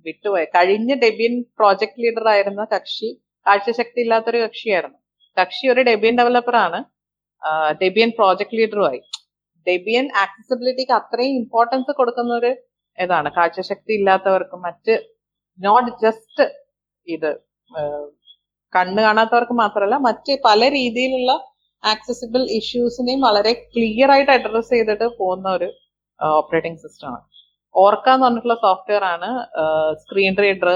വിട്ടുപോയത് 0.07 0.51
കഴിഞ്ഞ 0.57 0.95
ഡെബിയൻ 1.05 1.35
പ്രോജക്ട് 1.59 2.01
ലീഡർ 2.05 2.27
ആയിരുന്ന 2.33 2.63
കക്ഷി 2.75 3.09
കാഴ്ചശക്തി 3.47 4.01
ഇല്ലാത്തൊരു 4.05 4.41
കക്ഷിയായിരുന്നു. 4.47 4.99
കക്ഷി 5.37 5.65
ഒരു 5.73 5.83
ഡെബിയൻ 5.91 6.15
ഡെവലപ്പർ 6.21 6.57
ആണ്. 6.67 6.79
ഡെബിയൻ 7.83 8.11
പ്രോജക്ട് 8.19 8.57
ലീഡറുമായി 8.59 9.01
ഡെബിയൻ 9.67 10.07
ആക്സസിബിലിറ്റിക്ക് 10.25 10.95
അത്രയും 10.99 11.35
ഇമ്പോർട്ടൻസ് 11.43 11.93
കൊടുക്കുന്ന 12.01 12.33
ഒരു 12.41 12.51
ഇതാണ്. 12.99 13.29
കാഴ്ചശക്തി 13.37 13.93
ഇല്ലാത്തവർക്കും 14.01 14.61
മറ്റ് 14.67 14.95
നോട്ട് 15.59 15.91
ജസ്റ്റ് 16.05 16.45
ഇത് 17.07 17.31
കണ്ണ് 18.73 19.01
കാണാത്തവർക്ക് 19.07 19.55
മാത്രമല്ല 19.63 19.97
മറ്റ് 20.09 20.33
പല 20.49 20.69
രീതിയിലുള്ള 20.77 21.33
ആക്സസിബിൾ 21.91 22.43
ഇഷ്യൂസിനെയും 22.59 23.21
വളരെ 23.27 23.53
ക്ലിയർ 23.75 24.11
ആയിട്ട് 24.15 24.33
അഡ്രസ് 24.37 24.73
ചെയ്തിട്ട് 24.75 25.07
പോകുന്ന 25.21 25.47
ഒരു 25.57 25.69
ഓപ്പറേറ്റിംഗ് 26.21 26.81
സിസ്റ്റമാണ് 26.85 27.25
ഓർക്ക 27.75 28.09
എന്ന് 28.15 28.25
പറഞ്ഞിട്ടുള്ള 28.27 28.57
സോഫ്റ്റ്വെയർ 28.65 29.05
ആണ് 29.15 29.29
സ്ക്രീൻ 30.03 30.35
റീഡർ 30.45 30.71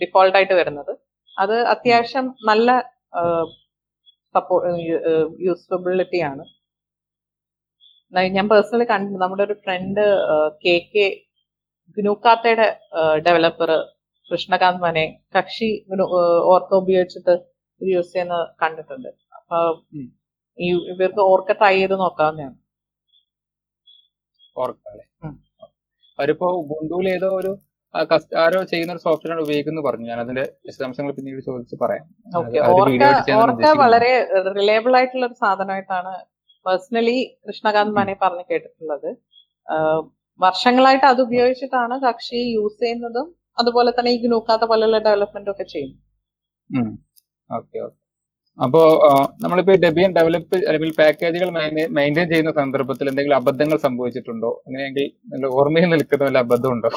ഡിഫോൾട്ട് 0.00 0.36
ആയിട്ട് 0.38 0.54
വരുന്നത്. 0.60 0.92
അത് 1.36 1.56
അത്യാവശ്യം 1.74 2.26
നല്ല 2.50 2.68
സപ്പോ 4.34 4.56
യൂസ്ഫബിലിറ്റി 5.46 6.20
ആണ്. 6.30 6.44
ഞാൻ 8.36 8.46
പേഴ്സണലി 8.52 8.86
കണ്ടിട്ടുണ്ട്. 8.90 9.22
നമ്മുടെ 9.24 9.44
ഒരു 9.48 9.56
ഫ്രണ്ട് 9.64 10.02
കെ 10.64 10.74
കെ 10.92 11.06
ഗ്നൂക്കാത്തയുടെ 11.96 12.66
ഡെവലപ്പർ 13.26 13.70
കൃഷ്ണകാന്ത് 14.30 14.82
മനെ 14.86 15.04
കക്ഷി 15.36 15.68
ഓർക്ക 16.54 16.72
ഉപയോഗിച്ചിട്ട് 16.82 17.34
യൂസ് 17.80 18.12
ചെയ്യുന്നത് 18.12 18.44
കണ്ടിട്ടുണ്ട്. 18.62 19.10
ഈ 20.58 20.68
ഇവർക്ക് 20.92 21.22
ഓർക്ക 21.32 21.52
ട്രൈ 21.60 21.74
ചെയ്ത് 21.76 21.96
നോക്കാവുന്നതാണ് 22.00 22.56
ഓർക്കാല്ലേ? 24.56 25.04
ഉം. 25.24 25.34
അവരിപ്പോ 26.18 26.46
ഉബുണ്ടുവിൽ 26.60 27.08
ഏതോ 27.08 27.28
ഒരു 27.40 27.50
ആരോ 28.42 28.60
ചെയ്യുന്ന 28.70 28.94
ഒരു 28.94 29.02
സോഫ്റ്റ്വെയർ 29.04 29.38
ഉപയോഗിക്കുന്നു 29.44 29.82
പറഞ്ഞു. 29.82 30.06
ഞാൻ 30.06 30.18
അതിന്റെ 30.20 30.44
വിശദാംശങ്ങൾ 30.66 31.12
പിന്നീട് 31.18 31.40
ചോദിച്ച് 31.46 31.76
പറയാം. 31.82 32.06
ഓർക്ക 32.72 33.04
ഓർക്ക. 33.42 33.70
വളരെ 33.82 34.10
റിലയബിൾ 34.58 34.96
ആയിട്ടുള്ള 34.98 35.26
ഒരു 35.26 35.36
സാധനമായിട്ടാണ് 35.44 36.12
പേഴ്സണലി 36.66 37.16
കൃഷ്ണകാന്ത് 37.46 37.94
മാനെ 37.98 38.14
പറഞ്ഞു 38.22 38.44
കേട്ടിട്ടുള്ളത്. 38.50 39.10
വർഷങ്ങളായിട്ട് 40.40 41.06
അത് 41.06 41.20
ഉപയോഗിച്ചിട്ടാണ് 41.26 41.94
കക്ഷി 42.04 42.40
യൂസ് 42.56 42.78
ചെയ്യുന്നതും 42.82 43.28
അതുപോലെ 43.58 43.90
തന്നെ 43.90 44.10
ഈ 44.10 44.18
ഗ്നൂക്കാത്ത 44.24 44.64
പോലെയുള്ള 44.64 44.98
ഡെവലപ്മെന്റും 45.06 45.52
ഒക്കെ 45.54 45.66
ചെയ്യുന്നു 45.72 45.96
ഓക്കെ 47.50 47.78
ഓക്കെ. 47.86 47.98
അപ്പോ 48.58 48.80
നമ്മളിപ്പോ 49.42 49.74
ഡെബിയൻ 49.84 50.10
ഡെവലപ്പ് 50.16 50.56
അല്ലെങ്കിൽ 50.68 50.90
പാക്കേജുകൾ 50.98 51.50
മെയിന്റെയിൻ 51.98 52.28
ചെയ്യുന്ന 52.32 52.52
സന്ദർഭത്തിൽ 52.52 53.10
എന്തെങ്കിലും 53.10 53.36
അബദ്ധങ്ങൾ 53.36 53.78
സംഭവിച്ചിട്ടുണ്ടോ? 53.86 54.50
അങ്ങനെയെങ്കിൽ 54.66 55.06
നല്ല 55.32 55.46
ഓർമ്മയിൽ 55.58 55.90
നിൽക്കുന്ന 55.94 56.24
വല്ല 56.24 56.40
അബദ്ധം 56.46 56.72
ഉണ്ടോ? 56.72 56.90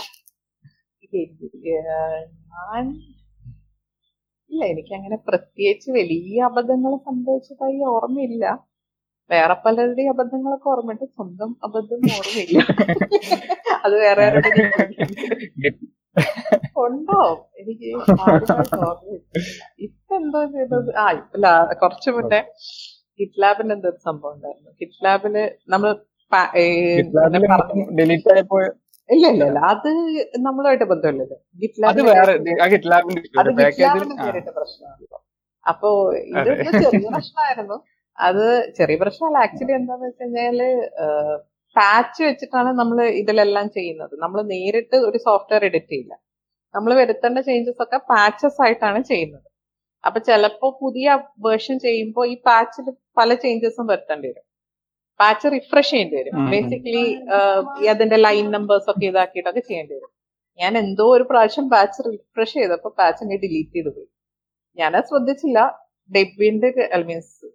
ഞാൻ 2.51 2.85
ഇല്ല 4.51 4.61
എനിക്ക് 4.73 4.93
അങ്ങനെ 4.99 5.17
പ്രത്യേകിച്ച് 5.29 5.89
വലിയ 5.99 6.39
അബദ്ധങ്ങൾ 6.49 6.93
സംഭവിച്ചതായി 7.09 7.79
ഓർമ്മയില്ല. 7.95 8.45
വേറെ 9.29 9.55
പലരുടെയും 9.65 10.11
അബദ്ധങ്ങളൊക്കെ 10.13 10.69
ഓർമ്മയുണ്ട്. 10.73 11.05
സ്വന്തം 11.17 11.51
അബദ്ധം 11.67 12.01
ഓർമ്മയില്ല. 12.17 12.59
അത് 13.85 13.95
വേറെ 14.05 14.25
ഉണ്ടോ? 16.83 17.19
എനിക്ക് 17.59 17.87
ഇപ്പൊ 19.85 20.13
എന്തോ 20.15 20.39
ചെയ്തത്? 20.53 20.89
ആ 21.01 21.05
ഇപ്പല്ല 21.19 21.47
കുറച്ചു 21.81 22.09
മുന്നേ 22.17 22.39
കിറ്റ്ലാബിന് 23.19 23.73
എന്തോ 23.75 23.89
ഒരു 23.89 23.99
സംഭവം 24.07 24.33
ഉണ്ടായിരുന്നു. 24.35 24.71
കിറ്റ്ലാബിൽ 24.81 25.35
നമ്മൾ 25.69 25.91
ഡിലീറ്റ് 27.99 28.31
ആയപ്പോ 28.35 28.59
ഇല്ല 29.09 29.25
ഇല്ല 29.33 29.43
ഇല്ല. 29.49 29.59
അത് 29.71 29.89
നമ്മളുമായിട്ട് 30.45 30.85
ബന്ധമില്ലല്ലോ. 30.91 31.37
ഗിറ്റ്ലാബിന്റെ 31.61 32.03
പ്രശ്നമാണല്ലോ. 34.59 35.17
അപ്പോ 35.65 35.89
ഇത് 36.31 36.49
ചെറിയ 36.83 37.07
പ്രശ്നമായിരുന്നു. 37.09 37.77
അത് 38.17 38.45
ചെറിയ 38.77 38.95
പ്രശ്നമല്ല. 39.03 39.37
ആക്ച്വലി 39.45 39.73
എന്താന്ന് 39.79 40.05
വെച്ച് 40.07 40.23
കഴിഞ്ഞാൽ 40.23 40.59
പാച്ച് 41.77 42.21
വെച്ചിട്ടാണ് 42.27 42.71
നമ്മൾ 42.79 42.97
ഇതിലെല്ലാം 43.21 43.67
ചെയ്യുന്നത്. 43.77 44.13
നമ്മൾ 44.23 44.39
നേരിട്ട് 44.53 44.97
ഒരു 45.07 45.17
സോഫ്റ്റ്വെയർ 45.27 45.63
എഡിറ്റ് 45.69 45.91
ചെയ്യില്ല. 45.93 46.13
നമ്മൾ 46.75 46.91
വരുത്തേണ്ട 47.01 47.39
ചേഞ്ചസ് 47.47 47.81
ഒക്കെ 47.85 47.99
പാച്ചസ് 48.11 48.59
ആയിട്ടാണ് 48.65 48.99
ചെയ്യുന്നത്. 49.11 49.47
അപ്പൊ 50.07 50.19
ചിലപ്പോ 50.27 50.67
പുതിയ 50.83 51.07
വേർഷൻ 51.45 51.75
ചെയ്യുമ്പോൾ 51.85 52.25
ഈ 52.33 52.35
പാച്ചിൽ 52.47 52.85
പല 53.19 53.33
ചേഞ്ചസും 53.43 53.85
വരുത്തേണ്ടി 53.91 54.27
വരും. 54.31 54.45
പാച്ച് 55.19 55.47
റിഫ്രഷ് 55.55 55.91
ചെയ്യേണ്ടി 55.91 56.15
വരും. 56.19 56.35
ബേസിക്കലി 56.53 57.03
അതിന്റെ 57.93 58.17
ലൈൻ 58.25 58.47
നമ്പേഴ്സ് 58.55 58.89
ഒക്കെ 58.93 59.05
ഇതാക്കിയിട്ടൊക്കെ 59.11 59.63
ചെയ്യേണ്ടി 59.69 59.93
വരും. 59.97 60.11
ഞാൻ 60.59 60.71
എന്തോ 60.83 61.05
ഒരു 61.17 61.25
പ്രാവശ്യം 61.29 61.65
പാച്ച് 61.73 61.99
റിഫ്രഷ് 62.07 62.55
ചെയ്തപ്പോൾ 62.59 62.91
പാച്ച് 62.99 63.21
അങ്ങ് 63.23 63.37
ഡിലീറ്റ് 63.43 63.75
ചെയ്ത് 63.77 63.91
പോയി. 63.95 64.09
ഞാനത് 64.79 65.07
ശ്രദ്ധിച്ചില്ല. 65.11 65.59
ഡെബിന്റെ 66.09 66.69
മീൻസ് 67.09 67.47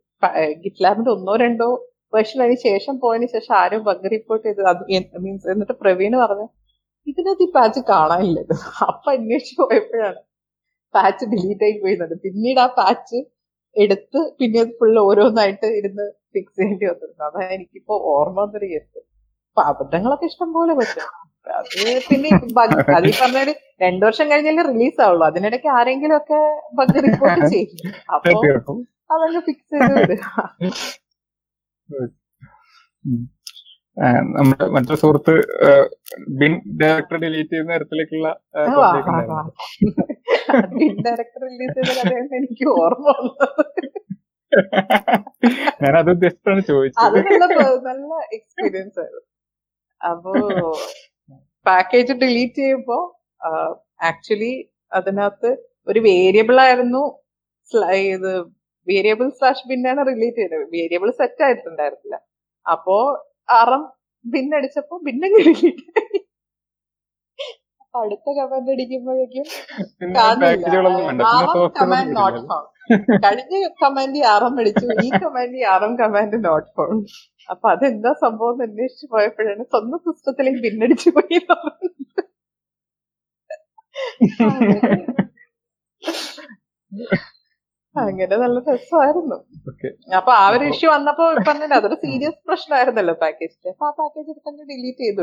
ഗിറ്റ്ലാബിന്റെ 0.64 1.10
ഒന്നോ 1.16 1.32
രണ്ടോ 1.44 1.68
വേർഷൻ 2.16 2.38
അതിന് 2.44 2.60
ശേഷം 2.68 2.94
പോയതിന് 3.02 3.28
ശേഷം 3.34 3.54
ആരും 3.62 3.82
ബഗ് 3.88 4.10
റിപ്പോർട്ട് 4.14 4.44
ചെയ്ത് 4.46 4.62
അത് 4.72 4.82
മീൻസ് 5.24 5.50
എന്നിട്ട് 5.54 5.76
പ്രവീൺ 5.82 6.14
പറഞ്ഞു 6.24 6.46
ഇതിനകത്ത് 7.06 7.44
ഈ 7.46 7.50
പാച്ച് 7.56 7.80
കാണാനില്ലത് 7.90 8.54
അപ്പൊ 8.88 9.08
അന്വേഷിച്ച് 9.16 9.56
പോയപ്പോഴാണ് 9.62 10.20
പാച്ച് 10.94 11.24
ഡിലീറ്റ് 11.32 11.64
ആയി 11.66 11.76
പോയിരുന്നത്. 11.82 12.14
പിന്നീട് 12.24 12.60
ആ 12.64 12.68
പാച്ച് 12.78 13.18
എടുത്ത് 13.76 14.20
പിന്നെ 14.38 14.58
അത് 14.64 14.72
ഫുള്ള് 14.78 15.00
ഓരോന്നായിട്ട് 15.08 15.68
ഇരുന്ന് 15.78 16.06
ഫിക്സ് 16.34 16.56
ചെയ്യേണ്ടി 16.58 16.86
വന്നിരുന്നു. 16.90 17.24
അതാ 17.28 17.42
എനിക്കിപ്പോ 17.56 17.94
ഓർമ്മ 18.14 18.38
വന്നൊരു 18.44 18.68
കേസ് 18.72 18.98
അപ്പൊ 19.48 19.62
അബദ്ധങ്ങളൊക്കെ 19.70 20.26
ഇഷ്ടം 20.30 20.48
പോലെ 20.56 20.72
പറ്റും. 20.80 21.06
അത് 21.58 21.74
പിന്നെ 22.08 22.30
ബഗ് 22.58 22.76
അത് 22.96 23.06
ഈ 23.10 23.14
പറഞ്ഞൊരു 23.20 23.52
രണ്ടു 23.84 24.02
വർഷം 24.06 24.26
കഴിഞ്ഞാലേ 24.30 24.64
റിലീസ് 24.70 24.98
ആവുള്ളൂ. 25.04 25.24
അതിനിടയ്ക്ക് 25.30 25.68
ആരെങ്കിലും 25.78 26.16
ഒക്കെ 26.20 26.40
ബഗ് 26.78 27.02
റിപ്പോർട്ട് 27.06 27.46
ചെയ്യും. 27.54 27.94
അപ്പൊ 28.14 28.34
അതങ്ങ് 29.14 29.40
ഫിക്സ് 29.46 29.72
ചെയ്ത് 29.72 29.92
വിടുക 29.98 30.22
നമ്മുടെ 34.34 34.66
മറ്റേ 34.74 34.94
സുഹൃത്ത് 35.02 35.34
ബിൻ 36.40 36.52
ഡയറക്ടർ 36.80 37.16
ഡിലീറ്റ് 37.24 37.52
ചെയ്യുന്ന 37.52 37.72
തരത്തിലേക്കുള്ള. 37.74 38.28
ഡയറക്ടർ 41.06 41.44
ഡിലീറ്റ് 41.52 41.80
ചെയ്ത 41.88 42.34
എനിക്ക് 42.38 42.66
ഓർമ്മ 42.76 43.08
ഞാൻ 45.82 45.94
അത് 45.98 46.10
ഉദ്ദേശിച്ചാണ് 46.10 46.62
ചോദിച്ചത്. 46.68 47.16
നല്ല 47.88 48.12
എക്സ്പീരിയൻസ് 48.36 48.98
ആയിരുന്നു. 49.02 49.24
അപ്പോ 50.00 50.32
പാക്കേജ് 51.66 52.14
ഡിലീറ്റ് 52.22 52.60
ചെയ്യുമ്പോ 52.62 52.98
ആക്ച്വലി 54.10 54.52
അതിനകത്ത് 54.92 55.50
ഒരു 55.88 56.00
വേരിയബിൾ 56.00 56.58
ആയിരുന്നു 56.66 57.04
ഇത് 58.08 58.32
വേരിയബിൾ 58.86 59.28
സ്ലാഷ് 59.38 59.66
ബിന്നാണ് 59.70 60.00
റിലേറ്റ് 60.10 60.40
ചെയ്തത്. 60.42 60.64
വേരിയബിൾ 60.76 61.10
സെറ്റ് 61.20 61.44
ആയിട്ടുണ്ടായിരുന്നില്ല. 61.46 62.16
അപ്പോ 62.66 62.96
അറം 63.60 63.82
ബിന്നങ്ങ് 65.06 65.40
ഡിലീറ്റ് 65.48 65.90
അപ്പൊ 67.80 67.98
അടുത്ത 68.02 68.28
കമാൻഡ് 68.38 68.70
അടിക്കുമ്പോഴേക്കും 68.74 69.44
കമാൻഡ് 71.78 72.14
നോട്ട് 72.18 72.40
ഫൗണ്ട് 72.50 72.72
കഴിഞ്ഞ 73.24 73.54
കമാൻഡ് 73.82 74.20
ആറം 74.34 74.54
അടിച്ചു 74.62 74.86
ഈ 75.06 75.10
കമാൻഡ് 75.24 75.62
ആറം 75.74 75.92
കമാൻഡ് 76.02 76.38
നോട്ട് 76.46 76.68
ഫൗണ്ട് 76.76 77.14
അപ്പൊ 77.48 77.66
അതെന്താ 77.74 78.12
സംഭവം 78.24 78.54
എന്ന് 78.54 78.66
അന്വേഷിച്ചു 78.68 79.06
പോയപ്പോഴാണ് 79.14 79.64
സ്വന്തം 79.72 80.00
സിസ്റ്റത്തിലേക്ക് 80.06 80.62
ഭിന്നടിച്ചു 80.66 81.10
പോയി. 81.16 81.38
അങ്ങനെ 88.00 88.36
നല്ല 88.36 88.58
രസമായിരുന്നു. 88.68 89.36
അപ്പൊ 90.18 90.32
ആ 90.36 90.46
ഒരു 90.54 90.64
ഇഷ്യൂ 90.70 90.88
വന്നപ്പോ 90.92 91.24
പറഞ്ഞില്ല 91.40 91.74
അതൊരു 91.80 91.96
സീരിയസ് 92.04 92.38
പ്രശ്നമായിരുന്നല്ലോ 92.48 93.14
പാക്കേജിൽ 93.22 93.70
അപ്പൊ 93.72 93.86
ആ 93.86 93.92
പാക്കേജ് 93.98 94.32
തന്നെ 94.40 94.64
ഡിലീറ്റ് 94.70 95.02
ചെയ്തു. 95.02 95.22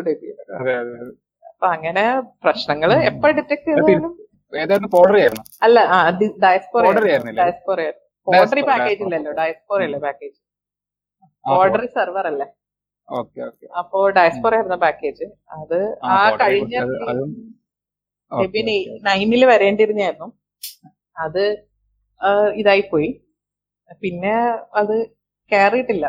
അപ്പൊ 1.51 1.67
അങ്ങനെ 1.73 2.03
പ്രശ്നങ്ങൾ 2.45 2.91
എപ്പോ 3.09 3.27
ഡിറ്റക്ട് 3.39 3.67
ചെയ്താലും 3.69 4.13
അല്ല 5.65 5.77
ഡയസ്പോറ 6.43 6.83
ഡയസ്പോർ 7.39 7.79
പോഡറി 8.27 8.63
പാക്കേജ് 8.69 9.01
ഇല്ലല്ലോ 9.05 9.31
ഡയസ്പോറ 9.39 9.79
അല്ലേ 9.83 9.99
പാക്കേജ് 10.03 10.37
ഓർഡറി 11.45 11.87
സെർവർ 11.95 12.25
അല്ലേ? 12.29 12.45
അപ്പോ 13.79 13.99
ഡയസ്പോറ 14.17 14.53
ആയിരുന്നു 14.57 14.77
പാക്കേജ് 14.83 15.25
അത് 15.57 15.79
ആ 16.09 16.17
കഴിഞ്ഞ 16.41 16.75
നൈനിൽ 18.31 18.69
നയനിൽ 19.07 19.43
വരേണ്ടിരുന്നായിരുന്നു 19.49 20.27
അത് 21.17 21.43
ആ, 22.21 22.29
ഇതായി 22.61 22.83
പോയി 22.91 23.09
പിന്നെ 24.01 24.35
അത് 24.73 24.95
കയറിയിട്ടില്ല 25.51 26.05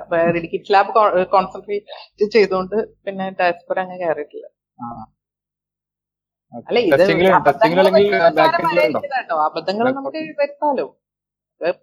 കിറ്റ് 0.53 0.73
ലാബ് 0.75 0.93
കോൺസെൻട്രേറ്റ് 1.33 2.27
ചെയ്തുകൊണ്ട് 2.35 2.77
പിന്നെ 3.05 3.27
ഡയസ്പോറ 3.41 3.79
അങ്ങ് 3.85 3.97
കയറിയിട്ടില്ല 4.03 4.47
അല്ല 6.69 6.79
ഇത് 6.81 6.93
ടെസ്റ്റിംഗിൽ 6.93 7.29
അബദ്ധങ്ങൾ 9.39 9.87
നമുക്ക് 9.91 10.21
വരുത്താലോ? 10.41 10.87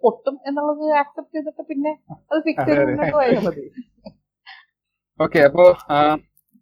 പൊട്ടും 0.02 0.34
എന്നുള്ളത് 0.48 0.82
ആക്സെപ്റ്റ് 1.00 1.36
ചെയ്തിട്ട് 1.36 1.62
പിന്നെ 1.70 1.92
അത് 2.30 2.38
ഫിക്സ് 2.46 2.62
അതെ, 2.64 2.74
ചെയ്ത് 2.80 3.12
പോയാൽ 3.14 3.38
മതി. 3.46 3.64
ഓക്കെ 5.20 5.40
അപ്പോ 5.48 5.64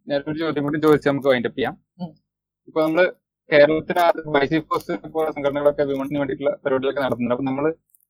ഞാനൊരു 0.08 0.36
ചോദ്യം 0.40 0.64
കൂടി 0.66 0.78
ചോദിച്ച് 0.84 1.08
നമുക്ക് 1.10 1.28
വൈൻഡപ്പ് 1.28 1.58
ചെയ്യാം. 1.58 1.74
ഇപ്പൊ 2.68 2.80
നമ്മൾ 2.86 3.00
കേരളത്തിനകത്ത് 3.52 4.22
വൈസി 4.34 4.58
ഫോഴ്സ് 4.68 4.92
പോലുള്ള 5.14 5.32
സംഘടനകളൊക്കെ 5.36 5.84
വിമണിന് 5.90 6.18
വേണ്ടിയിട്ടുള്ള 6.20 6.52
പരിപാടികളൊക്കെ 6.64 7.02
നടത്തുന്നുണ്ട്. 7.04 7.34
അപ്പൊ 7.36 7.46
നമ്മൾ 7.50 7.66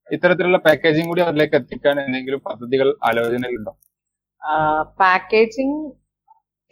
ഇത്തരത്തിലുള്ള 0.09 0.59
പാക്കേജിംഗ് 0.67 1.11
കൂടി 1.11 1.23
അതിലേക്ക് 1.29 1.57
എത്തിക്കാൻ 1.61 1.97
എന്തെങ്കിലും 2.05 2.41
പദ്ധതികൾ 2.49 2.89
ആലോചനയിലുണ്ടോ 3.09 3.73
പാക്കേജിംഗ് 5.01 5.81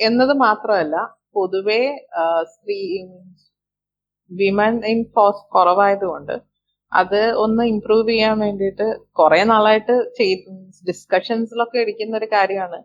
എന്നത് 0.01 0.33
മാത്രമല്ല 0.45 0.97
പൊതുവെ 1.37 1.83
സ്ത്രീ 2.53 2.79
വിമൻ 4.31 4.75
ഇൻ 4.93 5.01
ഫോഴ്സ് 5.15 5.45
കുറവായതുകൊണ്ട് 5.55 6.35
അത് 6.93 7.21
ഒന്ന് 7.45 7.63
ഇംപ്രൂവ് 7.73 8.09
ചെയ്യാൻ 8.11 8.37
വേണ്ടിയിട്ട് 8.45 8.87
കുറെ 9.19 9.41
നാളായിട്ട് 9.51 9.95
ഡിസ്കഷൻസിലൊക്കെ 10.89 11.79
ഇരിക്കുന്ന 11.85 12.15
ഒരു 12.21 12.29
കാര്യമാണ്. 12.35 12.79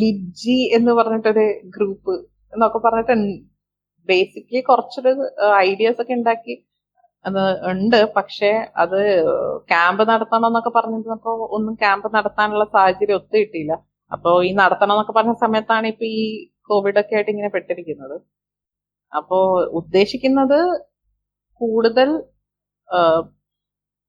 ലിബ്ജി 0.00 0.56
എന്ന് 0.76 0.92
പറഞ്ഞിട്ടൊരു 0.98 1.46
ഗ്രൂപ്പ് 1.76 2.14
എന്നൊക്കെ 2.54 2.78
പറഞ്ഞിട്ട് 2.86 3.14
ബേസിക്കലി 4.10 4.60
കുറച്ചൊരു 4.68 5.12
ഐഡിയാസ് 5.68 6.00
ഒക്കെ 6.02 6.14
ഉണ്ടാക്കി 6.20 6.54
ഉണ്ട്. 7.70 8.00
പക്ഷെ 8.16 8.50
അത് 8.82 8.98
ക്യാമ്പ് 9.70 10.02
നടത്തണം 10.10 10.48
എന്നൊക്കെ 10.50 10.72
പറഞ്ഞിരുന്നപ്പോ 10.76 11.32
ഒന്നും 11.56 11.74
ക്യാമ്പ് 11.82 12.08
നടത്താനുള്ള 12.16 12.64
സാഹചര്യം 12.76 13.18
ഒത്തു 13.20 13.36
കിട്ടിയില്ല. 13.42 13.74
അപ്പോ 14.12 14.30
ഈ 14.48 14.50
നടത്തണം 14.62 14.94
എന്നൊക്കെ 14.94 15.14
പറഞ്ഞ 15.18 15.34
സമയത്താണ് 15.44 15.86
ഇപ്പൊ 15.92 16.04
ഈ 16.18 16.22
കോവിഡ് 16.70 17.00
ഒക്കെ 17.02 17.16
ആയിട്ട് 17.16 17.32
ഇങ്ങനെ 17.34 17.50
പെട്ടിരിക്കുന്നത്. 17.56 18.16
അപ്പോ 19.12 19.38
ഉദ്ദേശിക്കുന്നത് 19.80 20.58
കൂടുതൽ 21.60 22.08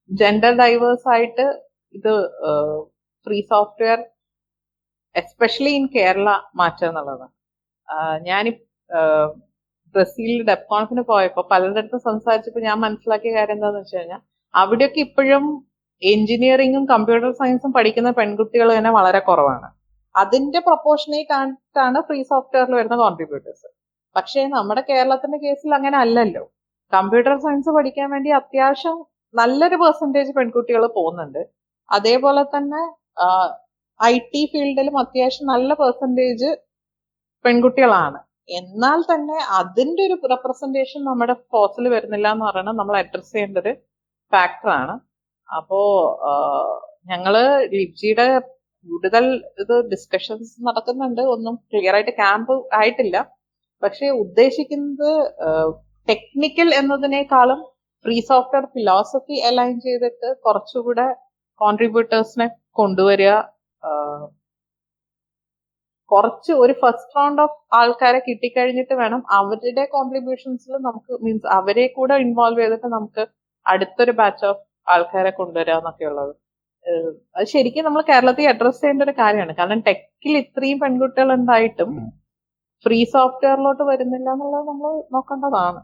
ജെൻഡർ 0.09 0.53
ഡൈവേഴ്സ് 0.61 1.07
ആയിട്ട് 1.13 1.45
ഇത് 1.97 2.13
free 3.27 3.37
software 3.53 3.99
especially 5.15 5.71
in 5.79 5.85
Kerala 5.95 6.29
മാറ്റുക 6.59 6.89
എന്നുള്ളതാണ്. 6.89 7.33
ഞാൻ 8.29 8.45
ബ്രസീലിൽ 9.95 10.41
ഡെപ്കോൺഫിന് 10.49 11.03
പോയപ്പോ 11.11 11.41
പലരുടെ 11.51 11.81
അടുത്ത് 11.83 11.99
സംസാരിച്ചപ്പോൾ 12.09 12.63
ഞാൻ 12.67 12.77
മനസ്സിലാക്കിയ 12.85 13.31
കാര്യം 13.37 13.55
എന്താണെന്ന് 13.57 13.81
വെച്ച് 13.83 13.97
കഴിഞ്ഞാൽ 13.97 14.21
അവിടെയൊക്കെ 14.53 14.99
ഇപ്പോഴും 15.07 15.45
എഞ്ചിനീയറിംഗും 16.01 16.83
കമ്പ്യൂട്ടർ 16.93 17.31
സയൻസും 17.39 17.71
പഠിക്കുന്ന 17.77 18.09
പെൺകുട്ടികൾ 18.19 18.67
തന്നെ 18.77 18.91
വളരെ 18.99 19.21
കുറവാണ്. 19.29 19.67
അതിന്റെ 20.15 20.59
പ്രൊപ്പോർഷനേറ്റ് 20.67 21.33
ആയിട്ടാണ് 21.39 21.99
ഫ്രീ 22.07 22.19
സോഫ്റ്റ്വെയറിൽ 22.31 22.75
വരുന്ന 22.79 22.95
കോൺട്രിബ്യൂട്ടേഴ്സ്. 23.03 23.67
പക്ഷേ 24.15 24.41
നമ്മുടെ 24.55 24.81
കേരളത്തിന്റെ 24.91 25.37
കേസിൽ 25.45 25.71
അങ്ങനെ 25.79 25.97
അല്ലല്ലോ. 26.03 26.43
കമ്പ്യൂട്ടർ 26.93 27.35
സയൻസ് 27.45 27.71
പഠിക്കാൻ 27.77 28.07
വേണ്ടി 28.15 28.29
അത്യാവശ്യം 28.41 28.97
നല്ലൊരു 29.33 29.77
പെർസെന്റേജ് 29.83 30.31
പെൺകുട്ടികൾ 30.37 30.83
പോകുന്നുണ്ട്. 30.97 31.41
അതേപോലെ 31.89 32.43
തന്നെ 32.55 32.81
ഐ 33.99 34.15
ടി 34.33 34.41
ഫീൽഡിലും 34.51 34.95
അത്യാവശ്യം 35.03 35.47
നല്ല 35.53 35.69
പെർസെന്റേജ് 35.83 36.49
പെൺകുട്ടികളാണ്. 37.45 38.19
എന്നാൽ 38.59 38.99
തന്നെ 39.11 39.37
അതിന്റെ 39.59 40.01
ഒരു 40.07 40.15
റെപ്രസെന്റേഷൻ 40.33 41.01
നമ്മുടെ 41.09 41.35
ഫോസിൽ 41.51 41.85
വരുന്നില്ല 41.95 42.27
എന്ന് 42.33 42.45
പറയുന്നത് 42.45 42.79
നമ്മൾ 42.81 42.95
അഡ്രസ് 43.01 43.31
ചെയ്യേണ്ട 43.33 43.57
ഒരു 43.63 43.73
ഫാക്ടറാണ് 44.33 44.95
അപ്പോ 45.49 45.79
ഞങ്ങൾ 47.11 47.35
ലിബ്ജിയുടെ 47.73 48.27
കൂടുതൽ 48.87 49.25
ഇത് 49.61 49.75
ഡിസ്കഷൻസ് 49.91 50.53
നടക്കുന്നുണ്ട്. 50.67 51.21
ഒന്നും 51.33 51.55
ക്ലിയർ 51.71 51.95
ആയിട്ട് 51.95 52.13
ക്യാമ്പ് 52.21 52.53
ആയിട്ടില്ല. 52.79 53.17
പക്ഷെ 53.83 54.07
ഉദ്ദേശിക്കുന്നത് 54.23 55.09
ടെക്നിക്കൽ 56.07 56.69
എന്നതിനേക്കാളും 56.79 57.59
ഫ്രീ 58.05 58.17
സോഫ്റ്റ്വെയർ 58.29 58.65
ഫിലോസഫി 58.75 59.37
അലൈൻ 59.49 59.75
ചെയ്തിട്ട് 59.79 60.27
കുറച്ചുകൂടെ 60.45 61.07
കോൺട്രിബ്യൂട്ടേഴ്സിനെ 61.61 62.47
കൊണ്ടുവരിക 62.79 63.31
കുറച്ച് 66.11 66.51
ഒരു 66.63 66.73
ഫസ്റ്റ് 66.81 67.15
റൗണ്ട് 67.17 67.41
ഓഫ് 67.43 67.57
ആൾക്കാരെ 67.79 68.19
കിട്ടിക്കഴിഞ്ഞിട്ട് 68.27 68.95
വേണം 69.01 69.21
അവരുടെ 69.37 69.83
കോൺട്രിബ്യൂഷൻസിൽ 69.95 70.75
നമുക്ക് 70.87 71.13
മീൻസ് 71.23 71.49
അവരെ 71.57 71.85
കൂടെ 71.97 72.15
ഇൻവോൾവ് 72.25 72.61
ചെയ്തിട്ട് 72.61 72.89
നമുക്ക് 72.95 73.23
അടുത്തൊരു 73.65 74.13
ബാച്ച് 74.19 74.45
ഓഫ് 74.51 74.63
ആൾക്കാരെ 74.87 75.31
കൊണ്ടുവരിക 75.39 75.77
എന്നൊക്കെ 75.79 76.05
ഉള്ളത് 76.11 76.33
അത് 77.35 77.45
ശരിക്കും 77.53 77.85
നമ്മൾ 77.87 78.01
കേരളത്തിൽ 78.09 78.45
അഡ്രസ് 78.51 78.79
ചെയ്യേണ്ട 78.81 79.03
ഒരു 79.07 79.13
കാര്യമാണ്. 79.19 79.53
കാരണം 79.59 79.79
ടെക്കിൽ 79.87 80.33
ഇത്രയും 80.43 80.77
പെൺകുട്ടികൾ 80.83 81.29
ഉണ്ടായിട്ടും 81.37 81.91
ഫ്രീ 82.85 82.99
സോഫ്റ്റ്വെയറിലോട്ട് 83.15 83.83
വരുന്നില്ല 83.91 84.29
എന്നുള്ളത് 84.35 84.65
നമ്മൾ 84.71 84.91
നോക്കേണ്ടതാണ്. 85.15 85.81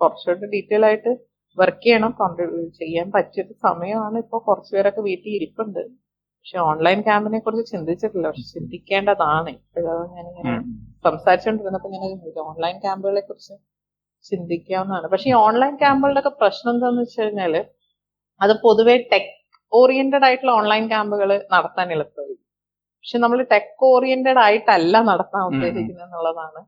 കുറച്ചുകൂടി 0.00 0.46
ഡീറ്റെയിൽ 0.54 0.84
ആയിട്ട് 0.88 1.12
വർക്ക് 1.58 1.84
ചെയ്യണം 1.84 2.12
കോൺട്രിബ്യൂട്ട് 2.20 2.72
ചെയ്യാൻ 2.82 3.06
പറ്റിയൊരു 3.16 3.54
സമയമാണ് 3.66 4.16
ഇപ്പോൾ 4.24 4.40
കുറച്ചുപേരൊക്കെ 4.48 5.02
വീട്ടിൽ 5.08 5.30
ഇരിപ്പുണ്ട് 5.38 5.82
പക്ഷെ 6.42 6.58
ഓൺലൈൻ 6.70 6.98
ക്യാമ്പിനെ 7.06 7.38
കുറിച്ച് 7.44 7.64
ചിന്തിച്ചിട്ടില്ല. 7.72 8.26
പക്ഷെ 8.30 8.46
ചിന്തിക്കേണ്ടതാണ്. 8.54 9.50
ഇപ്പോഴാണ് 9.58 10.06
ഞാനിങ്ങനെ 10.16 10.54
സംസാരിച്ചുകൊണ്ടിരുന്നപ്പോ 11.06 11.90
ഞാൻ 11.94 12.02
ഓൺലൈൻ 12.50 12.76
ക്യാമ്പുകളെ 12.84 13.22
കുറിച്ച് 13.28 13.54
ചിന്തിക്കാവുന്നതാണ്. 14.24 15.06
പക്ഷെ 15.12 15.28
ഈ 15.32 15.34
ഓൺലൈൻ 15.46 15.74
ക്യാമ്പുകളുടെ 15.82 16.20
ഒക്കെ 16.22 16.32
പ്രശ്നം 16.42 16.70
എന്താന്ന് 16.74 17.02
വെച്ച് 17.04 17.18
കഴിഞ്ഞാൽ 17.20 17.54
അത് 18.40 18.52
പൊതുവേ 18.64 18.96
ടെക് 19.12 19.30
ഓറിയന്റഡ് 19.72 20.26
ആയിട്ടുള്ള 20.28 20.52
ഓൺലൈൻ 20.60 20.84
ക്യാമ്പുകൾ 20.92 21.30
നടത്താൻ 21.54 21.88
എളുപ്പമായി 21.96 22.36
പക്ഷെ 22.98 23.18
നമ്മൾ 23.24 23.38
ടെക് 23.52 23.84
ഓറിയന്റഡ് 23.92 24.40
ആയിട്ടല്ല 24.46 24.96
നടത്താൻ 25.10 25.42
ഉദ്ദേശിക്കുന്നത് 25.50 26.04
എന്നുള്ളതാണ് 26.06 26.60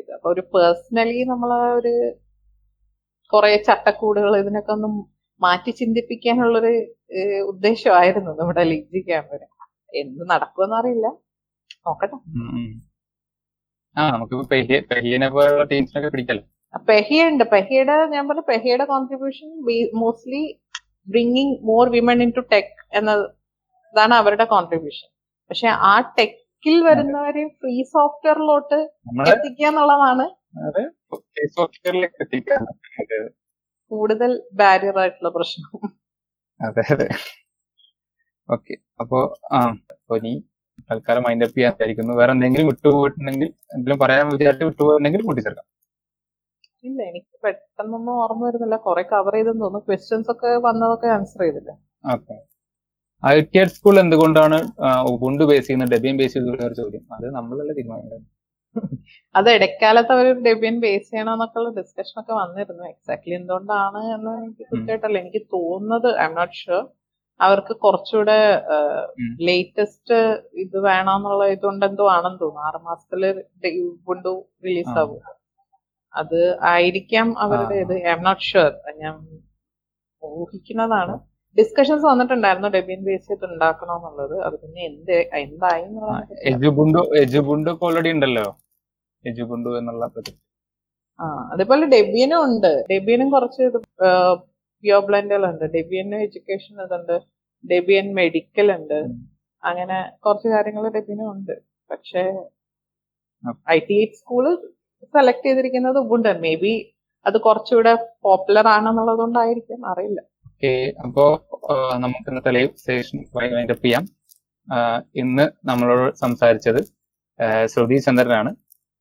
ഇത്. 0.00 0.10
അപ്പൊ 0.16 0.28
ഒരു 0.34 0.42
പേഴ്സണലി 0.54 1.18
നമ്മൾ 1.32 1.50
ഒരു 1.80 1.94
കുറെ 3.32 3.50
ചട്ടക്കൂടുകൾ 3.68 4.32
ഇതിനൊക്കെ 4.42 4.72
ഒന്നും 4.76 4.94
മാറ്റി 5.40 5.70
ചിന്തിപ്പിക്കാനുള്ളൊരു 5.80 6.72
ഉദ്ദേശമായിരുന്നു 7.50 8.30
നമ്മുടെ 8.38 8.62
ലിജി 8.72 9.00
ക്യാമ്പിന് 9.08 9.46
എന്ത് 9.92 10.22
നടക്കുമെന്ന് 10.32 10.76
അറിയില്ല 10.80 11.06
നോക്കട്ടെ 11.86 12.16
ആ 13.96 14.04
നമുക്ക് 14.12 14.36
പെഹിയനെ 14.92 15.28
പോലുള്ള 15.34 15.64
ടീംസിനൊക്കെ 15.70 16.08
പിടിക്കല്ലോ? 16.14 16.44
പെഹിയ 16.88 17.28
ഉണ്ട് 17.30 17.44
പെഹിയുടെ 17.52 17.94
ഞാൻ 18.14 18.24
പറഞ്ഞ 18.28 18.42
പെഹിയുടെ 18.50 18.84
contribution 18.90 19.48
mostly 20.00 20.42
bringing 21.08 21.54
more 21.68 21.84
women 21.94 22.18
into 22.38 22.42
tech 22.52 22.72
എന്നതാണ് 22.98 24.14
അവരുടെ 24.20 24.46
കോൺട്രിബ്യൂഷൻ 24.54 25.08
പക്ഷെ 25.50 25.68
ആ 25.90 25.94
ടെക്കിൽ 26.18 26.76
വരുന്നവരെ 26.88 27.44
ഫ്രീ 27.58 27.74
സോഫ്റ്റ്വെയറിലോട്ട് 27.94 28.78
എത്തിക്കുക 29.32 29.66
എന്നുള്ളതാണ്. 29.70 30.26
കൂടുതൽ 33.90 34.30
ബാരിയർ 34.60 34.96
ആയിട്ടുള്ള 35.02 35.30
പ്രശ്നം. 35.36 35.70
അതെ 36.60 36.84
അതെ. 36.94 37.08
ഓക്കെ 38.48 38.74
അപ്പോ 39.02 39.18
ആ 39.56 39.60
അപ്പൊ 39.94 40.16
ഇനി 40.20 40.32
തൽക്കാലം 40.90 41.24
മൈൻഡ് 41.26 41.44
അപ്പ് 41.46 41.56
ചെയ്യാൻ 41.56 41.72
വിചാരിക്കുന്നു. 41.74 42.12
വേറെ 42.20 42.32
എന്തെങ്കിലും 42.36 42.68
വിട്ടുപോയിട്ടുണ്ടെങ്കിൽ 42.70 43.48
എന്തെങ്കിലും 43.74 44.00
പറയാൻ 44.04 44.26
വിചാരിച്ച് 44.34 44.68
വിട്ടുപോയിട്ടുണ്ടെങ്കിൽ 44.70 45.24
കൂട്ടിച്ചേർക്കാം. 45.28 45.66
ഇല്ല 46.88 46.98
എനിക്ക് 47.10 47.32
പെട്ടെന്നൊന്നും 47.44 48.14
ഓർമ്മ 48.24 48.42
വരുന്നില്ല. 48.48 48.76
കുറെ 48.86 49.02
കവർ 49.12 49.34
ചെയ്തെന്ന് 49.36 49.62
തോന്നുന്നു 49.64 49.86
ക്വസ്റ്റ്യൻസ് 49.88 50.30
ഒക്കെ 50.34 50.50
വന്നതൊക്കെ 50.68 51.08
ആൻസർ 51.16 51.42
ചെയ്തില്ല. 51.46 51.70
ഓക്കെ 52.14 52.36
ഐ 53.22 53.34
ടി 53.54 53.62
സ്കൂൾ 53.76 53.96
എന്തുകൊണ്ടാണ് 54.02 54.56
ഉബുണ്ട് 55.12 55.44
ബേസ് 55.50 55.66
ചെയ്യുന്ന 55.68 55.86
ഡെബിയും 55.92 56.16
ബേസ് 56.20 56.38
ഒരു 56.64 56.74
ചോദ്യം. 56.80 57.04
അത് 57.16 57.26
നമ്മളല്ല 57.38 57.72
തീരുമാനിക്കുന്നത്. 57.78 58.24
അത് 59.34 59.48
ഇടക്കാലത്ത് 59.56 60.12
അവർ 60.16 60.26
ഡെബിയൻ 60.46 60.76
ബേസ് 60.84 61.08
ചെയ്യണമെന്നൊക്കെയുള്ള 61.10 61.70
ഡിസ്കഷൻ 61.78 62.16
ഒക്കെ 62.22 62.34
വന്നിരുന്നു. 62.42 62.84
എക്സാക്ട്ലി 62.92 63.34
എന്തുകൊണ്ടാണ് 63.40 64.00
എന്ന് 64.16 64.32
എനിക്ക് 64.44 64.64
കൃത്യമായിട്ടല്ല. 64.70 65.18
എനിക്ക് 65.24 65.42
തോന്നുന്നത് 65.56 66.08
ഐ 66.22 66.26
എം 66.28 66.34
നോട്ട് 66.40 66.56
ഷുവർ 66.60 66.84
അവർക്ക് 67.40 67.74
കുറച്ചുകൂടെ 67.84 68.38
ലേറ്റസ്റ്റ് 69.48 70.18
ഇത് 70.64 70.76
വേണമെന്നുള്ള 70.90 71.46
ഇതുകൊണ്ട് 71.54 71.84
എന്തോ 71.90 72.04
ആണെന്ന് 72.16 72.40
തോന്നുന്നു. 72.44 72.66
ആറ് 72.68 72.78
മാസത്തിൽ 72.88 73.22
ഉബുണ്ടു 73.86 74.32
റിലീസ് 74.66 74.96
ആവും. 75.02 75.20
അത് 76.14 76.40
ആയിരിക്കാം 76.74 77.28
അവരുടെ 77.44 77.76
ഇത്. 77.84 77.94
ഐ 78.08 78.12
എം 78.16 78.22
നോട്ട് 78.28 78.46
ഷുവർ 78.50 78.72
ഞാൻ 79.02 79.16
ഊഹിക്കുന്നതാണ്. 80.22 81.14
ഡിസ്കഷൻസ് 81.56 82.04
വന്നിട്ടുണ്ടായിരുന്നു 82.10 82.68
ഡെബിയൻ 82.76 83.02
ബേസ് 83.08 83.26
ചെയ്ത് 83.28 83.44
ഉണ്ടാക്കണമെന്നുള്ളത് 83.50 84.36
അത് 84.46 84.56
പിന്നെ 84.62 84.80
എന്ത് 84.90 85.16
എന്തായി 85.42 85.84
ഓൾറെഡി 87.88 88.10
ഉണ്ടല്ലോ. 88.16 88.46
എജുബുണ്ടു 89.28 89.78
എന്നുള്ള 89.78 90.04
ആ 91.20 91.26
അതേപോലെ 91.52 91.86
ഡെബിയനും 91.86 92.40
ഉണ്ട്. 92.44 92.84
ഡെബിയനും 92.90 93.30
കുറച്ച് 93.30 93.64
പ്യോ 94.84 94.98
ബ്ലെൻഡുകളുണ്ട് 95.00 95.64
ഡെബിയൻ 95.64 96.14
എഡ്യൂക്കേഷൻ 96.14 96.82
ഇതുണ്ട്. 96.82 97.16
ഡെബിയൻ 97.64 98.14
മെഡിക്കൽ 98.14 98.72
ഉണ്ട്. 98.72 98.98
അങ്ങനെ 99.64 99.98
കുറച്ച് 100.26 100.48
കാര്യങ്ങൾ 100.48 100.88
ഡെബിയനും 100.88 101.30
ഉണ്ട്. 101.32 101.54
പക്ഷേ. 101.90 102.24
ഐ 103.70 103.78
ടി 103.78 104.12
സ്കൂൾ 104.18 104.44
സെലക്ട് 105.04 105.46
ചെയ്തിരിക്കുന്നത് 105.46 105.98
ഉബുണ്ട് 105.98 106.28
മേ 106.38 106.54
ബി 106.54 106.74
അത് 107.26 107.38
കുറച്ചുകൂടെ 107.40 107.94
പോപ്പുലർ 108.22 108.66
ആണെന്നുള്ളത് 108.68 109.18
കൊണ്ടായിരിക്കും 109.18 109.86
അറിയില്ല. 109.86 110.20
ഓക്കെ 110.46 110.92
അപ്പോ 111.04 111.24
നമുക്ക് 111.96 112.30
ഇന്നത്തെ 112.30 112.50
ലൈവ് 112.50 112.68
സെഷൻ 112.76 113.18
വൈൻഡപ്പ് 113.36 113.84
ചെയ്യാം. 113.84 114.04
ഇന്ന് 115.14 115.68
നമ്മളോട് 115.68 116.14
സംസാരിച്ചത് 116.14 116.80
ശ്രുതി 117.66 117.96
ചന്ദ്രനാണ്. 117.96 118.50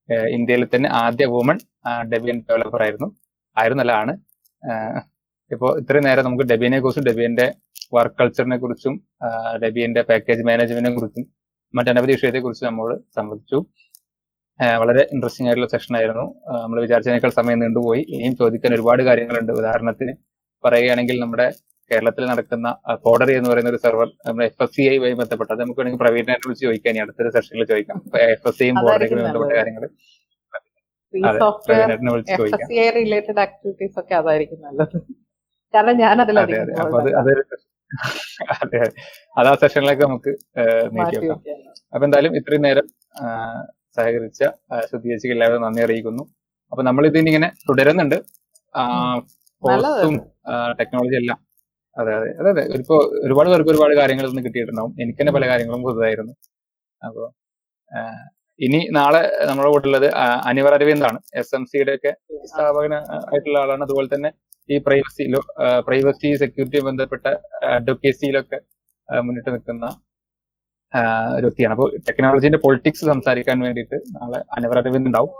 ഇന്ത്യയിലെ 0.10 0.68
തന്നെ 0.76 0.90
ആദ്യ 0.90 1.26
വുമൺ 1.26 1.58
ഡെബിയൻ 2.12 2.38
ഡെവലപ്പർ 2.50 2.82
ആയിരുന്നു. 2.84 3.08
ആയിരുന്നല്ല 3.58 3.92
ആണ് 3.92 4.14
ഇപ്പോൾ 5.52 5.80
ഇത്രയും 5.80 6.04
നേരം 6.04 6.24
നമുക്ക് 6.24 6.44
ഡെബിയനെ 6.44 6.80
കുറിച്ചും 6.80 7.04
ഡെബിയന്റെ 7.04 7.54
വർക്ക് 7.94 8.16
കൾച്ചറിനെ 8.20 8.58
കുറിച്ചും 8.58 8.94
ഡെബിയന്റെ 9.64 10.02
പാക്കേജ് 10.02 10.44
മാനേജ്മെന്റിനെ 10.44 10.96
കുറിച്ചും 10.96 11.26
മറ്റനവധി 11.76 12.12
വിഷയത്തെ 12.12 12.40
കുറിച്ച് 12.40 12.66
നമ്മോട് 12.66 12.96
സംബന്ധിച്ചു 13.16 13.58
വളരെ 14.82 15.08
ഇൻട്രസ്റ്റിംഗ് 15.14 15.50
ആയിട്ടുള്ള 15.50 15.70
സെഷൻ 15.72 15.98
ആയിരുന്നു. 15.98 16.26
നമ്മൾ 16.64 16.82
വിചാരിച്ചതിനേക്കാൾ 16.82 17.30
സമയം 17.30 17.60
നീണ്ടുപോയി. 17.60 18.02
ഇനിയും 18.16 18.36
ചോദിക്കാൻ 18.38 18.74
ഒരുപാട് 18.74 19.04
കാര്യങ്ങളുണ്ട്. 19.04 19.52
ഉദാഹരണത്തിന് 19.52 20.14
പറയുകയാണെങ്കിൽ 20.64 21.20
നമ്മുടെ 21.20 21.48
കേരളത്തിൽ 21.92 22.24
നടക്കുന്ന 22.32 22.68
കോഡറി 23.06 23.34
എന്ന് 23.40 23.50
പറയുന്ന 23.52 23.72
ഒരു 23.74 23.80
സെർവർ 23.86 24.08
നമ്മുടെ 24.28 24.46
എഫ് 24.50 24.64
എസ് 24.66 24.74
സി 24.76 24.84
ഐ 24.94 24.96
വഴി 25.04 25.16
ബന്ധപ്പെട്ട് 25.22 25.52
അത് 25.54 25.62
നമുക്ക് 25.64 25.80
വേണമെങ്കിൽ 25.82 26.02
പ്രവീണിനെ 26.04 26.36
വിളിച്ച് 26.46 26.64
ചോദിക്കാം 26.68 26.92
ഇനി 26.94 27.02
അടുത്തൊരു 27.04 27.32
സെഷനിൽ 27.36 27.66
ചോദിക്കാം. 27.72 27.98
എഫ് 28.34 28.48
എസ് 28.50 28.58
സിയും 28.60 28.78
കോടറിയും 28.86 29.22
ബന്ധപ്പെട്ട 29.26 29.54
കാര്യങ്ങൾ 29.60 29.86
റിലേറ്റഡ് 33.00 33.42
ആക്ടിവിറ്റീസ് 33.46 33.98
ഒക്കെ 34.02 34.16
അതായിരിക്കും 34.22 34.60
നല്ലത്. 34.66 34.98
കാരണം 35.74 35.96
ഞാൻ 36.06 36.22
അതിൽ 36.26 36.40
അതെ. 36.40 36.58
ആ 39.40 39.52
സെഷനിലേക്ക് 39.62 40.04
നമുക്ക് 40.08 40.32
നീക്കി 40.96 41.18
നീട്ടി 41.18 41.18
വെക്കാം. 41.18 41.40
അപ്പൊ 41.94 42.04
എന്തായാലും 42.08 42.34
ഇത്രയും 42.40 42.64
നേരം 42.68 42.86
സഹകരിച്ച 43.98 44.42
ശ്രുതി 44.88 45.08
ചേച്ചിക്ക് 45.12 45.36
എല്ലാവരും 45.36 45.64
നന്ദി 45.66 45.82
അറിയിക്കുന്നു. 45.86 46.24
അപ്പൊ 46.72 46.84
നമ്മൾ 46.88 47.04
ഇതിനിങ്ങനെ 47.10 47.50
തുടരുന്നുണ്ട് 47.70 48.18
കോഴ്സും 49.64 50.16
ടെക്നോളജി 50.80 51.18
എല്ലാം 51.22 51.40
അതെ 51.98 52.12
അതെ. 52.18 52.30
അതെ 52.40 52.50
അതെ. 52.54 52.64
ഇപ്പോ 52.80 52.96
ഒരുപാട് 53.26 53.50
പേർക്ക് 53.52 53.72
ഒരുപാട് 53.74 53.94
കാര്യങ്ങൾ 54.02 54.26
ഇന്ന് 54.32 54.42
കിട്ടിയിട്ടുണ്ടാവും. 54.48 54.94
എനിക്ക് 55.02 55.20
തന്നെ 55.22 55.34
പല 55.38 55.46
കാര്യങ്ങളും 55.52 55.84
പുതുതായിരുന്നു. 55.88 56.34
അപ്പൊ 57.02 57.24
ഇനി 58.60 58.80
നാളെ 58.98 59.22
നമ്മുടെ 59.48 59.70
കൂടെ 59.70 59.88
ഉള്ളത് 59.90 60.08
അനിവർ 60.50 60.74
അരവിന്ദാണ്. 60.78 61.18
എസ് 61.40 61.54
എം 61.56 61.64
സിയുടെ 61.66 61.94
ഒക്കെ 61.98 62.12
സ്ഥാപകന 62.52 62.96
ആയിട്ടുള്ള 63.30 63.58
ആളാണ്. 63.60 63.84
അതുപോലെ 63.88 64.08
തന്നെ 64.16 64.30
ഈ 64.70 64.78
പ്രൈവസി 64.86 65.24
പ്രൈവസി 65.88 66.30
സെക്യൂരിറ്റി 66.44 66.80
ബന്ധപ്പെട്ട 66.88 67.26
അഡ്വക്കേസിയിലൊക്കെ 67.78 68.60
മുന്നിട്ട് 69.10 69.50
നിൽക്കുന്ന 69.50 69.86
ഒരു 71.38 71.46
വ്യക്തിയാണ്. 71.48 71.74
അപ്പോൾ 71.78 71.90
ടെക്നോളജിന്റെ 72.08 72.60
പൊളിറ്റിക്സ് 72.66 73.06
സംസാരിക്കാൻ 73.06 73.58
വേണ്ടിയിട്ട് 73.66 73.98
നാളെ 74.18 74.40
അനിവർ 74.58 74.78
അരവിന്ദ് 74.82 75.10
ഉണ്ടാവും 75.12 75.34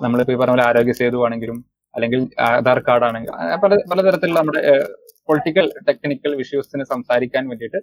നമ്മളിപ്പോ 0.00 0.32
ഈ 0.34 0.38
പറഞ്ഞ 0.40 0.54
പോലെ 0.54 0.64
ആരോഗ്യ 0.68 0.94
സേതു 1.00 1.18
ആണെങ്കിലും 1.26 1.58
അല്ലെങ്കിൽ 1.94 2.20
ആധാർ 2.46 2.78
കാർഡ് 2.88 3.04
ആണെങ്കിലും 3.04 3.36
പല 3.62 3.74
പലതരത്തിലുള്ള 3.92 4.40
നമ്മുടെ 4.40 4.62
പൊളിറ്റിക്കൽ 5.28 5.66
ടെക്നിക്കൽ 5.88 6.34
വിഷയസിന് 6.34 6.84
സംസാരിക്കാൻ 6.84 7.44
വേണ്ടിയിട്ട് 7.48 7.80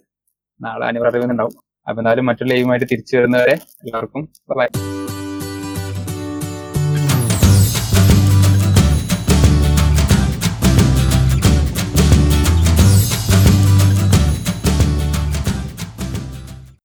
നാളെ 0.59 0.85
അനിവാര്യമുണ്ടാവും 0.87 1.55
അപ്പൊ 1.87 1.99
എന്നാലും 2.01 2.25
മറ്റുള്ള 2.25 2.51
ലൈവുമായിട്ട് 2.53 2.87
തിരിച്ചു 2.91 3.13
വരുന്നവരെ 3.17 3.55
എല്ലാവർക്കും 3.81 4.23
ബൈ 4.51 4.67